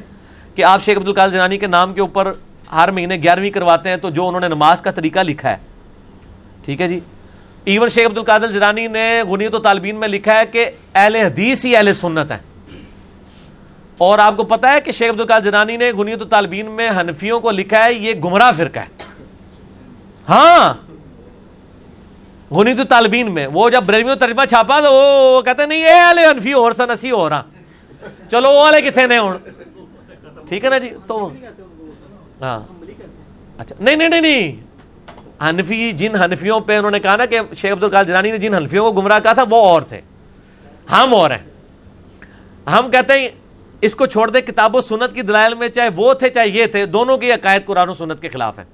[0.54, 2.32] کہ آپ شیخ عبد القادر جنانی کے نام کے اوپر
[2.72, 5.56] ہر مہینے گیارہویں کرواتے ہیں تو جو انہوں نے نماز کا طریقہ لکھا ہے۔
[6.64, 7.00] ٹھیک ہے جی؟
[7.64, 11.64] ایون شیخ عبد القادر جرانی نے غنیت و طالبین میں لکھا ہے کہ اہل حدیث
[11.64, 12.38] ہی اہل سنت ہے
[13.98, 16.90] اور آپ کو پتا ہے کہ شیخ عبد القال جنانی نے غنیت و طالبین میں
[16.90, 19.04] حنفیوں کو لکھا ہے، یہ گمراہ فرقہ ہے۔
[20.28, 20.74] ہاں۔
[22.50, 26.00] غنیت و طالبین میں، وہ جب بریلوی ترجمہ چھاپا تو وہ کہتے ہیں، نہیں، اے
[26.00, 27.42] والے حنفی اور سن اسی ہو رہا۔
[28.30, 29.34] چلو، وہ والے کتنے نے ہوں؟
[30.48, 31.30] ٹھیک ہے نا جی؟ تو
[32.42, 32.60] ہاں۔
[33.58, 34.56] اچھا نہیں نہیں نہیں
[35.42, 38.54] حنفی جن حنفیوں پہ انہوں نے کہا نا کہ شیخ عبد القال جنانی نے جن
[38.54, 40.00] حنفیوں کو گمراہ کہا تھا وہ اور تھے۔
[40.90, 41.44] ہم اور ہیں۔
[42.70, 43.28] ہم کہتے ہیں
[43.80, 46.66] اس کو چھوڑ دے کتاب و سنت کی دلائل میں چاہے وہ تھے چاہے یہ
[46.66, 48.64] تھے دونوں کی عقائد قرآن و سنت کے خلاف ہے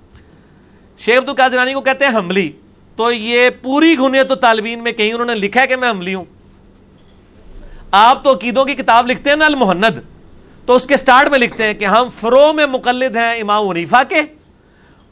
[0.98, 2.52] شیخ عبد القال جنانی کو کہتے ہیں حملی۔
[2.96, 6.14] تو یہ پوری گنیت و طالبین میں کہیں انہوں نے لکھا ہے کہ میں حملی
[6.14, 6.24] ہوں۔
[7.90, 9.98] آپ تو عقیدوں کی کتاب لکھتے ہیں نا المحند
[10.66, 14.02] تو اس کے سٹارٹ میں لکھتے ہیں کہ ہم فرو میں مقلد ہیں امام ونیفا
[14.08, 14.20] کے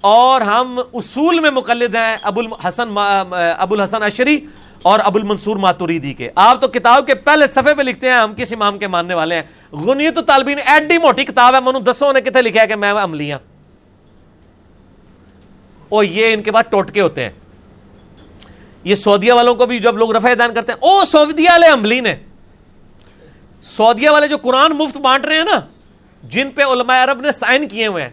[0.00, 4.38] اور ہم اصول میں مقلد ہیں ابو الحسن ابو الحسن اشری
[4.82, 8.34] اور ابو المنصور ماتوریدی کے۔ آپ تو کتاب کے پہلے صفحے پہ لکھتے ہیں، ہم
[8.36, 12.12] کس امام کے ماننے والے ہیں؟ غنیت و طالبین ایڈی موٹی کتاب ہے، منو دسوں
[12.12, 13.40] نے کتنے لکھا ہے کہ میں عملی ہوں
[15.88, 17.30] اور یہ ان کے بعد ٹوٹکے ہوتے ہیں۔
[18.84, 22.00] یہ سعودیہ والوں کو بھی جب لوگ رفع دان کرتے ہیں، او سعودیہ والے عملی
[22.00, 22.14] نے۔
[23.62, 25.60] سعودیہ والے جو قرآن مفت بانٹ رہے ہیں نا،
[26.22, 28.10] جن پہ علماء عرب نے سائن کیے ہوئے ہیں،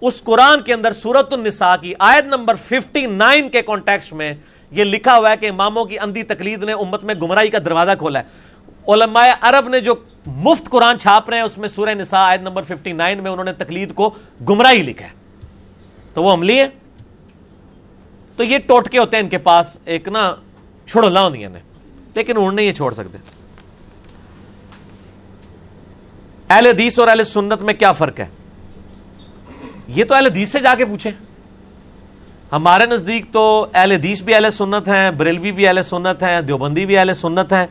[0.00, 4.34] اس قرآن کے اندر سورت النساء کی آیت نمبر 59 کے کانٹیکس میں
[4.70, 7.90] یہ لکھا ہوا ہے کہ اماموں کی اندھی تقلید نے امت میں گمراہی کا دروازہ
[7.98, 9.94] کھولا ہے۔ علماء عرب نے جو
[10.26, 13.52] مفت قرآن چھاپ رہے ہیں، اس میں سورہ نساء آیت نمبر 59 میں انہوں نے
[13.52, 14.10] تقلید کو
[14.48, 15.12] گمراہی لکھا ہے۔
[16.14, 16.66] تو وہ عملی ہے
[18.36, 20.34] تو یہ ٹوٹکے ہوتے ہیں ان کے پاس، ایک نا
[20.86, 21.58] چھوڑو لا دیا نے
[22.14, 23.18] لیکن انہوں نے یہ چھوڑ سکتے۔
[26.48, 28.26] اہل حدیث اور اہل سنت میں کیا فرق ہے؟
[29.88, 31.10] یہ تو اہل حدیث سے جا کے پوچھے
[32.52, 36.86] ہمارے نزدیک تو اہل حدیث بھی اہل سنت ہیں، بریلوی بھی اہل سنت ہیں، دیوبندی
[36.86, 37.66] بھی اہل سنت ہیں۔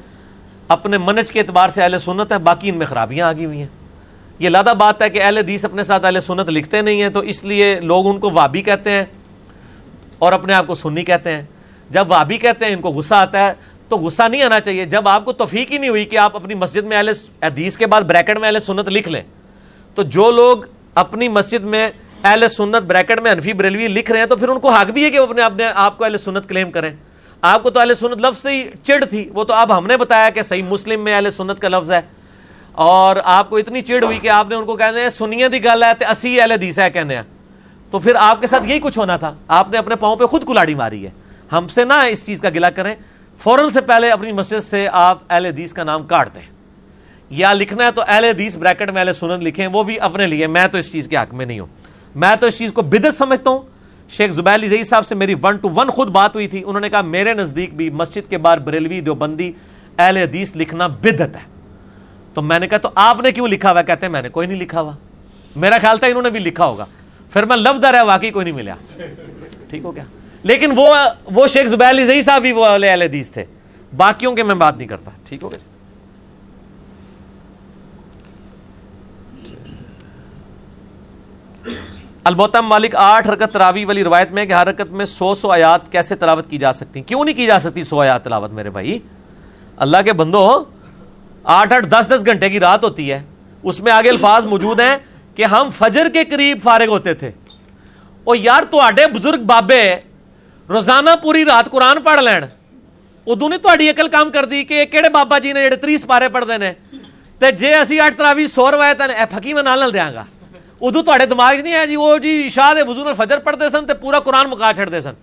[0.67, 3.59] اپنے منج کے اعتبار سے اہل سنت ہے باقی ان میں خرابیاں آ گئی ہوئی
[3.59, 3.67] ہیں۔
[4.39, 7.19] یہ لادہ بات ہے کہ اہل حدیث اپنے ساتھ اہل سنت لکھتے نہیں ہیں، تو
[7.19, 9.05] اس لیے لوگ ان کو وابی کہتے ہیں
[10.19, 11.43] اور اپنے آپ کو سنی کہتے ہیں۔
[11.89, 13.53] جب وابی کہتے ہیں، ان کو غصہ آتا ہے۔
[13.89, 16.53] تو غصہ نہیں آنا چاہیے۔ جب آپ کو توفیق ہی نہیں ہوئی کہ آپ اپنی
[16.53, 17.09] مسجد میں اہل
[17.43, 19.21] حدیث کے بعد بریکٹ میں اہل سنت لکھ لیں،
[19.95, 20.57] تو جو لوگ
[20.95, 21.89] اپنی مسجد میں
[22.23, 25.03] اہل سنت بریکٹ میں انفی بریلوی لکھ رہے ہیں، تو پھر ان کو حق بھی
[25.03, 26.91] ہے کہ وہ اپنے اپنے آپ کو اہل سنت کلیم کریں۔
[27.41, 29.97] آپ کو تو اہل سنت لفظ سے ہی چڑ تھی، وہ تو اب ہم نے
[29.97, 32.01] بتایا کہ صحیح مسلم میں اہل سنت کا لفظ ہے۔
[32.71, 35.63] اور آپ کو اتنی چڑ ہوئی کہ آپ نے ان کو کہتے ہیں سنیا دی
[35.63, 37.21] گل ہے تو اسی اہل حدیث ہے کہنے
[37.91, 40.47] تو پھر آپ کے ساتھ یہی کچھ ہونا تھا۔ آپ نے اپنے پاؤں پہ خود
[40.47, 41.09] کلاڑی ماری ہے۔
[41.51, 42.95] ہم سے نہ اس چیز کا گلا کریں۔
[43.43, 46.41] فوراً سے پہلے اپنی مسجد سے آپ اہل حدیث کا نام کاٹ دیں۔
[47.29, 50.47] یا لکھنا ہے تو اہل حدیث بریکٹ میں اہل سنت لکھیں، وہ بھی اپنے لیے،
[50.47, 51.67] میں تو اس چیز کے حق میں نہیں ہوں۔
[52.15, 53.59] میں تو اس چیز کو بدت سمجھتا ہوں۔
[54.09, 56.89] شیخ زبیر علی صاحب سے میری ون ٹو ون خود بات ہوئی تھی۔ انہوں نے
[56.89, 59.51] کہا، میرے نزدیک بھی مسجد کے بعد بریلوی دیوبندی
[59.97, 61.61] اہل حدیث لکھنا بدت ہے۔
[62.33, 64.47] تو میں نے کہا، تو آپ نے کیوں لکھا ہوا؟ کہتے ہیں، میں نے کوئی
[64.47, 64.91] نہیں لکھا ہوا۔
[65.55, 66.85] میرا خیال تھا انہوں نے بھی لکھا ہوگا۔
[67.33, 68.75] پھر میں لفظ ہے، واقعی کوئی نہیں ملا۔
[69.69, 70.03] ٹھیک ہو گیا۔
[70.43, 70.95] لیکن وہ
[71.25, 73.45] وہ شیخ زبیر علی صاحب بھی وہ اہل حدیث تھے۔
[73.97, 75.59] باقیوں کے میں بات نہیں کرتا۔ ٹھیک ہو گیا۔
[82.23, 85.91] البتہ مالک آٹھ حرکت تراوی والی روایت میں کہ ہر حرکت میں سو سو آیات
[85.91, 88.99] کیسے تلاوت کی جا سکتی کیوں نہیں کی جا سکتی سو آیات تلاوت میرے بھائی؟
[89.77, 90.63] اللہ کے بندو،
[91.43, 93.21] آٹھ آٹھ دس دس گھنٹے کی رات ہوتی ہے۔
[93.63, 94.97] اس میں آگے الفاظ موجود ہیں
[95.35, 97.31] کہ ہم فجر کے قریب فارغ ہوتے تھے۔
[98.23, 99.95] اور یار تے بزرگ بابے
[100.69, 102.43] روزانہ پوری رات قرآن پڑھ لین۔
[103.27, 106.29] ادو نے تاری اکل کام کر دی کہ کہڑے بابا جی نے جڑے تری سپارے
[106.29, 106.73] پڑھتے ہیں
[107.39, 110.23] تو جی اسی اٹھ تراوی سو روایت پکی میں نال دیا گا۔
[110.81, 113.93] ادو تے دماغ نہیں ہے جی وہ جی شاہ کے وزو فجر پڑھتے سن تو
[114.01, 115.13] پورا قرآن مکا چڑھتے سن۔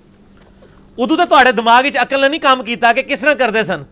[0.99, 3.83] ادو تو تے دماغ اقل نے نہیں کام کیتا کہ کس طرح کرتے سن۔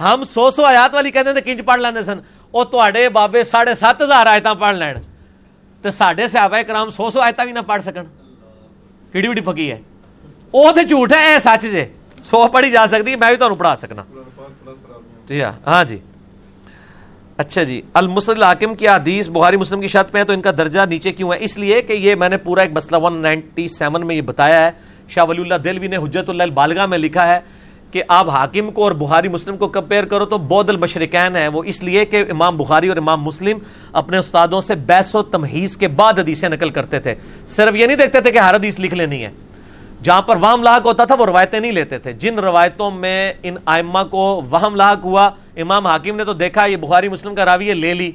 [0.00, 2.18] ہم سو سو آیات والی کہتے ہیں کنج پڑھ لیندے سن۔
[2.52, 4.96] وہ تے بابے ساڑھے سات ہزار آیتاں پڑھ لین۔
[5.82, 8.06] تو سڈے سیابا کرام سو سو آیتاں بھی نہ پڑھ سکن۔
[9.12, 9.80] کیڑی وڈی پکی ہے۔
[10.54, 11.84] وہ تو جھوٹ ہے اے سچ جے
[12.24, 14.02] سو پڑھی جا سکتی میں بھی تمہیں پڑھا سکنا
[15.28, 15.98] جی ہاں ہاں جی
[17.38, 20.50] اچھا جی المسل حاکم کی حدیث بخاری مسلم کی شرط پہ ہے تو ان کا
[20.58, 24.14] درجہ نیچے کیوں ہے اس لیے کہ یہ میں نے پورا ایک مسئلہ 197 میں
[24.16, 24.70] یہ بتایا ہے
[25.08, 27.40] شاہ ولی اللہ دلوی نے حجت اللہ البالغہ میں لکھا ہے
[27.92, 31.62] کہ آپ حاکم کو اور بخاری مسلم کو کمپیئر کرو تو بود المشرقین ہے وہ
[31.64, 33.58] اس لیے کہ امام بخاری اور امام مسلم
[33.92, 37.14] اپنے استادوں سے بیس و تمہیز کے بعد حدیثیں نقل کرتے تھے
[37.48, 39.30] صرف یہ نہیں دیکھتے تھے کہ ہر حدیث لکھ لینی ہے
[40.02, 43.56] جہاں پر وہم لاحق ہوتا تھا، وہ روایتیں نہیں لیتے تھے۔ جن روایتوں میں ان
[43.66, 47.68] آئمہ کو وہم لاحق ہوا، امام حاکم نے تو دیکھا، یہ بخاری مسلم کا راوی
[47.68, 48.12] ہے، لے لی۔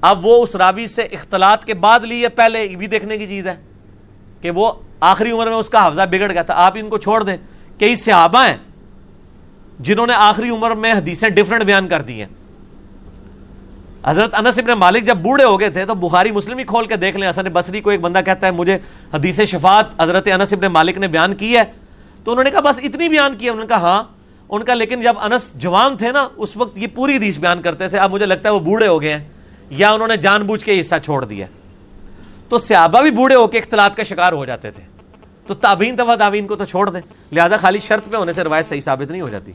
[0.00, 3.26] اب وہ اس راوی سے اختلاط کے بعد لی ہے، پہلے یہ بھی دیکھنے کی
[3.26, 3.56] چیز ہے
[4.40, 7.22] کہ وہ آخری عمر میں اس کا حفظہ بگڑ گیا تھا۔ آپ ان کو چھوڑ
[7.22, 7.36] دیں،
[7.78, 8.56] کئی صحابہ ہیں
[9.80, 12.28] جنہوں نے آخری عمر میں حدیثیں ڈفرنٹ بیان کر دی ہیں۔
[14.08, 16.96] حضرت انس ابن مالک جب بوڑھے ہو گئے تھے تو بخاری مسلم ہی کھول کے
[16.96, 18.78] دیکھ لیں حسن بصری کو ایک بندہ کہتا ہے، مجھے
[19.14, 21.62] حدیث شفاعت حضرت انس ابن مالک نے بیان کی ہے۔
[22.24, 24.02] تو انہوں نے کہا، بس اتنی بیان کی ہے۔ انہوں نے کہا ہاں
[24.48, 27.88] ان کا، لیکن جب انس جوان تھے نا، اس وقت یہ پوری حدیث بیان کرتے
[27.88, 29.24] تھے۔ اب مجھے لگتا ہے وہ بوڑھے ہو گئے ہیں،
[29.70, 31.46] یا انہوں نے جان بوجھ کے حصہ چھوڑ دیا
[32.48, 34.82] تو صحابہ بھی بوڑھے ہو کے اختلاط کا شکار ہو جاتے تھے۔
[35.46, 37.00] تو تابین تبا تابین کو تو چھوڑ دیں،
[37.32, 39.52] لہذا خالی شرط پہ ہونے سے روایت صحیح ثابت نہیں ہو جاتی۔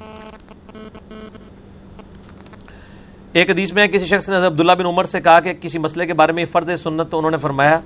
[3.34, 6.14] ایک حدیث میں کسی شخص نے عبداللہ بن عمر سے کہا کہ کسی مسئلے کے
[6.14, 7.80] بارے میں فرض سنت تو انہوں نے فرمایا،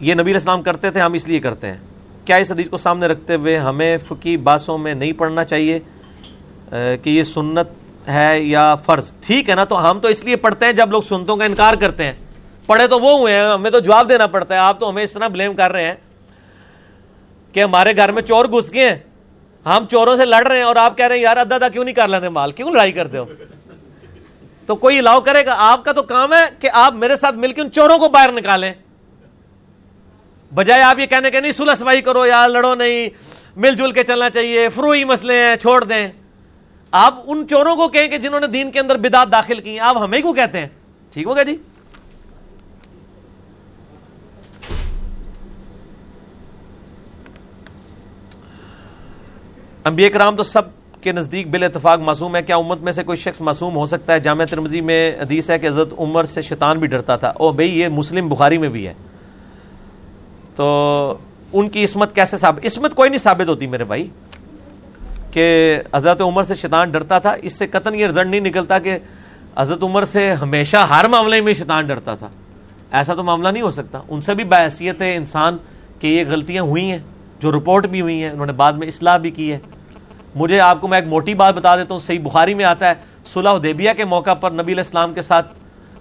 [0.00, 1.76] یہ نبی اسلام کرتے تھے، ہم اس لیے کرتے ہیں۔
[2.24, 5.78] کیا اس حدیث کو سامنے رکھتے ہوئے ہمیں فقی باسوں میں نہیں پڑھنا چاہیے
[6.70, 10.66] کہ یہ سنت ہے یا فرض؟ ٹھیک ہے نا، تو ہم تو اس لیے پڑھتے
[10.66, 12.12] ہیں، جب لوگ سنتوں کا انکار کرتے ہیں۔
[12.66, 15.12] پڑھے تو وہ ہوئے ہیں، ہمیں تو جواب دینا پڑتا ہے، آپ تو ہمیں اس
[15.12, 15.94] طرح بلیم کر رہے ہیں
[17.54, 18.96] کہ ہمارے گھر میں چور گھس گئے ہیں۔
[19.66, 21.84] ہم چوروں سے لڑ رہے ہیں اور آپ کہہ رہے ہیں، یار ادا ادا کیوں
[21.84, 23.24] نہیں کر لیتے مال؟ کیوں لڑائی کرتے ہو؟
[24.68, 27.52] تو کوئی الاؤ کرے گا؟ آپ کا تو کام ہے کہ آپ میرے ساتھ مل
[27.52, 28.72] کے ان چوروں کو باہر نکالیں۔
[30.54, 33.08] بجائے آپ یہ کہنے کہ نہیں سلح سفائی کرو یار، لڑو نہیں،
[33.56, 36.08] مل جل کے چلنا چاہیے، فروئی مسئلے ہیں، چھوڑ دیں۔
[36.90, 39.96] آپ ان چوروں کو کہیں کہ جنہوں نے دین کے اندر بدات داخل کی آپ
[39.96, 40.68] ہمیں کیوں کہتے ہیں؟
[41.12, 41.56] ٹھیک ہوگا جی؟
[49.84, 53.18] انبیاء کرام تو سب کے نزدیک بال اتفاق معصوم ہے۔ کیا امت میں سے کوئی
[53.18, 56.78] شخص معصوم ہو سکتا ہے؟ جامع ترمزی میں حدیث ہے کہ حضرت عمر سے شیطان
[56.78, 58.92] بھی ڈرتا تھا۔ او بھائی، یہ مسلم بخاری میں بھی ہے۔
[60.54, 61.16] تو
[61.52, 64.08] ان کی عصمت کیسے ثابت عصمت کوئی نہیں ثابت ہوتی میرے بھائی،
[65.30, 68.98] کہ حضرت عمر سے شیطان ڈرتا تھا۔ اس سے قطن یہ رزلٹ نہیں نکلتا کہ
[69.58, 72.28] حضرت عمر سے ہمیشہ ہر معاملے میں شیطان ڈرتا تھا۔
[72.92, 75.56] ایسا تو معاملہ نہیں ہو سکتا۔ ان سے بھی باحثیت ہے انسان
[75.98, 76.98] کہ یہ غلطیاں ہوئی ہیں،
[77.40, 79.58] جو رپورٹ بھی ہوئی ہیں، انہوں نے بعد میں اصلاح بھی کی ہے۔
[80.34, 82.94] مجھے آپ کو میں ایک موٹی بات بتا دیتا ہوں، صحیح بخاری میں آتا ہے،
[83.26, 85.54] صلح دیبیا کے موقع پر نبی علیہ السلام کے ساتھ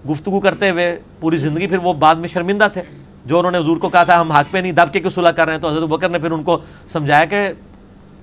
[0.09, 2.81] گفتگو کرتے ہوئے پوری زندگی پھر وہ بعد میں شرمندہ تھے۔
[3.25, 5.29] جو انہوں نے حضور کو کہا تھا، ہم حق پہ نہیں، دب کے کیوں صلح
[5.29, 7.49] کر رہے ہیں؟ تو حضرت بکر نے پھر ان کو سمجھایا کہ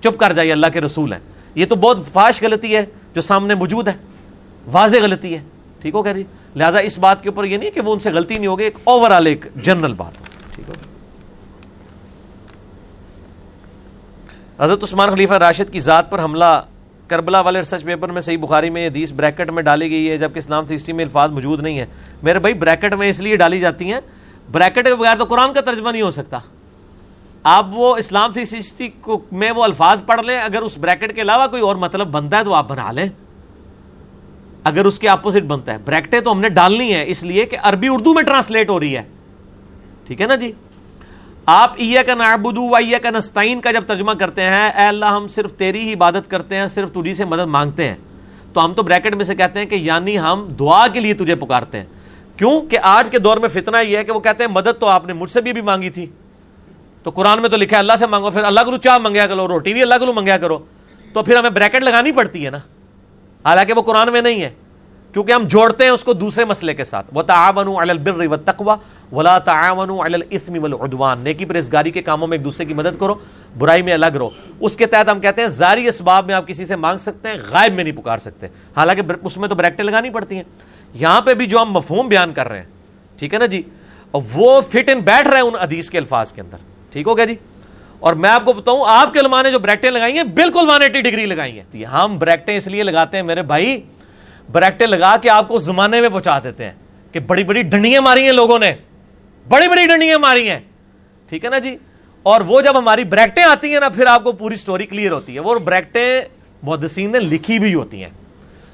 [0.01, 1.21] چپ کر جائیے، اللہ کے رسول ہیں۔
[1.55, 3.93] یہ تو بہت فاش غلطی ہے جو سامنے موجود ہے۔
[4.73, 5.43] واضح غلطی ہے۔
[5.81, 6.25] ٹھیک ہو کہ جی۔
[6.57, 8.75] لہٰذا اس بات کے اوپر یہ نہیں کہ وہ ان سے غلطی نہیں ہوگی، ایک
[8.85, 10.34] اوور آل ایک جنرل بات ہو۔
[14.61, 16.61] حضرت عثمان خلیفہ راشد کی ذات پر حملہ
[17.09, 20.39] کربلا والے ریسرچ پیپر میں صحیح بخاری میں حدیث بریکٹ میں ڈالی گئی ہے، جبکہ
[20.39, 21.87] اسلام سے میں الفاظ موجود نہیں ہے
[22.23, 24.01] میرے بھائی، بریکٹ میں اس لیے ڈالی جاتی ہیں۔
[24.53, 26.39] بریکٹ کے بغیر تو قرآن کا ترجمہ نہیں ہو سکتا۔
[27.43, 28.91] آپ وہ اسلام سے ہسٹری
[29.33, 32.45] میں وہ الفاظ پڑھ لیں، اگر اس بریکٹ کے علاوہ کوئی اور مطلب بنتا ہے
[32.45, 33.09] تو آپ بنا لیں۔
[34.65, 37.57] اگر اس کے اپوزٹ بنتا ہے۔ بریکٹیں تو ہم نے ڈالنی ہے اس لیے کہ
[37.63, 39.03] عربی اردو میں ٹرانسلیٹ ہو رہی ہے۔
[40.07, 40.53] ٹھیک ہے نا جی؟
[41.47, 45.05] آپ ایہ کا نعبدو و ایہ کا نستعین کا جب ترجمہ کرتے ہیں اے اللہ
[45.05, 47.95] ہم صرف تیری ہی عبادت کرتے ہیں صرف تجھی سے مدد مانگتے ہیں۔
[48.53, 51.35] تو ہم تو بریکٹ میں سے کہتے ہیں کہ یعنی ہم دعا کے لیے تجھے
[51.35, 51.85] پکارتے ہیں۔
[52.37, 54.87] کیوں؟ کہ آج کے دور میں فتنہ یہ ہے کہ وہ کہتے ہیں مدد تو
[54.87, 56.07] آپ نے مجھ سے بھی, بھی مانگی تھی۔
[57.03, 59.49] تو قرآن میں تو لکھا ہے اللہ سے مانگو پھر اللہ کو چاہ منگیا کرو
[59.49, 60.59] روٹی بھی اللہ کو منگیا کرو۔
[61.13, 62.57] تو پھر ہمیں بریکٹ لگانی پڑتی ہے نا۔
[63.45, 64.51] حالانکہ وہ قرآن میں نہیں ہے۔
[65.15, 68.77] کیونکہ ہم جوڑتے ہیں اس کو دوسرے مسئلے کے ساتھ۔ وہ تعاون البر و تقوا
[69.13, 73.15] ولا تعاون الاسم والعدوان۔ نیکی پرہیزگاری کے کاموں میں ایک دوسرے کی مدد کرو،
[73.59, 74.31] برائی میں الگ رہو۔
[74.61, 77.37] اس کے تحت ہم کہتے ہیں زاری اسباب میں آپ کسی سے مانگ سکتے ہیں،
[77.51, 78.47] غائب میں نہیں پکار سکتے۔
[78.77, 80.43] حالانکہ اس میں تو بریکٹیں لگانی پڑتی ہیں۔
[80.95, 82.67] یہاں پہ بھی جو ہم مفہوم بیان کر رہے ہیں،
[83.19, 83.63] ٹھیک ہے نا جی؟
[84.35, 86.57] وہ فٹ ان بیٹھ رہے ہیں ان حدیث کے الفاظ کے اندر۔
[86.93, 87.35] ٹھیک ہو گیا جی؟
[87.99, 90.83] اور میں آپ کو بتاؤں، آپ کے علماء نے جو بریکٹیں لگائی ہیں، بالکل ون
[90.83, 93.81] ایٹی ڈگری لگائی ہیں۔ ہم بریکٹیں اس لیے لگاتے ہیں، میرے بھائی
[94.49, 96.73] بریکٹیں لگا کے آپ کو زمانے میں پہنچا دیتے ہیں
[97.13, 98.75] کہ بڑی بڑی ڈنڈیاں ماری ہیں لوگوں نے۔
[99.49, 100.61] بڑی بڑی ڈنڈیاں ماری ہیں۔
[101.29, 101.77] ٹھیک ہے نا جی؟
[102.23, 105.35] اور وہ جب ہماری بریکٹیں آتی ہیں نا، پھر آپ کو پوری سٹوری کلیئر ہوتی
[105.35, 106.23] ہے۔ وہ بریکٹیں
[106.63, 108.11] محدثین نے لکھی بھی ہوتی ہیں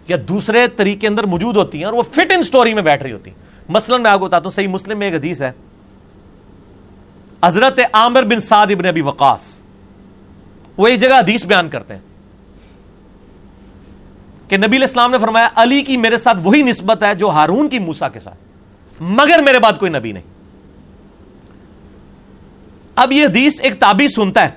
[0.08, 3.12] یا دوسرے طریقے اندر موجود ہوتی ہیں اور وہ فٹ ان سٹوری میں بیٹھ رہی
[3.12, 3.38] ہوتی ہیں۔
[3.68, 5.52] مثلا میں آپ کو بتاتا ہوں، صحیح مسلم میں ایک حدیث ہے۔
[7.44, 9.60] حضرت عامر بن سعد ابن ابی وقاص۔
[10.76, 12.09] وہ ایک جگہ حدیث بیان کرتے ہیں۔
[14.50, 17.78] کہ نبی الاسلام نے فرمایا، علی کی میرے ساتھ وہی نسبت ہے جو ہارون کی
[17.78, 18.34] موسا کے ساتھ۔
[19.00, 20.22] مگر میرے بعد کوئی نبی نہیں۔
[22.96, 24.50] اب یہ حدیث ایک تابی سنتا ہے۔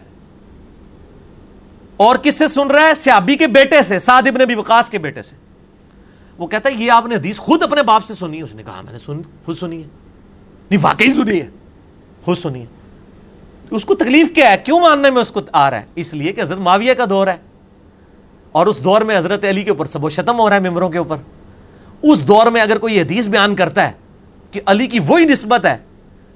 [1.97, 4.97] اور کس سے سن رہا ہے؟ سیابی کے بیٹے سے، سعد ابن ابی وقاص کے
[4.97, 5.35] بیٹے سے۔
[6.37, 8.63] وہ کہتا ہے، یہ آپ نے حدیث خود اپنے باپ سے سنی ہے؟ اس نے
[8.63, 9.87] کہا، میں نے سن، خود سنی ہے۔
[10.71, 11.49] نہیں، واقعی سنی ہے۔
[12.25, 12.65] خود سنی ہے۔
[13.71, 16.31] اس کو تکلیف کیا ہے؟ کیوں ماننے میں اس کو آ رہا ہے؟ اس لیے
[16.31, 17.52] کہ حضرت معاویہ کا دور ہے۔
[18.53, 20.89] اور اس دور میں حضرت علی کے اوپر سب و شتم ہو رہا ہے ممبروں
[20.89, 21.17] کے اوپر۔
[22.01, 23.91] اس دور میں اگر کوئی حدیث بیان کرتا ہے
[24.51, 25.77] کہ علی کی وہی نسبت ہے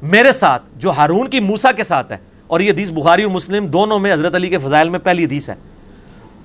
[0.02, 2.18] میرے ساتھ، جو ہارون کی موسا کے ساتھ ہے،
[2.48, 5.50] اور یہ حدیث بخاری اور مسلم دونوں میں حضرت علی کے فضائل میں پہلی حدیث
[5.50, 5.56] ہے،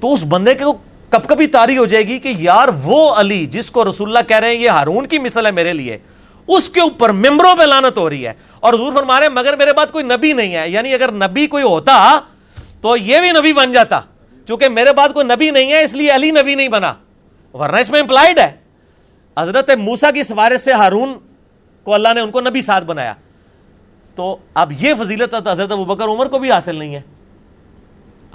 [0.00, 0.72] تو اس بندے کو
[1.10, 4.36] کب کبھی تاری ہو جائے گی کہ یار وہ علی جس کو رسول اللہ کہہ
[4.36, 5.98] رہے ہیں، یہ ہارون کی مثل ہے میرے لیے،
[6.48, 9.56] اس کے اوپر ممبروں پہ لانت ہو رہی ہے۔ اور حضور فرما رہے ہیں، مگر
[9.56, 12.20] میرے بعد کوئی نبی نہیں ہے۔ یعنی اگر نبی کوئی ہوتا
[12.80, 14.00] تو یہ بھی نبی بن جاتا۔
[14.48, 16.94] چونکہ میرے بعد کوئی نبی نہیں ہے، اس لیے علی نبی نہیں بنا۔
[17.54, 18.52] ورنہ اس میں امپلائڈ ہے۔
[19.38, 21.14] حضرت موسا کی سفارش سے ہارون
[21.84, 23.14] کو اللہ نے ان کو نبی ساتھ بنایا۔
[24.14, 27.00] تو اب یہ فضیلت حضرت ابو بکر عمر کو بھی حاصل نہیں ہے۔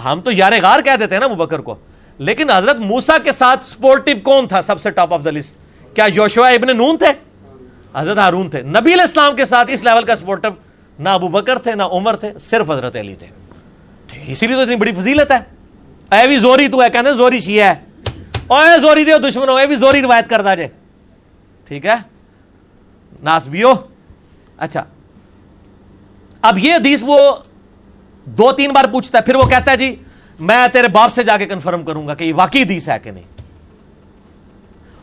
[0.06, 1.76] ہم تو یار غار کہہ دیتے ہیں نا ابو بکر کو۔
[2.18, 5.54] لیکن حضرت موسا کے ساتھ سپورٹو کون تھا سب سے ٹاپ آف دا لسٹ
[5.96, 7.10] کیا یوشوا ابن نون تھے؟
[7.96, 10.48] حضرت ہارون تھے۔ نبی علیہ السلام کے ساتھ اس لیول کا سپورٹو
[11.00, 13.28] نہ ابو بکر تھے، نہ عمر تھے، صرف حضرت علی تھے۔
[14.28, 15.57] اسی لیے تو اتنی بڑی فضیلت ہے۔
[16.12, 17.86] اے بھی زوری تو ہے کہتے زوری شیعہ ہے۔
[18.48, 20.68] اوے زوری دے دشمن ہو اے بھی زوری روایت کر دا جے۔
[21.68, 21.96] ٹھیک ہے؟
[23.24, 23.64] ناس بھی
[24.58, 24.84] اچھا۔
[26.42, 27.36] اب یہ حدیث وہ
[28.26, 29.96] دو تین بار پوچھتا ہے، پھر وہ کہتا ہے جی
[30.40, 33.12] میں تیرے باپ سے جا کے کنفرم کروں گا کہ یہ واقعی حدیث ہے کہ
[33.12, 33.24] نہیں۔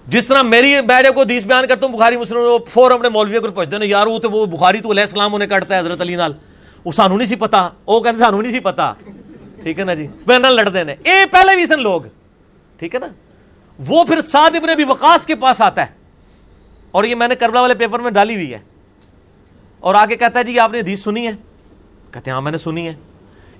[0.08, 3.08] جس طرح میری میں جب کو دیس بیان کرتا ہوں بخاری مسلم وہ فور اپنے
[3.08, 5.80] مولوی کو پوچھتے ہیں یار وہ تو وہ بخاری تو علیہ السلام انہیں کٹتا ہے،
[5.80, 6.32] حضرت علی نال۔
[6.84, 8.92] وہ سانو نہیں سی پتا۔ وہ کہتے سانو نہیں سی پتا۔
[9.64, 12.02] ٹھیک ہے نا جی؟ میں نہ لڑ دینے اے پہلے بھی سن لوگ۔
[12.76, 13.06] ٹھیک ہے نا؟
[13.86, 15.90] وہ پھر سعد ابن ابھی وقاص کے پاس آتا ہے۔
[16.90, 18.58] اور یہ میں نے کربلا والے پیپر میں ڈالی ہوئی ہے۔
[19.80, 21.32] اور آگے کہتا ہے جی آپ نے حدیث سنی ہے؟
[22.10, 22.94] کہتے ہیں ہاں میں نے سنی ہے۔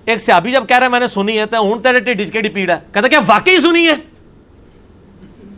[0.05, 2.41] ایک سیابی جب کہہ رہا ہے، میں نے سنی ہے، تو ہوں، تیرے ٹھڈ کے
[2.41, 3.95] پیڑ ہے۔ کہتا کیا واقعی سنی ہے۔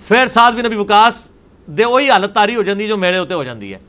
[0.07, 1.31] پھر ساتھ بھی نبی وکاس
[1.65, 3.79] دے وہی حالت تاری ہو جاتی جو میرے ہوتے ہو جاتی ہے۔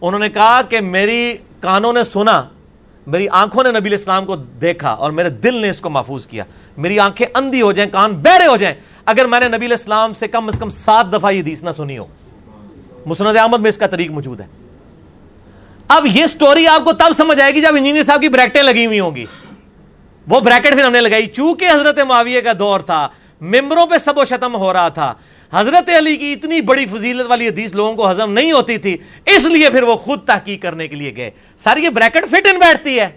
[0.00, 2.48] انہوں نے کہا کہ میری کانوں نے سنا
[3.06, 6.44] میری آنکھوں نے نبی الاسلام کو دیکھا اور میرے دل نے اس کو محفوظ کیا۔
[6.76, 8.74] میری آنکھیں اندھی ہو جائیں، کان بہرے ہو جائیں۔
[9.06, 11.98] اگر میں نے نبی الاسلام سے کم از کم سات دفعہ یہ حدیث نہ سنی
[11.98, 12.06] ہو،
[13.06, 14.46] مسند احمد میں اس کا طریق موجود ہے۔
[15.88, 18.86] اب یہ سٹوری آپ کو تب سمجھ آئے گی جب انجینئر صاحب کی بریکٹیں لگی
[18.86, 19.24] ہوئی ہوں گی
[20.26, 23.08] وہ بریکٹ پھر ہم نے لگائی۔ چونکہ حضرت معاویہ کا دور تھا،
[23.40, 25.12] ممبروں پہ سب و شتم ہو رہا تھا۔
[25.52, 28.96] حضرت علی کی اتنی بڑی فضیلت والی حدیث لوگوں کو ہضم نہیں ہوتی تھی،
[29.26, 32.58] اس لیے پھر وہ خود تحقیق کرنے کے لیے گئے۔ ساری یہ بریکٹ فٹ ان
[32.58, 33.08] بیٹھتی ہے۔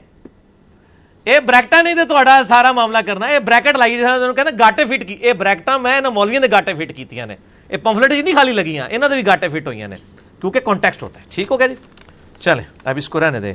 [1.24, 2.16] اے بریکٹا نہیں تو
[2.48, 4.02] سارا معاملہ کرنا۔ اے بریکٹ لائی
[4.36, 7.36] کہنا گاٹے فٹ کی۔ اے بریکٹا میں نہ مولوی نے گاٹے فٹ کی نے۔
[7.68, 9.96] اے پمفلٹ جی نہیں خالی لگی ہیں انہوں نے بھی گاٹے فٹ ہوئی نے۔
[10.42, 11.76] کیونکہ کانٹیکسٹ ہوتا ہے۔ ٹھیک ہو گیا جی؟
[12.40, 13.54] چلیں، اب اس کو رہنے دیں۔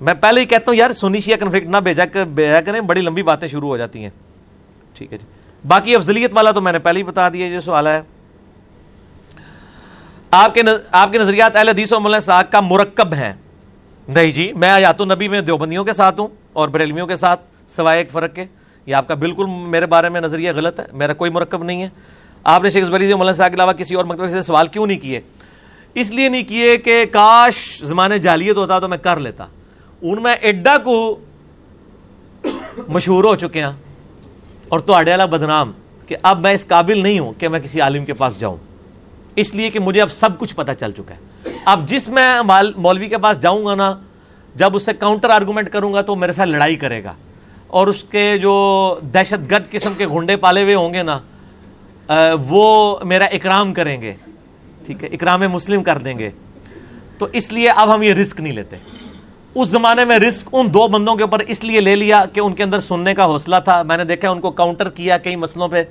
[0.00, 2.04] میں پہلے ہی کہتا ہوں، یار سونی شیعہ کنفلکٹ نہ بھیجا
[2.34, 4.10] بھیجا کریں، بڑی لمبی باتیں شروع ہو جاتی ہیں۔
[4.94, 5.26] ٹھیک ہے جی۔
[5.68, 8.02] باقی افضلیت والا تو میں نے پہلے ہی بتا دیا جو سوال ہے۔
[10.30, 13.32] آپ کے آپ کے نظریات اہل حدیث اور مولانا صاحب کا مرکب ہیں۔
[14.08, 17.98] نہیں جی میں آیات النبی میں دیوبندیوں کے ساتھ ہوں اور بریلویوں کے ساتھ، سوائے
[17.98, 18.44] ایک فرق کے۔
[18.86, 21.88] یہ آپ کا بالکل میرے بارے میں نظریہ غلط ہے، میرا کوئی مرکب نہیں ہے۔
[22.44, 24.98] آپ نے شیخ بری مولانا صاحب کے علاوہ کسی اور مکتب سے سوال کیوں نہیں
[24.98, 25.20] کیے؟
[25.94, 29.46] اس لیے نہیں کیے کہ کاش زمانے جالیت ہوتا تو میں کر لیتا۔
[30.02, 31.20] ان میں ایڈا کو
[32.88, 33.89] مشہور ہو چکے ہیں۔
[34.70, 35.72] اور تو والا بدنام
[36.06, 38.56] کہ اب میں اس قابل نہیں ہوں کہ میں کسی عالم کے پاس جاؤں۔
[39.36, 42.42] اس لیے کہ مجھے اب سب کچھ پتا چل چکا ہے۔ اب جس میں
[42.76, 44.00] مولوی کے پاس جاؤں گا نا،
[44.54, 47.12] جب اس سے کاؤنٹر آرگومنٹ کروں گا تو میرے ساتھ لڑائی کرے گا۔
[47.66, 48.54] اور اس کے جو
[49.14, 51.18] دہشت گرد قسم کے گھنڈے پالے ہوئے ہوں گے نا
[52.48, 54.14] وہ میرا اکرام کریں گے۔
[54.86, 56.30] ٹھیک ہے، اکرام مسلم کر دیں گے۔
[57.18, 58.76] تو اس لیے اب ہم یہ رسک نہیں لیتے۔
[59.54, 62.52] اس زمانے میں رسک ان دو بندوں کے اوپر اس لیے لے لیا کہ ان
[62.52, 65.68] کے اندر سننے کا حوصلہ تھا۔ میں نے دیکھا ان کو کاؤنٹر کیا کئی مسئلوں
[65.68, 65.84] پہ۔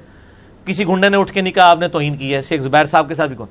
[0.66, 3.08] کسی گنڈے نے اٹھ کے نہیں کہا، آپ نے توہین کی ہے۔ شیخ زبیر صاحب
[3.08, 3.48] کے ساتھ بھی کون۔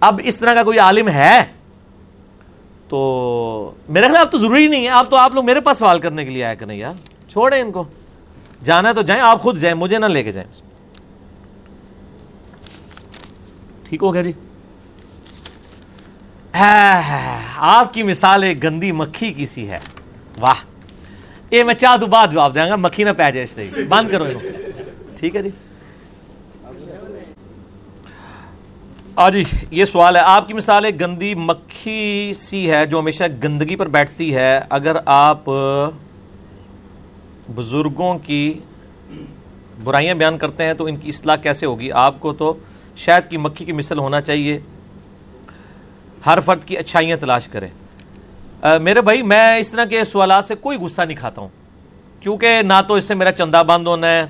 [0.00, 1.44] اب اس طرح کا کوئی عالم ہے؟
[2.88, 6.24] تو میرے خلاف تو ضروری نہیں ہے۔ آپ تو آپ لوگ میرے پاس سوال کرنے
[6.24, 6.94] کے لیے آیا کریں یار؟
[7.30, 7.84] چھوڑیں ان کو۔
[8.64, 10.48] جانا تو جائیں، آپ خود جائیں، مجھے نہ لے کے جائیں۔
[13.88, 14.32] ٹھیک ہو گیا جی۔
[16.54, 19.78] ہاں، آپ کی مثال ایک گندی مکھی کی سی ہے۔
[20.38, 20.54] واہ۔
[21.50, 24.08] یہ میں چاہ تو بعد جواب دیں گا، مکھی نہ پہ جائے اس طریقے بند
[24.10, 24.24] کرو
[25.18, 25.50] ٹھیک ہے جی۔
[29.16, 33.24] آ جی یہ سوال ہے، آپ کی مثال ایک گندی مکھی سی ہے جو ہمیشہ
[33.44, 35.44] گندگی پر بیٹھتی ہے۔ اگر آپ
[37.54, 38.52] بزرگوں کی
[39.84, 42.58] برائیاں بیان کرتے ہیں تو ان کی اصلاح کیسے ہوگی؟ آپ کو تو
[42.96, 44.58] شاید کی مکھی کی مثل ہونا چاہیے۔
[46.26, 47.68] ہر فرد کی اچھائیاں تلاش کرے
[48.82, 51.48] میرے بھائی، میں اس طرح کے سوالات سے کوئی غصہ نہیں کھاتا ہوں۔
[52.20, 54.24] کیونکہ نہ تو اس سے میرا چندہ بند ہونا ہے،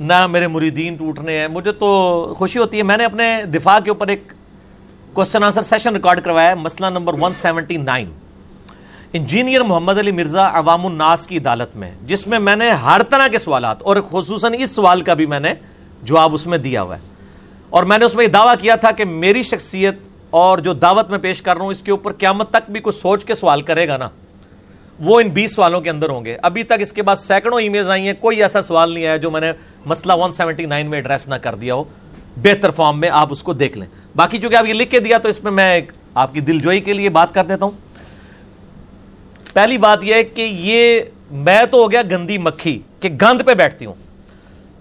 [0.00, 1.88] نہ میرے مریدین ٹوٹنے ہیں۔ مجھے تو
[2.38, 4.32] خوشی ہوتی ہے، میں نے اپنے دفاع کے اوپر ایک
[5.12, 8.10] کوشچن آنسر سیشن ریکارڈ کروایا ہے، مسئلہ نمبر 179
[9.12, 13.28] انجینئر محمد علی مرزا عوام الناس کی عدالت میں، جس میں میں نے ہر طرح
[13.28, 15.52] کے سوالات، اور خصوصاً اس سوال کا بھی میں نے
[16.02, 17.00] جواب اس میں دیا ہوا ہے۔
[17.70, 19.94] اور میں نے اس میں یہ دعویٰ کیا تھا کہ میری شخصیت
[20.32, 23.00] اور جو دعوت میں پیش کر رہا ہوں، اس کے اوپر قیامت تک بھی کوئی
[23.00, 24.08] سوچ کے سوال کرے گا نا،
[25.00, 27.68] وہ ان بیس سوالوں کے اندر ہوں گے۔ ابھی تک اس کے بعد سینکڑوں ای
[27.68, 29.52] میلز آئی ہیں، کوئی ایسا سوال نہیں آیا جو میں نے
[29.84, 31.84] مسئلہ 179 میں ایڈریس نہ کر دیا ہو۔
[32.36, 33.86] بہتر فارم میں آپ اس کو دیکھ لیں۔
[34.16, 35.80] باقی چونکہ آپ یہ لکھ کے دیا، تو اس میں میں
[36.14, 37.72] آپ کی دل جوئی کے لیے بات کر دیتا ہوں۔
[39.52, 41.00] پہلی بات یہ ہے کہ یہ
[41.30, 43.94] میں تو ہو گیا گندی مکھی کہ گند پہ بیٹھتی ہوں۔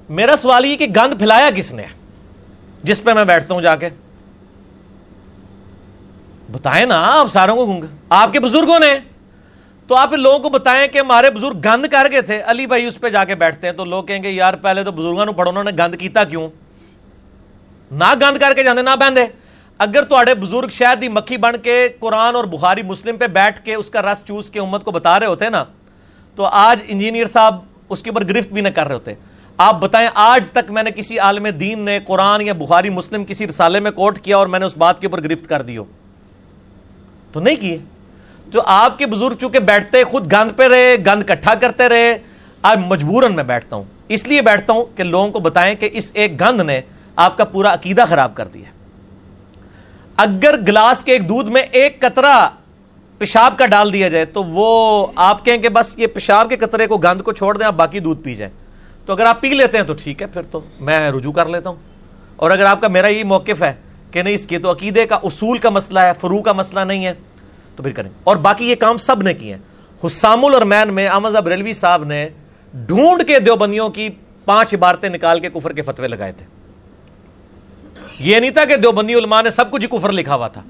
[0.10, 1.84] میرا سوال یہ کہ گند پھیلایا کس نے؟
[2.84, 3.90] جس پہ میں بیٹھتا ہوں جا کے۔
[6.52, 8.98] بتائیں نا آپ ساروں کو گونگا آپ کے بزرگوں نے
[9.88, 13.00] تو آپ لوگوں کو بتائیں کہ ہمارے بزرگ گند کر گئے تھے۔ علی بھائی اس
[13.00, 15.50] پہ جا کے بیٹھتے ہیں تو لوگ کہیں گے، یار پہلے تو بزرگوں نے پڑھو،
[15.50, 16.48] انہوں نے گند کیتا کیوں؟
[17.92, 19.26] نہ گند کر کے جانے نہ بہندے
[19.80, 23.74] اگر تھوڑے بزرگ شاید ہی مکھی بن کے قرآن اور بخاری مسلم پہ بیٹھ کے
[23.74, 25.64] اس کا رس چوس کے امت کو بتا رہے ہوتے نا،
[26.38, 27.60] تو آج انجینئر صاحب
[27.90, 29.14] اس کے اوپر گرفت بھی نہ کر رہے ہوتے۔
[29.58, 33.48] آپ بتائیں، آج تک میں نے کسی عالم دین نے قرآن یا بخاری مسلم کسی
[33.48, 35.84] رسالے میں کوٹ کیا اور میں نے اس بات کے اوپر گرفت کر دی ہو۔
[37.32, 37.78] تو نہیں کیے
[38.48, 42.18] جو آپ کے بزرگ چونکہ بیٹھتے خود گند پہ رہے، گند کٹھا کرتے رہے
[42.62, 46.12] آج مجبوراً میں بیٹھتا ہوں۔ اس لیے بیٹھتا ہوں کہ لوگوں کو بتائیں کہ اس
[46.14, 46.82] ایک گند نے
[47.16, 48.72] آپ کا پورا عقیدہ خراب کر دیا
[50.16, 52.50] اگر گلاس کے ایک دودھ میں ایک قطرہ
[53.18, 56.88] پیشاب کا ڈال دیا جائے، تو وہ آپ کہیں کہ بس یہ پیشاب کے قطرے
[56.88, 58.54] کو گند کو چھوڑ دیں، آپ باقی دودھ پی جائیں۔
[59.06, 61.70] تو اگر آپ پی لیتے ہیں تو ٹھیک ہے، پھر تو میں رجوع کر لیتا
[61.70, 61.78] ہوں۔
[62.36, 63.74] اور اگر آپ کا میرا یہ موقف ہے
[64.12, 67.06] کہ نہیں، اس کے تو عقیدے کا، اصول کا مسئلہ ہے فرو کا مسئلہ نہیں
[67.06, 67.14] ہے۔
[67.76, 69.62] تو پھر کریں۔ اور باقی یہ کام سب نے کیے ہیں۔
[70.08, 72.30] حسام الرمین میں احمد بریلوی صاحب نے
[72.74, 74.10] ڈھونڈ کے دیوبندیوں کی
[74.46, 76.46] پانچ عبارتیں نکال کے کفر کے فتوے لگائے تھے۔
[78.20, 80.62] یہ نہیں تھا کہ دیوبندی علماء نے سب کچھ کفر لکھا ہوا تھا۔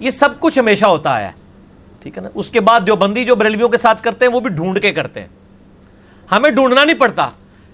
[0.00, 1.32] یہ سب کچھ ہمیشہ ہوتا آیا ہے۔
[2.02, 4.50] ٹھیک ہے نا؟ اس کے بعد دیوبندی جو بریلویوں کے ساتھ کرتے ہیں، وہ بھی
[4.50, 5.28] ڈھونڈ کے کرتے ہیں۔
[6.32, 7.28] ہمیں ڈھونڈنا نہیں پڑتا،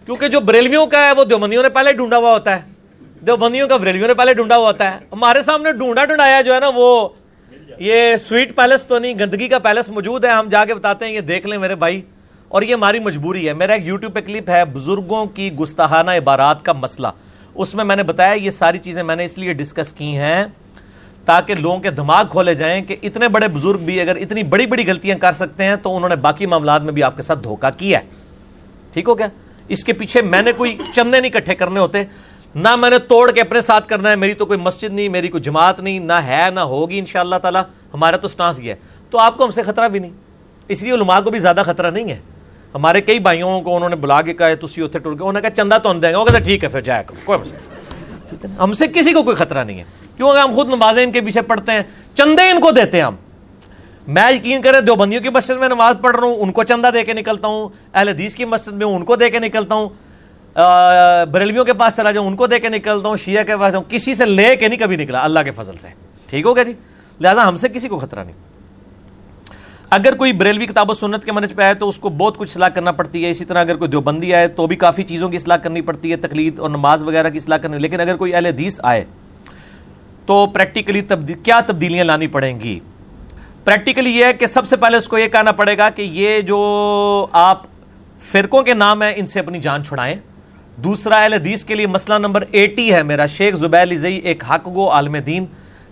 [0.07, 2.72] کیونکہ جو بریلویوں کا ہے، وہ دیوبندیوں نے پہلے ڈھونڈا ہوا ہوتا ہے۔
[3.27, 6.61] دیوبندیوں کا بریلویوں نے پہلے ڈھونڈا ہوا ہوتا ہے۔ ہمارے سامنے ڈھونڈا ڈھونڈایا جو ہے
[6.61, 7.09] نا وہ
[7.78, 11.12] یہ سویٹ پیلس تو نہیں، گندگی کا پیلس موجود ہے۔ ہم جا کے بتاتے ہیں،
[11.12, 12.03] یہ دیکھ لیں میرے بھائی۔
[12.49, 16.65] اور یہ ہماری مجبوری ہے۔ میرا ایک یوٹیوب پہ کلپ ہے بزرگوں کی گستاحانہ عبارات
[16.65, 17.09] کا مسئلہ۔
[17.55, 20.44] اس میں میں نے بتایا، یہ ساری چیزیں میں نے اس لیے ڈسکس کی ہیں
[21.24, 24.86] تاکہ لوگوں کے دماغ کھولے جائیں کہ اتنے بڑے بزرگ بھی اگر اتنی بڑی بڑی
[24.86, 27.78] غلطیاں کر سکتے ہیں تو انہوں نے باقی معاملات میں بھی آپ کے ساتھ دھوکہ
[27.78, 28.05] کیا ہے۔
[28.93, 29.27] ٹھیک ہو گیا؟
[29.69, 32.05] اس کے پیچھے میں نے کوئی چندے نہیں کٹھے کرنے ہوتے۔
[32.54, 35.28] نہ میں نے توڑ کے اپنے ساتھ کرنا ہے، میری تو کوئی مسجد نہیں، میری
[35.28, 37.62] کوئی جماعت نہیں، نہ ہے، نہ ہوگی ان شاء اللہ تعالیٰ۔
[37.94, 38.76] ہمارا تو سٹانس یہ ہے۔
[39.10, 40.10] تو آپ کو ہم سے خطرہ بھی نہیں۔
[40.68, 42.20] اس لیے علماء کو بھی زیادہ خطرہ نہیں ہے۔
[42.74, 45.40] ہمارے کئی بھائیوں کو انہوں نے بلا کے کہا تھی اتنے ٹوٹ کے انہوں نے
[45.40, 47.58] کہا چندہ تو ہم دیں گے۔ وہ کہتے ٹھیک ہے، پھر جائے کوئی مسئلہ
[48.28, 49.84] ٹھیک ہے ہم سے کسی کو کوئی خطرہ نہیں ہے۔
[50.16, 51.82] کیوں ہم خود نمازیں ان کے پیچھے پڑھتے ہیں،
[52.14, 53.16] چندے ان کو دیتے ہیں ہم۔
[54.06, 56.90] میں یقین کرے دو بندیوں کی مسجد میں نماز پڑھ رہا ہوں، ان کو چندہ
[56.94, 59.88] دے کے نکلتا ہوں۔ اہل حدیث کی مسجد میں ان کو دے کے نکلتا ہوں۔
[61.30, 63.84] بریلویوں کے پاس چلا جاؤں، ان کو دے کے نکلتا ہوں، شیعہ کے پاس جاؤں،
[63.88, 65.88] کسی سے لے کے نہیں کبھی نکلا، اللہ کے فضل سے۔
[66.26, 66.72] ٹھیک ہو گیا جی؟
[67.20, 68.34] لہٰذا ہم سے کسی کو خطرہ نہیں۔
[69.90, 72.50] اگر کوئی بریلوی کتاب و سنت کے منج پہ آئے تو اس کو بہت کچھ
[72.50, 75.36] اصلاح کرنا پڑتی ہے، اسی طرح اگر کوئی دیوبندی آئے تو بھی کافی چیزوں کی
[75.36, 78.46] اصلاح کرنی پڑتی ہے، تقلید اور نماز وغیرہ کی اصلاح کرنی۔ لیکن اگر کوئی اہل
[78.46, 79.04] حدیث آئے
[80.26, 81.00] تو پریکٹیکلی
[81.42, 82.80] کیا تبدیلیاں لانی پڑیں گی؟
[83.64, 86.40] پریکٹیکلی یہ ہے کہ سب سے پہلے اس کو یہ کہنا پڑے گا کہ یہ
[86.40, 87.62] جو آپ
[88.18, 90.14] فرقوں کے نام ہیں، ان سے اپنی جان چھڑائیں۔
[90.77, 94.69] دوسرا اہل حدیث کے لیے مسئلہ نمبر ایٹی ہے میرا شیخ زبیر زئی، ایک حق
[94.74, 95.47] گو عالم دین،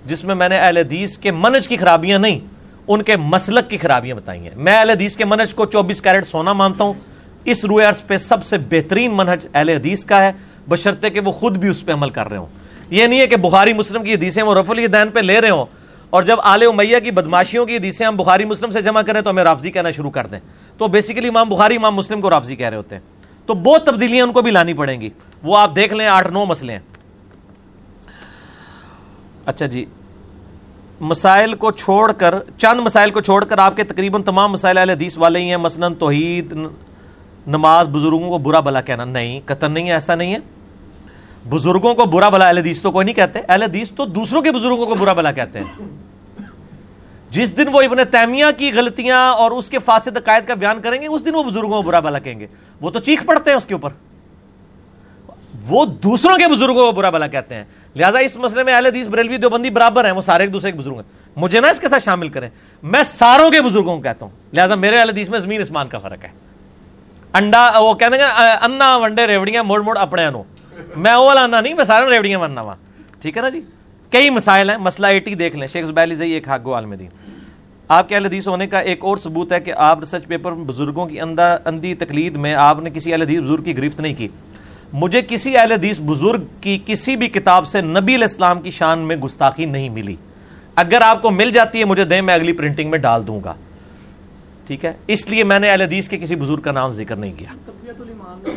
[0.07, 2.41] جس میں میں نے اہل حدیث کے منج کی خرابیاں نہیں،
[2.89, 6.27] ان کے مسلک کی خرابیاں بتائی ہیں۔ میں اہل حدیث کے منج کو چوبیس کیرٹ
[6.27, 6.93] سونا مانتا ہوں۔
[7.45, 10.33] اس روئے عرض پہ سب سے بہترین منہج اہل حدیث کا ہے،
[10.69, 12.47] بشرطے کہ وہ خود بھی اس پہ عمل کر رہے ہوں۔
[12.91, 15.67] یہ نہیں ہے کہ بخاری مسلم کی حدیثیں وہ رف الدین پہ لے رہے ہوں
[16.11, 19.31] اور جب آل امیہ کی بدماشیوں کی حدیثیں ہم بخاری مسلم سے جمع کریں تو
[19.31, 20.39] ہمیں رافضی کہنا شروع کر دیں۔
[20.79, 23.20] تو بیسیکلی امام بخاری، امام مسلم کو رافضی کہہ رہے ہوتے ہیں۔
[23.51, 25.11] تو بہت تبدیلیاں ان کو بھی لانی پڑیں گی۔
[25.43, 26.81] وہ آپ دیکھ لیں، آٹھ نو مسئلے ہیں۔
[29.47, 29.85] اچھا جی
[31.01, 34.91] مسائل کو چھوڑ کر، چند مسائل کو چھوڑ کر آپ کے تقریباً تمام مسائل اہل
[34.91, 36.57] حدیث والے ہی ہیں۔ مثلاً توحید
[37.47, 40.39] نماز، بزرگوں کو برا بلا کہنا۔ نہیں، قطن نہیں ہے، ایسا نہیں ہے۔
[41.49, 44.53] بزرگوں کو برا بلا اہل حدیث تو کوئی نہیں کہتے۔ اہل حدیث تو دوسروں کے
[44.53, 45.85] بزرگوں کو برا بلا کہتے ہیں۔
[47.31, 51.03] جس دن وہ ابن تیمیہ کی غلطیاں اور اس کے فاسد عقائد کا بیان کریں
[51.03, 52.47] گے، اس دن وہ بزرگوں کو برا بلا کہیں گے۔
[52.81, 53.91] وہ تو چیخ پڑتے ہیں اس کے اوپر۔
[55.69, 57.65] وہ دوسروں کے بزرگوں کو برا بلا کہتے ہیں۔
[57.97, 60.79] لہٰذا اس مسئلے میں اہل حدیث بریلوی دیوبندی برابر ہیں، وہ سارے ایک دوسرے کے
[60.79, 61.03] بزرگ ہیں۔
[61.37, 62.49] مجھے نا اس کے ساتھ شامل کریں۔
[62.83, 65.99] میں ساروں کے بزرگوں کو کہتا ہوں۔ لہٰذا میرے اہل حدیث میں زمین اسمان کا
[65.99, 66.29] فرق ہے۔
[67.33, 68.25] انڈا، وہ کہتے ہیں
[68.63, 70.43] انا ونڈے ریوڑیاں، موڑ موڑ اپنے انو۔
[70.97, 72.75] میں وہ والا انا نہیں، میں سارے ریوڑیاں ورنا وا۔
[73.23, 73.61] ٹھیک ہے نا جی؟
[74.11, 77.09] کئی مسائل ہیں، مسئلہ ایٹی دیکھ لیں۔ شیخ زبیلی زئی ایک حق عالم دین۔
[77.89, 81.07] آپ کے اہل حدیث ہونے کا ایک اور ثبوت ہے کہ آپ ریسرچ پیپر بزرگوں
[81.07, 84.29] کی اندھا اندھی تقلید میں آپ نے کسی اہل حدیث بزرگ کی گرفت نہیں کی۔
[84.93, 88.99] مجھے کسی اہل حدیث بزرگ کی کسی بھی کتاب سے نبی علیہ السلام کی شان
[88.99, 90.17] میں گستاخی نہیں ملی۔
[90.77, 93.55] اگر آپ کو مل جاتی ہے، مجھے دیں، میں اگلی پرنٹنگ میں ڈال دوں گا۔
[94.67, 97.33] ٹھیک ہے؟ اس لیے میں نے اہل حدیث کے کسی بزرگ کا نام ذکر نہیں
[97.37, 97.49] کیا۔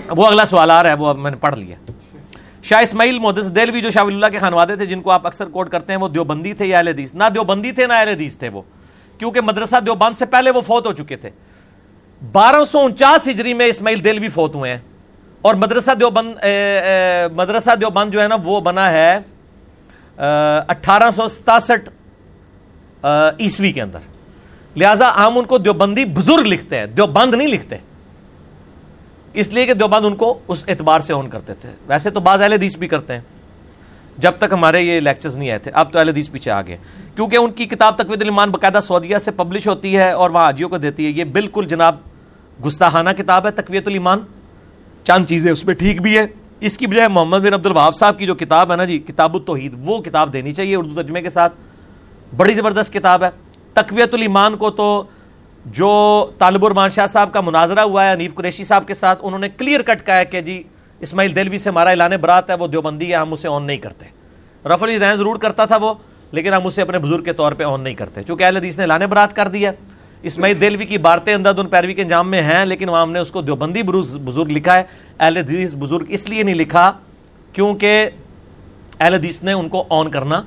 [0.09, 1.75] وہ اگلا سوال آ رہا ہے، وہ اب میں نے پڑھ لیا۔
[2.64, 5.69] شاہ اسماعیل محدث دلوی جو شاہ اللہ کے خانوادے تھے، جن کو آپ اکثر کوٹ
[5.69, 8.49] کرتے ہیں، وہ دیوبندی تھے یا اہل حدیث؟ نہ دیوبندی تھے، نہ اہل حدیث تھے
[8.49, 8.61] وہ،
[9.18, 11.30] کیونکہ مدرسہ دیوبند سے پہلے وہ فوت ہو چکے تھے۔
[12.31, 14.80] بارہ سو انچاس ہجری میں اسماعیل دلوی فوت ہوئے ہیں۔
[15.41, 16.34] اور مدرسہ دیوبند
[17.35, 19.19] مدرسہ دیوبند جو ہے نا، وہ بنا ہے
[20.68, 21.90] اٹھارہ سو ستاسٹھ
[23.40, 23.99] عیسوی کے اندر۔
[24.76, 27.76] لہذا ہم ان کو دیوبندی بزرگ لکھتے ہیں، دیوبند نہیں لکھتے۔
[29.34, 32.41] اس لیے کہ دیوبند ان کو اس اعتبار سے اون کرتے تھے۔ ویسے تو بعض
[32.41, 33.22] اہل حدیث بھی کرتے ہیں۔
[34.18, 36.77] جب تک ہمارے یہ لیکچرز نہیں آئے تھے، اب تو اہل حدیث پیچھے آگے
[37.15, 40.69] کیونکہ ان کی کتاب تقوید المان باقاعدہ سعودیہ سے پبلش ہوتی ہے اور وہاں حاجیوں
[40.69, 41.95] کو دیتی ہے۔ یہ بالکل جناب
[42.68, 44.19] گستاحانہ کتاب ہے تقویت المان
[45.03, 46.27] چند چیزیں اس میں ٹھیک بھی ہے
[46.60, 49.34] اس کی بجائے محمد بن عبد الباب صاحب کی جو کتاب ہے نا جی کتاب
[49.34, 51.53] التوحید، وہ کتاب دینی چاہیے اردو ترجمے کے ساتھ۔
[52.38, 53.30] بڑی زبردست کتاب ہے۔
[53.73, 55.03] تقویت الایمان کو تو
[55.65, 59.40] جو طالب الرمان شاہ صاحب کا مناظرہ ہوا ہے، انیف قریشی صاحب کے ساتھ، انہوں
[59.40, 60.64] نے کلیئر کٹ کہا ہے کہ جی
[60.99, 64.06] اسماعیل دلوی سے ہمارا اعلان برات ہے، وہ دیوبندی ہے، ہم اسے آن نہیں کرتے۔
[64.69, 65.94] رف الدین ضرور کرتا تھا وہ،
[66.31, 68.84] لیکن ہم اسے اپنے بزرگ کے طور پہ آن نہیں کرتے۔ چونکہ اہل حدیث نے
[68.84, 69.72] اعلان برات کر دیا
[70.23, 73.19] اسماعیل دلوی کی بارتیں اندر ان پیروی کے انجام میں ہیں، لیکن وہاں ہم نے
[73.19, 74.84] اس کو دیوبندی بزرگ لکھا ہے۔
[75.19, 76.91] اہل حدیث بزرگ اس لیے نہیں لکھا
[77.53, 78.10] کیونکہ
[78.99, 80.41] اہل حدیث نے ان کو آن کرنا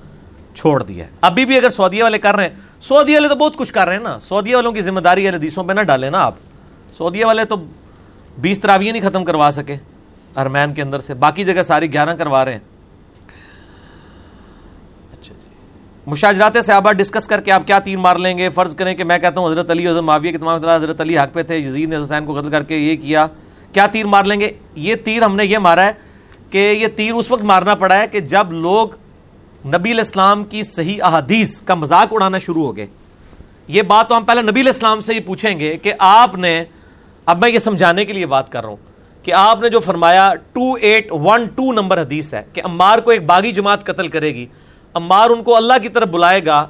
[0.54, 2.54] چھوڑ دیا ہے۔ ابھی بھی اگر سعودیہ والے کر رہے ہیں
[2.88, 5.64] سعودیہ والے تو بہت کچھ کر رہے ہیں نا۔ سعودیہ والوں کی ذمہ داری حدیثوں
[5.64, 6.34] پہ نہ ڈالیں نا آپ۔
[6.98, 7.56] سعودیہ والے تو
[8.38, 9.76] بیس تراویاں نہیں ختم کروا سکے۔
[10.36, 12.58] ارمین کے اندر سے۔ باقی جگہ ساری گیارہ کروا رہے ہیں۔
[15.12, 15.50] اچھا جی۔
[16.06, 19.18] مشاجرات صحابہ ڈسکس کر کے آپ کیا تیر مار لیں گے؟ فرض کریں کہ میں
[19.18, 21.96] کہتا ہوں حضرت علی حضرت معاویہ کے تمام حضرت علی حق پہ تھے، یزید نے
[21.96, 23.26] حسین کو قتل کر کے یہ کیا۔
[23.72, 25.92] کیا تیر مار لیں گے؟ یہ تیر ہم نے یہ مارا ہے
[26.50, 28.88] کہ یہ تیر اس وقت مارنا پڑا ہے کہ جب لوگ
[29.66, 32.86] نبی الاسلام کی صحیح احادیث کا مذاق اڑانا شروع ہو گئے۔
[33.68, 36.64] یہ بات تو ہم پہلے نبی الاسلام سے یہ پوچھیں گے کہ آپ نے،
[37.26, 38.76] اب میں یہ سمجھانے کے لیے بات کر رہا ہوں
[39.22, 43.10] کہ آپ نے جو فرمایا two eight one two number حدیث ہے کہ امار کو
[43.10, 44.46] ایک باغی جماعت قتل کرے گی
[44.94, 46.66] امار ان کو اللہ کی طرف بلائے گا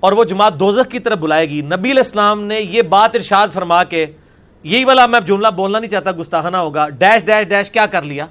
[0.00, 3.82] اور وہ جماعت دوزخ کی طرف بلائے گی۔ نبی الاسلام نے یہ بات ارشاد فرما
[3.84, 4.06] کے،
[4.64, 8.26] یہی والا میں جملہ بولنا نہیں چاہتا، گستاخانہ ہوگا۔ ڈیش ڈیش ڈیش، کیا کر لیا؟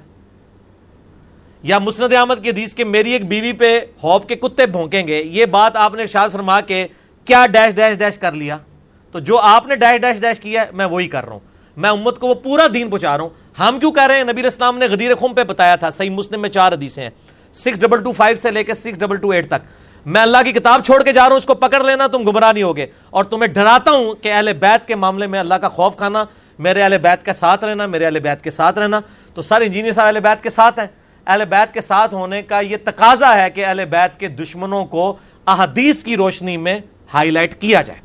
[1.64, 5.22] یا مسند احمد کی حدیث کے میری ایک بیوی پہ ہوپ کے کتے بھونکیں گے،
[5.22, 6.86] یہ بات آپ نے شاد فرما کے
[7.24, 8.58] کیا ڈیش ڈیش ڈیش کر لیا؟
[9.12, 11.40] تو جو آپ نے ڈیش ڈیش ڈیش کیا ہے، میں وہی کر رہا ہوں۔
[11.76, 14.46] میں امت کو وہ پورا دین پہنچا رہا ہوں۔ ہم کیوں کہہ رہے ہیں؟ نبی
[14.46, 17.10] اسلام نے غدیر خم پہ بتایا تھا۔ صحیح مسلم میں چار حدیثیں ہیں۔
[17.52, 19.66] سکس ڈبل ٹو فائیو سے لے کے سکس ڈبل ٹو ایٹ تک۔
[20.06, 22.52] میں اللہ کی کتاب چھوڑ کے جا رہا ہوں، اس کو پکڑ لینا، تم گمراہ
[22.52, 25.96] نہیں ہوگے۔ اور تمہیں ڈراتا ہوں کہ اہل بیت کے معاملے میں اللہ کا خوف
[25.96, 26.24] کھانا،
[26.58, 29.00] میرے اہل بیت کے ساتھ رہنا، میرے اہل بیت کے ساتھ رہنا۔
[29.34, 30.86] تو سر انجینئر صاحب اہل بیت کے ساتھ ہیں۔
[31.26, 35.16] اہل بیت کے ساتھ ہونے کا یہ تقاضا ہے کہ اہل بیت کے دشمنوں کو
[35.46, 36.80] احادیث کی روشنی میں
[37.14, 38.00] ہائی لائٹ کیا جائے۔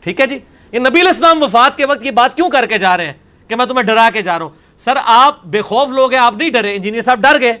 [0.00, 0.38] ٹھیک ہے جی؟
[0.72, 3.12] یہ نبی الاسلام وفات کے وقت یہ بات کیوں کر کے جا رہے ہیں
[3.48, 6.34] کہ میں تمہیں ڈرا کے جا رہا ہوں؟ سر، آپ بے خوف لوگ ہیں، آپ
[6.36, 7.54] نہیں ڈرے۔ انجینئر صاحب ڈر گئے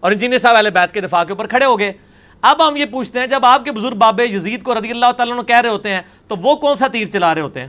[0.00, 1.92] اور انجینئر صاحب اہل بیت کے دفاع کے اوپر کھڑے ہو گئے۔
[2.42, 5.46] اب ہم یہ پوچھتے ہیں، جب آپ کے بزرگ بابے یزید کو رضی اللہ تعالیٰ
[5.46, 7.68] کہہ رہے ہوتے ہیں، تو وہ کون سا تیر چلا رہے ہوتے ہیں؟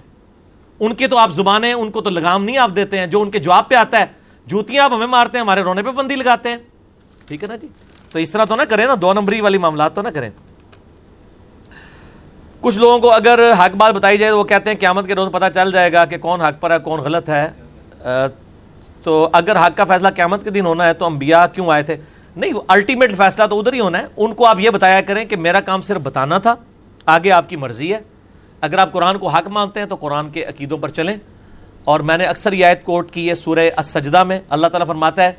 [0.80, 3.32] ان کے تو آپ زبانیں ان کو تو لگام نہیں آپ دیتے ہیں، جو ان
[3.32, 4.06] کے جواب پہ آتا ہے۔
[4.45, 6.57] جوتیاں آپ ہمیں مارتے ہیں، ہمارے رونے پہ بندی لگاتے ہیں۔
[7.27, 7.67] ٹھیک ہے نا جی؟
[8.11, 10.30] تو اس طرح تو نہ کریں نا، دو نمبری والی معاملات تو نہ کریں۔
[12.61, 15.30] کچھ لوگوں کو اگر حق بات بتائی جائے تو وہ کہتے ہیں، قیامت کے روز
[15.32, 17.51] پتہ چل جائے گا کہ کون حق پر ہے، کون غلط ہے۔
[19.03, 21.98] تو اگر حق کا فیصلہ قیامت کے دن ہونا ہے تو انبیاء کیوں آئے تھے؟
[22.35, 25.35] نہیں الٹیمیٹ فیصلہ تو ادھر ہی ہونا ہے۔ ان کو آپ یہ بتایا کریں کہ
[25.35, 26.56] میرا کام صرف بتانا تھا،
[27.06, 27.99] آگے آپ کی مرضی ہے۔
[28.61, 31.17] اگر آپ قرآن کو حق مانتے ہیں تو قرآن کے عقیدوں پر چلیں۔
[31.85, 35.23] اور میں نے اکثر یہ آیت کوٹ کی ہے سورہ السجدہ میں، اللہ تعالیٰ فرماتا
[35.23, 35.31] ہے،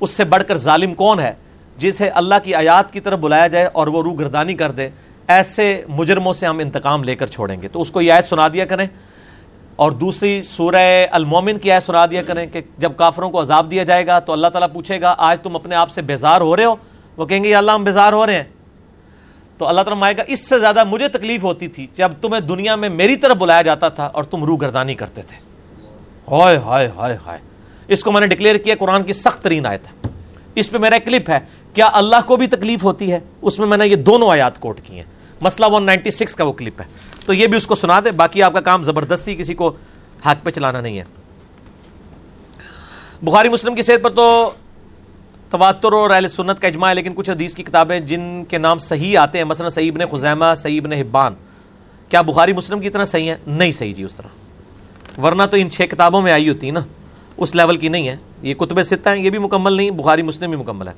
[0.00, 1.32] اس سے بڑھ کر ظالم کون ہے؟
[1.78, 4.88] جسے اللہ کی آیات کی طرف بلایا جائے اور وہ روح گردانی کر دے،
[5.28, 8.48] ایسے مجرموں سے ہم انتقام لے کر چھوڑیں گے۔ تو اس کو یہ آیت سنا
[8.48, 8.86] دیا کریں۔
[9.76, 13.84] اور دوسری سورہ المومن کی آیت سنا دیا کریں کہ جب کافروں کو عذاب دیا
[13.84, 16.64] جائے گا تو اللہ تعالیٰ پوچھے گا، آج تم اپنے آپ سے بیزار ہو رہے
[16.64, 16.74] ہو؟
[17.16, 18.44] وہ کہیں گے، یا اللہ ہم بیزار ہو رہے ہیں۔
[19.58, 22.76] تو اللہ تعالیٰ مائے گا، اس سے زیادہ مجھے تکلیف ہوتی تھی جب تمہیں دنیا
[22.76, 25.43] میں میری طرف بلایا جاتا تھا اور تم روح گردانی کرتے تھے۔
[26.30, 27.38] ہائے ہائے ہائے ہائے۔
[27.88, 30.08] اس کو میں نے ڈکلیئر کیا، قرآن کی سخت ترین آیت ہے۔
[30.54, 31.38] اس پہ میرا کلپ ہے،
[31.74, 34.80] کیا اللہ کو بھی تکلیف ہوتی ہے؟ اس میں میں نے یہ دونوں آیات کوٹ
[34.84, 35.04] کی ہیں۔
[35.40, 36.86] مسئلہ 196 کا وہ کلپ ہے۔
[37.26, 39.72] تو یہ بھی اس کو سنا دے، باقی آپ کا کام زبردستی کسی کو
[40.24, 41.04] ہاتھ پہ چلانا نہیں ہے۔
[43.22, 44.50] بخاری مسلم کی صحت پر تو
[45.50, 48.78] تواتر اور اہل سنت کا اجماع ہے، لیکن کچھ حدیث کی کتابیں جن کے نام
[48.78, 51.34] صحیح آتے ہیں، مثلا سعید نے خزیمہ سعید نے حبان۔
[52.08, 54.43] کیا بخاری مسلم کی طرح صحیح ہے نہیں صحیح جی اس طرح۔
[55.22, 56.80] ورنہ تو ان چھ کتابوں میں آئی ہوتی نا،
[57.36, 60.50] اس لیول کی نہیں ہے۔ یہ کتب ستہ ہیں، یہ بھی مکمل نہیں، بخاری مسلم
[60.50, 60.92] بھی مکمل ہے۔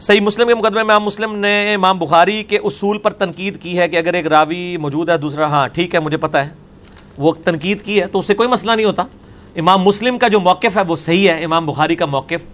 [0.00, 3.78] صحیح مسلم کے مقدمے میں امام مسلم نے امام بخاری کے اصول پر تنقید کی
[3.78, 6.50] ہے کہ اگر ایک راوی موجود ہے، دوسرا ہاں ٹھیک ہے، مجھے پتا ہے۔
[7.18, 9.02] وہ تنقید کی ہے تو اس سے کوئی مسئلہ نہیں ہوتا۔
[9.56, 12.44] امام مسلم کا جو موقف ہے، وہ صحیح ہے۔ امام بخاری کا موقف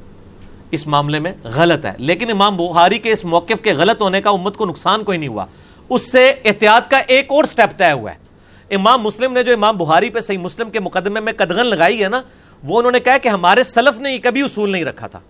[0.70, 4.30] اس معاملے میں غلط ہے۔ لیکن امام بخاری کے اس موقف کے غلط ہونے کا
[4.30, 5.46] امت کو نقصان کوئی نہیں ہوا۔
[5.88, 8.29] اس سے احتیاط کا ایک اور سٹیپ طے ہوا ہے۔
[8.70, 12.08] امام مسلم نے جو امام بخاری پہ صحیح مسلم کے مقدمے میں قدغن لگائی ہے
[12.08, 12.22] نا،
[12.64, 15.20] وہ انہوں نے کہا کہ ہمارے سلف نے یہ کبھی اصول نہیں رکھا تھا۔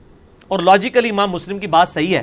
[0.49, 2.23] اور لاجیکلی امام مسلم کی بات صحیح ہے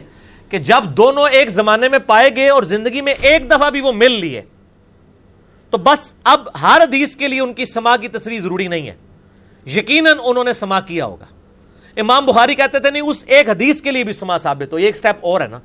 [0.49, 3.91] کہ جب دونوں ایک زمانے میں پائے گئے اور زندگی میں ایک دفعہ بھی وہ
[3.91, 4.41] مل لیے
[5.69, 8.95] تو بس اب ہر حدیث کے لیے ان کی سما کی تصریح ضروری نہیں ہے۔
[9.65, 11.25] یقیناً انہوں نے سما کیا ہوگا۔
[11.97, 14.95] امام بخاری کہتے تھے، نہیں، اس ایک حدیث کے لیے بھی سما ثابت ہو ایک
[14.95, 15.59] سٹیپ اور ہے نا۔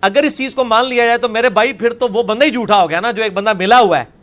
[0.00, 2.50] اگر اس چیز کو مان لیا جائے تو میرے بھائی پھر تو وہ بندہ ہی
[2.50, 4.15] جھوٹا ہو گیا نا، جو ایک بندہ ملا ہوا ہے۔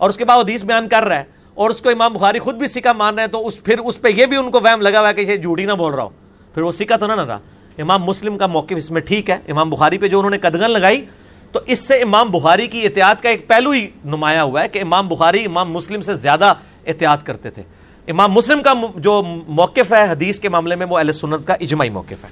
[0.00, 2.54] اور اس کے بعد حدیث بیان کر رہا ہے اور اس کو امام بخاری خود
[2.54, 4.80] بھی سکا مان رہے ہیں تو اس پھر اس پہ یہ بھی ان کو وہم
[4.80, 6.08] لگا ہوا ہے کہ یہ جھوٹی نہ بول رہا ہو۔
[6.54, 7.38] پھر وہ سکا تو نہ رہا
[7.78, 10.70] امام مسلم کا موقف اس میں ٹھیک ہے۔ امام بخاری پہ جو انہوں نے قدغن
[10.70, 11.04] لگائی،
[11.52, 14.78] تو اس سے امام بخاری کی احتیاط کا ایک پہلو ہی نمایاں ہوا ہے کہ
[14.82, 16.54] امام بخاری امام مسلم سے زیادہ
[16.86, 17.62] احتیاط کرتے تھے۔
[18.08, 21.90] امام مسلم کا جو موقف ہے حدیث کے معاملے میں، وہ اہل سنت کا اجماعی
[21.90, 22.28] موقف ہے۔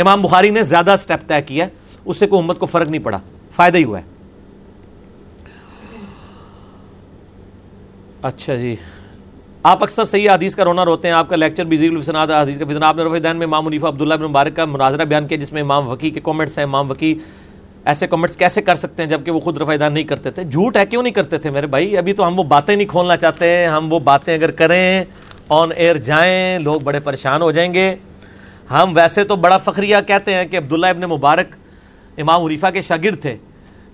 [0.00, 1.66] امام بخاری نے زیادہ سٹیپ طے کیا
[2.04, 3.18] اس سے کوئی امت کو فرق نہیں پڑا۔
[3.52, 4.04] فائدہ ہی ہوا ہے۔
[8.22, 8.76] اچھا جی۔
[9.62, 12.82] آپ اکثر صحیح حدیث کا رونا روتے ہیں، آپ کا لیکچر بھی حدیث کا۔ فضن
[12.82, 15.62] آپ نے دین میں امام منیفا عبداللہ بن مبارک کا مناظرہ بیان کیا، جس میں
[15.62, 17.14] امام وکی کے کامنٹس ہیں۔ امام وکی
[17.84, 20.76] ایسے کامنٹس کیسے کر سکتے ہیں جبکہ وہ خود رفع دان نہیں کرتے تھے؟ جھوٹ
[20.76, 23.48] ہے، کیوں نہیں کرتے تھے؟ میرے بھائی، ابھی تو ہم وہ باتیں نہیں کھولنا چاہتے۔
[23.48, 25.04] ہیں ہم وہ باتیں اگر کریں
[25.48, 27.94] آن ایئر جائیں، لوگ بڑے پریشان ہو جائیں گے۔
[28.70, 31.56] ہم ویسے تو بڑا فخریہ کہتے ہیں کہ عبداللہ ابن مبارک
[32.18, 33.36] امام عریفہ کے شاگرد تھے،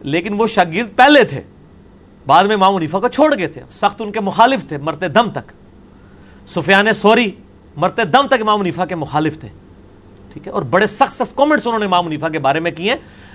[0.01, 1.41] لیکن وہ شاگرد پہلے تھے۔
[2.29, 5.31] بعد میں امام عریفہ کو چھوڑ گئے تھے۔ سخت ان کے مخالف تھے، مرتے دم
[5.31, 5.53] تک۔
[6.49, 7.31] سفیان سوری،
[7.77, 9.49] مرتے دم تک امام منیفا کے مخالف تھے۔
[10.33, 12.95] ٹھیک ہے؟ اور بڑے سخت سخت کامنٹس انہوں نے امام منیفا کے بارے میں کیے۔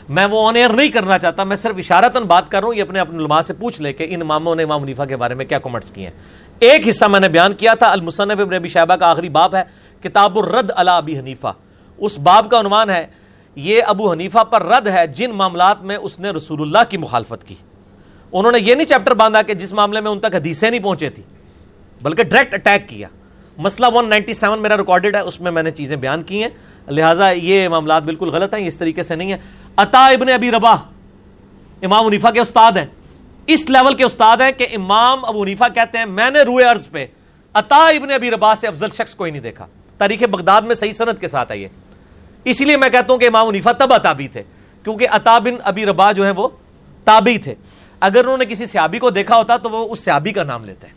[0.09, 2.81] میں وہ آن ایئر نہیں کرنا چاہتا، میں صرف اشارتاً بات کر رہا ہوں، یہ
[2.81, 5.45] اپنے اپنے علماء سے پوچھ لے کہ ان اماموں نے امام منیفا کے بارے میں
[5.45, 6.13] کیا کامنٹس کیے ہیں۔
[6.59, 9.63] ایک حصہ میں نے بیان کیا تھا، المصنف ابن ابی شہبہ کا آخری باب ہے،
[10.01, 11.53] کتاب الرد علی ابی حنیفہ۔
[11.97, 13.07] اس باب کا عنوان ہے،
[13.55, 17.47] یہ ابو حنیفہ پر رد ہے جن معاملات میں اس نے رسول اللہ کی مخالفت
[17.47, 17.55] کی۔
[18.33, 21.09] انہوں نے یہ نہیں چیپٹر باندھا کہ جس معاملے میں ان تک حدیثیں نہیں پہنچے
[21.09, 21.23] تھی،
[22.01, 23.07] بلکہ ڈائریکٹ اٹیک کیا۔
[23.57, 26.49] مسئلہ 197 میرا ریکارڈڈ ہے، اس میں میں نے چیزیں بیان کی ہیں۔
[26.87, 29.37] لہٰذا یہ معاملات بالکل غلط ہیں، اس طریقے سے نہیں ہے
[29.77, 30.73] عطا ابن ابی ربا
[31.81, 32.85] امام عنیفا کے استاد ہیں۔
[33.47, 36.89] اس لیول کے استاد ہیں کہ امام ابو عنیفا کہتے ہیں، میں نے روئے عرض
[36.89, 37.05] پہ
[37.53, 41.21] عطا ابن ابی ربا سے افضل شخص کوئی نہیں دیکھا۔ تاریخ بغداد میں صحیح صنعت
[41.21, 41.67] کے ساتھ ہے یہ۔
[42.43, 44.43] اسی لیے میں کہتا ہوں کہ امام عنیفا تب اتابی تھے،
[44.83, 46.47] کیونکہ عطا بن ابی ربا جو ہے وہ
[47.03, 47.55] تابی تھے۔
[48.03, 50.87] اگر انہوں نے کسی سیابی کو دیکھا ہوتا تو وہ اس سیابی کا نام لیتے
[50.87, 50.93] ہیں۔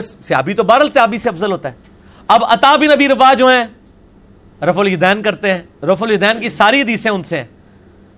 [0.00, 1.74] سیابی تو بارل تیابی سے افضل ہوتا ہے۔
[2.28, 3.64] اب عطا بن ابی ربا جو ہیں
[4.64, 7.44] رف الدین کرتے ہیں۔ رف الدین کی ساری حدیثیں ان سے ہیں۔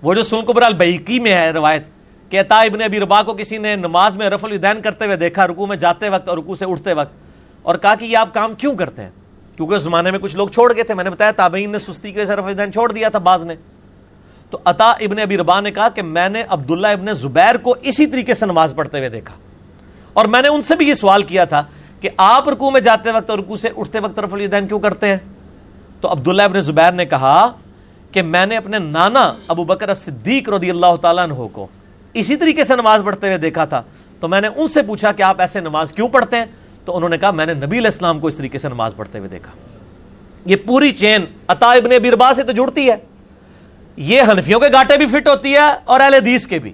[0.01, 1.83] وہ جو سن سنکبر البیقی میں ہے، روایت
[2.29, 5.47] کہ عطا ابن ابی ربا کو کسی نے نماز میں رف الدین کرتے ہوئے دیکھا
[5.47, 7.13] رکو میں جاتے وقت اور رکو سے اٹھتے وقت
[7.61, 9.09] اور کہا کہ یہ آپ کام کیوں کرتے ہیں؟
[9.57, 12.11] کیونکہ اس زمانے میں کچھ لوگ چھوڑ گئے تھے۔ میں نے بتایا تابعین نے سستی
[12.11, 13.55] کی وجہ سے رف الدین چھوڑ دیا تھا، بعض نے۔
[14.49, 18.05] تو عطا ابن ابی ربا نے کہا کہ میں نے عبداللہ ابن زبیر کو اسی
[18.05, 19.35] طریقے سے نماز پڑھتے ہوئے دیکھا۔
[20.13, 21.63] اور میں نے ان سے بھی یہ سوال کیا تھا
[22.01, 25.07] کہ آپ رکو میں جاتے وقت اور رکو سے اٹھتے وقت رف الیدین کیوں کرتے
[25.07, 25.17] ہیں؟
[26.01, 27.51] تو عبداللہ ابن زبیر نے کہا
[28.11, 31.67] کہ میں نے اپنے نانا ابو بکر صدیق رضی اللہ تعالیٰ عنہ کو
[32.13, 33.81] اسی طریقے سے نماز پڑھتے ہوئے دیکھا تھا۔
[34.19, 36.45] تو میں نے ان سے پوچھا کہ آپ ایسے نماز کیوں پڑھتے ہیں؟
[36.85, 39.17] تو انہوں نے کہا میں نے نبی علیہ السلام کو اس طریقے سے نماز پڑھتے
[39.17, 39.51] ہوئے دیکھا۔
[40.45, 42.95] یہ پوری چین عطا ابن بربا سے تو جڑتی ہے۔
[43.97, 46.73] یہ حنفیوں کے گاٹے بھی فٹ ہوتی ہے اور اہل حدیث کے بھی۔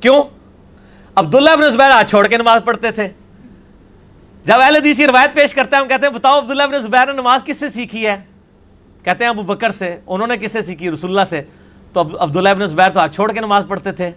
[0.00, 0.22] کیوں؟
[1.14, 3.08] عبداللہ ابن زبیر آج چھوڑ کے نماز پڑھتے تھے۔
[4.44, 7.12] جب اہل حدیث روایت پیش کرتے ہیں، ہم کہتے ہیں، بتاؤ عبداللہ ابن زبیر نے
[7.12, 8.16] نماز کس سے سیکھی ہے؟
[9.04, 11.42] کہتے ہیں، ابو بکر سے۔ انہوں نے کس سے سیکھی؟ رسول اللہ سے۔
[11.92, 14.10] تو عبداللہ ابن زبیر تو ہاتھ چھوڑ کے نماز پڑھتے تھے۔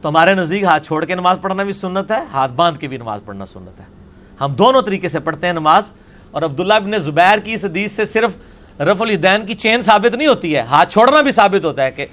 [0.00, 2.96] تو ہمارے نزدیک ہاتھ چھوڑ کے نماز پڑھنا بھی سنت ہے، ہاتھ باندھ کے بھی
[2.96, 3.84] نماز پڑھنا سنت ہے۔
[4.40, 5.92] ہم دونوں طریقے سے پڑھتے ہیں نماز۔
[6.30, 8.30] اور عبداللہ ابن زبیر کی اس حدیث سے صرف
[8.80, 12.06] رف الدین کی چین ثابت نہیں ہوتی ہے، ہاتھ چھوڑنا بھی ثابت ہوتا ہے کہ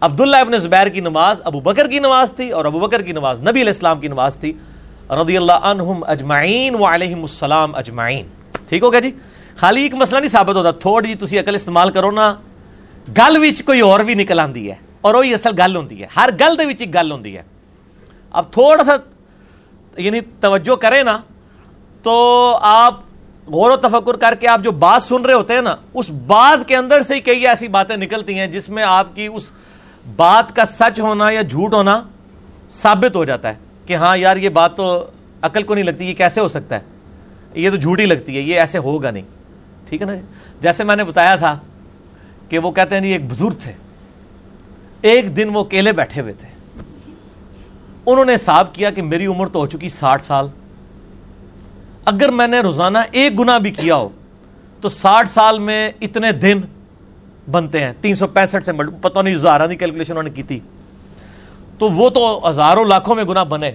[0.00, 3.40] عبداللہ ابن زبیر کی نماز، ابو بکر کی نماز تھی اور ابو بکر کی نماز،
[3.40, 4.52] نبی علیہ السلام کی نماز تھی۔
[5.10, 8.26] رضی اللہ عنہم اجمعین و علیہم السلام اجمعین۔
[8.68, 9.10] ٹھیک ہو گیا جی؟
[9.56, 12.34] خالی ایک مسئلہ نہیں ثابت ہوتا، تھوڑی جی تسی عقل استعمال کرو نا۔
[13.18, 16.30] گل وچ کوئی اور بھی نکل آندی ہے اور وہی اصل گل ہوندی ہے۔ ہر
[16.40, 17.42] گل دے وچ ایک گل ہوندی ہے۔
[18.30, 18.92] اب تھوڑا سا
[19.96, 21.18] یعنی توجہ کریں نا،
[22.02, 23.00] تو آپ
[23.46, 26.68] غور و تفکر کر کے آپ جو بات سن رہے ہوتے ہیں نا، اس بات
[26.68, 29.50] کے اندر سے ہی کئی ایسی باتیں نکلتی ہیں جس میں آپ کی اس
[30.16, 32.02] بات کا سچ ہونا یا جھوٹ ہونا
[32.70, 33.54] ثابت ہو جاتا ہے
[33.86, 35.06] کہ ہاں یار یہ بات تو
[35.42, 36.80] عقل کو نہیں لگتی، یہ کیسے ہو سکتا ہے؟
[37.54, 39.22] یہ تو جھوٹی لگتی ہے، یہ ایسے ہوگا نہیں۔
[39.88, 40.20] ٹھیک ہے نا جی؟
[40.60, 41.58] جیسے میں نے بتایا تھا
[42.48, 43.72] کہ وہ کہتے ہیں جی ایک بزرگ تھے۔
[45.02, 46.48] ایک دن وہ اکیلے بیٹھے ہوئے تھے۔
[48.06, 50.48] انہوں نے حساب کیا کہ میری عمر تو ہو چکی ساٹھ سال۔
[52.04, 54.08] اگر میں نے روزانہ ایک گنا بھی کیا ہو،
[54.80, 56.60] تو ساٹھ سال میں اتنے دن
[57.50, 60.60] بنتے ہیں، تین سو پینسٹھ سے پتہ نہیں ہزارہ کی کیلکولیشن انہوں نے کی تھی۔
[61.78, 63.72] تو وہ تو ہزاروں لاکھوں میں گنا بنے۔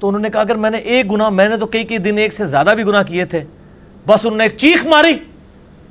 [0.00, 2.18] تو انہوں نے کہا، اگر میں نے ایک گنا میں نے تو کئی کئی دن
[2.18, 3.44] ایک سے زیادہ بھی گنا کیے تھے۔
[4.06, 5.18] بس انہوں نے ایک چیخ ماری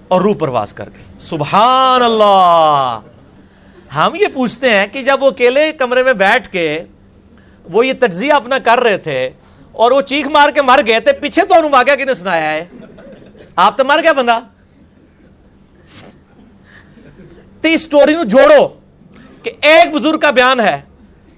[0.08, 3.00] اور روح پرواز کر گئی۔ سبحان اللہ۔
[3.96, 6.84] ہم یہ پوچھتے ہیں کہ جب وہ اکیلے کمرے میں بیٹھ کے
[7.72, 9.30] وہ یہ تجزیہ اپنا کر رہے تھے
[9.76, 12.66] اور وہ چیخ مار کے مر گئے تھے، پیچھے تو انہوں واقعہ کنے سنایا ہے؟
[13.56, 14.40] آپ تو مر گیا بندہ۔
[17.62, 18.68] تی سٹوری نو جوڑو
[19.44, 20.82] کہ ایک بزرگ کا بیان ہے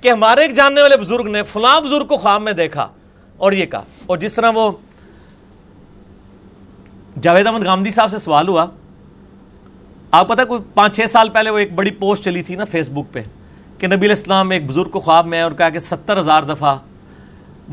[0.02, 2.88] کہ ہمارے ایک جاننے والے بزرگ نے فلاں بزرگ کو خواب میں دیکھا
[3.38, 4.72] اور یہ کہا۔ اور جس طرح وہ
[7.22, 8.66] جاوید احمد گامدی صاحب سے سوال ہوا،
[10.12, 12.90] آپ پتا کوئی پانچ چھ سال پہلے وہ ایک بڑی پوسٹ چلی تھی نا فیس
[12.90, 13.22] بک پہ
[13.78, 16.78] کہ نبی الاسلام ایک بزرگ کو خواب میں اور کہا کہ ستر ہزار دفعہ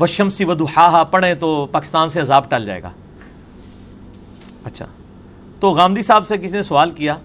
[0.01, 2.89] وشمسی ودو ہا پڑھیں تو پاکستان سے عذاب ٹل جائے گا۔
[4.63, 4.85] اچھا۔
[5.59, 7.17] تو غامدی صاحب سے کسی نے سوال کیا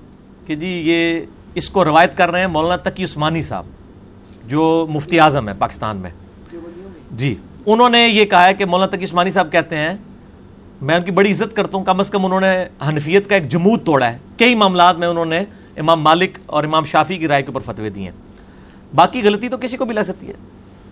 [0.46, 1.20] کہ جی یہ
[1.54, 3.64] اس کو روایت کر رہے ہیں مولانا تقی عثمانی صاحب،
[4.46, 6.10] جو مفتی اعظم ہے پاکستان میں۔
[7.16, 7.34] جی۔
[7.66, 9.94] انہوں نے یہ کہا ہے کہ مولانا تقی عثمانی صاحب کہتے ہیں،
[10.80, 13.48] میں ان کی بڑی عزت کرتا ہوں، کم از کم انہوں نے حنفیت کا ایک
[13.48, 15.44] جمود توڑا ہے۔ کئی معاملات میں انہوں نے
[15.76, 18.12] امام مالک اور امام شافی کی رائے کے اوپر فتوے دیے ہیں۔
[18.94, 20.32] باقی غلطی تو کسی کو بھی لگ سکتی ہے۔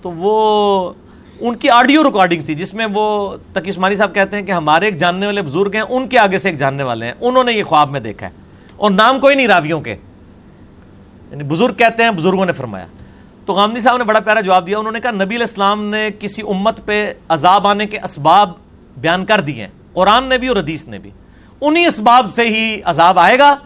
[0.03, 0.93] تو وہ
[1.41, 4.85] ان کی آڈیو ریکارڈنگ تھی، جس میں وہ تقی عثمانی صاحب کہتے ہیں کہ ہمارے
[4.85, 7.53] ایک جاننے والے بزرگ ہیں، ان کے آگے سے ایک جاننے والے ہیں۔ انہوں نے
[7.53, 8.33] یہ خواب میں دیکھا ہے۔
[8.77, 9.91] اور نام کوئی نہیں راویوں کے۔
[11.31, 12.87] یعنی بزرگ کہتے ہیں، بزرگوں نے فرمایا۔
[13.47, 16.11] تو غامدی صاحب نے بڑا پیارا جواب دیا۔ انہوں نے کہا، نبی علیہ السلام نے
[16.21, 18.51] کسی امت پہ عذاب آنے کے اسباب
[18.97, 21.11] بیان کر دیے ہیں۔ قرآن نے بھی اور حدیث نے بھی۔
[21.61, 23.57] انہی اسباب سے ہی عذاب آئے گا۔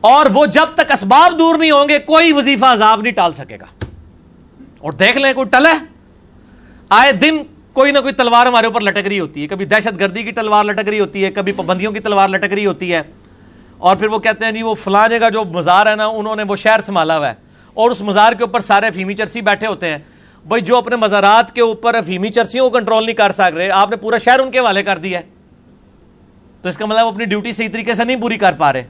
[0.00, 3.56] اور وہ جب تک اسباب دور نہیں ہوں گے، کوئی وظیفہ عذاب نہیں ٹال سکے
[3.60, 3.84] گا۔
[4.78, 5.89] اور دیکھ لیں، کوئی ٹل ہے۔
[6.90, 10.22] آئے دن کوئی نہ کوئی تلوار ہمارے اوپر لٹک رہی ہوتی ہے۔ کبھی دہشت گردی
[10.22, 13.02] کی تلوار لٹک رہی ہوتی ہے، کبھی پابندیوں کی تلوار لٹک رہی ہوتی ہے۔
[13.78, 16.42] اور پھر وہ کہتے ہیں جی وہ فلاں جگہ جو مزار ہے نا، انہوں نے
[16.42, 17.34] وہ شہر سنبھالا ہوا ہے۔
[17.74, 19.98] اور اس مزار کے اوپر سارے فیمی چرسی بیٹھے ہوتے ہیں۔
[20.48, 23.90] بھائی، جو اپنے مزارات کے اوپر فیمی چرسیوں کو کنٹرول نہیں کر سک رہے آپ
[23.90, 25.24] نے پورا شہر ان کے حوالے کر دیا ہے۔
[26.62, 28.82] تو اس کا مطلب اپنی ڈیوٹی صحیح طریقے سے نہیں پوری کر پا رہے۔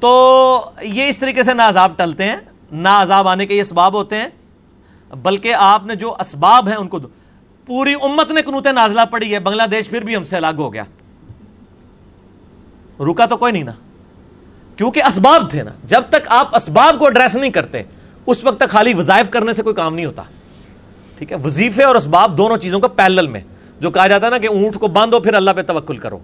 [0.00, 2.36] تو یہ اس طریقے سے نہ عذاب ٹلتے ہیں۔
[2.72, 4.28] نہ عذاب آنے کے یہ اسباب ہوتے ہیں۔
[5.14, 7.08] بلکہ آپ نے جو اسباب ہیں ان کو دو
[7.66, 10.72] پوری امت نے کنوتے نازلہ پڑی ہے، بنگلہ دیش پھر بھی ہم سے الگ ہو
[10.72, 10.84] گیا۔
[13.00, 13.72] رکا تو کوئی نہیں نا۔
[14.76, 17.82] کیونکہ اسباب تھے نا۔ جب تک آپ اسباب کو ایڈریس نہیں کرتے،
[18.26, 20.22] اس وقت تک خالی وظائف کرنے سے کوئی کام نہیں ہوتا۔
[21.18, 23.40] ٹھیک ہے؟ وظیفے اور اسباب دونوں چیزوں کا پیلل میں،
[23.80, 26.18] جو کہا جاتا ہے نا کہ اونٹ کو باندھو، پھر اللہ پہ توکل کرو۔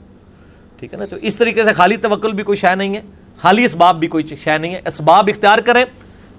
[0.79, 3.03] ٹھیک ہے نا؟ تو اس طریقے سے خالی توکل بھی کوئی شے نہیں ہے۔
[3.39, 5.85] خالی اسباب بھی کوئی شے نہیں ہے۔ اسباب اختیار کریں،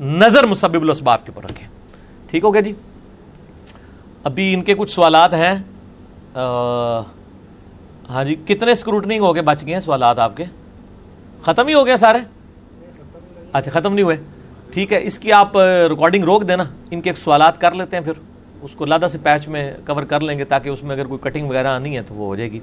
[0.01, 1.67] نظر مسبب الاسباب کے اوپر رکھیں۔
[2.29, 2.73] ٹھیک ہو گیا جی؟
[4.23, 5.53] ابھی ان کے کچھ سوالات ہیں۔
[8.09, 10.43] ہاں جی کتنے اسکروٹنگ ہو گئے، بچ گئے ہیں سوالات آپ کے؟
[11.41, 12.19] ختم ہی ہو گیا سارے؟
[13.53, 14.15] اچھا ختم نہیں ہوئے۔
[14.73, 15.57] ٹھیک ہے، اس کی آپ
[15.89, 18.13] ریکارڈنگ روک دینا۔ ان کے سوالات کر لیتے ہیں پھر۔
[18.61, 21.19] اس کو لادہ سے پیچ میں کور کر لیں گے تاکہ اس میں اگر کوئی
[21.23, 22.59] کٹنگ وغیرہ آنی ہے تو وہ ہو جائے گی۔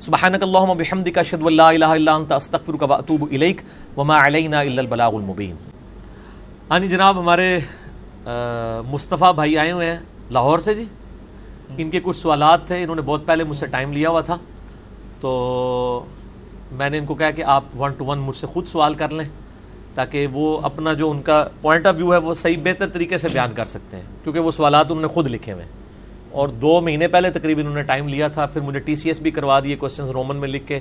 [0.00, 3.60] سبحانک اللہم بحمدک، اشہد واللہ الہ الا انت، استغفرک و اتوب الیک۔
[3.96, 5.54] وما علینا الا البلاغ المبین۔
[6.70, 7.58] ہاں جی جناب ہمارے
[8.86, 9.98] مصطفیٰ بھائی آئے ہوئے ہیں۔
[10.30, 10.84] لاہور سے جی؟
[11.78, 14.36] ان کے کچھ سوالات تھے، انہوں نے بہت پہلے مجھ سے ٹائم لیا ہوا تھا۔
[15.20, 16.04] تو
[16.72, 19.08] میں نے ان کو کہا کہ آپ ون ٹو ون مجھ سے خود سوال کر
[19.08, 19.28] لیں،
[19.94, 23.28] تاکہ وہ اپنا جو ان کا پوائنٹ آف ویو ہے، وہ صحیح بہتر طریقے سے
[23.28, 25.64] بیان کر سکتے ہیں۔ کیونکہ وہ سوالات انہوں نے خود لکھے ہوئے
[26.30, 29.18] اور دو مہینے پہلے تقریباً انہوں نے ٹائم لیا تھا، پھر مجھے ٹی سی ایس
[29.18, 30.80] بھی کروا دیے کوشچنز رومن میں لکھ کے۔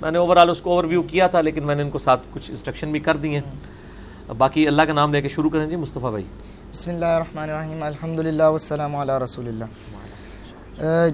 [0.00, 1.98] میں نے اوور آل اس کو اوور ویو کیا تھا، لیکن میں نے ان کو
[1.98, 5.66] ساتھ کچھ انسٹرکشن بھی کر دی ہیں۔ باقی اللہ کا نام لے کے شروع کریں
[5.66, 6.24] جی مصطفیٰ بھائی۔
[6.72, 9.64] بسم اللہ الرحمن الرحیم الحمد للہ وسلم رسول اللہ۔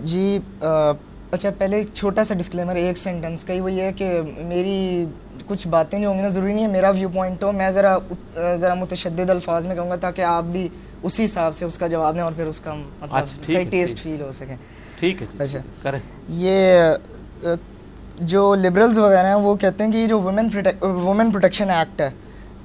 [0.02, 4.20] جی اچھا پہلے ایک چھوٹا سا ڈسکلیمر ایک سینٹنس کا ہی وہ یہ ہے کہ
[4.48, 5.04] میری
[5.46, 7.96] کچھ باتیں جو ہوں گی نا ضروری نہیں ہے میرا ویو پوائنٹ ہو میں ذرا
[8.60, 10.68] ذرا متشدد الفاظ میں کہوں گا تاکہ آپ بھی
[11.02, 14.20] اسی حساب سے اس کا جواب دیں اور پھر اس کا مطلب صحیح ٹیسٹ فیل
[14.22, 14.54] ہو سکے
[15.00, 15.90] ٹھیک ہے اچھا۔
[16.28, 17.54] یہ
[18.20, 20.48] جو لبرلز وغیرہ ہیں وہ کہتے ہیں کہ یہ جو وومن
[20.82, 22.10] وومن پروٹیکشن ایکٹ ہے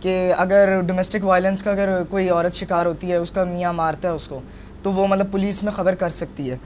[0.01, 4.09] کہ اگر ڈومیسٹک وائلنس کا اگر کوئی عورت شکار ہوتی ہے اس کا میاں مارتا
[4.09, 4.39] ہے اس کو
[4.83, 6.57] تو وہ مطلب پولیس میں خبر کر سکتی ہے۔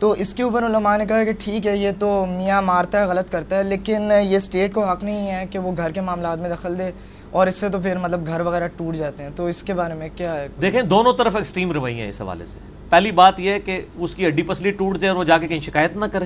[0.00, 3.04] تو اس کے اوپر علماء نے کہا کہ ٹھیک ہے، یہ تو میاں مارتا ہے،
[3.04, 6.38] غلط کرتا ہے، لیکن یہ اسٹیٹ کو حق نہیں ہے کہ وہ گھر کے معاملات
[6.38, 6.90] میں دخل دے
[7.30, 9.94] اور اس سے تو پھر مطلب گھر وغیرہ ٹوٹ جاتے ہیں۔ تو اس کے بارے
[9.94, 12.58] میں کیا ہے؟ دیکھیں، دونوں طرف ایکسٹریم رویے ہیں اس حوالے سے۔
[12.90, 15.48] پہلی بات یہ ہے کہ اس کی ہڈی پسلی ٹوٹ جائے اور وہ جا کے
[15.48, 16.24] کہیں شکایت نہ کرے۔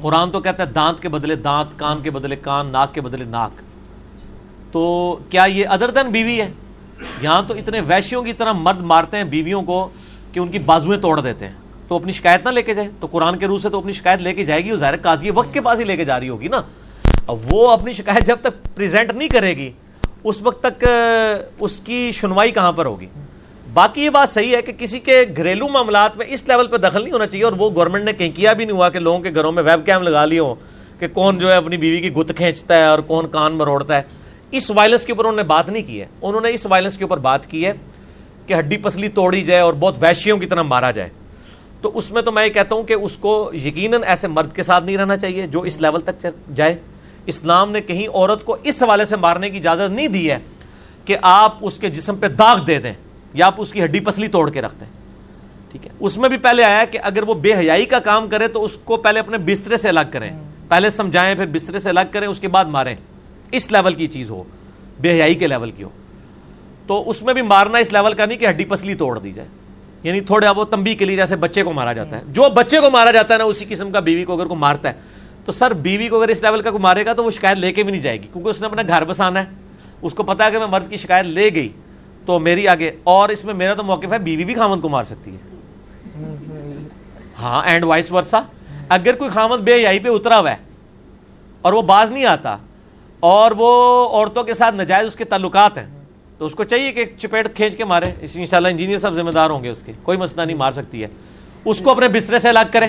[0.00, 3.24] قرآن تو کہتا ہے دانت کے بدلے دانت، کان کے بدلے کان، ناک کے بدلے
[3.24, 3.50] ناک۔
[4.72, 6.48] تو کیا یہ ادر دین بیوی ہے؟
[7.22, 9.88] یہاں تو اتنے ویشیوں کی طرح مرد مارتے ہیں بیویوں کو
[10.32, 11.54] کہ ان کی بازویں توڑ دیتے ہیں۔
[11.88, 14.20] تو اپنی شکایت نہ لے کے جائے۔ تو قرآن کے روح سے تو اپنی شکایت
[14.20, 16.28] لے کے جائے گی۔ وہ ظاہر قاضی وقت کے پاس ہی لے کے جا رہی
[16.28, 16.62] ہوگی نا۔
[17.26, 19.72] اب وہ اپنی شکایت جب تک پریزنٹ نہیں کرے گی،
[20.24, 20.84] اس وقت تک
[21.58, 23.06] اس کی سنوائی کہاں پر ہوگی؟
[23.72, 27.02] باقی یہ بات صحیح ہے کہ کسی کے گھریلو معاملات میں اس لیول پہ دخل
[27.02, 29.30] نہیں ہونا چاہیے۔ اور وہ گورنمنٹ نے کہیں کیا بھی نہیں ہوا کہ لوگوں کے
[29.34, 30.54] گھروں میں ویب کیم لگا لیے ہوں
[31.00, 34.02] کہ کون جو ہے اپنی بیوی کی گت کھینچتا ہے اور کون کان مروڑتا ہے۔
[34.50, 37.04] اس وائلنس کے اوپر انہوں نے بات نہیں کی ہے۔ انہوں نے اس وائلنس کے
[37.04, 37.72] اوپر بات کی ہے
[38.46, 41.08] کہ ہڈی پسلی توڑی جائے اور بہت ویشیوں کی طرح مارا جائے۔
[41.80, 44.62] تو اس میں تو میں یہ کہتا ہوں کہ اس کو یقیناً ایسے مرد کے
[44.62, 46.76] ساتھ نہیں رہنا چاہیے جو اس لیول تک جائے۔
[47.26, 50.38] اسلام نے کہیں عورت کو اس حوالے سے مارنے کی اجازت نہیں دی ہے
[51.04, 52.92] کہ آپ اس کے جسم پہ داغ دے دیں
[53.34, 54.86] یا آپ اس کی ہڈی پسلی توڑ کے رکھ دیں۔
[55.70, 58.48] ٹھیک ہے۔ اس میں بھی پہلے آیا کہ اگر وہ بے حیائی کا کام کرے
[58.48, 60.30] تو اس کو پہلے اپنے بسترے سے الگ کریں۔
[60.68, 62.96] پہلے سمجھائیں، پھر بسترے سے الگ کریں، اس کے بعد ماریں۔
[63.52, 64.42] اس لیول کی چیز ہو،
[65.00, 65.88] بے حیائی کے لیول کی ہو۔
[66.86, 69.48] تو اس میں بھی مارنا اس لیول کا نہیں کہ ہڈی پسلی توڑ دی جائے۔
[70.02, 72.90] یعنی تھوڑا وہ تمبی کے لیے جیسے بچے کو مارا جاتا ہے۔ جو بچے کو
[72.90, 74.94] مارا جاتا ہے نا، اسی قسم کا بیوی کو اگر کو مارتا ہے،
[75.44, 77.72] تو سر بیوی کو اگر اس لیول کا کو مارے گا، تو وہ شکایت لے
[77.72, 79.46] کے بھی نہیں جائے گی۔ کیونکہ اس نے اپنا گھر بسانا ہے۔
[80.02, 81.68] اس کو پتا ہے کہ میں مرد کی شکایت لے گئی،
[82.26, 85.04] تو میری آگے، اور اس میں میرا تو موقف ہے، بیوی بھی خامد کو مار
[85.04, 86.74] سکتی ہے۔
[87.38, 88.40] ہاں اینڈ وائس ورسا
[88.88, 90.56] اگر کوئی خامد بے یہی پہ اترا ہوا ہے
[91.62, 92.56] اور وہ باز نہیں آتا،
[93.20, 93.68] اور وہ
[94.08, 95.86] عورتوں کے ساتھ نجائز اس کے تعلقات ہیں
[96.38, 99.30] تو اس کو چاہیے کہ چپیٹ کھینچ کے مارے۔ ان شاء اللہ انجینئر سب ذمہ
[99.30, 101.08] دار ہوں گے اس کے۔ کوئی مسئلہ نہیں مار سکتی ہے۔
[101.64, 102.86] اس کو اپنے بسترے سے الگ کرے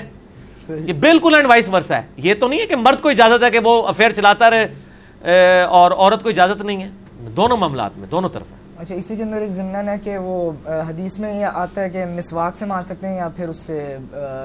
[0.69, 3.51] یہ بالکل اینڈ وائس ورسا ہے۔ یہ تو نہیں ہے کہ مرد کو اجازت ہے
[3.51, 6.89] کہ وہ افیئر چلاتا رہے اور عورت کو اجازت نہیں ہے۔
[7.37, 11.19] دونوں معاملات میں دونوں طرف اچھا اسی کے اندر ایک ضمن ہے کہ وہ حدیث
[11.19, 13.97] میں یہ آتا ہے کہ مسواک سے مار سکتے ہیں یا پھر اس سے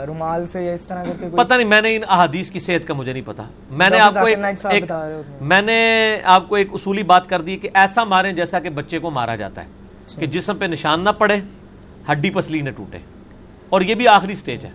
[0.07, 2.89] رومال سے یا اس طرح کر کے پتہ نہیں میں نے ان احادیث کی صحت
[2.89, 4.93] کا مجھے نہیں پتا میں نے آپ کو ایک
[5.41, 8.99] میں نے آپ کو ایک اصولی بات کر دی کہ ایسا ماریں جیسا کہ بچے
[8.99, 9.67] کو مارا جاتا ہے
[10.05, 11.36] اچھا۔ کہ جسم پہ نشان نہ پڑے
[12.12, 12.99] ہڈی پسلی نہ ٹوٹے۔
[13.69, 14.70] اور یہ بھی آخری سٹیج ہے۔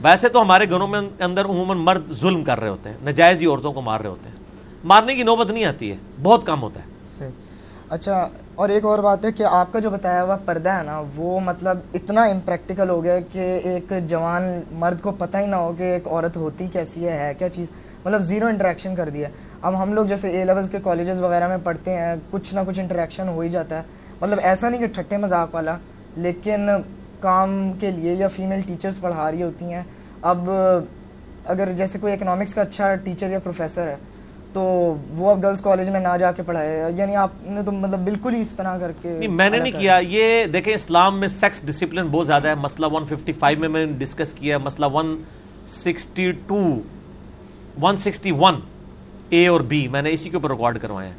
[0.00, 3.46] ویسے تو ہمارے گھروں میں اندر عموماً مرد ظلم کر رہے ہوتے ہیں نجائز ہی
[3.46, 4.36] عورتوں کو مار رہے ہوتے ہیں۔
[4.84, 6.86] مارنے کی نوبت نہیں آتی ہے بہت کم ہوتا ہے۔
[7.90, 11.02] اچھا اور ایک اور بات ہے کہ آپ کا جو بتایا ہوا پردہ ہے نا،
[11.16, 14.42] وہ مطلب اتنا امپریکٹیکل ہو گیا کہ ایک جوان
[14.72, 17.70] مرد کو پتہ ہی نہ ہو کہ ایک عورت ہوتی کیسی ہے ہے کیا چیز؟
[18.04, 19.28] مطلب زیرو انٹریکشن کر دیا۔
[19.62, 22.80] اب ہم لوگ جیسے اے لیولس کے کالجز وغیرہ میں پڑھتے ہیں، کچھ نہ کچھ
[22.80, 23.82] انٹریکشن ہو ہی جاتا ہے۔
[24.20, 25.76] مطلب ایسا نہیں کہ ٹھٹے مذاق والا،
[26.16, 26.68] لیکن
[27.20, 29.82] کام کے لیے یا فیمیل ٹیچرز پڑھا رہی ہوتی ہیں۔
[30.22, 30.50] اب
[31.44, 33.96] اگر جیسے کوئی اکنامکس کا اچھا ٹیچر یا پروفیسر ہے
[34.54, 37.98] تو وہ اب گرلس کالج میں نہ جا کے پڑھائے یعنی آپ نے تو مطلب
[37.98, 41.28] بالکل ہی اس طرح کر کے نہیں میں نے نہیں کیا یہ دیکھیں اسلام میں
[41.28, 46.80] سیکس ڈسپلن بہت زیادہ ہے۔ مسئلہ 155 میں میں نے ڈسکس کیا ہے مسئلہ 162
[47.82, 48.60] 161
[49.28, 51.16] اے اور بی میں نے اسی کے اوپر ریکارڈ کروائے ہیں۔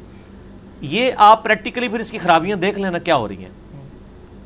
[0.80, 3.84] یہ آپ پریکٹیکلی پھر اس کی خرابیاں دیکھ لینا کیا ہو رہی ہیں۔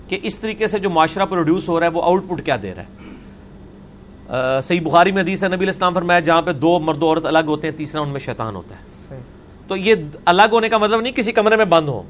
[0.09, 2.75] کہ اس طریقے سے جو معاشرہ پروڈیوس ہو رہا ہے وہ آؤٹ پٹ کیا دے
[2.75, 3.10] رہا ہے؟
[4.63, 7.69] صحیح بخاری میں حدیث ہے نبی الاسلام فرمایا جہاں پہ دو مرد عورت الگ ہوتے
[7.69, 8.81] ہیں تیسرا ان میں شیطان ہوتا ہے۔
[9.69, 9.95] تو یہ
[10.25, 12.03] الگ ہونے کا مطلب نہیں کسی کمرے میں بند ہو۔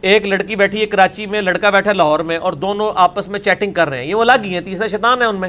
[0.00, 3.72] ایک لڑکی بیٹھی ہے کراچی میں لڑکا بیٹھا لاہور میں اور دونوں آپس میں چیٹنگ
[3.72, 5.48] کر رہے ہیں۔ یہ وہ الگ ہی ہیں تیسرا شیطان ہے ان میں۔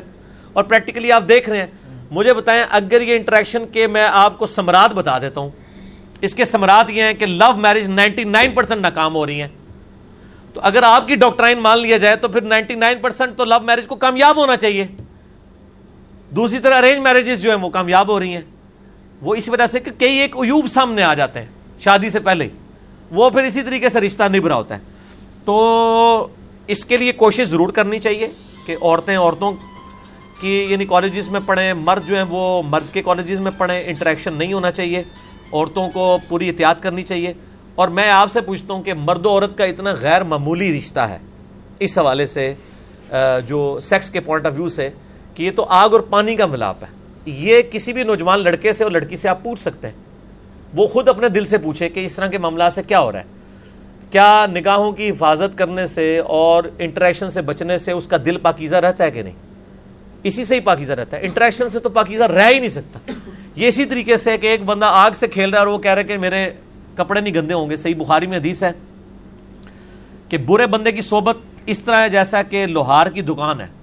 [0.54, 1.68] اور پریکٹیکلی آپ دیکھ رہے ہیں۔
[2.12, 5.50] مجھے بتائیں اگر یہ انٹریکشن کے میں آپ کو سمرات بتا دیتا ہوں
[6.22, 9.48] اس کے سمرات یہ ہیں کہ love marriage ninety nine percent ناکام ہو رہی ہیں۔
[10.54, 13.56] تو اگر آپ کی ڈاکٹرائن مان لیا جائے تو پھر نائنٹی نائن پرسینٹ تو لو
[13.64, 14.88] میرج کو کامیاب ہونا چاہیے۔
[16.30, 18.42] دوسری طرح ارینج میرجز جو ہیں وہ کامیاب ہو رہی ہیں۔
[19.22, 21.48] وہ اس وجہ سے کہ کئی ایک عیوب سامنے آ جاتے ہیں
[21.80, 22.50] شادی سے پہلے ہی۔
[23.12, 24.80] وہ پھر اسی طریقے سے رشتہ نبھرا ہوتا ہے۔
[25.46, 26.28] تو
[26.68, 28.28] اس کے لیے کوشش ضرور کرنی چاہیے
[28.66, 29.52] کہ عورتیں عورتوں
[30.42, 34.34] کی یعنی کالجز میں پڑھیں، مرد جو ہیں وہ مرد کے کالجز میں پڑھیں انٹریکشن
[34.34, 35.04] نہیں ہونا چاہیے۔
[35.54, 37.34] عورتوں کو پوری احتیاط کرنی چاہیے۔
[37.76, 41.00] اور میں آپ سے پوچھتا ہوں کہ مرد و عورت کا اتنا غیر معمولی رشتہ
[41.00, 41.18] ہے۔
[41.80, 42.54] اس حوالے سے
[43.48, 44.90] جو سیکس کے پوائنٹ آف ویو سے
[45.40, 46.88] کہ یہ تو آگ اور پانی کا ملاپ ہے۔
[47.26, 49.96] یہ کسی بھی نوجوان لڑکے سے اور لڑکی سے آپ پوچھ سکتے ہیں۔
[50.74, 53.20] وہ خود اپنے دل سے پوچھے کہ اس طرح کے معاملات سے کیا ہو رہا
[53.20, 53.24] ہے۔
[54.12, 58.76] کیا نگاہوں کی حفاظت کرنے سے اور انٹریکشن سے بچنے سے اس کا دل پاکیزہ
[58.76, 59.34] رہتا ہے کہ نہیں؟
[60.24, 63.12] اسی سے ہی پاکیزہ رہتا ہے۔ انٹریکشن سے تو پاکیزہ رہ ہی نہیں سکتا۔
[63.56, 65.92] یہ اسی طریقے سے کہ ایک بندہ آگ سے کھیل رہا ہے اور وہ کہہ
[65.92, 66.50] رہا ہے کہ میرے
[66.96, 68.72] کپڑے نہیں گندے ہوں گے۔ صحیح بخاری میں حدیث ہے
[70.30, 73.79] کہ برے بندے کی صحبت اس طرح ہے جیسا کہ لوہار کی دکان ہے۔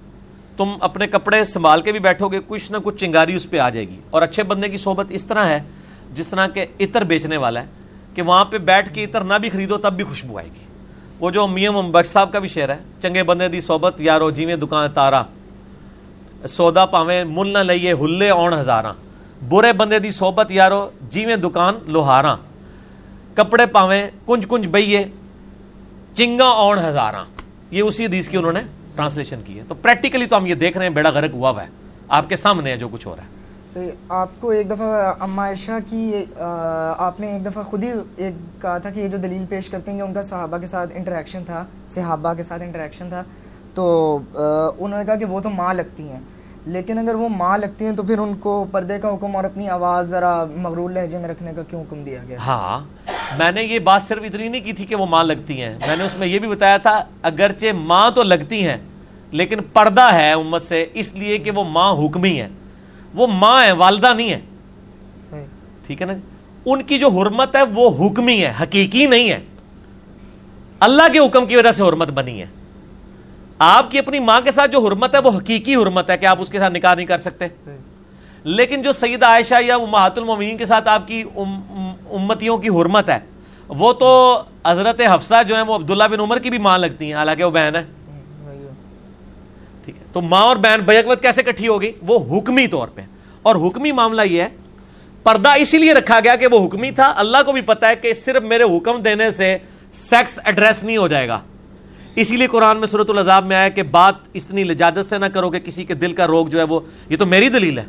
[0.57, 3.69] تم اپنے کپڑے سنبھال کے بھی بیٹھو گے، کچھ نہ کچھ چنگاری اس پہ آ
[3.69, 5.59] جائے گی۔ اور اچھے بندے کی صحبت اس طرح ہے،
[6.13, 7.65] جس طرح کے عطر بیچنے والا ہے،
[8.15, 10.65] کہ وہاں پہ بیٹھ کے عطر نہ بھی خریدو تب بھی خوشبو آئے گی۔
[11.19, 14.55] وہ جو میم بخش صاحب کا بھی شعر ہے، چنگے بندے دی صحبت، یارو جیویں
[14.55, 15.23] دکان تارا۔
[16.49, 18.93] سودا پاویں مل نہ لئیے ہلے اون ہزاراں۔
[19.49, 22.37] برے بندے دی صحبت، یارو جیویں دکان لوہاراں۔
[23.33, 25.03] کپڑے پاویں کنج کنج بئیے
[26.13, 27.25] چنگا اون ہزاراں۔
[27.71, 28.61] یہ اسی حدیث کی انہوں نے
[28.97, 31.63] ٹرانسلیشن کی ہے۔ تو پریکٹیکلی تو ہم یہ دیکھ رہے ہیں بیڑا غرق ہوا ہوا
[31.63, 31.67] ہے۔
[32.07, 33.35] آپ کے سامنے ہے جو کچھ ہو رہا ہے۔
[33.73, 36.25] صحیح آپ کو ایک دفعہ اما عائشہ کی
[36.97, 39.91] آپ نے ایک دفعہ خود ہی ایک کہا تھا کہ یہ جو دلیل پیش کرتے
[39.91, 43.23] ہیں کہ ان کا صحابہ کے ساتھ انٹریکشن تھا صحابہ کے ساتھ انٹریکشن تھا۔
[43.73, 44.19] تو
[44.77, 46.19] انہوں نے کہا کہ وہ تو ماں لگتی ہیں۔
[46.65, 49.69] لیکن اگر وہ ماں لگتی ہیں تو پھر ان کو پردے کا حکم اور اپنی
[49.69, 52.77] آواز ذرا مغرور لہجے میں رکھنے کا کیوں حکم دیا گیا؟ ہاں
[53.37, 55.95] میں نے یہ بات صرف اتنی نہیں کی تھی کہ وہ ماں لگتی ہیں۔ میں
[55.95, 58.77] نے اس میں یہ بھی بتایا تھا اگرچہ ماں تو لگتی ہیں
[59.31, 62.49] لیکن پردہ ہے امت سے اس لیے کہ وہ ماں حکمی ہے۔
[63.13, 64.39] وہ ماں ہے والدہ نہیں ہے۔
[65.29, 65.43] صحیح
[65.87, 66.13] ٹھیک ہے نا؟
[66.65, 69.39] ان کی جو حرمت ہے وہ حکمی ہے حقیقی نہیں ہے۔
[70.79, 72.45] اللہ کے حکم کی وجہ سے حرمت بنی ہے۔
[73.59, 76.41] آپ کی اپنی ماں کے ساتھ جو حرمت ہے وہ حقیقی حرمت ہے کہ آپ
[76.41, 77.45] اس کے ساتھ نکاح نہیں کر سکتے۔
[78.43, 82.69] لیکن جو سید عائشہ یا محات المومنین کے ساتھ آپ کی ام ام- امتیوں کی
[82.69, 83.19] حرمت ہے
[83.67, 87.13] وہ تو حضرت حفصہ جو ہیں وہ عبداللہ بن عمر کی بھی ماں لگتی ہیں
[87.13, 87.96] حالانکہ وہ بہن ہے۔
[89.87, 93.01] ٹھیک ہے تو ماں اور بہن بیک کیسے کٹھی ہوگی وہ حکمی طور پہ۔
[93.41, 94.49] اور حکمی معاملہ یہ ہے،
[95.23, 98.13] پردہ اسی لیے رکھا گیا کہ وہ حکمی تھا۔ اللہ کو بھی پتا ہے کہ
[98.13, 99.57] صرف میرے حکم دینے سے
[99.93, 101.39] سیکس ایڈریس نہیں ہو جائے گا۔
[102.15, 105.49] اسی لیے قرآن میں صورت العذاب میں آیا کہ بات اتنی لجادت سے نہ کرو
[105.49, 107.85] کہ کسی کے دل کا روگ جو ہے وہ، یہ تو میری دلیل ہے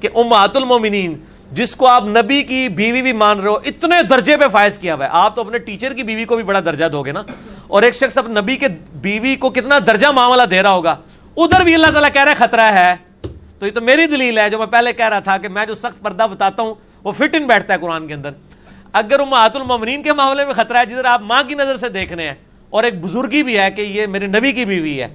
[0.00, 1.16] کہ امہات المومنین،
[1.52, 4.94] جس کو آپ نبی کی بیوی بھی مان رہے ہو، اتنے درجے پہ فائز کیا
[4.94, 7.22] ہوا ہے۔ آپ تو اپنے ٹیچر کی بیوی کو بھی بڑا درجہ دو گے نا۔
[7.66, 10.96] اور ایک شخص اپنے نبی کے بیوی کو کتنا درجہ معاملہ دے رہا ہوگا۔
[11.36, 12.94] ادھر بھی اللہ تعالیٰ کہہ رہا ہے خطرہ ہے۔
[13.58, 15.74] تو یہ تو میری دلیل ہے جو میں پہلے کہہ رہا تھا کہ میں جو
[15.74, 16.74] سخت پردہ بتاتا ہوں
[17.04, 18.30] وہ فٹ ان بیٹھتا ہے قرآن کے اندر۔
[18.92, 22.12] اگر امہات المومنین کے معاملے میں خطرہ ہے جدھر آپ ماں کی نظر سے دیکھ
[22.12, 22.34] رہے ہیں
[22.70, 25.08] اور ایک بزرگی بھی ہے کہ یہ میرے نبی کی بیوی ہے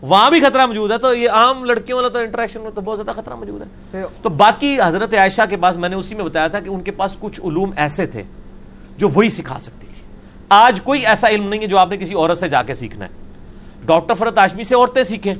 [0.00, 2.98] وہاں بھی خطرہ موجود ہے۔ تو یہ عام لڑکیوں والا تو انٹریکشن میں تو بہت
[2.98, 3.66] زیادہ خطرہ موجود ہے۔
[4.22, 6.90] تو باقی حضرت عائشہ کے پاس میں نے اسی میں بتایا تھا کہ ان کے
[6.90, 8.22] پاس کچھ علوم ایسے تھے
[8.96, 10.02] جو وہی سکھا سکتی تھی۔
[10.48, 13.04] آج کوئی ایسا علم نہیں ہے جو آپ نے کسی عورت سے جا کے سیکھنا
[13.04, 13.27] ہے۔
[13.88, 15.34] ڈاکٹر فرت آشمی سے عورتیں سیکھیں۔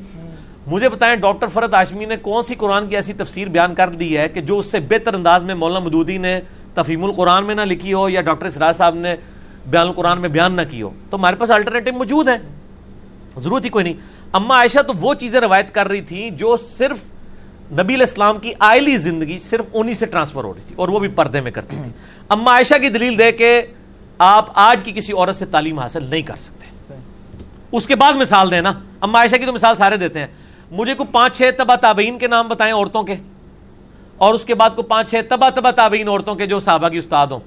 [0.67, 4.17] مجھے بتائیں ڈاکٹر فرت آشمی نے کون سی قرآن کی ایسی تفسیر بیان کر دی
[4.19, 6.41] ہے کہ جو اس سے بہتر انداز میں مولانا مدودی نے
[6.75, 9.15] تفہیم القرآن میں نہ لکھی ہو یا ڈاکٹر اسرار صاحب نے
[9.67, 12.37] بیان القرآن میں بیان نہ کی ہو؟ تو ہمارے پاس الٹرنیٹو موجود ہے
[13.37, 13.95] ضرورت ہی کوئی نہیں۔
[14.33, 17.05] اما عائشہ تو وہ چیزیں روایت کر رہی تھی جو صرف
[17.73, 20.99] نبی علیہ السلام کی آئلی زندگی صرف انہی سے ٹرانسفر ہو رہی تھی اور وہ
[20.99, 21.91] بھی پردے میں کرتی تھی۔
[22.29, 23.61] اما عائشہ کی دلیل دے کہ
[24.19, 26.78] آپ آج کی کسی عورت سے تعلیم حاصل نہیں کر سکتے۔
[27.73, 30.27] اس کے بعد مثال دیں نا اما عائشہ کی تو مثال سارے دیتے ہیں۔
[30.71, 33.15] مجھے کو پانچ چھ تبا تابعین کے نام بتائیں عورتوں کے۔
[34.17, 36.99] اور اس کے بعد کو پانچ چھ تبا تبا تابعین عورتوں کے جو صحابہ کی
[36.99, 37.41] استاد ہوں۔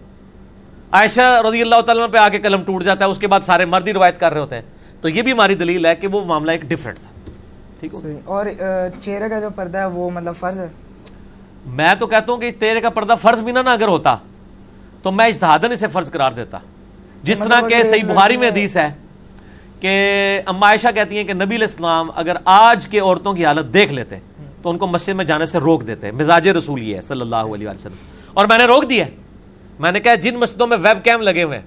[0.92, 3.88] عائشہ رضی اللہ تعالیٰ پہ آگے قلم ٹوٹ جاتا ہے اس کے بعد سارے مرد
[3.88, 4.62] ہی روایت کر رہے ہوتے ہیں۔
[5.02, 7.32] تو یہ بھی ہماری دلیل ہے کہ وہ معاملہ ایک ڈفرینٹ تھا۔
[7.80, 7.92] ٹھیک
[8.26, 10.68] اور آ، چہرے کا جو پردہ ہے وہ مطلب فرض ہے؟
[11.66, 14.16] میں تو کہتا ہوں کہ تیرے کا پردہ فرض بھی نہ اگر ہوتا
[15.04, 16.58] تو میں اجتہادن اسے فرض قرار دیتا۔
[17.24, 18.94] جس مطلب طرح کہ صحیح بخاری میں حدیث ہے۔
[19.82, 23.74] کہ اما عائشہ کہتی ہیں کہ نبی علیہ السلام اگر آج کے عورتوں کی حالت
[23.74, 24.16] دیکھ لیتے
[24.62, 27.36] تو ان کو مسجد میں جانے سے روک دیتے، مزاج رسول یہ ہے صلی اللہ
[27.36, 27.96] علیہ وسلم۔
[28.34, 29.06] اور میں نے روک دیا
[29.80, 31.66] میں نے کہا جن مسجدوں میں ویب کیم لگے ہوئے ہیں،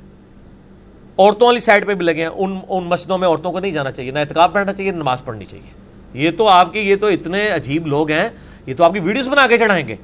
[1.18, 3.90] عورتوں والی سائڈ پہ بھی لگے ہیں، ان ان مسجدوں میں عورتوں کو نہیں جانا
[3.90, 5.70] چاہیے، نہ اعتکاب پڑھنا چاہیے، نہ نماز پڑھنی چاہیے۔
[6.14, 8.28] یہ تو آپ کے، یہ تو اتنے عجیب لوگ ہیں،
[8.66, 9.96] یہ تو آپ کی ویڈیوز بنا کے چڑھائیں گے۔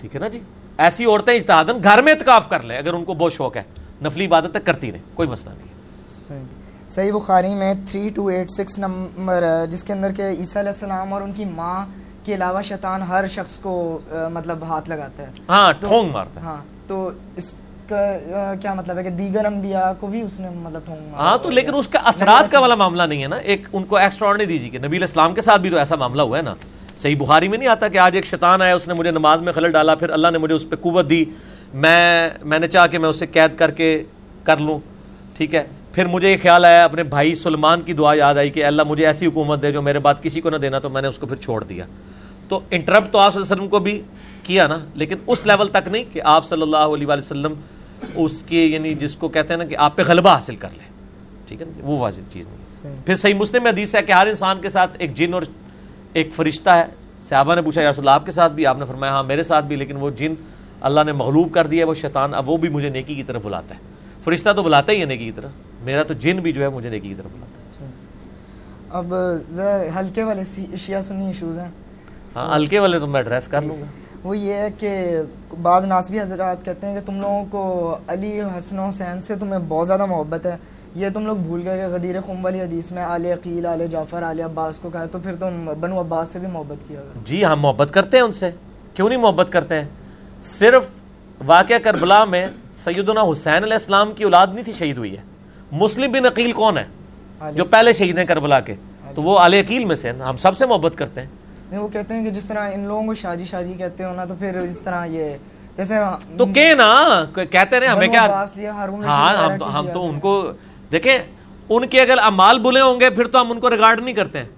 [0.00, 0.40] ٹھیک ہے نا جی؟
[0.78, 3.62] ایسی عورتیں اجتہادن گھر میں اعتکاف کر لیں، اگر ان کو بہت شوق ہے۔
[4.04, 5.79] نفلی عبادت تک کرتی رہیں کوئی مسئلہ نہیں ہے۔
[6.94, 11.32] صحیح بخاری میں 3286 نمبر ہے جس کے اندر کہ عیسیٰ علیہ السلام اور ان
[11.32, 11.84] کی ماں
[12.24, 13.74] کے علاوہ شیطان ہر شخص کو
[14.32, 17.54] مطلب ہاتھ لگاتا ہے۔ ہاں ٹھونگ مارتا ہے۔ ہاں تو اس
[17.88, 21.74] کیا مطلب ہے کہ دیگر انبیاء کو بھی اس نے مطلب ٹھونگ ہاں تو لیکن
[21.74, 24.70] اس کا اثرات کا والا معاملہ نہیں ہے نا۔ ایک ان کو ایکسٹرا نہیں دیجیے
[24.70, 26.54] کہ نبی علیہ السلام کے ساتھ بھی تو ایسا معاملہ ہوا ہے نا۔
[26.98, 29.52] صحیح بخاری میں نہیں آتا کہ آج ایک شیطان آیا اس نے مجھے نماز میں
[29.52, 31.24] خلل ڈالا پھر اللہ نے مجھے اس پہ قوت دی۔
[31.74, 34.02] میں میں نے چاہا کہ میں اسے قید کر کے
[34.44, 34.78] کر لوں۔
[35.36, 38.64] ٹھیک ہے؟ پھر مجھے یہ خیال آیا اپنے بھائی سلمان کی دعا یاد آئی کہ
[38.64, 41.08] اللہ مجھے ایسی حکومت دے جو میرے بعد کسی کو نہ دینا تو میں نے
[41.08, 41.84] اس کو پھر چھوڑ دیا۔
[42.48, 44.02] تو انٹرپٹ تو آپ صلی اللہ علیہ وسلم کو بھی
[44.42, 47.54] کیا نا لیکن اس لیول تک نہیں کہ آپ صلی اللہ علیہ وسلم
[48.14, 50.88] اس کے یعنی جس کو کہتے ہیں نا کہ آپ پہ غلبہ حاصل کر لیں
[51.48, 54.26] ٹھیک ہے نا وہ واضح چیز نہیں پھر صحیح مسلم میں حدیث ہے کہ ہر
[54.26, 55.42] انسان کے ساتھ ایک جن اور
[56.12, 56.84] ایک فرشتہ ہے۔
[57.28, 59.42] صحابہ نے پوچھا یا رسول اللہ آپ کے ساتھ بھی؟ آپ نے فرمایا ہاں میرے
[59.42, 60.34] ساتھ بھی لیکن وہ جن
[60.80, 63.42] اللہ نے مغلوب کر دیا ہے وہ شیطان اب وہ بھی مجھے نیکی کی طرف
[63.44, 63.80] بلاتا ہے۔
[64.24, 65.50] فرشتہ تو بلاتا ہی ہے نیکی کی طرف۔
[65.84, 67.88] میرا تو جن بھی جو ہے مجھے نیکی کی طرف بلاتا ہے۔ صحیح۔
[68.90, 69.14] اب
[69.50, 70.42] ذرا ہلکے والے
[70.76, 71.68] شیعہ سنی ایشوز ہیں۔
[72.36, 73.86] ہاں ہلکے والے تو میں ایڈریس کر لوں گا۔
[74.24, 75.16] وہ یہ ہے کہ
[75.62, 79.58] بعض ناسبی حضرات کہتے ہیں کہ تم لوگوں کو علی حسن و حسین سے تمہیں
[79.68, 80.56] بہت زیادہ محبت ہے۔
[80.94, 84.22] یہ تم لوگ بھول گئے کہ غدیر خم والی حدیث میں آل عقیل آل جعفر
[84.22, 87.46] آل عباس کو کہا تو پھر تم بنو عباس سے بھی محبت کیا۔ گا جی
[87.46, 88.50] ہم محبت کرتے ہیں ان سے۔
[88.94, 89.88] کیوں نہیں محبت کرتے ہیں؟
[90.42, 90.84] صرف
[91.46, 95.22] واقعہ کربلا میں سیدنا حسین علیہ السلام کی اولاد نہیں تھی شہید ہوئی ہے۔
[95.72, 96.84] مسلم بن عقیل کون ہے؟
[97.52, 98.74] جو پہلے شہید ہیں کربلا کے۔
[99.14, 101.28] تو وہ علی عقیل میں سے ہیں۔ ہم سب سے محبت کرتے ہیں۔
[101.70, 104.24] نہیں وہ کہتے ہیں کہ جس طرح ان لوگوں کو شادی شادی کہتے ہو نا
[104.24, 105.36] تو پھر اس طرح یہ
[105.76, 105.94] جیسے
[106.38, 108.44] تو کہ نا کہتے رہے ہمیں کیا؟
[109.04, 110.52] ہاں ہم تو؟ ان کو
[110.92, 111.18] دیکھیں
[111.68, 114.38] ان کے اگر امال بلے ہوں گے پھر تو ہم ان کو ریگارڈ نہیں کرتے۔
[114.38, 114.48] ہیں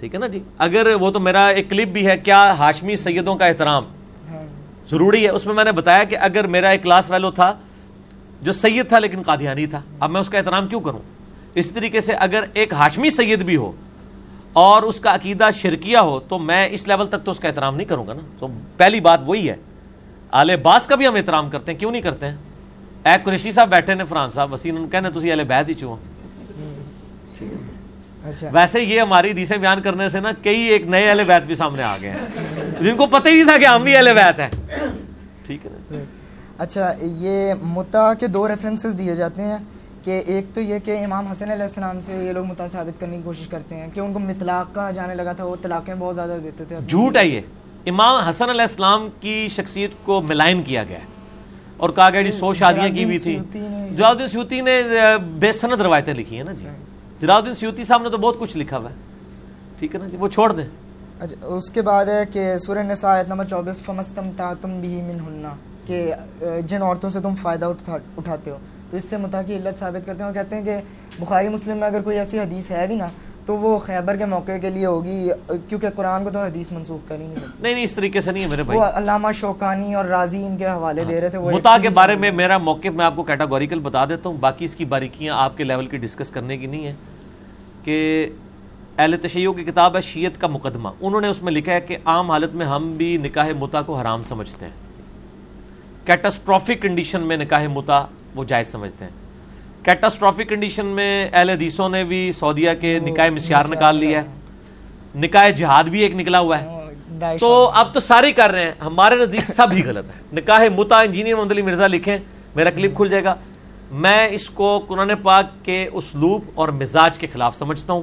[0.00, 3.36] ٹھیک ہے نا جی؟ اگر وہ تو میرا ایک کلپ بھی ہے کیا ہاشمی سیدوں
[3.36, 3.84] کا احترام؟
[4.90, 7.54] ضروری ہے۔ اس میں میں نے بتایا کہ اگر میرا ایک کلاس ویلو تھا
[8.42, 10.98] جو سید تھا لیکن قادیانی تھا، اب میں اس کا احترام کیوں کروں؟
[11.54, 13.72] اس طریقے سے اگر ایک ہاشمی سید بھی ہو
[14.52, 17.76] اور اس کا عقیدہ شرکیہ ہو، تو میں اس لیول تک تو اس کا احترام
[17.76, 19.56] نہیں کروں گا نا۔ تو پہلی بات وہی ہے۔
[20.30, 22.36] آل باس کا بھی ہم احترام کرتے ہیں، کیوں نہیں کرتے ہیں؟
[23.04, 25.96] اے قریشی صاحب بیٹھے نے فران صاحب، وسیم ان کہنے تسی اہل بیت ہی چوں
[28.52, 31.82] ویسے یہ ہماری حدیثیں بیان کرنے سے نا کئی ایک نئے اہل بیت بھی سامنے
[31.82, 32.18] آ گئے ہیں۔
[32.80, 34.48] جن کو پتہ ہی نہیں تھا کہ ہم بھی اہل بیت ہیں۔
[35.46, 35.98] ٹھیک ہے نا؟
[36.58, 39.58] اچھا یہ متا کے دو ریفرنسز دیے جاتے ہیں
[40.04, 43.16] کہ ایک تو یہ کہ امام حسن علیہ السلام سے یہ لوگ متا ثابت کرنے
[43.16, 46.14] کی کوشش کرتے ہیں کہ ان کو مطلاق کا جانے لگا تھا وہ طلاقیں بہت
[46.14, 47.40] زیادہ دیتے تھے۔ جھوٹ ہے یہ۔
[47.86, 51.04] امام حسن علیہ السلام کی شخصیت کو ملائن کیا گیا ہے۔
[51.76, 54.82] اور کہا گیا جی سو شادیاں کی ہوئی تھی۔ الدین سیوتی نے۔
[55.38, 56.66] بے سند روایتیں لکھی ہیں نا جی۔
[57.20, 58.94] جلال الدین سیوتی صاحب نے تو بہت کچھ لکھا ہوا ہے۔
[59.78, 60.64] ٹھیک ہے نا جی؟ وہ چھوڑ دیں۔
[61.20, 64.88] اچھا اس کے بعد ہے کہ سورہ نساء آیت نمبر چوبیس، فمستم تا تم بھی
[64.88, 65.54] من ہننا
[65.86, 66.12] کہ
[66.66, 68.56] جن عورتوں سے تم فائدہ اٹھا، اٹھاتے ہو۔
[68.90, 70.80] تو اس سے متا علت ثابت کرتے ہیں اور کہتے ہیں کہ
[71.18, 73.08] بخاری مسلم میں اگر کوئی ایسی حدیث ہے بھی نا
[73.46, 75.28] تو وہ خیبر کے موقع کے لیے ہوگی
[75.68, 78.32] کیونکہ قرآن کو تو حدیث منسوخ کر ہی نہیں سکتے۔ نہیں نہیں اس طریقے سے
[78.32, 81.38] نہیں ہے میرے بھائی۔ وہ علامہ شوکانی اور راضی ان کے حوالے دے رہے تھے
[81.38, 84.64] وہ متا کے بارے۔ میں میرا موقف میں آپ کو کیٹاگوریکل بتا دیتا ہوں۔ باقی
[84.64, 86.94] اس کی باریکیاں آپ کے لیول کی ڈسکس کرنے کی نہیں ہے
[87.84, 88.28] کہ
[88.98, 91.96] اہل تشیعوں کی کتاب ہے شیعت کا مقدمہ۔ انہوں نے اس میں لکھا ہے کہ
[92.04, 94.72] عام حالت میں ہم بھی نکاح متا کو حرام سمجھتے ہیں۔
[96.06, 99.25] کیٹاسٹرافک کنڈیشن میں نکاح متا وہ جائز سمجھتے ہیں۔
[99.86, 104.26] کیٹاسٹرافک کنڈیشن میں اہل حدیثوں نے بھی سعودیہ کے نکاح مسیار نکال لیا ہے۔
[105.14, 106.66] نکاح جہاد بھی ایک نکلا ہوا ہے۔
[107.40, 111.00] تو اب تو سارے کر رہے ہیں۔ ہمارے نزدیک سب ہی غلط ہے نکاح متا
[111.00, 112.18] انجینئر محمد علی مرزا لکھیں۔
[112.54, 113.34] میرا کلپ کھل جائے گا۔
[113.90, 118.02] میں اس کو قرآن پاک کے اسلوب اور مزاج کے خلاف سمجھتا ہوں۔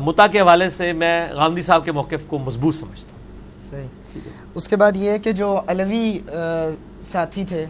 [0.00, 3.22] متا کے حوالے سے میں غامدی صاحب کے موقف کو مضبوط سمجھتا ہوں۔
[3.70, 4.03] صحیح۔
[4.54, 6.18] اس کے بعد یہ ہے کہ جو علوی
[7.02, 7.64] ساتھی تھے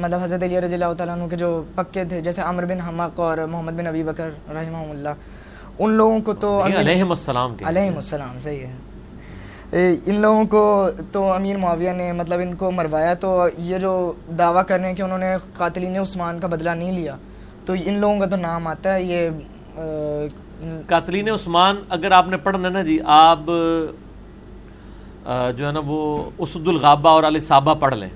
[0.00, 3.20] مطلب حضرت علی رضی اللہ تعالیٰ عنہ کے جو پکے تھے جیسے عمر بن حمق
[3.20, 5.14] اور محمد بن ابی بکر رحمہ اللہ
[5.78, 8.74] ان لوگوں کو تو امیر- علیہ السلام کے۔ علیہ السلام صحیح ہے۔
[10.06, 10.62] ان لوگوں کو
[11.12, 13.92] تو امیر معاویہ نے مطلب ان کو مروایا تو یہ جو
[14.38, 17.16] دعویٰ کر رہے ہیں کہ انہوں نے قاتلین عثمان کا بدلہ نہیں لیا
[17.66, 19.28] تو ان لوگوں کا تو نام آتا ہے یہ
[20.86, 23.50] قاتلین عثمان اگر آپ نے پڑھنا نا جی آپ
[25.56, 28.08] جو ہے نا وہ اسد الغابہ اور علی صحابہ پڑھ لیں۔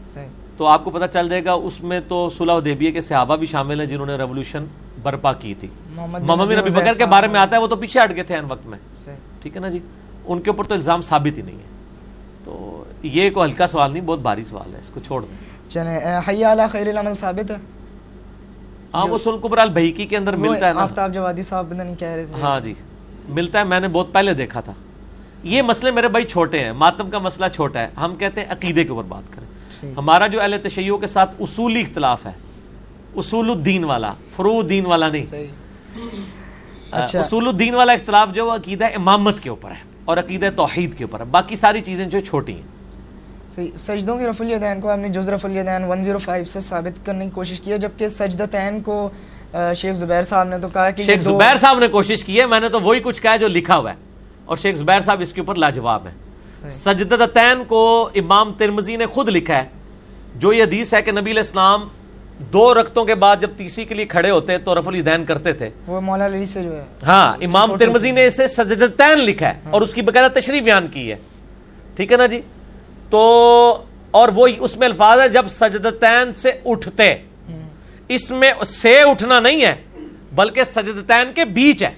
[0.56, 3.46] تو آپ کو پتہ چل جائے گا اس میں تو صلح حدیبیہ کے صحابہ بھی
[3.46, 4.64] شامل ہیں جنہوں نے ریولوشن
[5.02, 8.00] برپا کی تھی۔ محمد بن ابی بکر کے بارے میں آتا ہے وہ تو پیچھے
[8.04, 8.78] ہٹ گئے تھے ان وقت میں۔
[9.42, 9.78] ٹھیک ہے نا جی؟
[10.24, 11.70] ان کے اوپر تو الزام ثابت ہی نہیں ہے۔
[12.44, 15.96] تو یہ کوئی ہلکا سوال نہیں بہت بھاری سوال ہے اس کو چھوڑ دیں۔ چلیں
[15.96, 17.56] اہ، حی علی خیر العمل ثابت۔ ہے
[18.94, 21.94] ہاں وہ سن قبر البحیقی کے اندر ملتا ہے نا۔ آفتاب جوادی صاحب پتہ نہیں
[21.94, 22.74] کہہ رہے تھے۔ ہاں جی
[23.28, 24.72] ملتا ہے میں نے بہت پہلے دیکھا تھا۔
[25.42, 28.84] یہ مسئلے میرے بھائی چھوٹے ہیں ماتم کا مسئلہ چھوٹا ہے۔ ہم کہتے ہیں عقیدے
[28.84, 29.46] کے اوپر بات کریں۔
[29.94, 32.30] ہمارا جو اہل تشیعوں کے ساتھ اصولی اختلاف ہے
[33.16, 35.26] اصول الدین والا فرو الدین والا نہیں۔
[36.90, 41.04] اچھا۔ اصول الدین والا اختلاف جو عقیدہ امامت کے اوپر ہے اور عقیدہ توحید کے
[41.04, 45.08] اوپر ہے۔ باقی ساری چیزیں جو چھوٹی ہیں۔ سجدوں کی رفع الیدین کو ہم نے
[45.08, 49.10] جز رفع الیدین 105 سے ثابت کرنے کی کوشش کی ہے جبکہ سجدتین کو
[49.76, 52.60] شیخ زبیر صاحب نے تو کہا کہ شیخ زبیر صاحب نے کوشش کی ہے میں
[52.60, 54.11] نے تو وہی کچھ کہا جو لکھا ہوا ہے۔
[54.44, 56.14] اور شیخ زبیر صاحب اس کے اوپر لاجواب ہیں۔
[56.70, 59.64] سجدتین کو امام ترمزی نے خود لکھا ہے۔
[60.36, 61.88] جو یہ حدیث ہے کہ نبی علیہ السلام
[62.38, 65.70] دو رکتوں کے بعد جب تیسری کے لیے کھڑے ہوتے تو رف الدین کرتے تھے۔
[65.86, 69.82] وہ مولا علی سے جو ہے۔ ہاں امام ترمزی نے اسے سجدتین لکھا ہے اور
[69.82, 71.16] اس کی باقاعدہ تشریح بیان کی ہے۔
[71.96, 72.40] ٹھیک ہے نا جی؟
[73.10, 77.68] تو اور وہ اس میں الفاظ ہے جب سجدتین سے اٹھتے۔ ہم،
[78.08, 79.74] اس میں سے اٹھنا نہیں ہے
[80.34, 81.90] بلکہ سجدتین کے بیچ ہے۔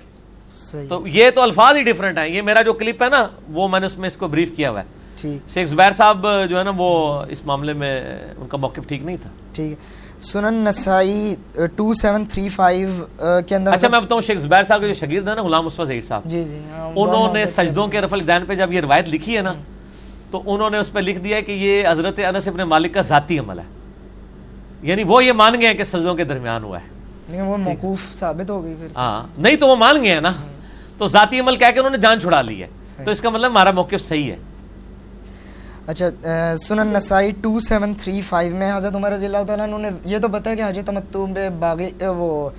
[0.88, 2.28] تو یہ تو الفاظ ہی ڈیفرنٹ ہیں.
[2.28, 4.70] یہ میرا جو کلپ ہے نا وہ میں نے اس میں اس کو بریف کیا
[4.70, 5.04] ہوا ہے.
[5.48, 9.16] شیخ زبیر صاحب جو ہے نا وہ اس معاملے میں ان کا موقف ٹھیک نہیں
[9.22, 9.30] تھا.
[9.52, 10.04] ٹھیک ہے.
[10.20, 13.04] سنن نسائی 2735
[13.46, 15.86] کے اندر اچھا میں بتاؤں شیخ زبیر صاحب کے جو شاگرد ہیں نا غلام مصطفیٰ
[15.86, 16.22] ظہیر صاحب.
[16.24, 19.42] جی جی ہاں، انہوں نے سجدوں کے رفل دین پہ جب یہ روایت لکھی ہے
[19.42, 19.54] نا
[20.30, 23.38] تو انہوں نے اس پہ لکھ دیا کہ یہ حضرت انس ابن مالک کا ذاتی
[23.38, 23.64] عمل ہے۔
[24.82, 26.86] یعنی وہ یہ مان گئے ہیں کہ سجدوں کے درمیان ہوا ہے۔
[27.28, 30.32] لیکن وہ موقوف ثابت ہو گئی پھر۔ ہاں نہیں تو وہ مان گئے ہیں نا۔
[30.98, 32.66] تو ذاتی عمل کہہ کے انہوں نے جان چھڑا لی ہے۔
[33.04, 34.36] تو اس کا مطلب ہمارا موقف صحیح ہے۔
[35.86, 36.06] اچھا
[36.56, 40.18] سنن نسائی ٹو سیون تھری فائیو میں حضرت عمر رضی اللہ تعالیٰ عنہ نے یہ
[40.18, 42.50] تو بتایا کہ حج تمتع پہ باغی وہ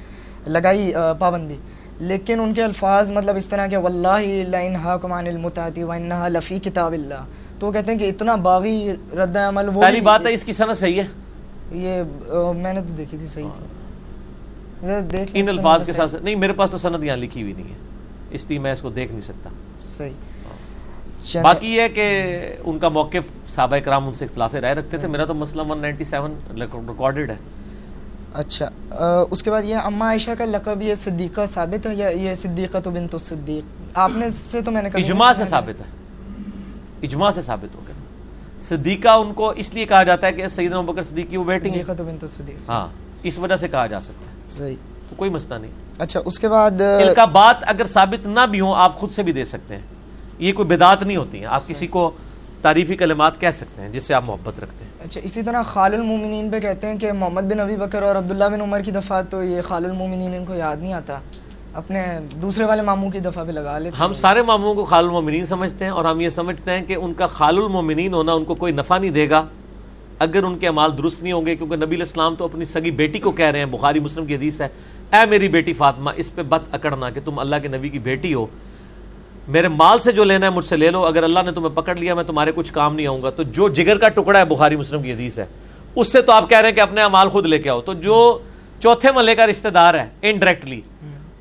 [0.48, 1.56] لگائی پابندی۔
[2.00, 6.60] لیکن ان کے الفاظ مطلب اس طرح کہ واللہ لئن حاکم عن المتعتی وانہا لفی
[6.60, 7.24] کتاب اللہ۔
[7.60, 10.78] تو کہتے ہیں کہ اتنا باغی رد عمل وہ پہلی بات ہے اس کی صنعت
[10.78, 11.08] صحیح ہے۔
[11.72, 12.04] یہ
[12.58, 13.48] میں نے تو دیکھی تھی صحیح۔
[14.84, 17.95] لیں ان الفاظ کے۔ ساتھ نہیں میرے پاس تو سند یہاں لکھی ہوئی نہیں ہے۔
[18.36, 19.50] اس لیے میں اس کو دیکھ نہیں سکتا۔
[19.98, 20.10] صحیح۔
[21.24, 22.30] چلیں- باقی یہ کہ
[22.64, 26.32] ان کا موقف صحابہ کرام ان سے اختلاف رائے رکھتے تھے میرا تو مسئلہ 197
[26.56, 27.36] ریکارڈڈ ہے۔
[28.34, 28.70] اچھا۔
[29.32, 32.78] اس کے بعد یہ اما عائشہ کا لقب یہ صدیقہ ثابت ہے یا یہ صدیقہ
[32.84, 35.86] تو بنت الصدیق؟ آپ نے سے تو میں نے اجماع سے ثابت ہے۔
[37.04, 37.96] اجماع سے ثابت ہو گیا۔
[38.62, 41.72] صدیقہ ان کو اس لیے کہا جاتا ہے کہ سیدنا ابوبکر صدیق کی وہ بیٹنگ
[41.72, 42.88] ہے۔ صدیقہ تو بنت الصدیق۔ ہاں
[43.24, 46.48] اس وجہ سے کہا جا سکتا ہے۔ صحیح۔ تو کوئی مسئلہ نہیں۔ اچھا اس کے
[46.48, 49.82] بعد القابات اگر ثابت نہ بھی ہوں آپ خود سے بھی دے سکتے ہیں۔
[50.40, 52.12] یہ کوئی بدعت نہیں ہوتی ہیں۔ آپ کسی کو
[52.62, 55.94] تعریفی کلمات کہہ سکتے ہیں جس سے آپ محبت رکھتے ہیں۔ اچھا اسی طرح خال
[55.94, 59.22] المومنین پہ کہتے ہیں کہ محمد بن ابی بکر اور عبداللہ بن عمر کی دفعہ
[59.30, 61.20] تو یہ خال المومنین ان کو یاد نہیں آتا۔
[61.74, 65.46] اپنے دوسرے والے ماموں کی دفعہ پہ لگا لیتے ہم۔ سارے ماموں کو خال المومنین
[65.46, 68.56] سمجھتے ہیں اور ہم یہ سمجھتے ہیں کہ ان کا خال المومنین ہونا ان کو
[68.56, 69.46] کوئی نفع نہیں دے گا۔
[70.20, 72.92] اگر ان کے اعمال درست نہیں ہوں گے، کیونکہ نبی علیہ السلام تو اپنی سگی
[72.92, 74.68] بیٹی کو کہہ رہے ہیں، بخاری مسلم کی حدیث ہے،
[75.14, 78.34] اے میری بیٹی فاطمہ، اس پہ بت اکڑنا کہ تم اللہ کے نبی کی بیٹی
[78.34, 78.46] ہو۔
[79.48, 81.96] میرے مال سے جو لینا ہے مجھ سے لے لو، اگر اللہ نے تمہیں پکڑ
[81.96, 84.76] لیا، میں تمہارے کچھ کام نہیں آؤں گا۔ تو جو جگر کا ٹکڑا ہے، بخاری
[84.76, 85.46] مسلم کی حدیث ہے۔
[85.96, 87.94] اس سے تو آپ کہہ رہے ہیں کہ اپنے اعمال خود لے کے آؤ۔ تو
[87.94, 88.40] جو
[88.80, 90.82] چوتھے ملے کا رشتہ دار ہے انڈائریکٹلی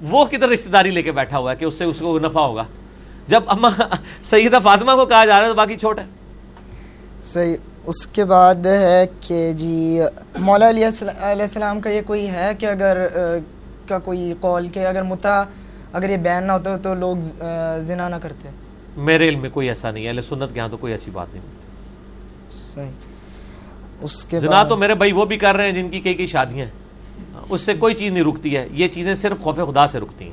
[0.03, 2.41] وہ کدھر رشتہ داری لے کے بیٹھا ہوا ہے کہ اس سے اس کو نفع
[2.41, 2.65] ہوگا؟
[3.29, 3.69] جب اما
[4.23, 6.05] سیدہ فاطمہ کو کہا جا رہا ہے تو باقی چھوٹ ہے۔
[7.25, 10.01] صحیح۔ اس کے بعد ہے کہ جی
[10.39, 13.07] مولا علیہ السل- علیہ السلام کا یہ کوئی ہے کہ اگر
[13.89, 15.45] کا کوئی قول کہ اگر متا
[15.93, 17.17] اگر یہ بین نہ ہوتا تو لوگ
[17.81, 18.49] زنا نہ کرتے؟
[18.97, 21.43] میرے علم میں کوئی ایسا نہیں ہے سنت کے ہاں تو کوئی ایسی بات نہیں
[21.47, 21.67] ملتی
[22.75, 22.91] صحیح۔
[24.03, 26.27] اس کے زنا تو میرے بھائی وہ بھی کر رہے ہیں جن کی کئی کئی
[26.27, 26.73] شادیاں ہیں۔
[27.49, 30.33] اس سے کوئی چیز نہیں رکتی ہے یہ چیزیں صرف خوف خدا سے رکتی ہیں۔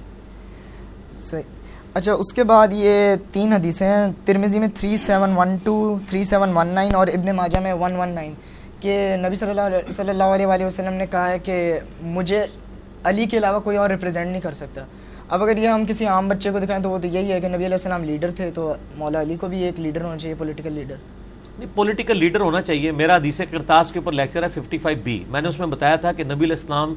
[1.26, 1.61] صحیح۔
[1.96, 5.74] اچھا اس کے بعد یہ تین حدیثیں ہیں ترمیزی میں three seven one two
[6.10, 8.34] three seven one nine اور ابن ماجہ میں ون ون نائن
[8.80, 11.58] کہ نبی صلی اللہ علیہ صلی اللہ علیہ وآلہ وسلم نے کہا ہے کہ
[12.14, 12.46] مجھے
[13.04, 14.86] علی کے علاوہ کوئی اور ریپرزینٹ نہیں کر سکتا۔
[15.28, 17.48] اب اگر یہ ہم کسی عام بچے کو دکھائیں تو وہ تو یہی ہے کہ
[17.48, 20.74] نبی علیہ السلام لیڈر تھے، تو مولا علی کو بھی ایک لیڈر ہونا چاہیے پولیٹیکل
[20.74, 20.96] لیڈر
[21.58, 25.42] نہیں پولیٹیکل لیڈر ہونا چاہیے۔ میرا حدیث کرتاس کے اوپر لیکچر ہے 55 بی میں
[25.42, 26.94] نے اس میں بتایا تھا کہ نبی علیہ السلام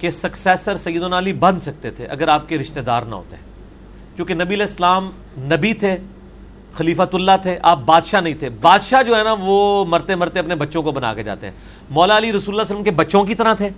[0.00, 3.36] کے سکسیسر سیدنا علی بن سکتے تھے اگر آپ کے رشتہ دار نہ ہوتے۔
[4.16, 5.96] کیونکہ نبی علیہ السلام نبی تھے،
[6.74, 10.54] خلیفۃ اللہ تھے، آپ بادشاہ نہیں تھے۔ بادشاہ جو ہے نا، وہ مرتے مرتے اپنے
[10.54, 11.54] بچوں کو بنا کے جاتے ہیں۔
[11.90, 13.68] مولا علی رسول اللہ علیہ وسلم کے بچوں کی طرح تھے۔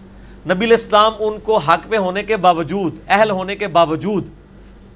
[0.47, 4.29] نبی علیہ السلام ان کو حق پہ ہونے کے باوجود، اہل ہونے کے باوجود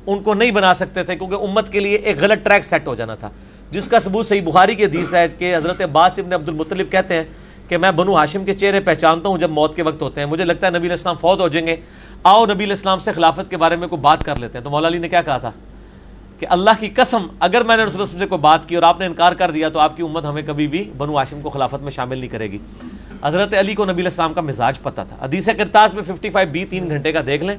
[0.07, 2.95] ان کو نہیں بنا سکتے تھے، کیونکہ امت کے لیے ایک غلط ٹریک سیٹ ہو
[2.95, 3.31] جانا تھا۔
[3.71, 7.15] جس کا ثبوت صحیح بخاری کی حدیث ہے کہ حضرت عباس ابن عبد المطلب کہتے
[7.15, 7.25] ہیں
[7.69, 10.45] کہ میں بنو ہاشم کے چہرے پہچانتا ہوں جب موت کے وقت ہوتے ہیں۔ مجھے
[10.45, 11.77] لگتا ہے نبی علیہ السلام فوت ہو جائیں گے۔
[12.23, 14.71] آؤ نبی علیہ السلام سے خلافت کے بارے میں کوئی بات کر لیتے ہیں۔ تو
[14.71, 15.51] مولا علی نے کیا کہا تھا؟
[16.39, 19.01] کہ اللہ کی قسم، اگر میں نے رسول اللہ سے کوئی بات کی اور آپ
[19.01, 21.83] نے انکار کر دیا تو آپ کی امت ہمیں کبھی بھی بنو ہاشم کو خلافت
[21.83, 22.59] میں شامل نہیں کرے گی۔
[23.23, 26.65] حضرت علی کو نبی علیہ السلام کا مزاج پتہ تھا۔ حدیث کرتاس میں 55 بی
[26.65, 27.57] تین گھنٹے کا دیکھ لیں۔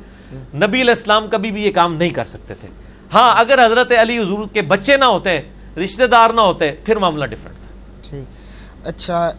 [0.55, 2.67] نبی علیہ السلام کبھی بھی یہ کام نہیں کر سکتے تھے۔
[3.13, 5.41] ہاں اگر حضرت علی حضور کے بچے نہ ہوتے،
[5.83, 7.67] رشتہ دار نہ ہوتے، پھر معاملہ ڈفرنٹ تھا۔
[8.09, 8.38] ٹھیک۔
[8.85, 9.32] اچھا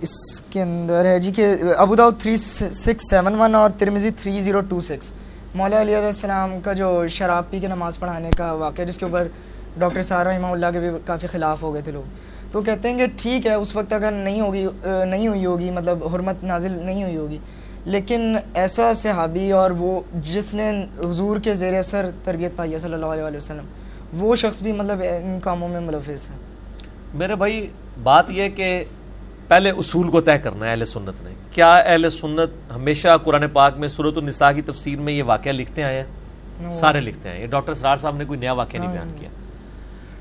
[0.00, 4.40] اس کے اندر ہے جی کہ ابو داؤد تھری سکس سیون ون اور ترمیزی تھری
[4.40, 5.12] زیرو ٹو سکس
[5.54, 9.28] مولا علیہ السلام کا جو شراب پی کے نماز پڑھانے کا واقعہ جس کے اوپر
[9.78, 12.02] ڈاکٹر سارا رحمہ اللہ کے بھی کافی خلاف ہو گئے تھے لوگ۔
[12.52, 16.06] تو کہتے ہیں کہ ٹھیک ہے، اس وقت اگر نہیں ہوگی نہیں ہوئی ہوگی مطلب
[16.14, 17.38] حرمت نازل نہیں ہوئی ہوگی۔
[17.84, 20.00] لیکن ایسا صحابی اور وہ
[20.32, 20.70] جس نے
[21.04, 23.66] حضور کے زیر اثر تربیت پائی ہے صلی اللہ علیہ وسلم،
[24.20, 26.36] وہ شخص بھی مطلب ان کاموں میں ملوث ہے۔
[27.14, 27.66] میرے بھائی
[28.02, 28.84] بات یہ کہ
[29.48, 33.78] پہلے اصول کو طے کرنا ہے اہل سنت نے۔ کیا اہل سنت ہمیشہ قرآن پاک
[33.78, 37.46] میں صورت النساء کی تفسیر میں یہ واقعہ لکھتے آئے ہیں؟ سارے لکھتے ہیں۔ یہ
[37.46, 39.28] ڈاکٹر سرار صاحب نے کوئی نیا واقعہ نہیں بیان کیا۔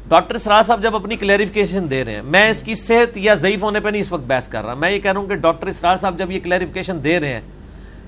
[0.08, 3.64] ڈاکٹر سرار صاحب جب اپنی کلیریفیکیشن دے رہے ہیں میں اس کی صحت یا ضعیف
[3.64, 5.72] ہونے پہ نہیں اس وقت بحث کر رہا۔ میں یہ کہہ رہا ہوں کہ ڈاکٹر
[5.72, 7.42] سرار صاحب جب یہ کلیریفیکیشن دے رہے ہیں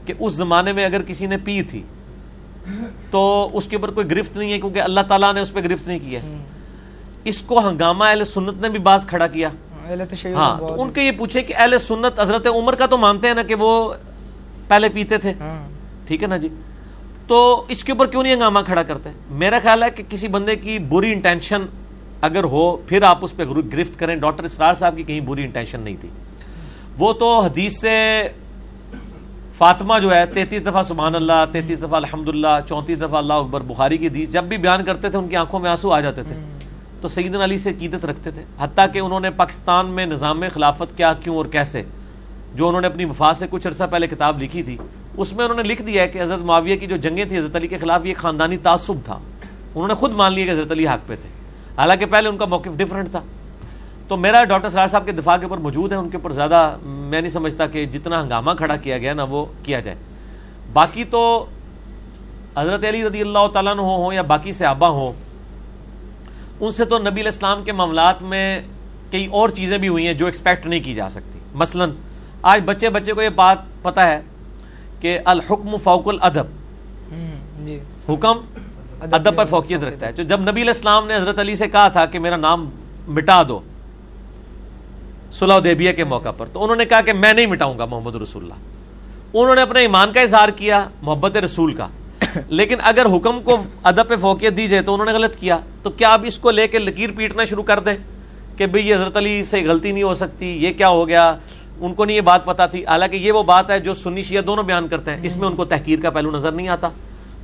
[0.06, 1.82] کہ اس زمانے میں اگر کسی نے پی تھی
[3.12, 5.88] تو اس کے اوپر کوئی گرفت نہیں ہے کیونکہ اللہ تعالیٰ نے اس پہ گرفت
[5.88, 6.20] نہیں کیا
[7.24, 9.50] اس کو ہنگامہ اہل سنت نے بھی باز کھڑا کیا۔
[10.36, 13.36] ہاں تو ان کے یہ پوچھے کہ اہل سنت حضرت عمر کا تو مانتے ہیں
[13.36, 13.94] نا کہ وہ
[14.68, 15.70] پہلے پیتے تھے۔ ہاں۔
[16.08, 16.50] ٹھیک ہے نا جی؟
[17.28, 20.56] تو اس کے اوپر کیوں نہیں ہنگامہ کھڑا کرتے؟ میرا خیال ہے کہ کسی بندے
[20.56, 21.66] کی بری انٹینشن
[22.22, 25.80] اگر ہو پھر آپ اس پہ گرفت کریں۔ ڈاکٹر اسرار صاحب کی کہیں بری انٹینشن
[25.80, 26.10] نہیں تھی۔
[26.98, 28.28] وہ تو حدیث سے
[29.58, 33.62] فاطمہ جو ہے تینتیس دفعہ سبحان اللہ تینتیس دفعہ الحمد للہ چونتیس دفعہ اللہ اکبر
[33.62, 36.24] بخاری کی حدیث جب بھی بیان کرتے تھے ان کی آنکھوں میں آنسو آ جاتے
[36.24, 36.36] تھے۔
[37.02, 40.98] تو سیدنا علی سے عقیدت رکھتے تھے، حتیٰ کہ انہوں نے پاکستان میں نظام خلافت
[40.98, 41.84] کیا کیوں اور کیسے؟
[42.56, 44.78] جو انہوں نے اپنی وفا سے کچھ عرصہ پہلے کتاب لکھی تھی،
[45.18, 47.56] اس میں انہوں نے لکھ دیا ہے کہ حضرت معاویہ کی جو جنگیں تھیں، حضرت
[47.56, 49.20] علی کے خلاف یہ خاندانی تعصب تھا۔
[49.76, 51.30] انہوں نے خود مان لیا کہ حضرت علی حق پہ تھے۔
[51.78, 53.22] حالانکہ پہلے ان کا موقف ڈفرینٹ تھا۔
[54.08, 56.78] تو میرا ڈاکٹر سرار صاحب کے دفاع کے اوپر موجود ہے ان کے اوپر زیادہ
[56.84, 59.98] میں نہیں سمجھتا کہ جتنا ہنگامہ کھڑا کیا گیا نا وہ کیا جائے۔
[60.74, 61.46] باقی تو
[62.58, 65.12] حضرت علی رضی اللہ تعالیٰ عنہ ہوں یا باقی صحابہ ہوں
[66.62, 68.62] ان سے تو نبی علیہ السلام کے معاملات میں
[69.12, 71.86] کئی اور چیزیں بھی ہوئی ہیں جو ایکسپیکٹ نہیں کی جا سکتی۔ مثلا
[72.42, 74.22] آج بچے بچے کو یہ بات پتہ ہے
[75.00, 76.46] کہ الحکم فوق الادب۔
[77.66, 78.38] جی۔ حکم
[79.02, 81.88] ادب پر فوقیت رکھتا ہے۔ جو جب نبی علیہ السلام نے حضرت علی سے کہا
[81.88, 82.70] تھا کہ میرا نام
[83.08, 83.60] مٹا دو
[85.34, 88.16] صلح دیبیہ کے موقع پر تو انہوں نے کہا کہ میں نہیں مٹاؤں گا محمد
[88.16, 88.54] رسول اللہ۔
[89.34, 91.88] انہوں نے اپنے ایمان کا اظہار کیا محبت رسول کا۔
[92.48, 95.90] لیکن اگر حکم کو ادب پہ فوقیت دی جائے تو انہوں نے غلط کیا، تو
[95.90, 97.92] کیا اب اس کو لے کے لکیر پیٹنا شروع کر دے
[98.58, 101.36] کہ بھئی یہ حضرت علی سے غلطی نہیں ہو سکتی، یہ کیا ہو گیا؟
[101.80, 104.42] ان کو نہیں یہ بات پتا تھی۔ حالانکہ یہ وہ بات ہے جو سنی شیعہ
[104.42, 106.90] دونوں بیان کرتے ہیں۔ اس میں ان کو تحقیر کا پہلو نظر نہیں آتا۔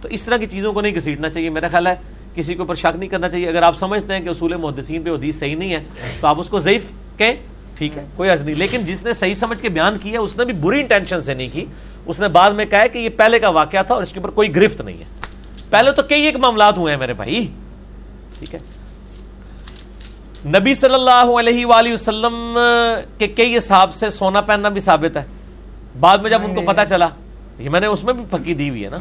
[0.01, 1.95] تو اس طرح کی چیزوں کو نہیں گھسیٹنا چاہیے۔ میرا خیال ہے
[2.35, 5.09] کسی کے اوپر شک نہیں کرنا چاہیے۔ اگر آپ سمجھتے ہیں کہ اصول محدثین پہ
[5.09, 5.83] حدیث صحیح نہیں ہے،
[6.21, 6.83] تو آپ اس کو ضعیف
[7.17, 7.35] کہیں۔
[7.77, 10.45] ٹھیک ہے کوئی عرض نہیں۔ لیکن جس نے صحیح سمجھ کے بیان کیا اس نے
[10.45, 11.65] بھی بری انٹینشن سے نہیں کی۔
[12.05, 14.29] اس نے بعد میں کہا کہ یہ پہلے کا واقعہ تھا اور اس کے اوپر
[14.29, 15.03] کوئی گرفت نہیں ہے۔
[15.69, 17.47] پہلے تو کئی ایک معاملات ہوئے ہیں میرے بھائی۔
[18.39, 18.59] ٹھیک ہے۔
[20.45, 22.57] نبی صلی اللہ علیہ وآلہ وسلم
[23.17, 25.23] کے کئی حساب سے سونا پہننا بھی ثابت ہے۔
[25.99, 27.07] بعد میں جب ان کو پتا چلا
[27.59, 28.97] یہ میں نے اس میں بھی پکی دی ہوئی ہے نا۔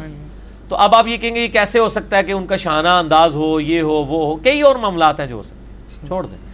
[0.69, 2.89] تو اب آپ یہ کہیں گے یہ کیسے ہو سکتا ہے کہ ان کا شانہ
[2.89, 6.27] انداز ہو یہ ہو وہ ہو کئی اور معاملات ہیں جو ہو سکتے ہیں۔ چھوڑ
[6.27, 6.46] دیں۔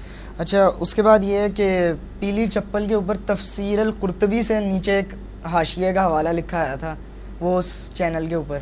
[0.43, 4.93] اچھا اس کے بعد یہ ہے کہ پیلی چپل کے اوپر تفسیر القرطبی سے نیچے
[4.93, 5.15] ایک
[5.45, 6.95] حاشیے کا حوالہ لکھا آیا تھا
[7.41, 8.59] وہ اس چینل کے اوپر۔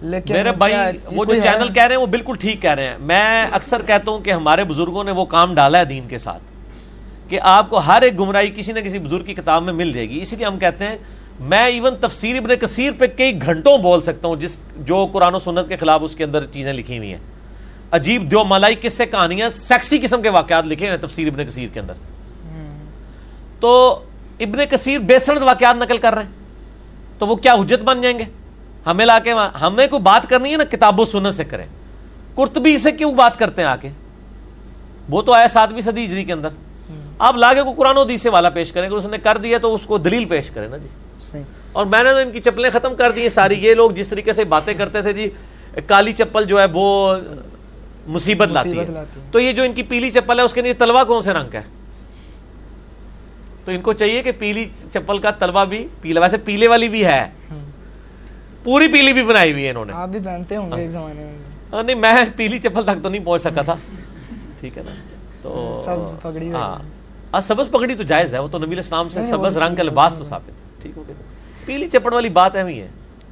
[0.00, 0.74] لیکن میرے بھائی
[1.12, 4.10] وہ جو؟ چینل کہہ رہے ہیں وہ بالکل ٹھیک کہہ رہے ہیں۔ میں اکثر کہتا
[4.10, 6.42] ہوں کہ ہمارے بزرگوں نے وہ کام ڈالا ہے دین کے ساتھ
[7.28, 10.08] کہ آپ کو ہر ایک گمراہی کسی نہ کسی بزرگ کی کتاب میں مل جائے
[10.10, 10.96] گی۔ اسی لیے ہم کہتے ہیں
[11.40, 15.38] میں ایون تفسیر ابن کثیر پہ کئی گھنٹوں بول سکتا ہوں جس جو قرآن و
[15.38, 17.35] سنت کے خلاف اس کے اندر چیزیں لکھی ہوئی ہیں۔
[17.92, 21.80] عجیب دو ملائی قصے کہانیاں سیکسی قسم کے واقعات لکھے ہیں تفسیر ابن کثیر کے
[21.80, 21.94] اندر۔
[23.60, 24.00] تو
[24.40, 26.30] ابن کثیر بے سند واقعات نقل کر رہے ہیں۔
[27.18, 28.24] تو وہ کیا حجت بن جائیں گے؟
[28.86, 31.66] ہمیں لا کے ہمیں کوئی بات کرنی ہے نا کتاب و سنت سے کریں۔
[32.34, 33.88] قرطبی سے کیوں بات کرتے ہیں آ کے
[35.08, 36.48] وہ تو آیا ساتویں صدی ہجری کے اندر۔
[37.18, 39.58] آپ لاگے کو قرآن و حدیث سے والا پیش کریں۔ اگر اس نے کر دیا
[39.58, 40.88] تو اس کو دلیل پیش کریں نا جی۔
[41.22, 41.42] صحیح۔
[41.72, 44.32] اور میں نے تو ان کی چپلیں ختم کر دی ساری یہ لوگ جس طریقے
[44.32, 45.30] سے باتیں کرتے تھے جی
[45.86, 47.14] کالی چپل جو ہے وہ
[48.06, 50.74] مصیبت لاتی ہے۔ ہے۔ تو یہ جو ان کی پیلی چپل ہے اس کے نیچے
[50.74, 51.64] تلوا کون سے رنگ کا ہے؟
[53.64, 57.04] تو ان کو چاہیے کہ پیلی چپل کا تلوا بھی پیلا ویسے پیلے والی بھی
[57.04, 57.30] ہے۔
[58.62, 61.14] پوری پیلی بھی بنائی ہوئی ہے انہوں نے۔ آپ بھی پہنتے ہوں گے ایک زمانے
[61.14, 61.32] میں۔
[61.72, 63.74] ہاں، نہیں میں پیلی چپل تک تو نہیں پہنچ سکا تھا۔
[64.60, 64.90] ٹھیک ہے نا؟
[65.42, 66.78] تو سبز پگڑی ہاں۔
[67.32, 69.82] ہاں سبز پگڑی تو جائز ہے وہ تو نبی علیہ السلام سے سبز رنگ کا
[69.82, 71.14] ہے، لباس اس تو ثابت ہے۔ ٹھیک ہو گیا۔
[71.64, 72.88] پیلی چپڑ والی بات اہم ہی ہے۔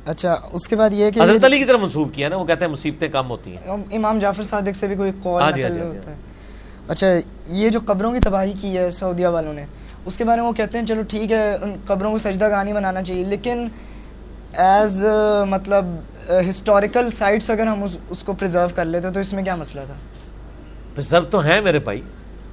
[0.06, 2.64] اچھا اس کے بعد یہ کہ حضرت علی کی طرف منسوب کیا نا وہ کہتے
[2.64, 5.70] ہیں مصیبتیں کم ہوتی ہیں۔ امام جعفر صادق سے بھی کوئی قول ہاں جی، ہاں
[5.70, 6.16] جی، ہاں جی، ہوتا ہے۔
[6.88, 7.06] اچھا
[7.54, 9.64] یہ جو قبروں کی تباہی کی ہے سعودیہ والوں نے
[10.06, 12.62] اس کے بارے میں وہ کہتے ہیں چلو ٹھیک ہے ان قبروں کو سجدہ گاہ
[12.64, 13.66] نہیں بنانا چاہیے لیکن
[14.64, 15.02] ایز
[15.48, 15.84] مطلب
[16.50, 19.94] ہسٹوریکل سائٹس اگر ہم اس کو پرزرو کر لیتے تو اس میں کیا مسئلہ تھا؟
[20.94, 22.00] پرزرو تو ہیں میرے بھائی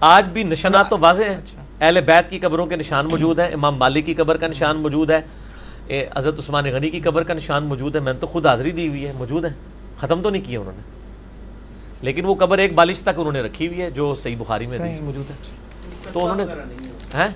[0.08, 3.48] آج بھی نشانات تو واضح ہیں۔ اچھا۔ اہل بیت کی قبروں کے نشان موجود ہیں
[3.54, 5.20] امام مالک کی قبر کا نشان موجود ہے۔
[6.16, 8.88] حضرت عثمان غنی کی قبر کا نشان موجود ہے میں نے تو خود حاضری دی
[8.88, 9.50] ہوئی ہے موجود ہے
[9.98, 10.82] ختم تو نہیں کیا انہوں نے۔
[12.02, 14.80] لیکن وہ قبر ایک بالش تک انہوں نے رکھی ہوئی ہے جو صحیح بخاری میں
[14.80, 15.36] حدیث۔ موجود ہے۔
[16.14, 16.44] تو انہوں نے
[17.14, 17.28] ہیں؟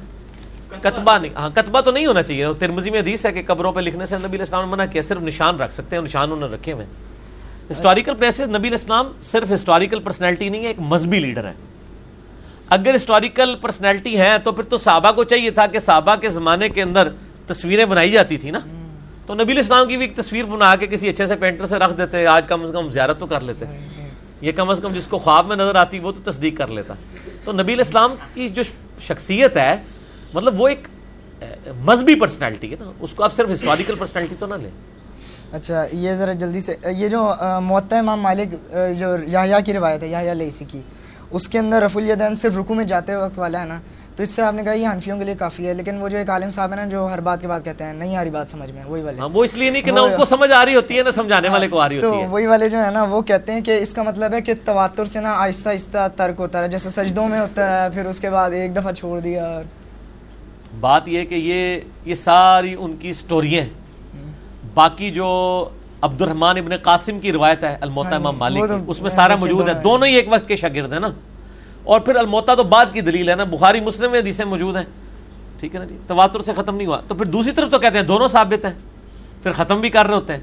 [0.82, 3.80] کتبہ نہیں ہاں کتبہ تو نہیں ہونا چاہیے۔ ترمزی میں حدیث ہے کہ قبروں پہ
[3.80, 6.50] لکھنے سے نبی علیہ السلام نے منع کیا صرف نشان رکھ سکتے ہیں نشان انہوں
[6.50, 6.86] نے رکھے ہوئے
[7.72, 11.54] ہسٹوریکل پلیسز نبی علیہ السلام صرف ہسٹوریکل پرسنالٹی نہیں ہے ایک مذہبی لیڈر ہے
[12.70, 16.70] اگر ہسٹوریکل پرسنالٹی ہے تو پھر تو صحابہ کو چاہیے تھا کہ صحابہ کے زمانے
[16.70, 17.08] کے اندر
[17.48, 18.60] تصویریں بنائی جاتی تھی نا۔
[19.26, 21.76] تو نبی علیہ السلام کی بھی ایک تصویر بنا کے کسی اچھے سے پینٹر سے
[21.76, 23.66] رکھ دیتے، آج کم از کم زیارت تو کر لیتے۔
[24.42, 26.94] یہ کم از کم جس کو خواب میں نظر آتی، وہ تو تصدیق کر لیتا۔
[27.44, 28.64] تو نبی علیہ السلام کی جو
[29.02, 29.76] شخصیت ہے
[30.34, 30.88] مطلب وہ ایک
[31.86, 34.70] مذہبی پرسنالٹی ہے نا۔ اس کو آپ صرف ہسٹوریکل پرسنالٹی تو نہ لیں۔
[35.52, 37.20] اچھا یہ ذرا جلدی سے، یہ جو
[37.64, 38.56] معطا امام مالک
[39.00, 40.82] جو یحییٰ کی روایت ہے، یحییٰ لیسی کی
[41.32, 43.80] اس کے اندر رفع الیدین صرف رکو میں جاتے وقت والا ہے نا۔
[44.16, 46.18] تو اس سے آپ نے کہا یہ حنفیوں کے لیے کافی ہے لیکن وہ جو
[46.18, 48.30] ایک عالم صاحب ہے نا جو ہر بات کے بعد کہتے ہیں نہیں آ رہی
[48.30, 50.52] بات سمجھ میں وہی والے۔ ہاں وہ اس لیے نہیں کہ نہ ان کو سمجھ
[50.52, 52.84] آ رہی ہوتی ہے نہ سمجھانے والے کو آ رہی ہوتی ہے۔ وہی والے جو
[52.84, 55.70] ہے نا وہ کہتے ہیں کہ اس کا مطلب ہے کہ تواتر سے نا آہستہ
[55.70, 58.92] آہستہ ترک ہوتا ہے جیسے سجدوں میں ہوتا ہے پھر اس کے بعد ایک دفعہ
[58.92, 59.64] چھوڑ دیا۔ اور
[60.80, 63.70] بات یہ کہ یہ یہ ساری ان کی سٹوریاں ہیں۔
[64.74, 65.30] باقی جو
[66.02, 69.10] عبد الرحمن ابن قاسم کی روایت ہے الموتا ہاں جی، امام وہ مالک اس میں
[69.10, 71.10] سارا موجود ہے۔ دونوں ہی ایک وقت کے شاگرد ہیں نا۔
[71.86, 74.84] اور پھر الموتا تو بعد کی دلیل ہے نا بخاری مسلم میں حدیثیں موجود ہیں۔
[75.60, 77.98] ٹھیک ہے نا جی؟ تواتر سے ختم نہیں ہوا۔ تو پھر دوسری طرف تو کہتے
[77.98, 78.74] ہیں دونوں ثابت ہیں۔
[79.44, 80.40] پھر ختم بھی کر رہے ہوتے ہیں۔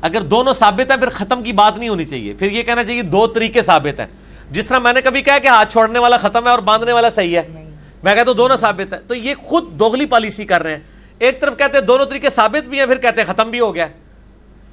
[0.00, 3.02] اگر دونوں ثابت ہیں پھر ختم کی بات نہیں ہونی چاہیے۔ پھر یہ کہنا چاہیے
[3.02, 4.06] دو طریقے ثابت ہیں۔
[4.50, 7.10] جس طرح میں نے کبھی کہا کہ ہاتھ چھوڑنے والا ختم ہے اور باندھنے والا
[7.10, 7.72] صحیح ہے۔
[8.02, 10.82] میں کہتا ہوں دونوں ثابت ہے تو یہ خود دوگلی پالیسی کر رہے ہیں۔
[11.18, 13.74] ایک طرف کہتے ہیں دونوں طریقے ثابت بھی ہیں پھر کہتے ہیں ختم بھی ہو
[13.74, 13.86] گیا۔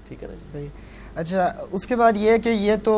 [0.07, 0.67] ٹھیک ہے نا جی؟
[1.19, 2.93] اچھا اس کے بعد یہ کہ یہ تو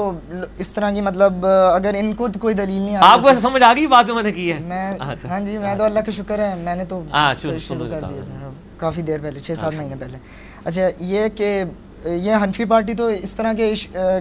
[0.58, 3.74] اس طرح کی مطلب اگر ان کو کوئی دلیل نہیں آپ کو ایسا سمجھ آ
[3.74, 6.12] گئی بات جو میں نے کی ہے؟ میں اچھا۔ ہاں جی میں تو اللہ کا
[6.12, 9.96] شکر ہے میں نے تو ہاں، شروع- کر دیا۔ کافی دیر پہلے چھ سات مہینے
[10.00, 10.18] پہلے۔
[10.66, 11.64] اچھا یہ کہ
[12.06, 13.74] یہ حنفی پارٹی تو اس طرح کے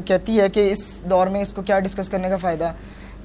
[0.04, 0.78] کہتی ہے کہ اس
[1.10, 2.72] دور میں اس کو کیا ڈسکس کرنے کا فائدہ ہے؟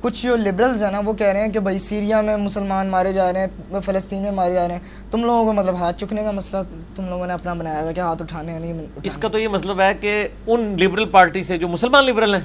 [0.06, 3.14] کچھ جو لبرلز ہیں نا وہ کہہ رہے ہیں کہ بھائی سیریا میں مسلمان مارے
[3.14, 6.24] جا رہے ہیں فلسطین میں مارے جا رہے ہیں۔ تم لوگوں کو مطلب ہاتھ چکنے
[6.24, 6.62] کا مسئلہ
[6.96, 9.40] تم لوگوں نے اپنا بنایا ہوا ہے کہ ہاتھ اٹھانے نہیں اٹھانے۔ اس کا تو
[9.40, 12.42] یہ مطلب ہے کہ ان لبرل پارٹی سے جو مسلمان لبرل ہیں۔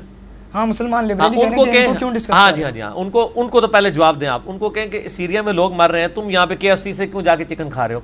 [0.54, 2.70] ہاں مسلمان ہاں، لبرل ان کو ہیں کہ ان کو کیوں ڈسکس ہاں جی ہاں
[2.70, 5.08] جی ہاں۔ ان کو ان کو تو پہلے جواب دیں آپ۔ ان کو کہیں کہ
[5.08, 7.36] سیریا میں لوگ مر رہے ہیں تم یہاں پہ کے ایف سی سے کیوں جا
[7.36, 8.00] کے چکن کھا رہے ہو؟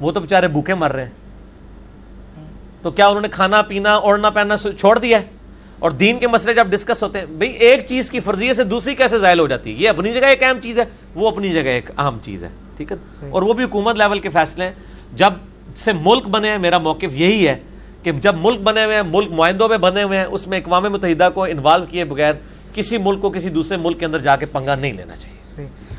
[0.00, 1.10] وہ تو بےچارے بھوکے مر رہے ہیں۔
[2.82, 5.24] تو کیا انہوں نے کھانا پینا اوڑھنا پہننا چھوڑ دیا ہے؟
[5.84, 8.94] اور دین کے مسئلے جب ڈسکس ہوتے ہیں بھئی ایک چیز کی فرضیے سے دوسری
[8.94, 11.60] کیسے زائل ہو جاتی ہے؟ یہ اپنی جگہ ایک اہم چیز ہے وہ اپنی جگہ
[11.60, 12.96] ایک اہم چیز ہے ٹھیک ہے۔
[13.30, 14.72] اور وہ بھی حکومت لیول کے فیصلے ہیں۔
[15.12, 15.32] جب
[15.76, 17.58] سے ملک بنے ہیں میرا موقف یہی ہے
[18.02, 20.82] کہ جب ملک بنے ہوئے ہیں ملک معاہدوں میں بنے ہوئے ہیں اس میں اقوام
[20.82, 22.34] متحدہ کو انوالو کیے بغیر
[22.74, 25.36] کسی ملک کو کسی دوسرے ملک کے اندر جا کے پنگا نہیں لینا چاہیے۔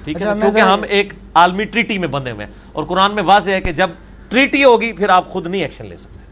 [0.03, 3.23] ٹھیک ہے؟ اچھا، کیونکہ ہم ایک عالمی ٹریٹی میں بنے ہوئے ہیں۔ اور قرآن میں
[3.23, 3.89] واضح ہے کہ جب
[4.29, 6.24] ٹریٹی ہوگی پھر آپ خود نہیں ایکشن لے سکتے۔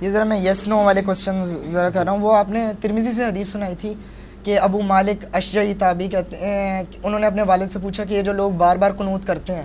[0.00, 3.12] یہ ذرا میں یس نو والے کوشچن ذرا کر رہا ہوں۔ وہ آپ نے ترمیزی
[3.12, 3.94] سے حدیث سنائی تھی
[4.42, 8.22] کہ ابو مالک اشجعی تابی کہتے ہیں انہوں نے اپنے والد سے پوچھا کہ یہ
[8.22, 9.62] جو لوگ بار بار قنوت کرتے ہیں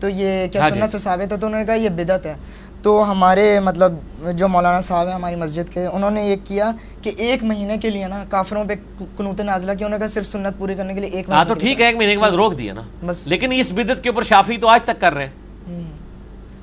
[0.00, 2.26] تو یہ کیا ہاں جی۔ سنت سے ثابت ہے؟ تو انہوں نے کہا یہ بدعت
[2.26, 2.34] ہے۔
[2.82, 3.92] تو ہمارے مطلب
[4.34, 6.70] جو مولانا صاحب ہیں ہماری مسجد کے انہوں نے یہ کیا
[7.02, 8.74] کہ ایک مہینے کے لیے نا کافروں پہ
[9.16, 11.54] قنوت نازلہ کیا۔ انہوں نے کہا صرف سنت پوری کرنے کے لیے ایک ہاں تو
[11.54, 14.22] ٹھیک ہے ایک مہینے کے بعد روک دیا نا۔ بس۔ لیکن اس بدت کے اوپر
[14.22, 15.32] شافی تو آج تک کر رہے ہیں۔
[15.68, 15.82] ہوں۔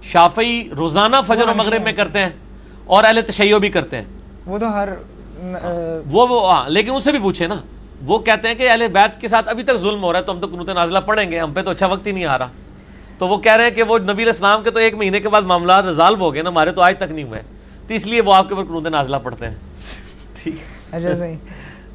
[0.03, 2.29] شافعی روزانہ فجر و مغرب میں کرتے ہیں۔
[2.89, 4.03] اور اہل تشیع بھی کرتے ہیں۔
[4.45, 4.89] وہ تو ہر
[6.11, 7.55] وہ وہ ہاں لیکن ان سے بھی پوچھے نا۔
[8.05, 10.31] وہ کہتے ہیں کہ اہل بیت کے ساتھ ابھی تک ظلم ہو رہا ہے تو
[10.31, 12.47] ہم تو قنوت نازلہ پڑھیں گے ہم پہ تو اچھا وقت ہی نہیں آ رہا۔
[13.17, 15.29] تو وہ کہہ رہے ہیں کہ وہ نبی علیہ السلام کے تو ایک مہینے کے
[15.29, 17.41] بعد معاملات ریزالو ہو گئے نا ہمارے تو آج تک نہیں ہوئے۔
[17.87, 19.55] تو اس لیے وہ آپ کے اوپر قنوت نازلہ پڑھتے ہیں۔
[20.43, 20.55] ٹھیک۔
[20.91, 21.35] اچھا صحیح۔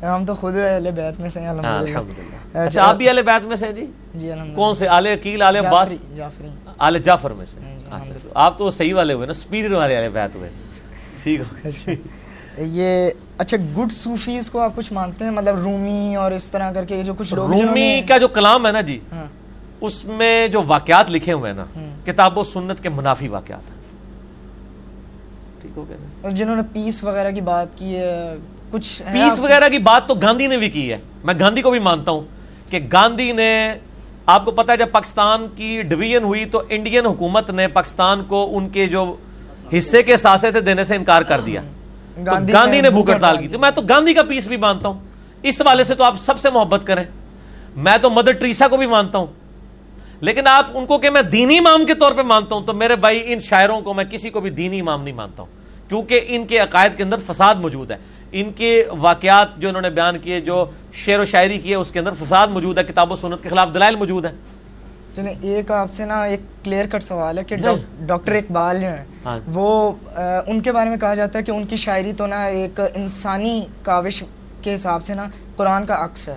[0.05, 3.23] ہم تو خود اہل بیت میں سے ہیں ہاں الحمدللہ۔ الحمدللہ اچھا آپ بھی اہل
[3.23, 5.95] بیت میں سے ہیں جی؟ جی الحمدللہ۔ کون سے؟ آل عقیل آل عباس؟
[6.79, 10.09] آل جعفر میں سے۔ ہاں اچھا آپ تو صحیح والے ہوئے نا سپیریئر والے والے
[10.09, 10.51] بیت ہوئے۔
[11.25, 11.93] ٹھیک ہو اچھا۔
[12.59, 16.85] یہ اچھا گڈ صوفیز کو آپ کچھ مانتے ہیں؟ مطلب رومی اور اس طرح کر
[16.85, 19.27] کے جو کچھ لوگ رومی نے- کا جو کلام ہے نا جی ہاں۔
[19.81, 23.71] اس میں جو واقعات لکھے ہوئے ہیں نا ہوں۔ کتاب و سنت کے منافی واقعات
[23.71, 23.79] ہیں۔
[25.61, 28.35] ٹھیک ہو گیا نا۔ اور جنہوں نے پیس وغیرہ کی بات کی ہے
[28.71, 31.71] کچھ ہے پیس وغیرہ کی بات تو گاندھی نے بھی کی ہے۔ میں گاندھی کو
[31.71, 32.21] بھی مانتا ہوں
[32.71, 33.75] کہ گاندھی نے
[34.27, 38.59] آپ کو پتا ہے جب پاکستان کی ڈویژن ہوئی تو انڈین حکومت نے پاکستان کو
[38.59, 39.17] ان کے جو
[39.79, 41.61] حصے کے ساسے تھے دینے سے انکار کر دیا۔
[42.15, 44.99] تو گاندھی نے بھوک ہڑتال کی تھی۔ میں تو گاندھی کا پیس بھی مانتا ہوں۔
[45.43, 47.05] اس حوالے سے تو آپ سب سے محبت کریں۔
[47.77, 49.27] میں تو مدر ٹریسا کو بھی مانتا ہوں۔
[50.21, 52.97] لیکن آپ ان کو کہ میں دینی امام کے طور پہ مانتا ہوں تو میرے
[52.97, 55.51] بھائی ان شاعروں کو میں کسی کو بھی دینی امام نہیں مانتا ہوں۔
[55.89, 57.97] کیونکہ ان کے عقائد کے اندر فساد موجود ہے۔
[58.33, 61.91] ان کے واقعات جو انہوں نے بیان کیے جو شعر و شاعری کی ہے اس
[61.91, 64.33] کے اندر فساد موجود ہے کتاب و سنت کے خلاف دلائل موجود ہے
[65.17, 67.57] چلیں ایک آپ سے نا ایک کلیئر کٹ سوال ہے کہ۔
[68.07, 69.05] ڈاکٹر اقبال جو ہیں.
[69.25, 69.93] ہاں۔ وہ
[70.47, 73.67] ان کے بارے میں کہا جاتا ہے کہ ان کی شاعری تو نا ایک انسانی
[73.83, 74.23] کاوش
[74.63, 75.27] کے حساب سے نا
[75.57, 76.37] قرآن کا عکس ہے.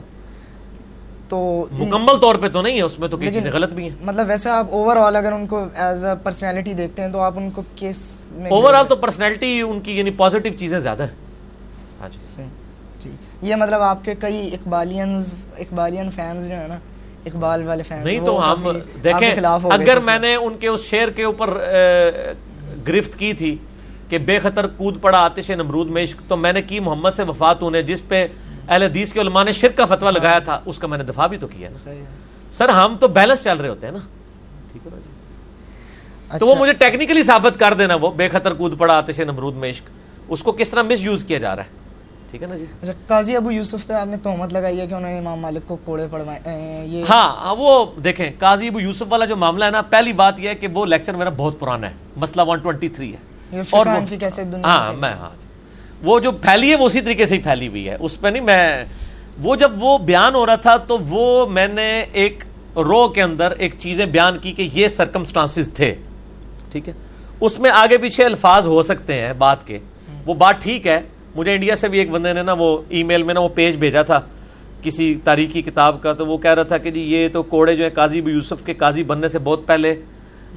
[1.30, 3.96] تو مکمل طور پہ تو نہیں ہے اس میں تو کئی چیزیں غلط بھی ہیں.
[4.02, 7.34] مطلب ویسے آپ اوور آل اگر ان کو ایز اے پرسنالٹی دیکھتے ہیں تو آپ
[7.36, 7.98] ان کو کس
[8.32, 11.16] میں اوور آل تو پرسنالٹی ان کی یعنی پازیٹیو چیزیں زیادہ ہیں.
[12.02, 12.44] ہاں جی.
[13.04, 13.12] جی.
[13.42, 16.78] یہ مطلب آپ کے کئی اقبالینز اقبالین فینز جو ہیں نا
[17.28, 18.68] اقبال والے فینز نہیں تو ہم
[19.04, 19.32] دیکھیں
[19.72, 21.50] اگر میں نے ان کے اس شعر کے اوپر
[22.88, 23.56] گرفت کی تھی
[24.10, 27.24] کہ بے خطر کود پڑا آتش نمرود میں عشق تو میں نے کی محمد سے
[27.24, 28.26] وفات انہیں جس پہ
[28.70, 31.28] اہل حدیث کے علماء نے شرک کا فتویٰ لگایا تھا اس کا میں نے دفاع
[31.28, 31.92] بھی تو کیا۔ نا
[32.54, 34.00] سر ہم تو بیلنس چل رہے ہوتے ہیں نا۔
[34.72, 38.78] ٹھیک ہے نا جی تو وہ مجھے ٹیکنیکلی ثابت کر دینا وہ بے خطر کود
[38.78, 39.90] پڑا آتش نمرود میں عشق
[40.30, 41.86] اس کو کس طرح مس یوز کیا جا رہا ہے؟
[42.32, 44.94] ٹھیک ہے نا جی؟ اچھا قاضی ابو یوسف پہ آپ نے تہمت لگائی ہے کہ
[44.94, 46.40] انہوں نے امام مالک کو کوڑے پڑوائے
[47.10, 47.70] ہاں ہاں، وہ
[48.04, 50.86] دیکھیں قاضی ابو یوسف والا جو معاملہ ہے نا پہلی بات یہ ہے کہ وہ
[50.86, 55.46] لیکچر میرا بہت پرانا ہے مسئلہ 123 ہے۔ اور ہاں میں میں ہاں جی۔
[56.04, 58.44] وہ جو پھیلی ہے وہ اسی طریقے سے ہی پھیلی ہوئی ہے۔ اس پہ نہیں
[58.44, 58.86] میں
[59.42, 62.44] وہ جب وہ بیان ہو رہا تھا تو وہ میں نے ایک
[62.76, 65.94] رو کے اندر ایک چیزیں بیان کی کہ یہ سرکمسٹانسز تھے۔
[66.72, 66.94] ٹھیک ہے؟
[67.42, 69.80] اس میں آگے پیچھے الفاظ ہو سکتے ہیں بات کے۔
[70.26, 71.00] وہ بات ٹھیک ہے
[71.38, 73.78] مجھے انڈیا سے بھی ایک بندے نے نا وہ ای میل میں نا وہ پیج
[73.78, 74.22] بھیجا تھا
[74.82, 77.84] کسی تاریخی کتاب کا، تو وہ کہہ رہا تھا کہ جی یہ تو کوڑے جو
[77.84, 79.96] ہے قاضی یوسف کے قاضی بننے سے بہت پہلے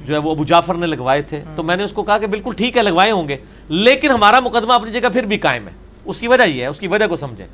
[0.05, 2.27] جو ہے وہ ابو جعفر نے لگوائے تھے۔ تو میں نے اس کو کہا کہ
[2.27, 3.37] بالکل ٹھیک ہے، لگوائے ہوں گے۔
[3.69, 5.73] لیکن ہمارا مقدمہ اپنی جگہ پھر بھی قائم ہے۔
[6.05, 7.47] اس کی وجہ یہ ہے، اس کی وجہ کو سمجھیں۔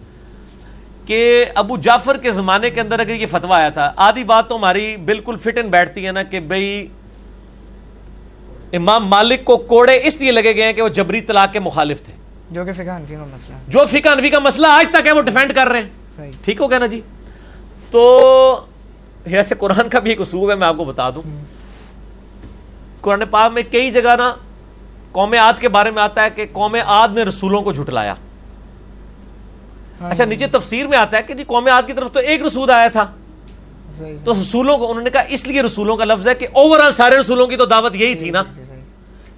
[1.05, 4.55] کہ ابو جعفر کے زمانے کے اندر اگر یہ فتوا آیا تھا، آدھی بات تو
[4.55, 6.87] ہماری بالکل فٹ اینڈ بیٹھتی ہے نا کہ بھائی
[8.73, 12.01] امام مالک کو کوڑے اس لیے لگے گئے ہیں کہ وہ جبری طلاق کے مخالف
[12.01, 15.11] تھے۔ جو کہ فقہ انفی کا مسئلہ جو فقہ انفی کا مسئلہ آج تک ہے
[15.11, 17.01] وہ ڈیفینڈ کر رہے ہیں۔ ٹھیک ہو گیا نا جی؟
[17.91, 18.65] تو
[19.25, 21.21] ایسے قرآن کا بھی ایک اصول ہے میں آپ کو بتا دوں۔
[23.01, 24.35] قرآن پاک میں کئی جگہ نا
[25.11, 28.13] قوم عاد کے بارے میں آتا ہے کہ قوم عاد نے رسولوں کو جھٹلایا۔
[30.01, 32.41] ہاں۔ اچھا نیچے تفسیر میں آتا ہے کہ جی قوم عاد کی طرف تو ایک
[32.45, 33.05] رسول آیا تھا۔
[34.23, 36.93] تو رسولوں کو انہوں نے کہا اس لیے رسولوں کا لفظ ہے کہ اوور آل
[36.93, 38.43] سارے رسولوں کی تو دعوت یہی تھی نا۔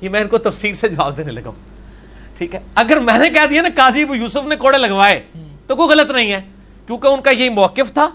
[0.02, 1.79] یہ میں ان کو تفسیر سے جواب دینے لگا ہوں۔
[2.40, 5.20] ٹھیک ہے۔ اگر میں نے کہہ دیا نا قاضی ابو یوسف نے کوڑے لگوائے،
[5.68, 6.42] تو کوئی غلط نہیں ہے،
[6.88, 8.10] کیونکہ ان کا یہی موقف تھا۔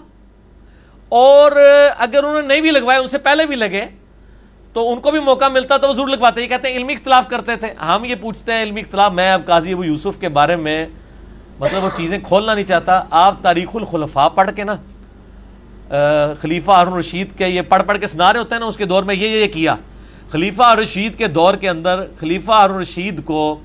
[1.09, 1.51] اور
[1.97, 3.85] اگر انہوں نے نہیں بھی لگوائے، ان سے پہلے بھی لگے،
[4.73, 7.27] تو ان کو بھی موقع ملتا تو وہ ضرور لگواتے۔ یہ کہتے ہیں، علمی اختلاف
[7.29, 10.55] کرتے تھے۔ ہم یہ پوچھتے ہیں، علمی اختلاف، میں اب قاضی ابو یوسف کے بارے
[10.55, 10.85] میں
[11.59, 14.75] مطلب وہ چیزیں کھولنا نہیں چاہتا۔ آپ تاریخ الخلفاء پڑھ کے نا
[16.41, 18.85] خلیفہ ہارون رشید کے یہ پڑھ پڑھ کے سنا رہے ہوتے ہیں نا، اس کے
[18.85, 19.75] دور میں یہ یہ کیا۔
[20.31, 23.59] خلیفہ رشید کے دور کے اندر، خلیفہ ہارون رشید کو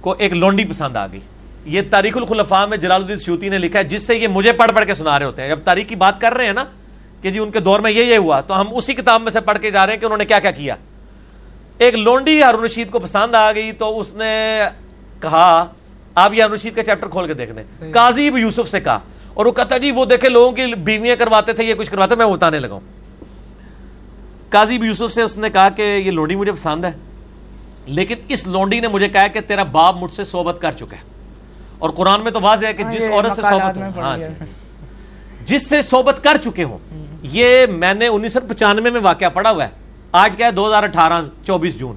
[0.00, 1.20] کو ایک لونڈی پسند آ گئی۔
[1.64, 4.72] یہ تاریخ الخلفاء میں جلال الدین سیوتی نے لکھا ہے جس سے یہ مجھے پڑھ
[4.72, 6.64] پڑھ کے سنا رہے ہوتے ہیں۔ جب تاریخ کی بات کر رہے ہیں نا
[7.22, 9.40] کہ جی ان کے دور میں یہ یہ ہوا تو ہم اسی کتاب میں سے
[9.40, 10.76] پڑھ کے جا رہے ہیں کہ انہوں نے کیا کیا کیا۔
[11.78, 14.60] ایک لونڈی ہارون رشید کو پسند آ گئی تو اس نے
[15.20, 15.66] کہا
[16.14, 18.98] آپ یہ ہارون رشید کا چیپٹر کھول کے دیکھ لیں۔ قاضی یوسف سے کہا
[19.34, 22.26] اور وہ کہتا جی وہ دیکھے لوگوں کی بیویاں کرواتے تھے یہ کچھ کرواتے میں
[22.26, 22.80] بتانے لگا ہوں۔
[24.50, 26.92] قاضی ابو یوسف سے اس نے کہا کہ یہ لونڈی مجھے پسند ہے۔
[27.90, 31.02] لیکن اس لونڈی نے مجھے کہا کہ تیرا باپ مجھ سے صحبت کر چکا ہے۔
[31.78, 34.44] اور قرآن میں تو واضح ہے کہ جس عورت سے صحبت ہو ہاں جی۔
[35.44, 36.78] جس سے صحبت کر چکے ہوں
[37.22, 39.68] یہ میں نے انیس سو پچانوے میں واقعہ پڑھا ہوا ہے۔
[40.12, 41.96] آج کیا ہے؟ دو ہزار اٹھارہ چوبیس جون۔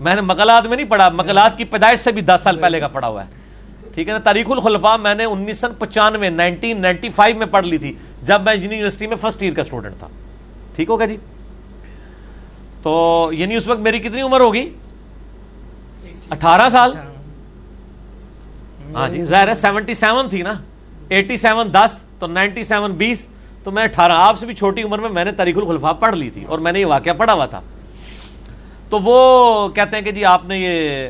[0.00, 2.88] میں نے مقالات میں نہیں پڑھا مقالات کی پیدائش سے بھی دس سال پہلے کا
[2.88, 3.30] پڑھا ہوا ہے۔
[3.94, 7.66] ٹھیک ہے نا؟ تاریخ الخلفاء میں نے انیس سو پچانوے نائنٹین نائنٹی فائیو میں پڑھ
[7.66, 10.08] لی تھی جب میں انجینئرنگ یونیورسٹی میں فرسٹ ایئر کا اسٹوڈنٹ تھا۔
[10.74, 11.16] ٹھیک ہوگا جی؟
[12.82, 14.68] تو یعنی اس وقت میری کتنی عمر ہوگی؟
[16.30, 16.92] اٹھارہ سال؟
[18.94, 20.52] ہاں جی ظاہر ہے سیونٹی سیون تھی نا۔
[21.08, 23.26] ایٹی سیون دس تو نائنٹی سیون بیس۔
[23.64, 26.30] تو میں اٹھارہ آپ سے بھی چھوٹی عمر میں میں نے تاریخ الخلفاء پڑھ لی
[26.30, 27.60] تھی اور میں نے یہ واقعہ پڑھا ہوا تھا۔
[28.88, 31.08] تو وہ کہتے ہیں کہ جی آپ نے یہ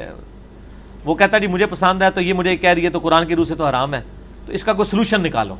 [1.04, 3.26] وہ کہتا ہے جی مجھے پسند ہے تو یہ مجھے کہہ رہی ہے تو قرآن
[3.26, 4.00] کی روح سے تو حرام ہے۔
[4.46, 5.54] تو اس کا کوئی سلوشن نکالو۔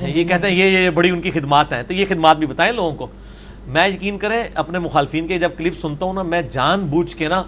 [0.00, 2.72] یہ کہتے ہیں یہ یہ بڑی ان کی خدمات ہیں۔ تو یہ خدمات بھی بتائیں
[2.72, 3.06] لوگوں کو۔
[3.66, 7.28] میں یقین کریں اپنے مخالفین کے جب کلپ سنتا ہوں نا میں جان بوجھ کے
[7.28, 7.42] نا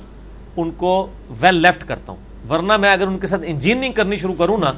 [0.56, 1.06] ان کو
[1.40, 4.72] ویل لیفٹ کرتا ہوں۔ ورنہ میں اگر ان کے ساتھ انجینئرنگ کرنی شروع کروں نا،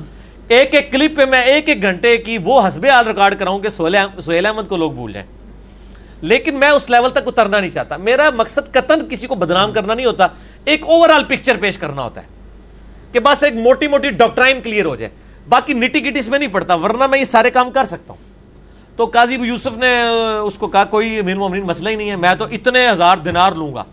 [0.48, 3.68] ایک ایک کلپ پہ میں ایک ایک گھنٹے کی وہ حسب حال ریکارڈ کراؤں کہ
[3.68, 5.26] سہیل احمد- کو لوگ بھول جائیں۔
[6.20, 9.94] لیکن میں اس لیول تک اترنا نہیں چاہتا۔ میرا مقصد قطن کسی کو بدنام کرنا
[9.94, 10.26] نہیں ہوتا،
[10.64, 12.26] ایک اوور آل پکچر پیش کرنا ہوتا ہے
[13.12, 15.10] کہ بس ایک موٹی موٹی ڈاکٹرائن کلیئر ہو جائے۔
[15.48, 18.28] باقی نٹی گٹی اس میں نہیں پڑتا، ورنہ میں یہ سارے کام کر سکتا ہوں۔
[18.96, 20.02] تو قاضی یوسف نے،
[20.42, 23.52] اس کو کہا، کوئی امیر مومنین مسئلہ ہی نہیں ہے، میں تو اتنے ہزار دینار
[23.52, 23.84] لوں گا۔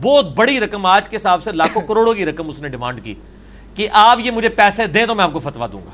[0.00, 3.14] بہت بڑی رقم آج کے حساب سے لاکھوں کروڑوں کی رقم اس نے ڈیمانڈ کی
[3.74, 5.90] کہ آپ یہ مجھے پیسے دیں تو میں آپ کو فتوا دوں گا۔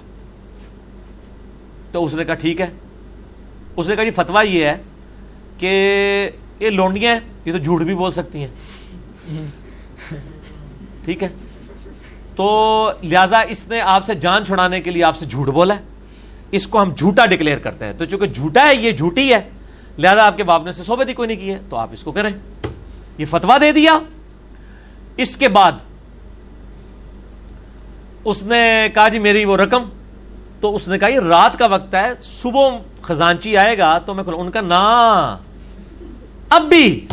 [1.93, 2.67] تو اس نے کہا ٹھیک ہے۔
[3.77, 4.83] اس نے کہا جی فتوا یہ ہے
[5.59, 6.31] کہ
[6.61, 8.49] یہ لونڈیاں ہیں، یہ تو جھوٹ بھی بول سکتی ہیں۔
[11.05, 11.29] ٹھیک ہے۔
[12.37, 15.81] تو لہذا اس نے آپ سے جان چھڑانے کے لیے آپ سے جھوٹ بولا۔ ہے
[16.51, 19.41] اس کو ہم جھوٹا ڈکلیئر کرتے ہیں۔ تو چونکہ جھوٹا ہے، یہ جھوٹی ہے،
[19.99, 22.03] لہذا آپ کے باپ نے سے صحبت ہی کوئی نہیں کی ہے، تو آپ اس
[22.03, 22.31] کو کریں۔
[23.19, 23.99] یہ فتوا دے دیا۔
[25.17, 25.73] اس کے بعد
[28.25, 29.83] اس نے کہا جی میری وہ رقم۔
[30.61, 32.69] تو اس نے کہا یہ رات کا وقت ہے صبح
[33.03, 35.37] خزانچی آئے گا تو میں ان کا نا
[36.51, 37.07] اب بھی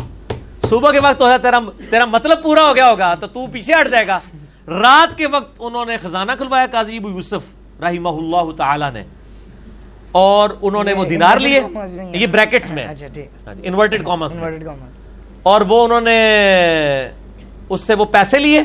[0.62, 1.58] صبح کے وقت ہو تیرا
[1.90, 4.20] تیرا مطلب پورا ہو گیا ہوگا تو تو پیچھے ہٹ جائے گا۔
[4.66, 9.04] رات کے وقت انہوں نے خزانہ کھلوایا قاضی ابو یوسف رحمہ اللہ تعالی نے۔
[10.12, 11.60] اور انہوں نے وہ دینار لیے۔
[12.12, 15.07] یہ بریکٹس میں اچھا انورٹڈ کامرس میں۔ Inverted commas۔
[15.48, 16.18] اور وہ انہوں نے
[17.68, 18.62] اس سے وہ پیسے لیے،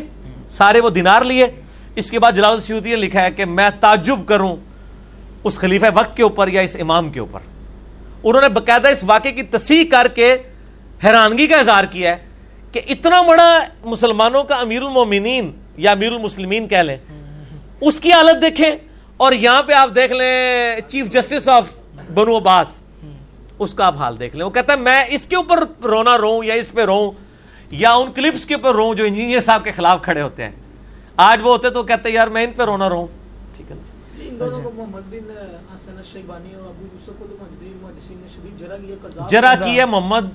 [0.50, 1.48] سارے وہ دینار لیے۔
[1.96, 4.56] اس کے بعد جلال سیوتی نے لکھا ہے کہ میں تعجب کروں
[5.44, 7.40] اس خلیفہ وقت کے اوپر یا اس امام کے اوپر۔
[8.24, 10.36] انہوں نے باقاعدہ اس واقعے کی تصحیح کر کے
[11.04, 12.26] حیرانگی کا اظہار کیا ہے
[12.72, 13.50] کہ اتنا بڑا
[13.84, 16.98] مسلمانوں کا امیر المومنین یا امیر المسلمین کہہ لیں،
[17.82, 18.72] اس کی حالت دیکھیں
[19.18, 21.66] اور یہاں پہ آپ دیکھ لیں، چیف جسٹس آف
[22.14, 22.80] بنو عباس۔
[23.60, 26.44] اس کا آپ حال دیکھ لیں۔ وہ کہتا ہے میں اس کے اوپر رونا رو
[26.44, 27.12] یا اس پہ رو
[27.72, 30.52] یا ان کلپس کے اوپر رو جو انجینئر صاحب کے خلاف کھڑے ہوتے ہیں۔
[31.18, 33.08] آج وہ ہوتے تو کہتے ہیں یار میں ان پہ رونا رو
[33.58, 33.76] ٹھیک ہے
[39.30, 40.26] جرا کی ہے محمد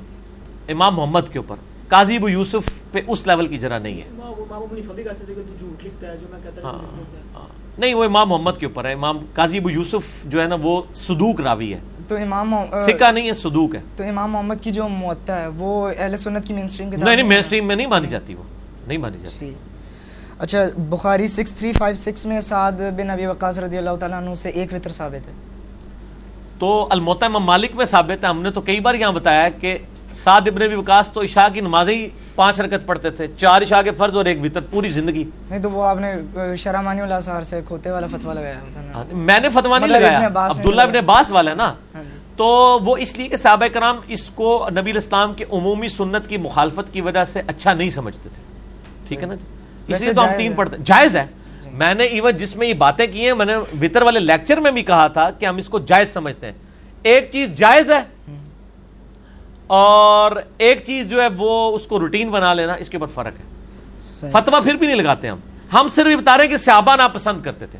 [0.68, 1.56] امام محمد کے اوپر۔
[1.88, 5.02] قاضی ابو یوسف پہ اس لیول کی جرا نہیں ہے۔ امام امام ابو حنیفہ بھی
[5.02, 6.78] کہتے تھے کہ تو جھوٹ لکھتا ہے جو میں کہتا ہاں
[7.34, 7.46] ہاں۔
[7.78, 10.82] نہیں وہ امام محمد کے اوپر ہے۔ امام قاضی ابو یوسف جو ہے نا وہ
[10.94, 12.54] صدوق راوی ہے۔ تو امام
[12.86, 16.46] سکہ نہیں ہے صدوق ہے۔ تو امام محمد کی جو معطا ہے وہ اہل سنت
[16.46, 18.42] کی مین سٹریم نہیں نہیں مین سٹریم میں نہیں مانی جاتی وہ۔
[18.86, 19.54] نہیں مانی جاتی۔ جی۔
[20.38, 24.92] اچھا بخاری 6356 میں سعد بن ابی وقاص رضی اللہ تعالیٰ عنہ سے ایک وطر
[24.92, 25.32] ثابت ہے۔
[26.58, 29.50] تو الموتا امام مالک میں ثابت ہے۔ ہم نے تو کئی بار یہاں بتایا ہے
[29.60, 29.78] کہ
[30.18, 33.80] سعد ابن ابی وقاص تو عشاء کی نمازیں ہی پانچ حرکت پڑھتے تھے چار عشاء
[33.82, 36.12] کے فرض اور ایک وطر پوری زندگی نہیں تو وہ آپ نے
[36.56, 38.58] شرح مانی الاثار سے کھوتے والا فتویٰ لگایا
[38.94, 42.18] ہاں، میں نے فتوا نہیں مطلب لگایا عبداللہ ابن۔ عباس والا ہے نا ہاں جی۔
[42.36, 42.46] تو
[42.84, 46.92] وہ اس لیے کہ صحابہ کرام اس کو نبی الاسلام کے عمومی سنت کی مخالفت
[46.92, 48.42] کی وجہ سے اچھا نہیں سمجھتے تھے
[49.08, 51.24] ٹھیک ہے نا جی اس لیے تو ہم تین۔ پڑھتے جائز ہے
[51.62, 54.60] جی۔ میں نے ایون جس میں یہ باتیں کی ہیں میں نے وطر والے لیکچر
[54.60, 56.54] میں بھی کہا تھا کہ ہم اس کو جائز سمجھتے ہیں
[57.04, 58.00] ایک چیز جائز ہے
[59.68, 63.40] اور ایک چیز جو ہے وہ اس کو روٹین بنا لینا اس کے اوپر فرق
[63.40, 63.44] ہے۔
[64.30, 65.38] فتوا پھر بھی نہیں لگاتے ہم۔
[65.72, 67.78] ہم صرف یہ بتا رہے ہیں کہ صحابہ ناپسند کرتے تھے۔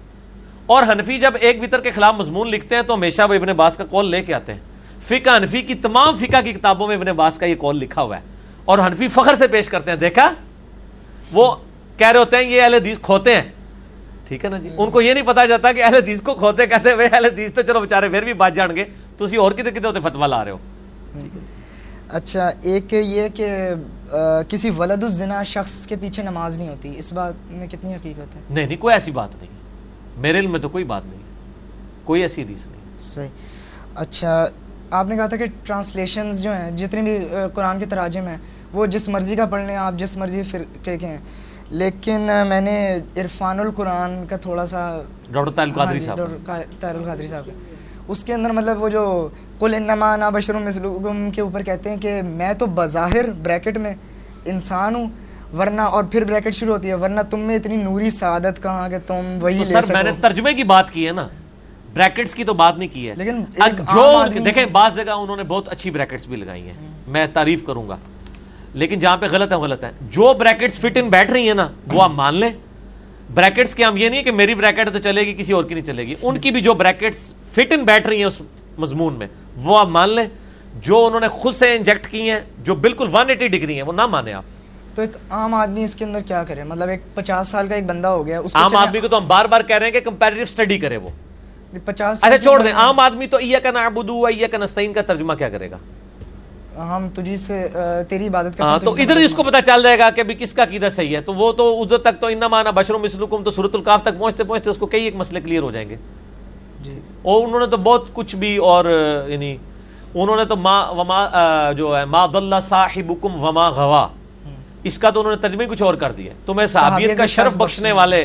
[0.67, 3.77] اور حنفی جب ایک وطر کے خلاف مضمون لکھتے ہیں تو ہمیشہ وہ ابن باس
[3.77, 4.61] کا کال لے کے آتے ہیں۔
[5.03, 8.17] فقہ حنفی کی تمام فقہ کی کتابوں میں ابن باس کا یہ کال لکھا ہوا
[8.17, 8.23] ہے۔
[8.65, 10.33] اور حنفی فخر سے پیش کرتے ہیں۔ دیکھا؟
[11.33, 11.57] وہ
[11.99, 13.43] کہہ رہے ہوتے ہیں یہ اہل حدیث کھوتے ہیں۔
[14.29, 16.67] ٹھیک ہے نا جی؟ ان کو یہ نہیں پتا جاتا کہ اہل حدیث کو کھوتے
[16.67, 18.85] کہتے ہوئے اہل حدیث تو چلو بےچارے پھر بھی بات جان گے۔
[19.17, 20.59] تو اسی اور کتنے کتنے ہوتے فتوا لا رہے ہو۔
[22.09, 23.49] اچھا ایک یہ کہ
[24.49, 28.41] کسی ولد الزنا شخص کے پیچھے نماز نہیں ہوتی اس بات میں کتنی حقیقت ہے؟
[28.51, 29.51] نہیں نہیں کوئی ایسی بات نہیں۔
[30.17, 31.21] میرے علم میں تو کوئی بات نہیں
[32.05, 33.29] کوئی ایسی حدیث نہیں۔ صحیح۔
[33.95, 34.47] اچھا
[34.91, 37.19] آپ نے کہا تھا کہ ٹرانسلیشنز جو ہیں جتنے بھی
[37.55, 38.37] قرآن کے تراجم ہیں
[38.73, 41.19] وہ جس مرضی کا پڑھ لیں آپ جس مرضی فرقے کے ہیں۔
[41.71, 46.63] لیکن میں نے عرفان القرآن کا تھوڑا سا ڈاکٹر طاہر ہاں قادری جی، صاحب۔ ڈاکٹر
[46.81, 47.49] طاہر القادری صاحب۔
[48.09, 49.29] اس کے اندر مطلب وہ جو
[49.59, 53.95] کل انما انا بشر مثلکم کے اوپر کہتے ہیں کہ میں تو بظاہر بریکٹ میں
[54.45, 55.07] انسان ہوں
[55.57, 58.97] ورنہ اور پھر بریکٹ شروع ہوتی ہے ورنہ تم میں اتنی نوری سعادت کہاں کہ
[59.07, 61.29] تم وہی سر میں نے ترجمے کی بات کی ہے نا
[61.95, 63.45] بریکٹس کی تو بات نہیں کی ہے۔ لیکن
[63.95, 64.13] جو
[64.45, 66.75] دیکھیں بعض جگہ انہوں نے بہت اچھی بریکٹس بھی لگائی ہیں
[67.07, 67.97] میں تعریف کروں گا۔
[68.75, 71.69] لیکن جہاں پہ غلط ہے غلط ہے۔ جو بریکٹس فٹ ان بیٹھ رہی ہیں نا
[71.93, 72.51] وہ آپ مان لیں۔
[73.35, 75.85] بریکٹس کے ہم یہ نہیں کہ میری بریکٹ تو چلے گی کسی اور کی نہیں
[75.85, 78.43] چلے گی۔ ان کی بھی جو بریکٹس فٹ ان بیٹھ رہی ہیں اس
[78.79, 79.27] مضمون میں
[79.57, 80.25] وہ آپ مان لیں
[80.81, 84.07] جو انہوں نے خود سے انجیکٹ کی ہیں جو بالکل 180 ڈگری ہیں وہ نہ
[84.07, 84.45] مانے آپ۔
[84.95, 87.85] تو ایک عام آدمی اس کے اندر کیا کرے؟ مطلب ایک پچاس سال کا ایک
[87.87, 90.43] بندہ ہو گیا عام آدمی کو تو ہم بار بار کہہ رہے ہیں کہ کمپیریٹو
[90.43, 91.09] اسٹڈی کرے وہ۔
[91.85, 95.33] پچاس اچھا چھوڑ دیں۔ عام آدمی تو ایا کا نعبدو ایا کا نستعین کا ترجمہ
[95.35, 95.77] کیا کرے گا؟
[96.79, 97.67] ہم تجھی سے
[98.09, 100.35] تیری عبادت کرتے ہاں ہیں، تو ادھر اس کو پتا چل جائے گا کہ بھی
[100.35, 103.43] کس کا عقیدہ صحیح ہے۔ تو وہ تو ادھر تک تو انما انا بشر مثلکم
[103.43, 105.97] تو سورۃ الکاف تک پہنچتے پہنچتے اس کو کئی ایک مسئلے کلیئر ہو جائیں گے۔
[106.83, 108.85] جی۔ اور انہوں نے تو بہت کچھ بھی اور
[109.29, 109.57] یعنی
[110.15, 114.07] انہوں نے تو ما وما جو ہے ما ضل صاحبکم وما غوا۔
[114.85, 117.65] اس کا تو انہوں نے ترجمہ کچھ اور کر دیا تمہیں صحابیت کا شرف بخشنے
[117.65, 118.25] بخشنے والے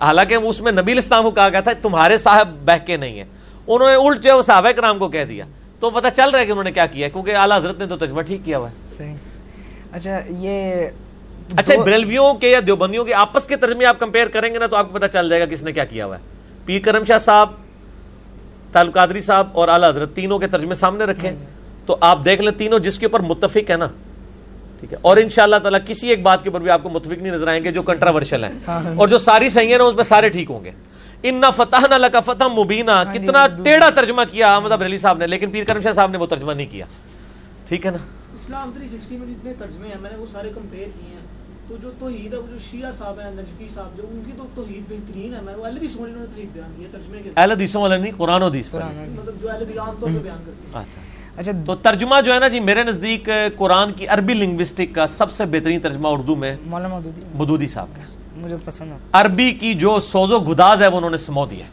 [0.00, 3.24] حالانکہ اس میں نبی اسلام کو کہا گیا تھا تمہارے صاحب بہکے نہیں ہیں۔
[3.66, 5.44] انہوں نے الٹ جو ہے وہ صحابہ کرام کو کہہ دیا۔
[5.82, 7.86] تو پتہ چل رہا ہے کہ انہوں نے کیا کیا ہے کیونکہ اعلیٰ حضرت نے
[7.86, 8.74] تو ترجمہ ٹھیک کیا ہوا ہے۔
[9.92, 10.86] اچھا یہ
[11.56, 14.76] اچھا بریلویوں کے یا دیوبندیوں کے آپس کے ترجمے آپ کمپیئر کریں گے نا تو
[14.76, 16.22] آپ کو پتہ چل جائے گا کس نے کیا کیا ہوا ہے۔
[16.64, 17.48] پیر کرم شاہ صاحب
[18.72, 21.30] تعلق قادری صاحب اور اعلیٰ حضرت تینوں کے ترجمے سامنے رکھے
[21.86, 23.86] تو آپ دیکھ لیں تینوں جس کے اوپر متفق ہے نا
[24.80, 26.88] ٹھیک ہے۔ اور ان شاء اللہ تعالیٰ کسی ایک بات کے اوپر بھی آپ کو
[26.88, 29.84] متفق نہیں نظر آئیں گے جو کنٹراورشل ہیں۔ ہاں۔ اور جو ساری صحیح ہیں نا
[29.84, 30.70] اس میں سارے ٹھیک ہوں گے۔
[31.22, 35.26] ان فتح نہ لگا فتح مبینہ کتنا ٹیڑھا ترجمہ کیا احمد ابر علی صاحب نے
[35.26, 36.86] لیکن پیر کرم شاہ صاحب نے وہ ترجمہ نہیں کیا۔
[37.68, 37.98] ٹھیک ہے نا؟
[38.34, 41.26] اسلام 360 میں جتنے ترجمے ہیں میں نے وہ سارے کمپیئر کیے ہیں۔
[41.68, 44.46] تو جو توحید ہے وہ جو شیعہ صاحب ہیں نجفی صاحب جو ان کی تو
[44.54, 47.50] توحید بہترین ہے۔ میں وہ الدی سونی نے توحید بیان کی ہے ترجمے کے اہل
[47.50, 50.78] حدیثوں والا نہیں قرآن و حدیث پر مطلب جو الدی عام طور پہ بیان کرتے
[50.78, 51.00] ہیں۔ اچھا
[51.36, 55.30] اچھا۔ تو ترجمہ جو ہے نا جی میرے نزدیک قرآن کی عربی لنگوسٹک کا سب
[55.32, 56.98] سے بہترین ترجمہ اردو میں مولانا
[57.34, 60.96] مدودی صاحب کا۔ ہے مجھے پسند ہے۔ عربی کی جو سوز و گداز ہے وہ
[60.96, 61.64] انہوں نے سمو دیا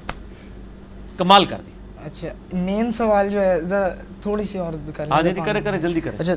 [1.18, 1.72] کمال کر دی۔
[2.06, 3.88] اچھا مین سوال جو ہے ذرا
[4.22, 6.34] تھوڑی سی اور بھی کر لیں ہاں جی جی، کرے کرے جلدی کرے۔ اچھا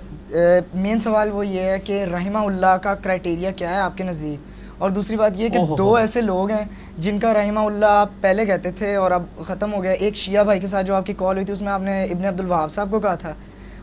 [0.75, 4.51] مین سوال وہ یہ ہے کہ رحمہ اللہ کا کرائٹیریا کیا ہے آپ کے نزدیک؟
[4.79, 6.65] اور دوسری بات یہ کہ دو۔ ایسے لوگ ہیں
[6.99, 10.45] جن کا رحمہ اللہ آپ پہلے کہتے تھے اور اب ختم ہو گیا۔ ایک شیعہ
[10.45, 12.41] بھائی کے ساتھ جو آپ کی کال ہوئی تھی اس میں آپ نے ابن عبد
[12.41, 13.33] الوہاب صاحب کو کہا تھا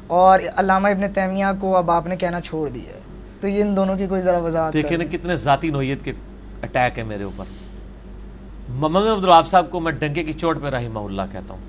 [0.08, 3.00] اور علامہ ابن تیمیہ کو اب آپ نے کہنا چھوڑ دیا ہے۔
[3.42, 6.12] تو یہ ان دونوں کی کوئی ذرا وضاحت دیکھیں نا۔ کتنے ذاتی نوعیت کے
[6.64, 7.46] اٹیک ہے میرے اوپر۔
[8.70, 11.62] محمد عبد الوہاب صاحب کو میں ڈنکے کی چوٹ پہ رحمہ اللہ کہتا ہوں۔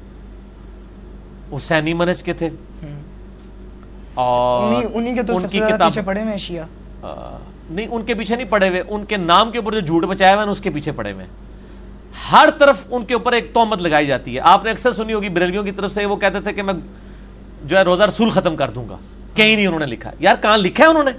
[1.51, 2.51] وہ سینی منج کے تھے۔
[4.15, 6.65] اور انہی کے تو ان کی کتاب ہوئے ہیں شیعہ۔
[7.71, 10.35] نہیں ان کے پیچھے نہیں پڑے ہوئے۔ ان کے نام کے اوپر جو جھوٹ بچایا
[10.35, 11.27] ہوا ہے اس کے پیچھے پڑے ہوئے
[12.33, 15.29] ہر طرف ان کے اوپر ایک تومت لگائی جاتی ہے۔ آپ نے اکثر سنی ہوگی
[15.29, 16.75] بریلویوں کی طرف سے وہ کہتے تھے کہ میں
[17.65, 18.97] جو ہے روزہ رسول ختم کر دوں گا۔
[19.35, 21.11] کہیں نہیں انہوں نے لکھا۔ یار کہاں لکھا ہے انہوں نے؟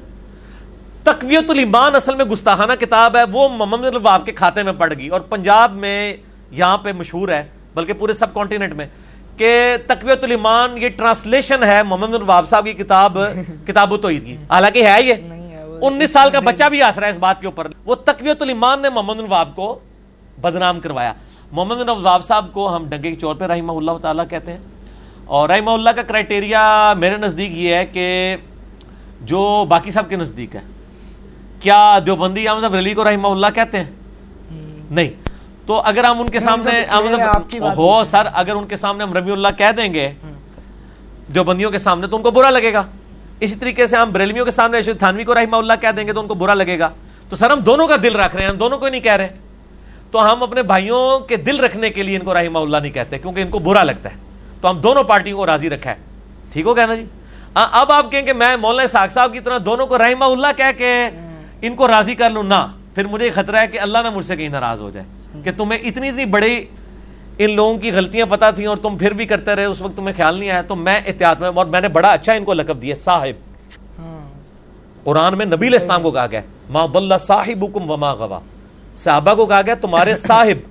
[1.04, 5.08] تقویت الایمان اصل میں گستاخانہ کتاب ہے وہ محمد الواب کے کھاتے میں پڑ گئی۔
[5.08, 6.18] اور پنجاب میں
[6.52, 8.86] یہاں پہ مشہور ہے بلکہ پورے سب کانٹیننٹ میں
[9.38, 13.18] کہ تقویت الایمان یہ ٹرانسلیشن ہے محمد الواب صاحب کی کتاب
[13.68, 15.14] کتاب و توحید کی۔ حالانکہ ہے یہ۔
[15.82, 18.82] انیس سال کا بچہ بھی آس رہا ہے اس بات کے اوپر۔ وہ تقویت الایمان
[18.82, 19.80] نے محمد الواب کو
[20.42, 21.14] بدنام کروایا۔
[21.52, 24.60] محمد الواب صاحب کو ہم ڈنگے کے چور پہ رحمہ اللہ تعالیٰ کہتے ہیں۔
[25.26, 28.36] اور رحمہ اللہ کا کرائٹیریا میرے نزدیک یہ ہے کہ
[29.22, 30.62] جو باقی سب کے نزدیک ہے۔
[31.62, 33.92] کیا دیوبندی احمد صاحب علی کو رحمہ اللہ کہتے ہیں؟
[34.92, 35.10] نہیں۔
[35.66, 36.72] تو اگر ہم ان کے سامنے
[37.78, 40.32] ہو۔ سر اگر ان کے سامنے ہم ربی اللہ کہہ دیں گے ہم،
[41.30, 42.84] جو بندیوں کے سامنے تو ان کو برا لگے گا۔
[43.40, 46.14] اسی طریقے سے ہم بریلویوں کے سامنے ارشد تھانوی کو رحمہ اللہ کہہ دیں گے
[46.14, 46.90] تو ان کو برا لگے گا۔
[47.30, 49.12] تو سر ہم دونوں کا دل رکھ رہے ہیں ہم دونوں کو ہی نہیں کہہ
[49.12, 49.28] رہے۔
[50.12, 53.20] تو ہم اپنے بھائیوں کے دل رکھنے کے لیے ان کو رحمہ اللہ نہیں کہتے
[53.20, 54.16] کیونکہ ان کو برا لگتا ہے۔
[54.62, 55.96] تو ہم دونوں پارٹیوں کو راضی رکھا ہے۔
[56.54, 57.06] ٹھیک ہو گیا نا جی؟
[57.56, 60.48] ہاں، اب آپ کہیں کہ میں مولانا ساق صاحب کی طرح دونوں کو رحمہ اللہ
[60.58, 61.10] کہہ کے
[61.62, 64.36] ان کو راضی کر لوں نہ۔ پھر مجھے خطرہ ہے کہ اللہ نہ مجھ سے
[64.36, 65.06] کہیں ناراض ہو جائے۔
[65.44, 66.66] کہ تمہیں اتنی اتنی بڑی
[67.38, 70.14] ان لوگوں کی غلطیاں پتا تھیں اور تم پھر بھی کرتے رہے اس وقت تمہیں
[70.18, 72.82] خیال نہیں آیا تو میں احتیاط میں اور میں نے بڑا اچھا ان کو لقب
[72.82, 73.36] دیا صاحب۔
[74.00, 74.30] ہاں۔
[75.04, 78.40] قرآن میں نبی علیہ السلام کو کہا گیا ما ضل صاحبکم وما غوا
[78.98, 80.68] صحابہ کو کہا گیا تمہارے صاحب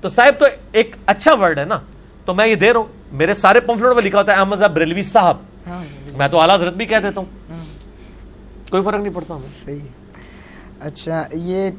[0.00, 1.78] تو صاحب تو ایک اچھا ورڈ ہے نا۔
[2.24, 4.74] تو میں یہ دے رہا ہوں میرے سارے پمفلٹ میں لکھا ہوتا ہے احمد صاحب
[4.74, 5.84] بریلوی صاحب ہاں
[6.16, 7.64] میں تو اعلیٰ حضرت بھی کہہ دیتا ہوں۔ ہاں،
[8.70, 9.78] کوئی فرق نہیں پڑتا صحیح۔
[10.84, 11.70] اچھا یہ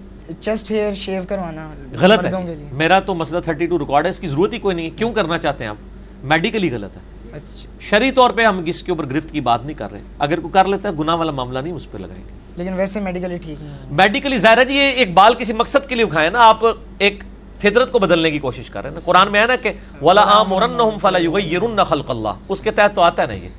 [0.42, 1.70] چیسٹ ہیئر شیو کروانا
[2.02, 4.86] غلط ہے جی۔ میرا تو مسئلہ 32 ریکارڈ ہے اس کی ضرورت ہی کوئی نہیں
[4.86, 5.76] ہے۔ کیوں کرنا چاہتے ہیں آپ؟
[6.24, 7.02] میڈیکلی غلط ہے۔
[7.34, 10.36] اچھا۔ شرعی طور پہ ہم اس کے اوپر گرفت کی بات نہیں کر رہے۔ کوئی
[10.36, 13.38] کوئی کر لیتا ہے گناہ والا معاملہ نہیں اس پہ لگائیں گے۔ لیکن ویسے میڈیکلی
[13.38, 16.50] ٹھیک نہیں میڈیکلی ظاہر ہے جی یہ ایک بال کسی مقصد کے لیے اٹھائے نا
[16.50, 16.58] آپ
[16.98, 17.24] ایک
[17.60, 20.98] فطرت کو بدلنے کی کوشش کر رہے ہیں۔ قرآن میں ہے نا کہ ولا امرنہم
[21.02, 23.50] فلا یغیرن خلق اللہ اس کے تحت تو آتا ہے۔ نا یہ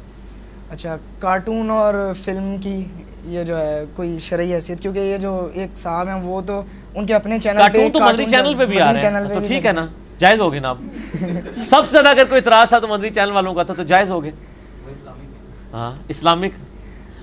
[0.71, 2.85] اچھا کارٹون اور فلم کی
[3.25, 6.63] یہ جو ہے کوئی شرعی حیثیت؟ کیونکہ یہ جو ایک صاحب ہیں وہ تو
[6.95, 9.67] ان کے اپنے چینل کارٹون تو مدری چینل پہ بھی آ رہے ہیں۔ تو ٹھیک
[9.67, 9.87] ہے نا
[10.19, 10.77] جائز ہوگی نا۔ آپ
[11.55, 14.11] سب سے زیادہ اگر کوئی اعتراض تھا تو مدری چینل والوں کا تھا تو جائز
[14.11, 14.31] ہوگے
[15.73, 16.53] ہاں اسلامک۔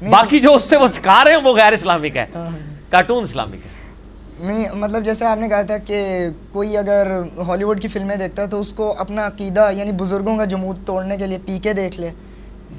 [0.10, 2.50] باقی جو اس سے وہ سکھا رہے ہیں وہ غیر اسلامک ہے۔ ہاں۔
[2.90, 3.72] کارٹون اسلامک ہے۔
[4.40, 7.08] نہیں مطلب جیسے آپ نے کہا تھا کہ کوئی اگر
[7.48, 10.78] ہالی ووڈ کی فلمیں دیکھتا ہے تو اس کو اپنا عقیدہ یعنی بزرگوں کا جمود
[10.86, 12.10] توڑنے کے لیے پی کے دیکھ لے۔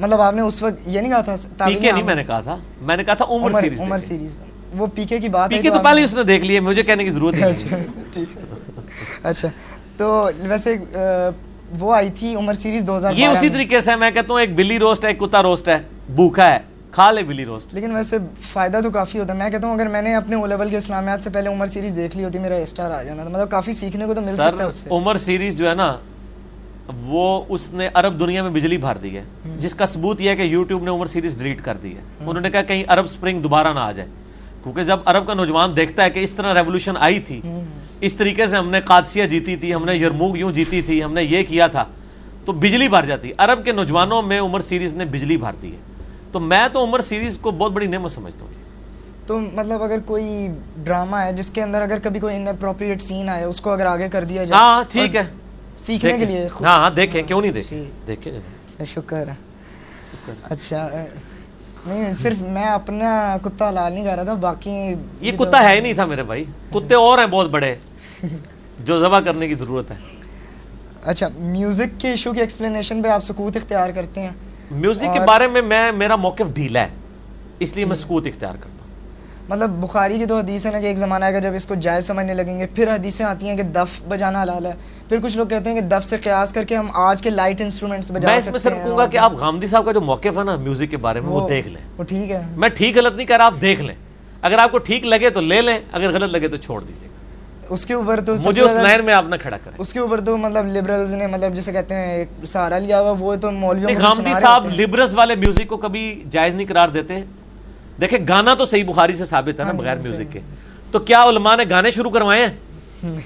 [0.00, 2.40] مطلب آپ نے اس وقت یہ نہیں کہا تھا پی کے نہیں میں نے کہا
[2.40, 4.36] تھا میں نے کہا تھا عمر سیریز عمر۔ سیریز۔
[4.76, 6.82] وہ پی کے کی بات پی ہے کے تو پہلے اس نے دیکھ لیے مجھے
[6.82, 7.84] کہنے کی ضرورت نہیں۔ اچھا ہے
[9.22, 9.48] اچھا
[9.96, 10.76] تو ویسے
[11.78, 14.54] وہ آئی تھی عمر سیریز دو ہزار یہ اسی طریقے سے میں کہتا ہوں ایک
[14.56, 15.78] بلی روسٹ ہے ایک کتا روسٹ ہے
[16.14, 16.58] بھوکا ہے
[16.92, 18.16] کھا لے بلی روسٹ۔ لیکن ویسے
[18.52, 20.76] فائدہ تو کافی ہوتا ہے۔ میں کہتا ہوں اگر میں نے اپنے او لیول کے
[20.76, 23.72] اسلامیات سے پہلے عمر سیریز دیکھ لی ہوتی میرا اسٹار آ جانا تھا مطلب کافی
[23.72, 25.96] سیکھنے کو تو مل سکتا ہے اس سے۔ عمر سیریز جو ہے نا
[27.02, 29.24] وہ اس نے عرب دنیا میں بجلی بھر دی ہے۔
[29.58, 32.40] جس کا ثبوت یہ ہے کہ یوٹیوب نے عمر سیریز ڈیلیٹ کر دی ہے۔ انہوں
[32.40, 34.08] نے کہا کہیں عرب سپرنگ دوبارہ نہ آ جائے۔
[34.62, 37.40] کیونکہ جب عرب کا نوجوان دیکھتا ہے کہ اس طرح ریولوشن آئی تھی۔
[38.00, 41.12] اس طریقے سے ہم نے قادسیہ جیتی تھی ہم نے یرموگ یوں جیتی تھی ہم
[41.12, 41.84] نے یہ کیا تھا
[42.44, 45.76] تو بجلی بھر جاتی۔ عرب کے نوجوانوں میں عمر سیریز نے بجلی بھر دی ہے۔
[46.32, 48.52] تو میں تو عمر سیریز کو بہت بڑی نعمت سمجھتا ہوں۔
[49.26, 53.28] تو مطلب اگر کوئی ڈرامہ ہے جس کے اندر اگر کبھی کوئی ان اپروپریٹ سین
[53.28, 55.24] آئے اس کو اگر آگے کر دیا جائے۔ ہاں ٹھیک ہے۔
[55.86, 59.28] سیکھنے کے۔ لیے ہاں ہاں دیکھیں کیوں نہیں دیکھیں؟ جی۔ دیکھیں۔ شکر۔
[60.42, 60.88] اچھا
[61.86, 65.80] نہیں صرف میں اپنا کتا حلال نہیں کر رہا تھا باقی یہ کتا ہے ہی
[65.80, 67.74] نہیں تھا میرے بھائی۔ کتے اور ہیں بہت بڑے۔
[68.84, 69.96] جو ذبح کرنے کی ضرورت ہے۔
[71.02, 74.30] اچھا میوزک کے ایشو کی ایکسپلینیشن پہ آپ سکوت اختیار کرتے ہیں۔
[74.70, 76.88] میوزک کے بارے میں میں میرا موقف ڈھیلا ہے۔
[77.58, 78.73] اس لیے میں سکوت اختیار کرتا ہوں۔
[79.48, 81.74] مطلب بخاری کی تو حدیث ہے نا کہ ایک زمانہ آئے گا جب اس کو
[81.74, 84.72] جائز سمجھنے لگیں گے پھر حدیثیں آتی ہیں کہ دف بجانا حلال ہے۔
[85.08, 87.60] پھر کچھ لوگ کہتے ہیں کہ دف سے قیاس کر کے ہم آج کے لائٹ
[87.60, 90.38] انسٹرومنٹس بجا میں اس میں صرف کہوں گا کہ آپ غامدی صاحب کا جو موقف
[90.38, 93.14] ہے نا میوزک کے بارے میں وہ دیکھ لیں۔ وہ ٹھیک ہے۔ میں ٹھیک غلط
[93.14, 93.94] نہیں کہہ رہا آپ دیکھ لیں۔
[94.42, 97.12] اگر آپ کو ٹھیک لگے تو لے لیں اگر غلط لگے تو چھوڑ دیجیے گا
[97.68, 100.20] اس کے اوپر تو مجھے اس لائن میں آپ نہ کھڑا کریں۔ اس کے اوپر
[100.20, 104.00] تو مطلب لبرلز نے مطلب جسے کہتے ہیں ایک سہارا لیا ہوا وہ تو مولویوں
[104.00, 107.20] غامدی صاحب۔ لبرس والے میوزک کو کبھی جائز نہیں قرار دیتے۔
[108.00, 110.40] دیکھیں گانا تو صحیح بخاری سے ثابت ہے نا ہاں، بغیر صحیح۔ میوزک کے۔
[110.90, 113.18] تو کیا علماء نے گانے شروع کروائے ہیں؟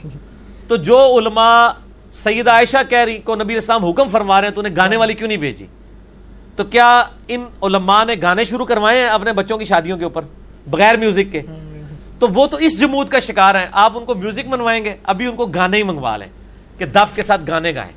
[0.69, 1.69] تو جو علماء
[2.13, 5.15] سیدہ عائشہ کہہ رہی کو نبی اسلام حکم فرما رہے ہیں تو انہیں گانے والی
[5.15, 5.67] کیوں نہیں بھیجی؟
[6.57, 10.23] تو کیا ان علماء نے گانے شروع کروائے ہیں اپنے بچوں کی شادیوں کے اوپر؟
[10.67, 11.43] بغیر میوزک کے۔
[12.19, 15.27] تو وہ تو اس جمود کا شکار ہیں۔ آپ ان کو میوزک منوائیں گے ابھی
[15.27, 16.29] ان کو گانے ہی منگوا لیں
[16.79, 17.93] کہ دف کے ساتھ گانے گائیں۔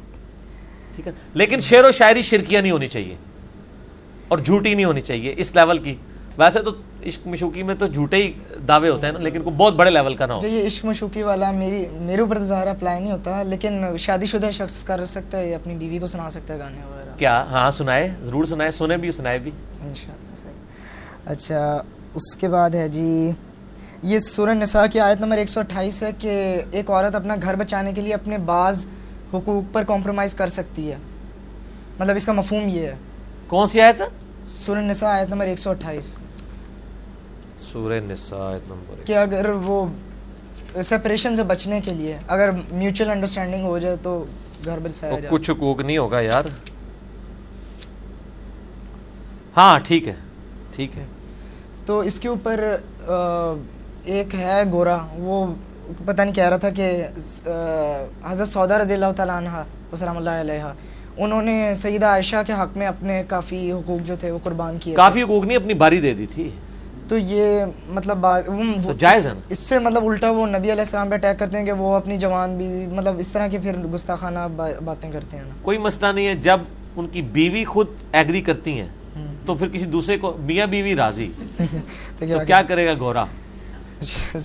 [0.95, 3.15] ٹھیک ہے۔ لیکن شعر و شاعری شرکیاں نہیں ہونی چاہیے
[4.27, 5.95] اور جھوٹی نہیں ہونی چاہیے اس لیول کی۔
[6.37, 6.71] ویسے تو
[7.07, 8.33] عشق مشوقی میں تو جھوٹے ہی
[8.67, 11.23] دعوے ہوتے ہیں نا لیکن کوئی بہت بڑے لیول کا نہ ہو۔ یہ عشق مشوقی
[11.23, 15.55] والا میری میرے اوپر ظاہر اپلائی نہیں ہوتا لیکن شادی شدہ شخص کر سکتا ہے
[15.55, 19.11] اپنی بیوی کو سنا سکتا ہے گانے وغیرہ۔ کیا؟ ہاں سنائے ضرور سنائے سنے بھی
[19.11, 19.51] سنائے بھی۔
[19.87, 20.53] انشاءاللہ صحیح۔
[21.25, 21.81] اچھا
[22.13, 23.31] اس کے بعد ہے جی
[24.03, 28.01] یہ سورہ نساء کی آیت نمبر 128 ہے کہ ایک عورت اپنا گھر بچانے کے
[28.01, 28.85] لیے اپنے بعض
[29.33, 30.95] حقوق پر کمپرومائز کر سکتی ہے۔
[31.99, 32.95] مطلب اس کا مفہوم یہ ہے۔
[33.47, 34.01] کون سی آیت؟
[34.45, 36.15] سورہ نساء آیت نمبر 128
[37.61, 39.85] سورہ نساء آیت نمبر کہ اگر وہ
[40.89, 44.13] سپریشن سے بچنے کے لیے اگر میوچل انڈرسٹینڈنگ ہو جائے تو
[44.65, 46.45] گھر بچایا وہ جائے۔ کچھ حقوق نہیں ہوگا یار۔
[49.57, 50.13] ہاں ٹھیک ہے
[50.75, 51.05] ٹھیک ہے۔
[51.85, 52.59] تو اس کے اوپر
[54.05, 55.45] ایک ہے گورا وہ
[56.05, 56.89] پتہ نہیں کہہ رہا تھا کہ
[58.23, 60.73] حضرت سودا رضی اللہ تعالیٰ عنہ وسلم اللہ علیہ
[61.17, 64.95] انہوں نے سیدہ عائشہ کے حق میں اپنے کافی حقوق جو تھے وہ قربان کیے
[64.95, 66.49] کافی حقوق نہیں اپنی باری دے دی تھی۔
[67.11, 68.25] تو یہ مطلب
[68.83, 71.65] تو جائز ہے؟ اس سے مطلب الٹا وہ نبی علیہ السلام پہ اٹیک کرتے ہیں
[71.65, 75.43] کہ وہ اپنی جوان بھی مطلب اس طرح کی پھر گستاخانہ با- باتیں کرتے ہیں
[75.61, 76.59] کوئی مسئلہ نہیں ہے۔ جب
[76.95, 78.87] ان کی بیوی خود ایگری کرتی ہیں
[79.45, 81.31] تو پھر کسی دوسرے کو میاں بیوی راضی۔
[82.19, 83.25] تو کیا کرے گا گورا؟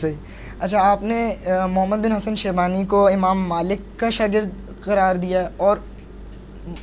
[0.01, 0.13] صحیح۔
[0.61, 1.35] اچھا آپ نے
[1.71, 4.49] محمد بن حسن شیبانی کو امام مالک کا شاگرد
[4.81, 5.77] قرار دیا اور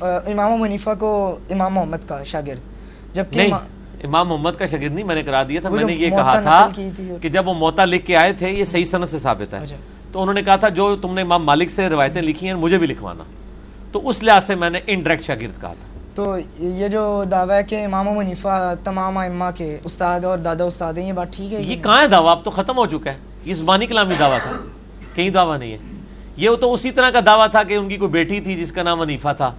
[0.00, 3.48] امام منیفہ کو امام محمد کا شاگرد۔ جبکہ
[4.04, 6.68] امام محمد کا شاگرد نہیں میں نے کرا دیا تھا میں نے یہ کہا تھا
[7.20, 9.76] کہ جب وہ موتا لکھ کے آئے تھے یہ صحیح صنعت سے ثابت ہے۔ اچھا۔
[10.12, 12.78] تو انہوں نے کہا تھا جو تم نے امام مالک سے روایتیں لکھی ہیں مجھے
[12.78, 13.24] بھی لکھوانا۔
[13.92, 17.62] تو اس لحاظ سے میں نے انڈائریکٹ شاگرد کہا تھا۔ تو یہ جو دعویٰ ہے
[17.62, 21.62] کہ امام منیفہ تمام ائمہ کے استاد اور دادا استاد ہیں یہ بات ٹھیک ہے
[21.62, 24.52] یہ کہاں ہے دعویٰ؟ اب تو ختم ہو چکا ہے۔ یہ زبانی کلامی دعویٰ تھا۔
[25.14, 25.78] کہیں دعویٰ نہیں ہے۔
[26.36, 28.82] یہ تو اسی طرح کا دعویٰ تھا کہ ان کی کوئی بیٹی تھی جس کا
[28.82, 29.54] نام ونیفہ تھا۔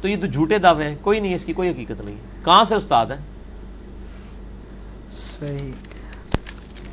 [0.00, 2.44] تو یہ تو جھوٹے دعوے ہیں۔ کوئی نہیں ہے اس کی کوئی حقیقت نہیں ہے۔
[2.44, 3.16] کہاں سے استاد ہے
[5.12, 5.72] صحیح۔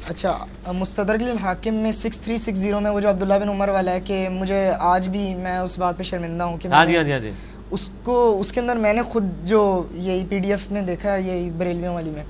[0.09, 0.37] اچھا
[0.73, 3.99] مستدرک الحاکم میں سکس تھری سکس زیرو میں وہ جو عبداللہ بن عمر والا ہے
[3.99, 7.11] کہ مجھے آج بھی میں اس بات پہ شرمندہ ہوں کہ ہاں جی ہاں جی
[7.11, 7.31] ہاں جی۔
[7.71, 9.61] اس کو اس کے اندر میں نے خود جو
[9.93, 12.23] یہی پی ڈی ایف میں دیکھا ہے یہی بریلویوں والی میں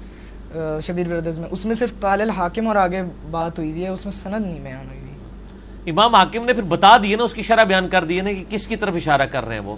[0.82, 3.02] شبیر بردرز میں اس میں صرف قال الحاکم اور آگے
[3.32, 6.64] بات ہوئی ہوئی ہے اس میں سند نہیں بیان ہوئی ہوئی۔ امام حاکم نے پھر
[6.68, 9.26] بتا دیے نا اس کی شرح بیان کر دیے نا کہ کس کی طرف اشارہ
[9.26, 9.76] کر رہے ہیں وہ۔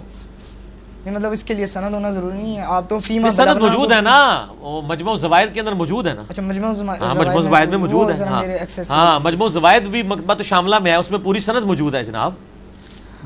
[1.04, 3.92] نہیں مطلب اس کے لیے سند ہونا ضروری نہیں ہے۔ آپ تو فیما سند موجود
[3.92, 7.40] ہے نا۔ وہ مجموع زوائد کے اندر موجود ہے نا۔ اچھا مجموع ہاں زوائد مجموع
[7.42, 8.42] زوائد میں موجود ہے ہاں۔
[8.90, 12.32] ہاں مجموع زوائد بھی مکتبہ شاملہ میں ہے اس میں پوری سند موجود ہے جناب۔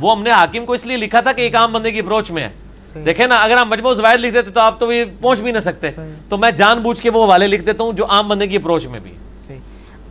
[0.00, 2.30] وہ ہم نے حاکم کو اس لیے لکھا تھا کہ ایک عام بندے کی اپروچ
[2.30, 2.50] میں ہے۔
[3.04, 5.58] دیکھیں نا اگر ہم مجموع زوائد لکھ دیتے تو آپ تو یہ پہنچ بھی نہ
[5.58, 5.90] سکتے۔
[6.28, 8.86] تو میں جان بوجھ کے وہ حوالے لکھ دیتا ہوں جو عام بندے کی اپروچ
[8.86, 9.25] میں بھی ہے۔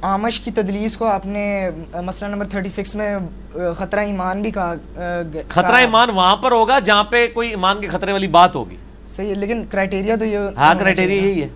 [0.01, 1.69] آمش کی تدلیس کو آپ نے
[2.03, 3.17] مسئلہ نمبر 36 میں
[3.73, 4.73] خطرہ ایمان بھی کہا
[5.47, 8.75] خطرہ ایمان وہاں پر ہوگا جہاں پہ کوئی ایمان کے خطرے والی بات ہوگی۔
[9.15, 11.47] صحیح ہے لیکن کرائٹیریا تو یہ ہاں کرائٹیریا یہی ہے۔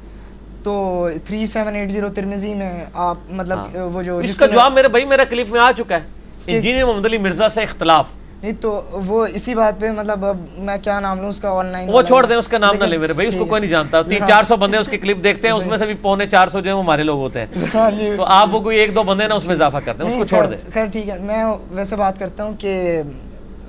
[0.64, 5.24] تو 3780 ترمزی میں آپ مطلب ہاں۔ وہ جو اس کا جواب میرے بھائی میرا
[5.24, 6.02] کلپ میں آ چکا ہے۔
[6.46, 8.06] کہ- انجینئر محمد علی مرزا سے اختلاف۔
[8.42, 8.70] نہیں تو
[9.06, 10.26] وہ اسی بات پہ مطلب
[10.58, 12.84] میں کیا نام لوں اس کا آن لائن وہ چھوڑ دیں اس کا نام نہ
[12.84, 14.98] لے میرے بھائی اس کو کوئی نہیں جانتا۔ تین ہاں۔ چار سو بندے اس کے
[14.98, 17.20] کلپ دیکھتے ہیں اس میں سے بھی پونے چار سو جو ہے وہ ہمارے لوگ
[17.20, 20.04] ہوتے ہیں۔ ہاں، تو آپ وہ کوئی ایک دو بندے نا اس میں اضافہ کرتے
[20.04, 23.02] ہیں اس کو چھوڑ دیں۔ خیر ٹھیک ہے۔ میں ویسے بات کرتا ہوں کہ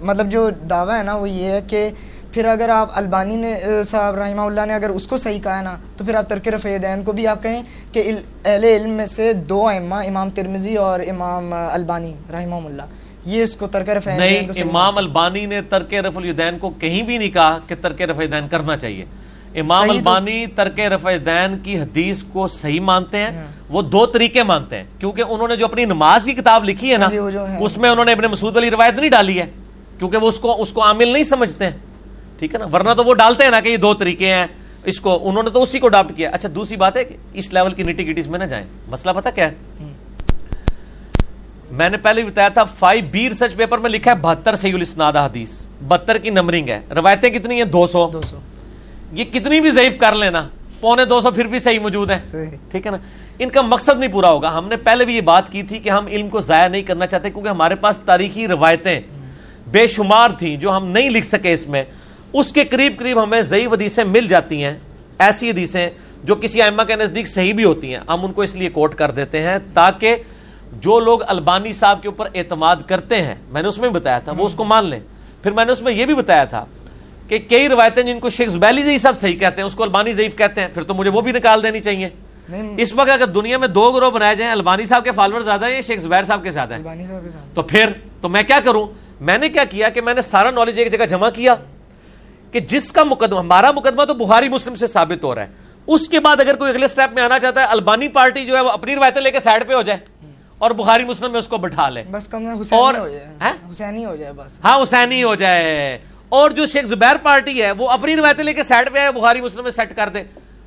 [0.02, 1.88] مطلب جو دعویٰ ہے نا وہ یہ ہے کہ
[2.32, 3.54] پھر اگر آپ البانی نے
[3.90, 6.76] صاحب رحمہ اللہ نے اگر اس کو صحیح کہا نا تو پھر آپ ترک رفع
[6.82, 8.12] دین کو بھی آپ کہیں کہ
[8.44, 12.82] اہل علم میں سے دو ائمہ امام ترمزی اور امام البانی رحمہ اللہ۔
[13.24, 17.18] یہ اس کو ترک رفع نہیں امام البانی نے ترک رفع الدین کو کہیں بھی
[17.18, 19.04] نہیں کہا کہ ترک رفع دین کرنا چاہیے۔
[19.54, 24.42] امام البانی ترک رفع دین کی حدیث کو صحیح مانتے ہیں ہاں۔ وہ دو طریقے
[24.42, 27.38] مانتے ہیں۔ کیونکہ انہوں نے جو اپنی نماز کی کتاب لکھی ہے نا ہاں جی،۔
[27.60, 29.46] اس میں انہوں نے ابن مسعود والی روایت نہیں ڈالی ہے۔
[29.98, 31.78] کیونکہ وہ اس کو اس کو عامل نہیں سمجھتے ہیں۔
[32.38, 34.46] ٹھیک ہے نا؟ ورنہ تو وہ ڈالتے ہیں نا کہ یہ دو طریقے ہیں۔
[34.84, 37.52] اس کو انہوں نے تو اسی کو اڈاپٹ کیا۔ اچھا دوسری بات ہے کہ اس
[37.52, 39.89] لیول کی نیٹی گٹیز میں نہ جائیں۔ مسئلہ پتہ کیا ہے؟ ہوں۔
[41.70, 45.12] میں نے پہلے بتایا تھا فائیو بی ریسرچ پیپر میں لکھا ہے بہتر صحیح الاسناد
[45.12, 48.38] حدیث۔ بہتر کی نمبرنگ ہے۔ روایتیں کتنی ہیں؟ دو سو۔ دو سو۔
[49.12, 50.48] یہ کتنی بھی ضعیف کر لینا
[50.80, 52.96] پونے دو سو پھر بھی صحیح موجود صحیح۔ ٹھیک ہے نا؟
[53.38, 55.88] ان کا مقصد نہیں پورا ہوگا۔ ہم نے پہلے بھی یہ بات کی تھی کہ
[55.90, 59.00] ہم علم کو ضائع نہیں کرنا چاہتے کیونکہ ہمارے پاس تاریخی روایتیں
[59.70, 61.84] بے شمار تھیں جو ہم نہیں لکھ سکے اس میں۔
[62.32, 64.74] اس کے قریب قریب ہمیں ضعیف حدیثیں مل جاتی ہیں۔
[65.18, 65.90] ایسی حدیثیں
[66.24, 68.94] جو کسی ائمہ کے نزدیک صحیح بھی ہوتی ہیں۔ ہم ان کو اس لیے کوٹ
[68.94, 70.16] کر دیتے ہیں تاکہ
[70.72, 74.32] جو لوگ البانی صاحب کے اوپر اعتماد کرتے ہیں میں نے اس میں بتایا تھا
[74.36, 75.00] وہ اس کو مان لیں۔
[75.42, 76.64] پھر میں نے اس میں یہ بھی بتایا تھا
[77.28, 80.12] کہ کئی روایتیں جن کو شیخ زبیلی ضعیف صاحب صحیح کہتے ہیں اس کو البانی
[80.12, 82.08] ضعیف کہتے ہیں پھر تو مجھے وہ بھی نکال دینی چاہیے۔
[82.78, 85.74] اس وقت اگر دنیا میں دو گروہ بنائے جائیں البانی صاحب کے فالوور زیادہ ہیں
[85.74, 86.82] یا شیخ زبیر صاحب کے زیادہ ہیں؟
[87.54, 87.90] تو پھر
[88.20, 88.86] تو میں کیا کروں؟
[89.20, 91.54] میں نے کیا کیا کہ میں نے سارا نالج ایک جگہ جمع کیا
[92.52, 95.48] کہ جس کا مقدمہ ہمارا مقدمہ تو بخاری مسلم سے ثابت ہو رہا ہے۔
[95.86, 98.60] اس کے بعد اگر کوئی اگلے سٹیپ میں آنا چاہتا ہے البانی پارٹی جو ہے
[98.60, 99.98] وہ اپنی روایتیں لے کے سائڈ پہ ہو جائے۔
[100.60, 103.26] اور بخاری مسلم میں اس کو بٹھا لے۔ بس کم اور- ہو جائے؟
[103.70, 105.98] حسینی ہو جائے بس۔ ہاں حسینی ہو جائے۔
[106.28, 109.40] اور جو شیخ زبیر پارٹی ہے وہ اپنی روایتیں لے کے سائڈ پہ آئے بخاری
[109.40, 110.22] مسلم میں سیٹ کر دے۔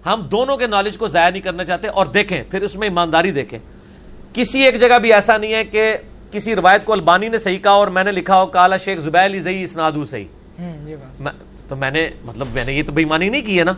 [0.05, 3.31] ہم دونوں کے نالج کو ضائع نہیں کرنا چاہتے اور دیکھیں پھر اس میں ایمانداری
[3.31, 3.59] دیکھیں۔
[4.33, 5.97] کسی ایک جگہ بھی ایسا نہیں ہے کہ
[6.31, 9.25] کسی روایت کو البانی نے صحیح کہا اور میں نے لکھا ہو کالا شیخ زبیر
[9.25, 10.25] علی زئی اسنادو صحیح۔
[11.67, 13.73] تو میں نے مطلب میں نے یہ تو بےمانی نہیں کی ہے نا۔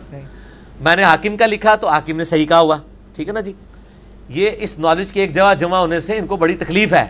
[0.80, 2.76] میں نے حاکم کا لکھا تو حاکم نے صحیح کہا ہوا۔
[3.14, 3.52] ٹھیک ہے نا جی؟
[4.28, 7.04] یہ اس نالج کی ایک جگہ جمع ہونے سے ان کو بڑی تکلیف ہے۔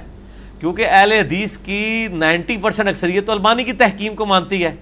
[0.60, 4.74] کیونکہ اہل حدیث کی نائنٹی پرسینٹ اکثریت تو البانی کی تحکیم کو مانتی ہے۔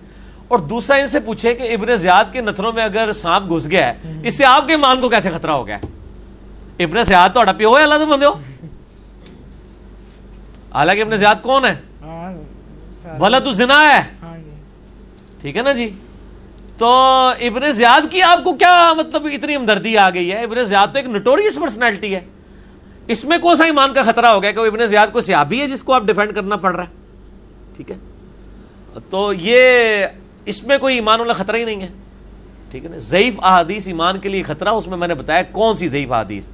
[0.49, 3.89] اور دوسرا ان سے پوچھے کہ ابن زیاد کے نتھروں میں اگر سانپ گھس گیا
[3.89, 7.41] ہے اس سے آپ کے مان کو کیسے خطرہ ہو گیا؟ ہے ابن زیاد تو
[7.59, 8.33] پیو ہے اللہ تو بندے ہو۔
[10.75, 11.75] حالانکہ ابن زیاد کون ہے؟
[13.03, 14.51] سارا- ولد الزنا ہے۔ ہاں جی۔
[15.41, 15.91] ٹھیک ہے نا جی؟
[16.78, 16.89] تو
[17.41, 20.99] ابن زیاد کی آپ کو کیا مطلب اتنی ہمدردی آ گئی ہے؟ ابن زیاد تو
[20.99, 22.20] ایک نٹوریس پرسنالٹی ہے۔
[23.09, 25.61] اس میں کون سا ایمان کا خطرہ ہو گیا کہ وہ ابن زیاد کو سیابی
[25.61, 26.89] ہے جس کو آپ ڈیفینڈ کرنا پڑ رہا ہے۔
[27.77, 27.97] ٹھیک ہے؟
[29.11, 30.07] تو یہ
[30.44, 31.89] اس میں کوئی ایمان والا خطرہ ہی نہیں ہے۔
[32.70, 35.77] ٹھیک ہے نا؟ ضعیف احادیث ایمان کے لیے خطرہ، اس میں میں نے بتایا کون
[35.77, 36.47] سی ضعیف احادیث؟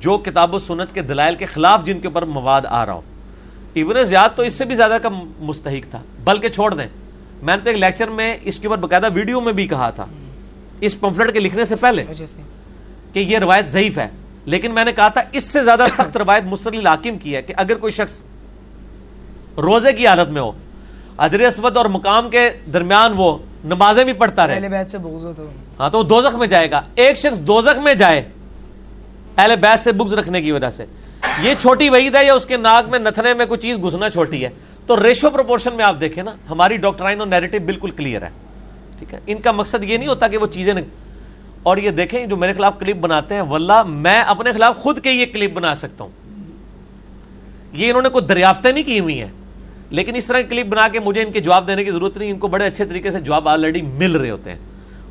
[0.00, 3.00] جو کتاب و سنت کے دلائل کے خلاف جن کے اوپر مواد آ رہا ہو۔
[3.76, 5.08] ابن زیاد تو اس سے بھی زیادہ کا
[5.38, 6.88] مستحق تھا، بلکہ چھوڑ دیں۔
[7.42, 10.06] میں نے تو ایک لیکچر میں اس کے اوپر باقاعدہ ویڈیو میں بھی کہا تھا۔
[10.80, 12.04] اس پمفلٹ کے لکھنے سے پہلے
[13.12, 14.08] کہ یہ روایت ضعیف ہے۔
[14.44, 17.54] لیکن میں نے کہا تھا اس سے زیادہ سخت روایت مستقل الحاکم کی ہے کہ
[17.56, 18.20] اگر کوئی شخص
[19.56, 20.52] روزے کی حالت میں ہو
[21.18, 24.54] اجر اسود اور مقام کے درمیان وہ نمازیں بھی پڑھتا رہے۔
[25.80, 28.28] ہاں تو وہ دوزخ میں جائے گا۔ ایک شخص دوزخ میں جائے
[29.40, 30.84] اہل بیت سے بغض رکھنے کی وجہ سے۔
[31.42, 34.44] یہ چھوٹی وعید ہے یا اس کے ناک میں نتھنے میں کوئی چیز گھسنا چھوٹی
[34.44, 34.48] ہے؟
[34.86, 38.28] تو ریشو پروپورشن میں آپ دیکھیں نا، ہماری ڈاکٹرائن اور نیریٹو بالکل کلیئر ہے۔
[38.98, 40.74] ٹھیک ہے؟ ان کا مقصد یہ نہیں ہوتا کہ وہ چیزیں
[41.62, 45.10] اور یہ دیکھیں، جو میرے خلاف کلپ بناتے ہیں، واللہ میں اپنے خلاف خود کے
[45.10, 46.10] یہ کلپ بنا سکتا ہوں۔
[47.72, 49.28] یہ انہوں نے کوئی دریافتیں نہیں کی ہوئی ہیں۔
[49.90, 52.38] لیکن اس طرح کلپ بنا کے مجھے ان کے جواب دینے کی ضرورت نہیں، ان
[52.38, 54.58] کو بڑے اچھے طریقے سے جواب آلریڈی مل رہے ہوتے ہیں۔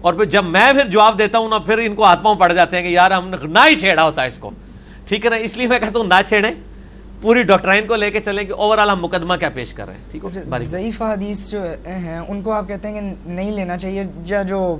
[0.01, 2.53] اور پھر جب میں پھر جواب دیتا ہوں نا پھر ان کو ہاتھ پاؤں پڑ
[2.53, 4.49] جاتے ہیں کہ یار ہم نے نہ ہی چھیڑا ہوتا ہے اس کو۔
[5.07, 6.51] ٹھیک ہے نا؟ اس لیے میں کہتا ہوں نہ چھیڑیں۔
[7.21, 9.93] پوری ڈاکٹرائن کو لے کے چلیں کہ اوور آل ہم مقدمہ کیا پیش کر رہے
[9.93, 13.51] ہیں۔ ٹھیک ہے باریک ضعیف حدیث جو ہیں ان کو آپ کہتے ہیں کہ نہیں
[13.51, 14.77] لینا چاہیے یا جو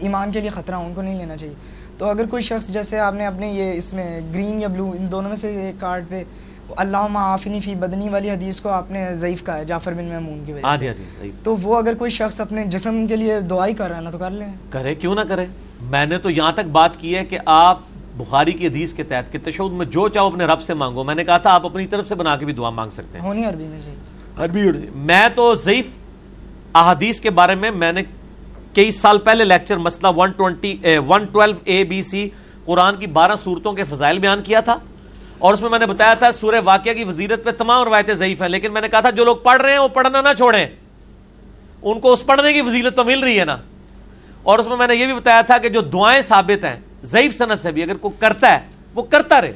[0.00, 1.54] ایمان کے لیے خطرہ ان کو نہیں لینا چاہیے۔
[1.98, 5.12] تو اگر کوئی شخص جیسے آپ نے اپنے یہ اس میں گرین یا بلو ان
[5.12, 6.22] دونوں میں سے ایک کارڈ پہ
[6.76, 10.42] اللہ معافنی فی بدنی والی حدیث کو آپ نے ضعیف کہا ہے جعفر بن محمون
[10.46, 13.06] کی وجہ ہاں سے۔ جی ہاں جی صحیح تو وہ اگر کوئی شخص اپنے جسم
[13.06, 15.46] کے لیے دعائی کر رہا ہے نا تو کر لیں۔ کرے کیوں نہ کرے؟
[15.80, 17.78] میں نے تو یہاں تک بات کی ہے کہ آپ
[18.16, 21.14] بخاری کی حدیث کے تحت کہ تشہد میں جو چاہو اپنے رب سے مانگو۔ میں
[21.14, 23.44] نے کہا تھا آپ اپنی طرف سے بنا کے بھی دعا مانگ سکتے ہیں۔ ہونی
[23.44, 25.86] عربی میں چاہیے عربی میں تو ضعیف
[26.74, 28.02] احادیث کے بارے میں میں نے
[28.74, 32.28] کئی سال پہلے لیکچر مسئلہ 120 112 اے بی سی
[32.64, 34.76] قرآن کی بارہ صورتوں کے فضائل بیان کیا تھا۔
[35.44, 38.42] اور اس میں میں نے بتایا تھا سورہ واقعہ کی وزیرت پہ تمام روایتیں ضعیف
[38.42, 40.66] ہیں، لیکن میں نے کہا تھا جو لوگ پڑھ رہے ہیں وہ پڑھنا نہ چھوڑیں۔
[41.82, 43.56] ان کو اس پڑھنے کی وزیرت تو مل رہی ہے نا۔
[44.42, 47.38] اور اس میں میں نے یہ بھی بتایا تھا کہ جو دعائیں ثابت ہیں، ضعیف
[47.38, 49.52] صنعت سے بھی اگر کوئی کرتا ہے، وہ کرتا رہے۔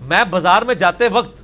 [0.00, 1.42] میں بازار میں جاتے وقت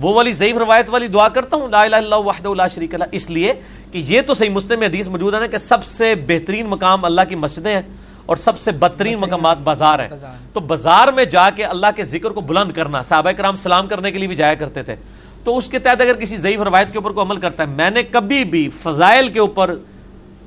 [0.00, 2.94] وہ والی ضعیف روایت والی دعا کرتا ہوں، لا الہ الا اللہ وحدہ لا شریک
[2.94, 3.52] لہ اس لیے
[3.92, 7.20] کہ یہ تو صحیح مسلم حدیث موجود ہے نا کہ سب سے بہترین مقام اللہ
[7.28, 7.82] کی مسجدیں ہیں۔
[8.26, 10.08] اور سب سے بدترین مقامات بازار ہیں۔
[10.52, 14.10] تو بازار میں جا کے اللہ کے ذکر کو بلند کرنا صحابہ کرام سلام کرنے
[14.10, 14.96] کے لیے بھی جایا کرتے تھے۔
[15.44, 17.90] تو اس کے تحت اگر کسی ضعیف روایت کے اوپر کو عمل کرتا ہے میں
[17.90, 19.74] نے کبھی بھی فضائل کے اوپر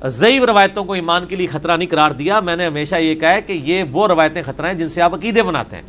[0.04, 3.32] ضعیف روایتوں کو ایمان کے لیے خطرہ نہیں قرار دیا۔ میں نے ہمیشہ یہ کہا
[3.32, 5.82] ہے کہ یہ وہ روایتیں خطرہ ہیں جن سے آپ عقیدے بناتے ہیں۔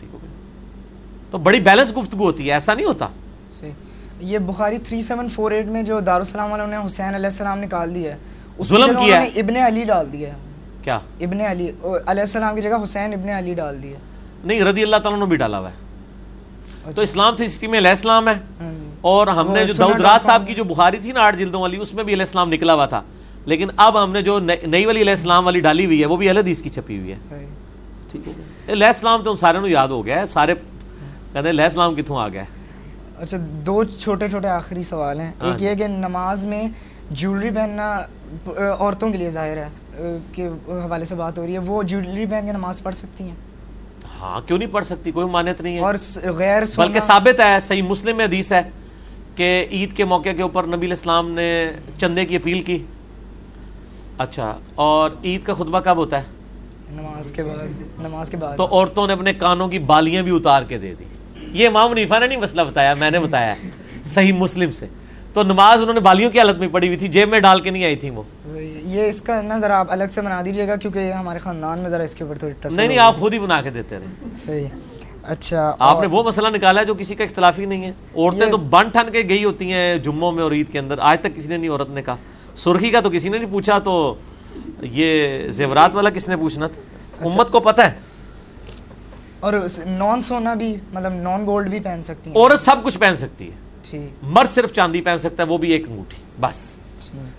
[0.00, 0.28] ٹھیک ہو گیا؟
[1.30, 3.08] تو بڑی بیلنس گفتگو ہوتی ہے ایسا نہیں ہوتا۔
[4.20, 8.18] یہ بخاری 3748 میں جو دارالسلام والوں نے حسین علیہ السلام نکال دیا ہے
[8.64, 10.30] ظلم کیا ہے۔ ابن علی ڈال دیا
[10.84, 11.70] کیا؟ ابن علی
[12.06, 13.98] علیہ السلام کی جگہ حسین ابن علی ڈال دیا
[14.44, 17.90] نہیں رضی اللہ تعالیٰ نے بھی ڈالا ہوا ہے۔ تو اسلام تھی ہسٹری میں علیہ
[17.90, 18.34] السلام ہے۔
[19.00, 21.76] اور ہم نے جو داؤد راز صاحب کی جو بخاری تھی نا آٹھ جلدوں والی
[21.76, 23.02] اس میں بھی علیہ السلام نکلا ہوا تھا۔
[23.46, 26.28] لیکن اب ہم نے جو نئی والی علیہ السلام والی ڈالی ہوئی ہے وہ بھی
[26.28, 27.46] اہل حدیث کی چھپی ہوئی ہے۔
[28.10, 28.32] ٹھیک ہے۔
[28.72, 32.28] علیہ السلام تو سارے یاد ہو گیا ہے سارے کہتے ہیں علیہ السلام کتوں آ
[32.28, 32.58] گیا ہے
[33.18, 36.68] اچھا دو چھوٹے چھوٹے آخری سوال ہیں۔ ہاں ایک جی۔ یہ کہ نماز میں
[37.10, 38.02] جیولری پہننا
[38.78, 39.68] عورتوں کے لیے ظاہر ہے
[40.32, 43.34] کے حوالے سے بات ہو رہی ہے وہ جیولری پہن کے نماز پڑھ سکتی ہیں۔
[44.20, 47.82] ہاں کیوں نہیں پڑھ سکتی؟ کوئی مانت نہیں ہے۔ اور غیر بلکہ ثابت ہے صحیح
[47.82, 48.62] مسلم میں حدیث ہے
[49.36, 52.84] کہ عید کے موقع کے اوپر نبی علیہ السلام نے چندے کی اپیل کی۔
[54.18, 56.22] اچھا اور عید کا خطبہ کب ہوتا ہے؟
[56.90, 60.62] نماز کے بعد نماز کے بعد۔ تو عورتوں نے اپنے کانوں کی بالیاں بھی اتار
[60.62, 61.04] کے دے دی۔
[61.52, 63.54] یہ امام منیفا نے نہیں مسئلہ بتایا میں نے بتایا
[64.04, 64.86] صحیح مسلم سے۔
[65.34, 67.70] تو نماز انہوں نے بالیوں کی حالت میں پڑی ہوئی تھی جیب میں ڈال کے
[67.70, 68.22] نہیں آئی تھی وہ۔
[68.84, 71.90] یہ اس کا نا ذرا آپ الگ سے بنا دیجیے گا کیونکہ ہمارے خاندان میں
[71.90, 74.66] ذرا اس کے اوپر تھوڑی نہیں نہیں۔ آپ خود ہی بنا کے دیتے رہے۔ صحیح۔
[75.22, 78.40] اچھا آپ نے وہ مسئلہ نکالا ہے جو کسی کا اختلاف ہی نہیں ہے۔ عورتیں
[78.40, 81.20] یہ- تو بن ٹھن کے گئی ہوتی ہیں جمعوں میں اور عید کے اندر۔ آج
[81.20, 82.16] تک کسی نے نہیں عورت نے کہا۔
[82.56, 84.14] سرخی کا تو کسی نے نہیں پوچھا تو
[84.82, 86.80] یہ زیورات والا کس نے پوچھنا تھا؟
[87.20, 87.92] اچھا۔ امت کو پتہ ہے۔
[89.40, 89.52] اور
[89.86, 93.46] نان سونا بھی مطلب نان گولڈ بھی پہن سکتی ہیں۔ عورت سب کچھ پہن سکتی
[93.46, 93.69] ہے۔
[94.22, 96.58] مرد صرف چاندی پہن سکتا ہے وہ بھی ایک انگوٹھی بس۔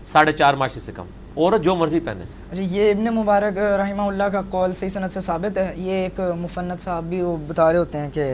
[0.05, 1.05] ساڑھے چار ماشی سے کم۔
[1.37, 5.21] عورت جو مرضی پہنے۔ اچھا یہ ابن مبارک رحمہ اللہ کا قول صحیح صنعت سے
[5.25, 8.33] ثابت ہے؟ یہ ایک مفنت صاحب بھی وہ بتا رہے ہوتے ہیں کہ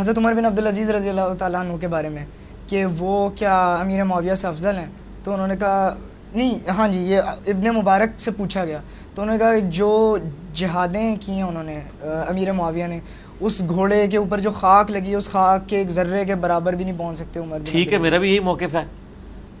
[0.00, 2.24] حضرت عمر بن عبدالعزیز رضی اللہ تعالیٰ عنہ کے بارے میں
[2.68, 4.90] کہ وہ کیا امیر معاویہ سے افضل ہیں؟
[5.24, 5.94] تو انہوں نے کہا
[6.34, 7.20] نہیں ہاں جی یہ
[7.52, 8.80] ابن مبارک سے پوچھا گیا۔
[9.14, 10.16] تو انہوں نے کہا کہ جو
[10.54, 12.98] جہادیں کی ہیں انہوں نے امیر معاویہ نے
[13.40, 16.72] اس گھوڑے کے اوپر جو خاک لگی ہے اس خاک کے ایک ذرے کے برابر
[16.72, 18.84] بھی نہیں پہنچ سکتے عمر ٹھیک ہے۔ میرا بھی یہی موقف ہے۔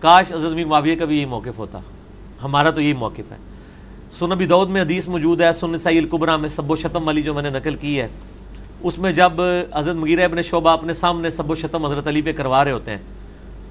[0.00, 1.78] کاش حضرت امیر معاویہ کا بھی یہی موقف ہوتا۔
[2.44, 3.36] ہمارا تو یہی موقف ہے۔
[4.12, 7.22] سن ابی دعود میں حدیث موجود ہے سن سعی القبرہ میں سب و شتم والی
[7.22, 8.08] جو میں نے نقل کی ہے۔
[8.80, 9.32] اس میں جب
[9.74, 12.90] حضرت مغیرہ ابن شعبہ اپنے سامنے سب و شتم حضرت علی پہ کروا رہے ہوتے
[12.90, 12.98] ہیں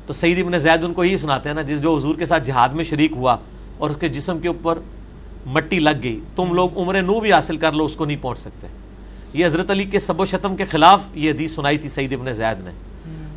[0.08, 2.43] تو سعید ابن زید ان کو یہی سناتے ہیں نا جس جو حضور کے ساتھ
[2.43, 3.38] جہاد میں شریک ہوا
[3.77, 4.80] اور اس کے جسم کے اوپر
[5.45, 8.40] مٹی لگ گئی۔ تم لوگ عمر نو بھی حاصل کر لو اس کو نہیں پہنچ
[8.40, 8.67] سکتے۔
[9.36, 12.34] یہ حضرت علی کے سب و شتم کے خلاف یہ حدیث سنائی تھی سعید ابن
[12.34, 12.72] زید نے۔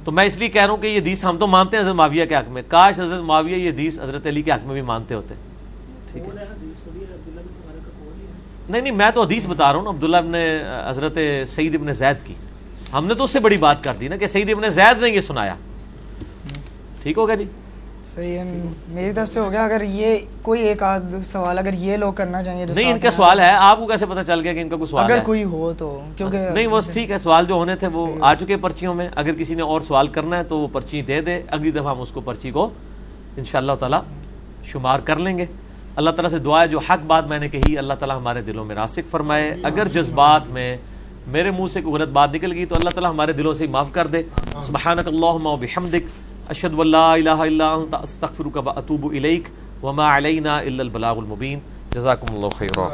[0.04, 1.94] تو میں اس لیے کہہ رہا ہوں کہ یہ حدیث ہم تو مانتے ہیں حضرت
[1.94, 4.82] معاویہ کے حق میں۔ کاش حضرت معاویہ یہ حدیث حضرت علی کے حق میں بھی
[4.82, 5.34] مانتے ہوتے۔
[6.12, 6.28] ٹھیک ہے۔
[8.68, 10.34] نہیں نہیں میں تو حدیث بتا رہا ہوں عبداللہ ابن
[10.88, 11.18] حضرت
[11.48, 12.34] سعید ابن زید کی۔
[12.92, 15.10] ہم نے تو اس سے بڑی بات کر دی نا کہ سعید ابن زید نے
[15.10, 15.54] یہ سنایا۔
[17.02, 17.44] ٹھیک ہوگا جی؟
[18.14, 18.44] صحیح ہے
[18.88, 22.42] میری طرف سے ہو گیا اگر یہ کوئی ایک آدھ سوال اگر یہ لوگ کرنا
[22.42, 24.68] چاہیں جو نہیں ان کا سوال ہے آپ کو کیسے پتہ چل گیا کہ ان
[24.68, 27.76] کا کوئی سوال اگر کوئی ہو تو کیونکہ نہیں وہ ٹھیک ہے سوال جو ہونے
[27.76, 30.68] تھے وہ آ چکے پرچیوں میں۔ اگر کسی نے اور سوال کرنا ہے تو وہ
[30.72, 32.70] پرچی دے دے۔ اگلی دفعہ ہم اس کو پرچی کو
[33.36, 34.00] ان شاء اللہ تعالیٰ
[34.64, 35.46] شمار کر لیں گے۔
[35.96, 38.64] اللہ تعالیٰ سے دعا ہے جو حق بات میں نے کہی اللہ تعالیٰ ہمارے دلوں
[38.64, 40.76] میں راسک فرمائے۔ اگر جذبات میں
[41.26, 43.70] میرے منہ سے کوئی غلط بات نکل گئی تو اللہ تعالیٰ ہمارے دلوں سے ہی
[43.70, 44.22] معاف کر دے۔
[44.62, 49.48] سبحانک اللہم و بحمدک۔ اشد ان لا الہ الا انت، استغفرک و اتوب الیک،
[49.82, 51.58] وما علینا الا البلاغ المبین.
[51.92, 52.88] جزاکم اللہ خیرہ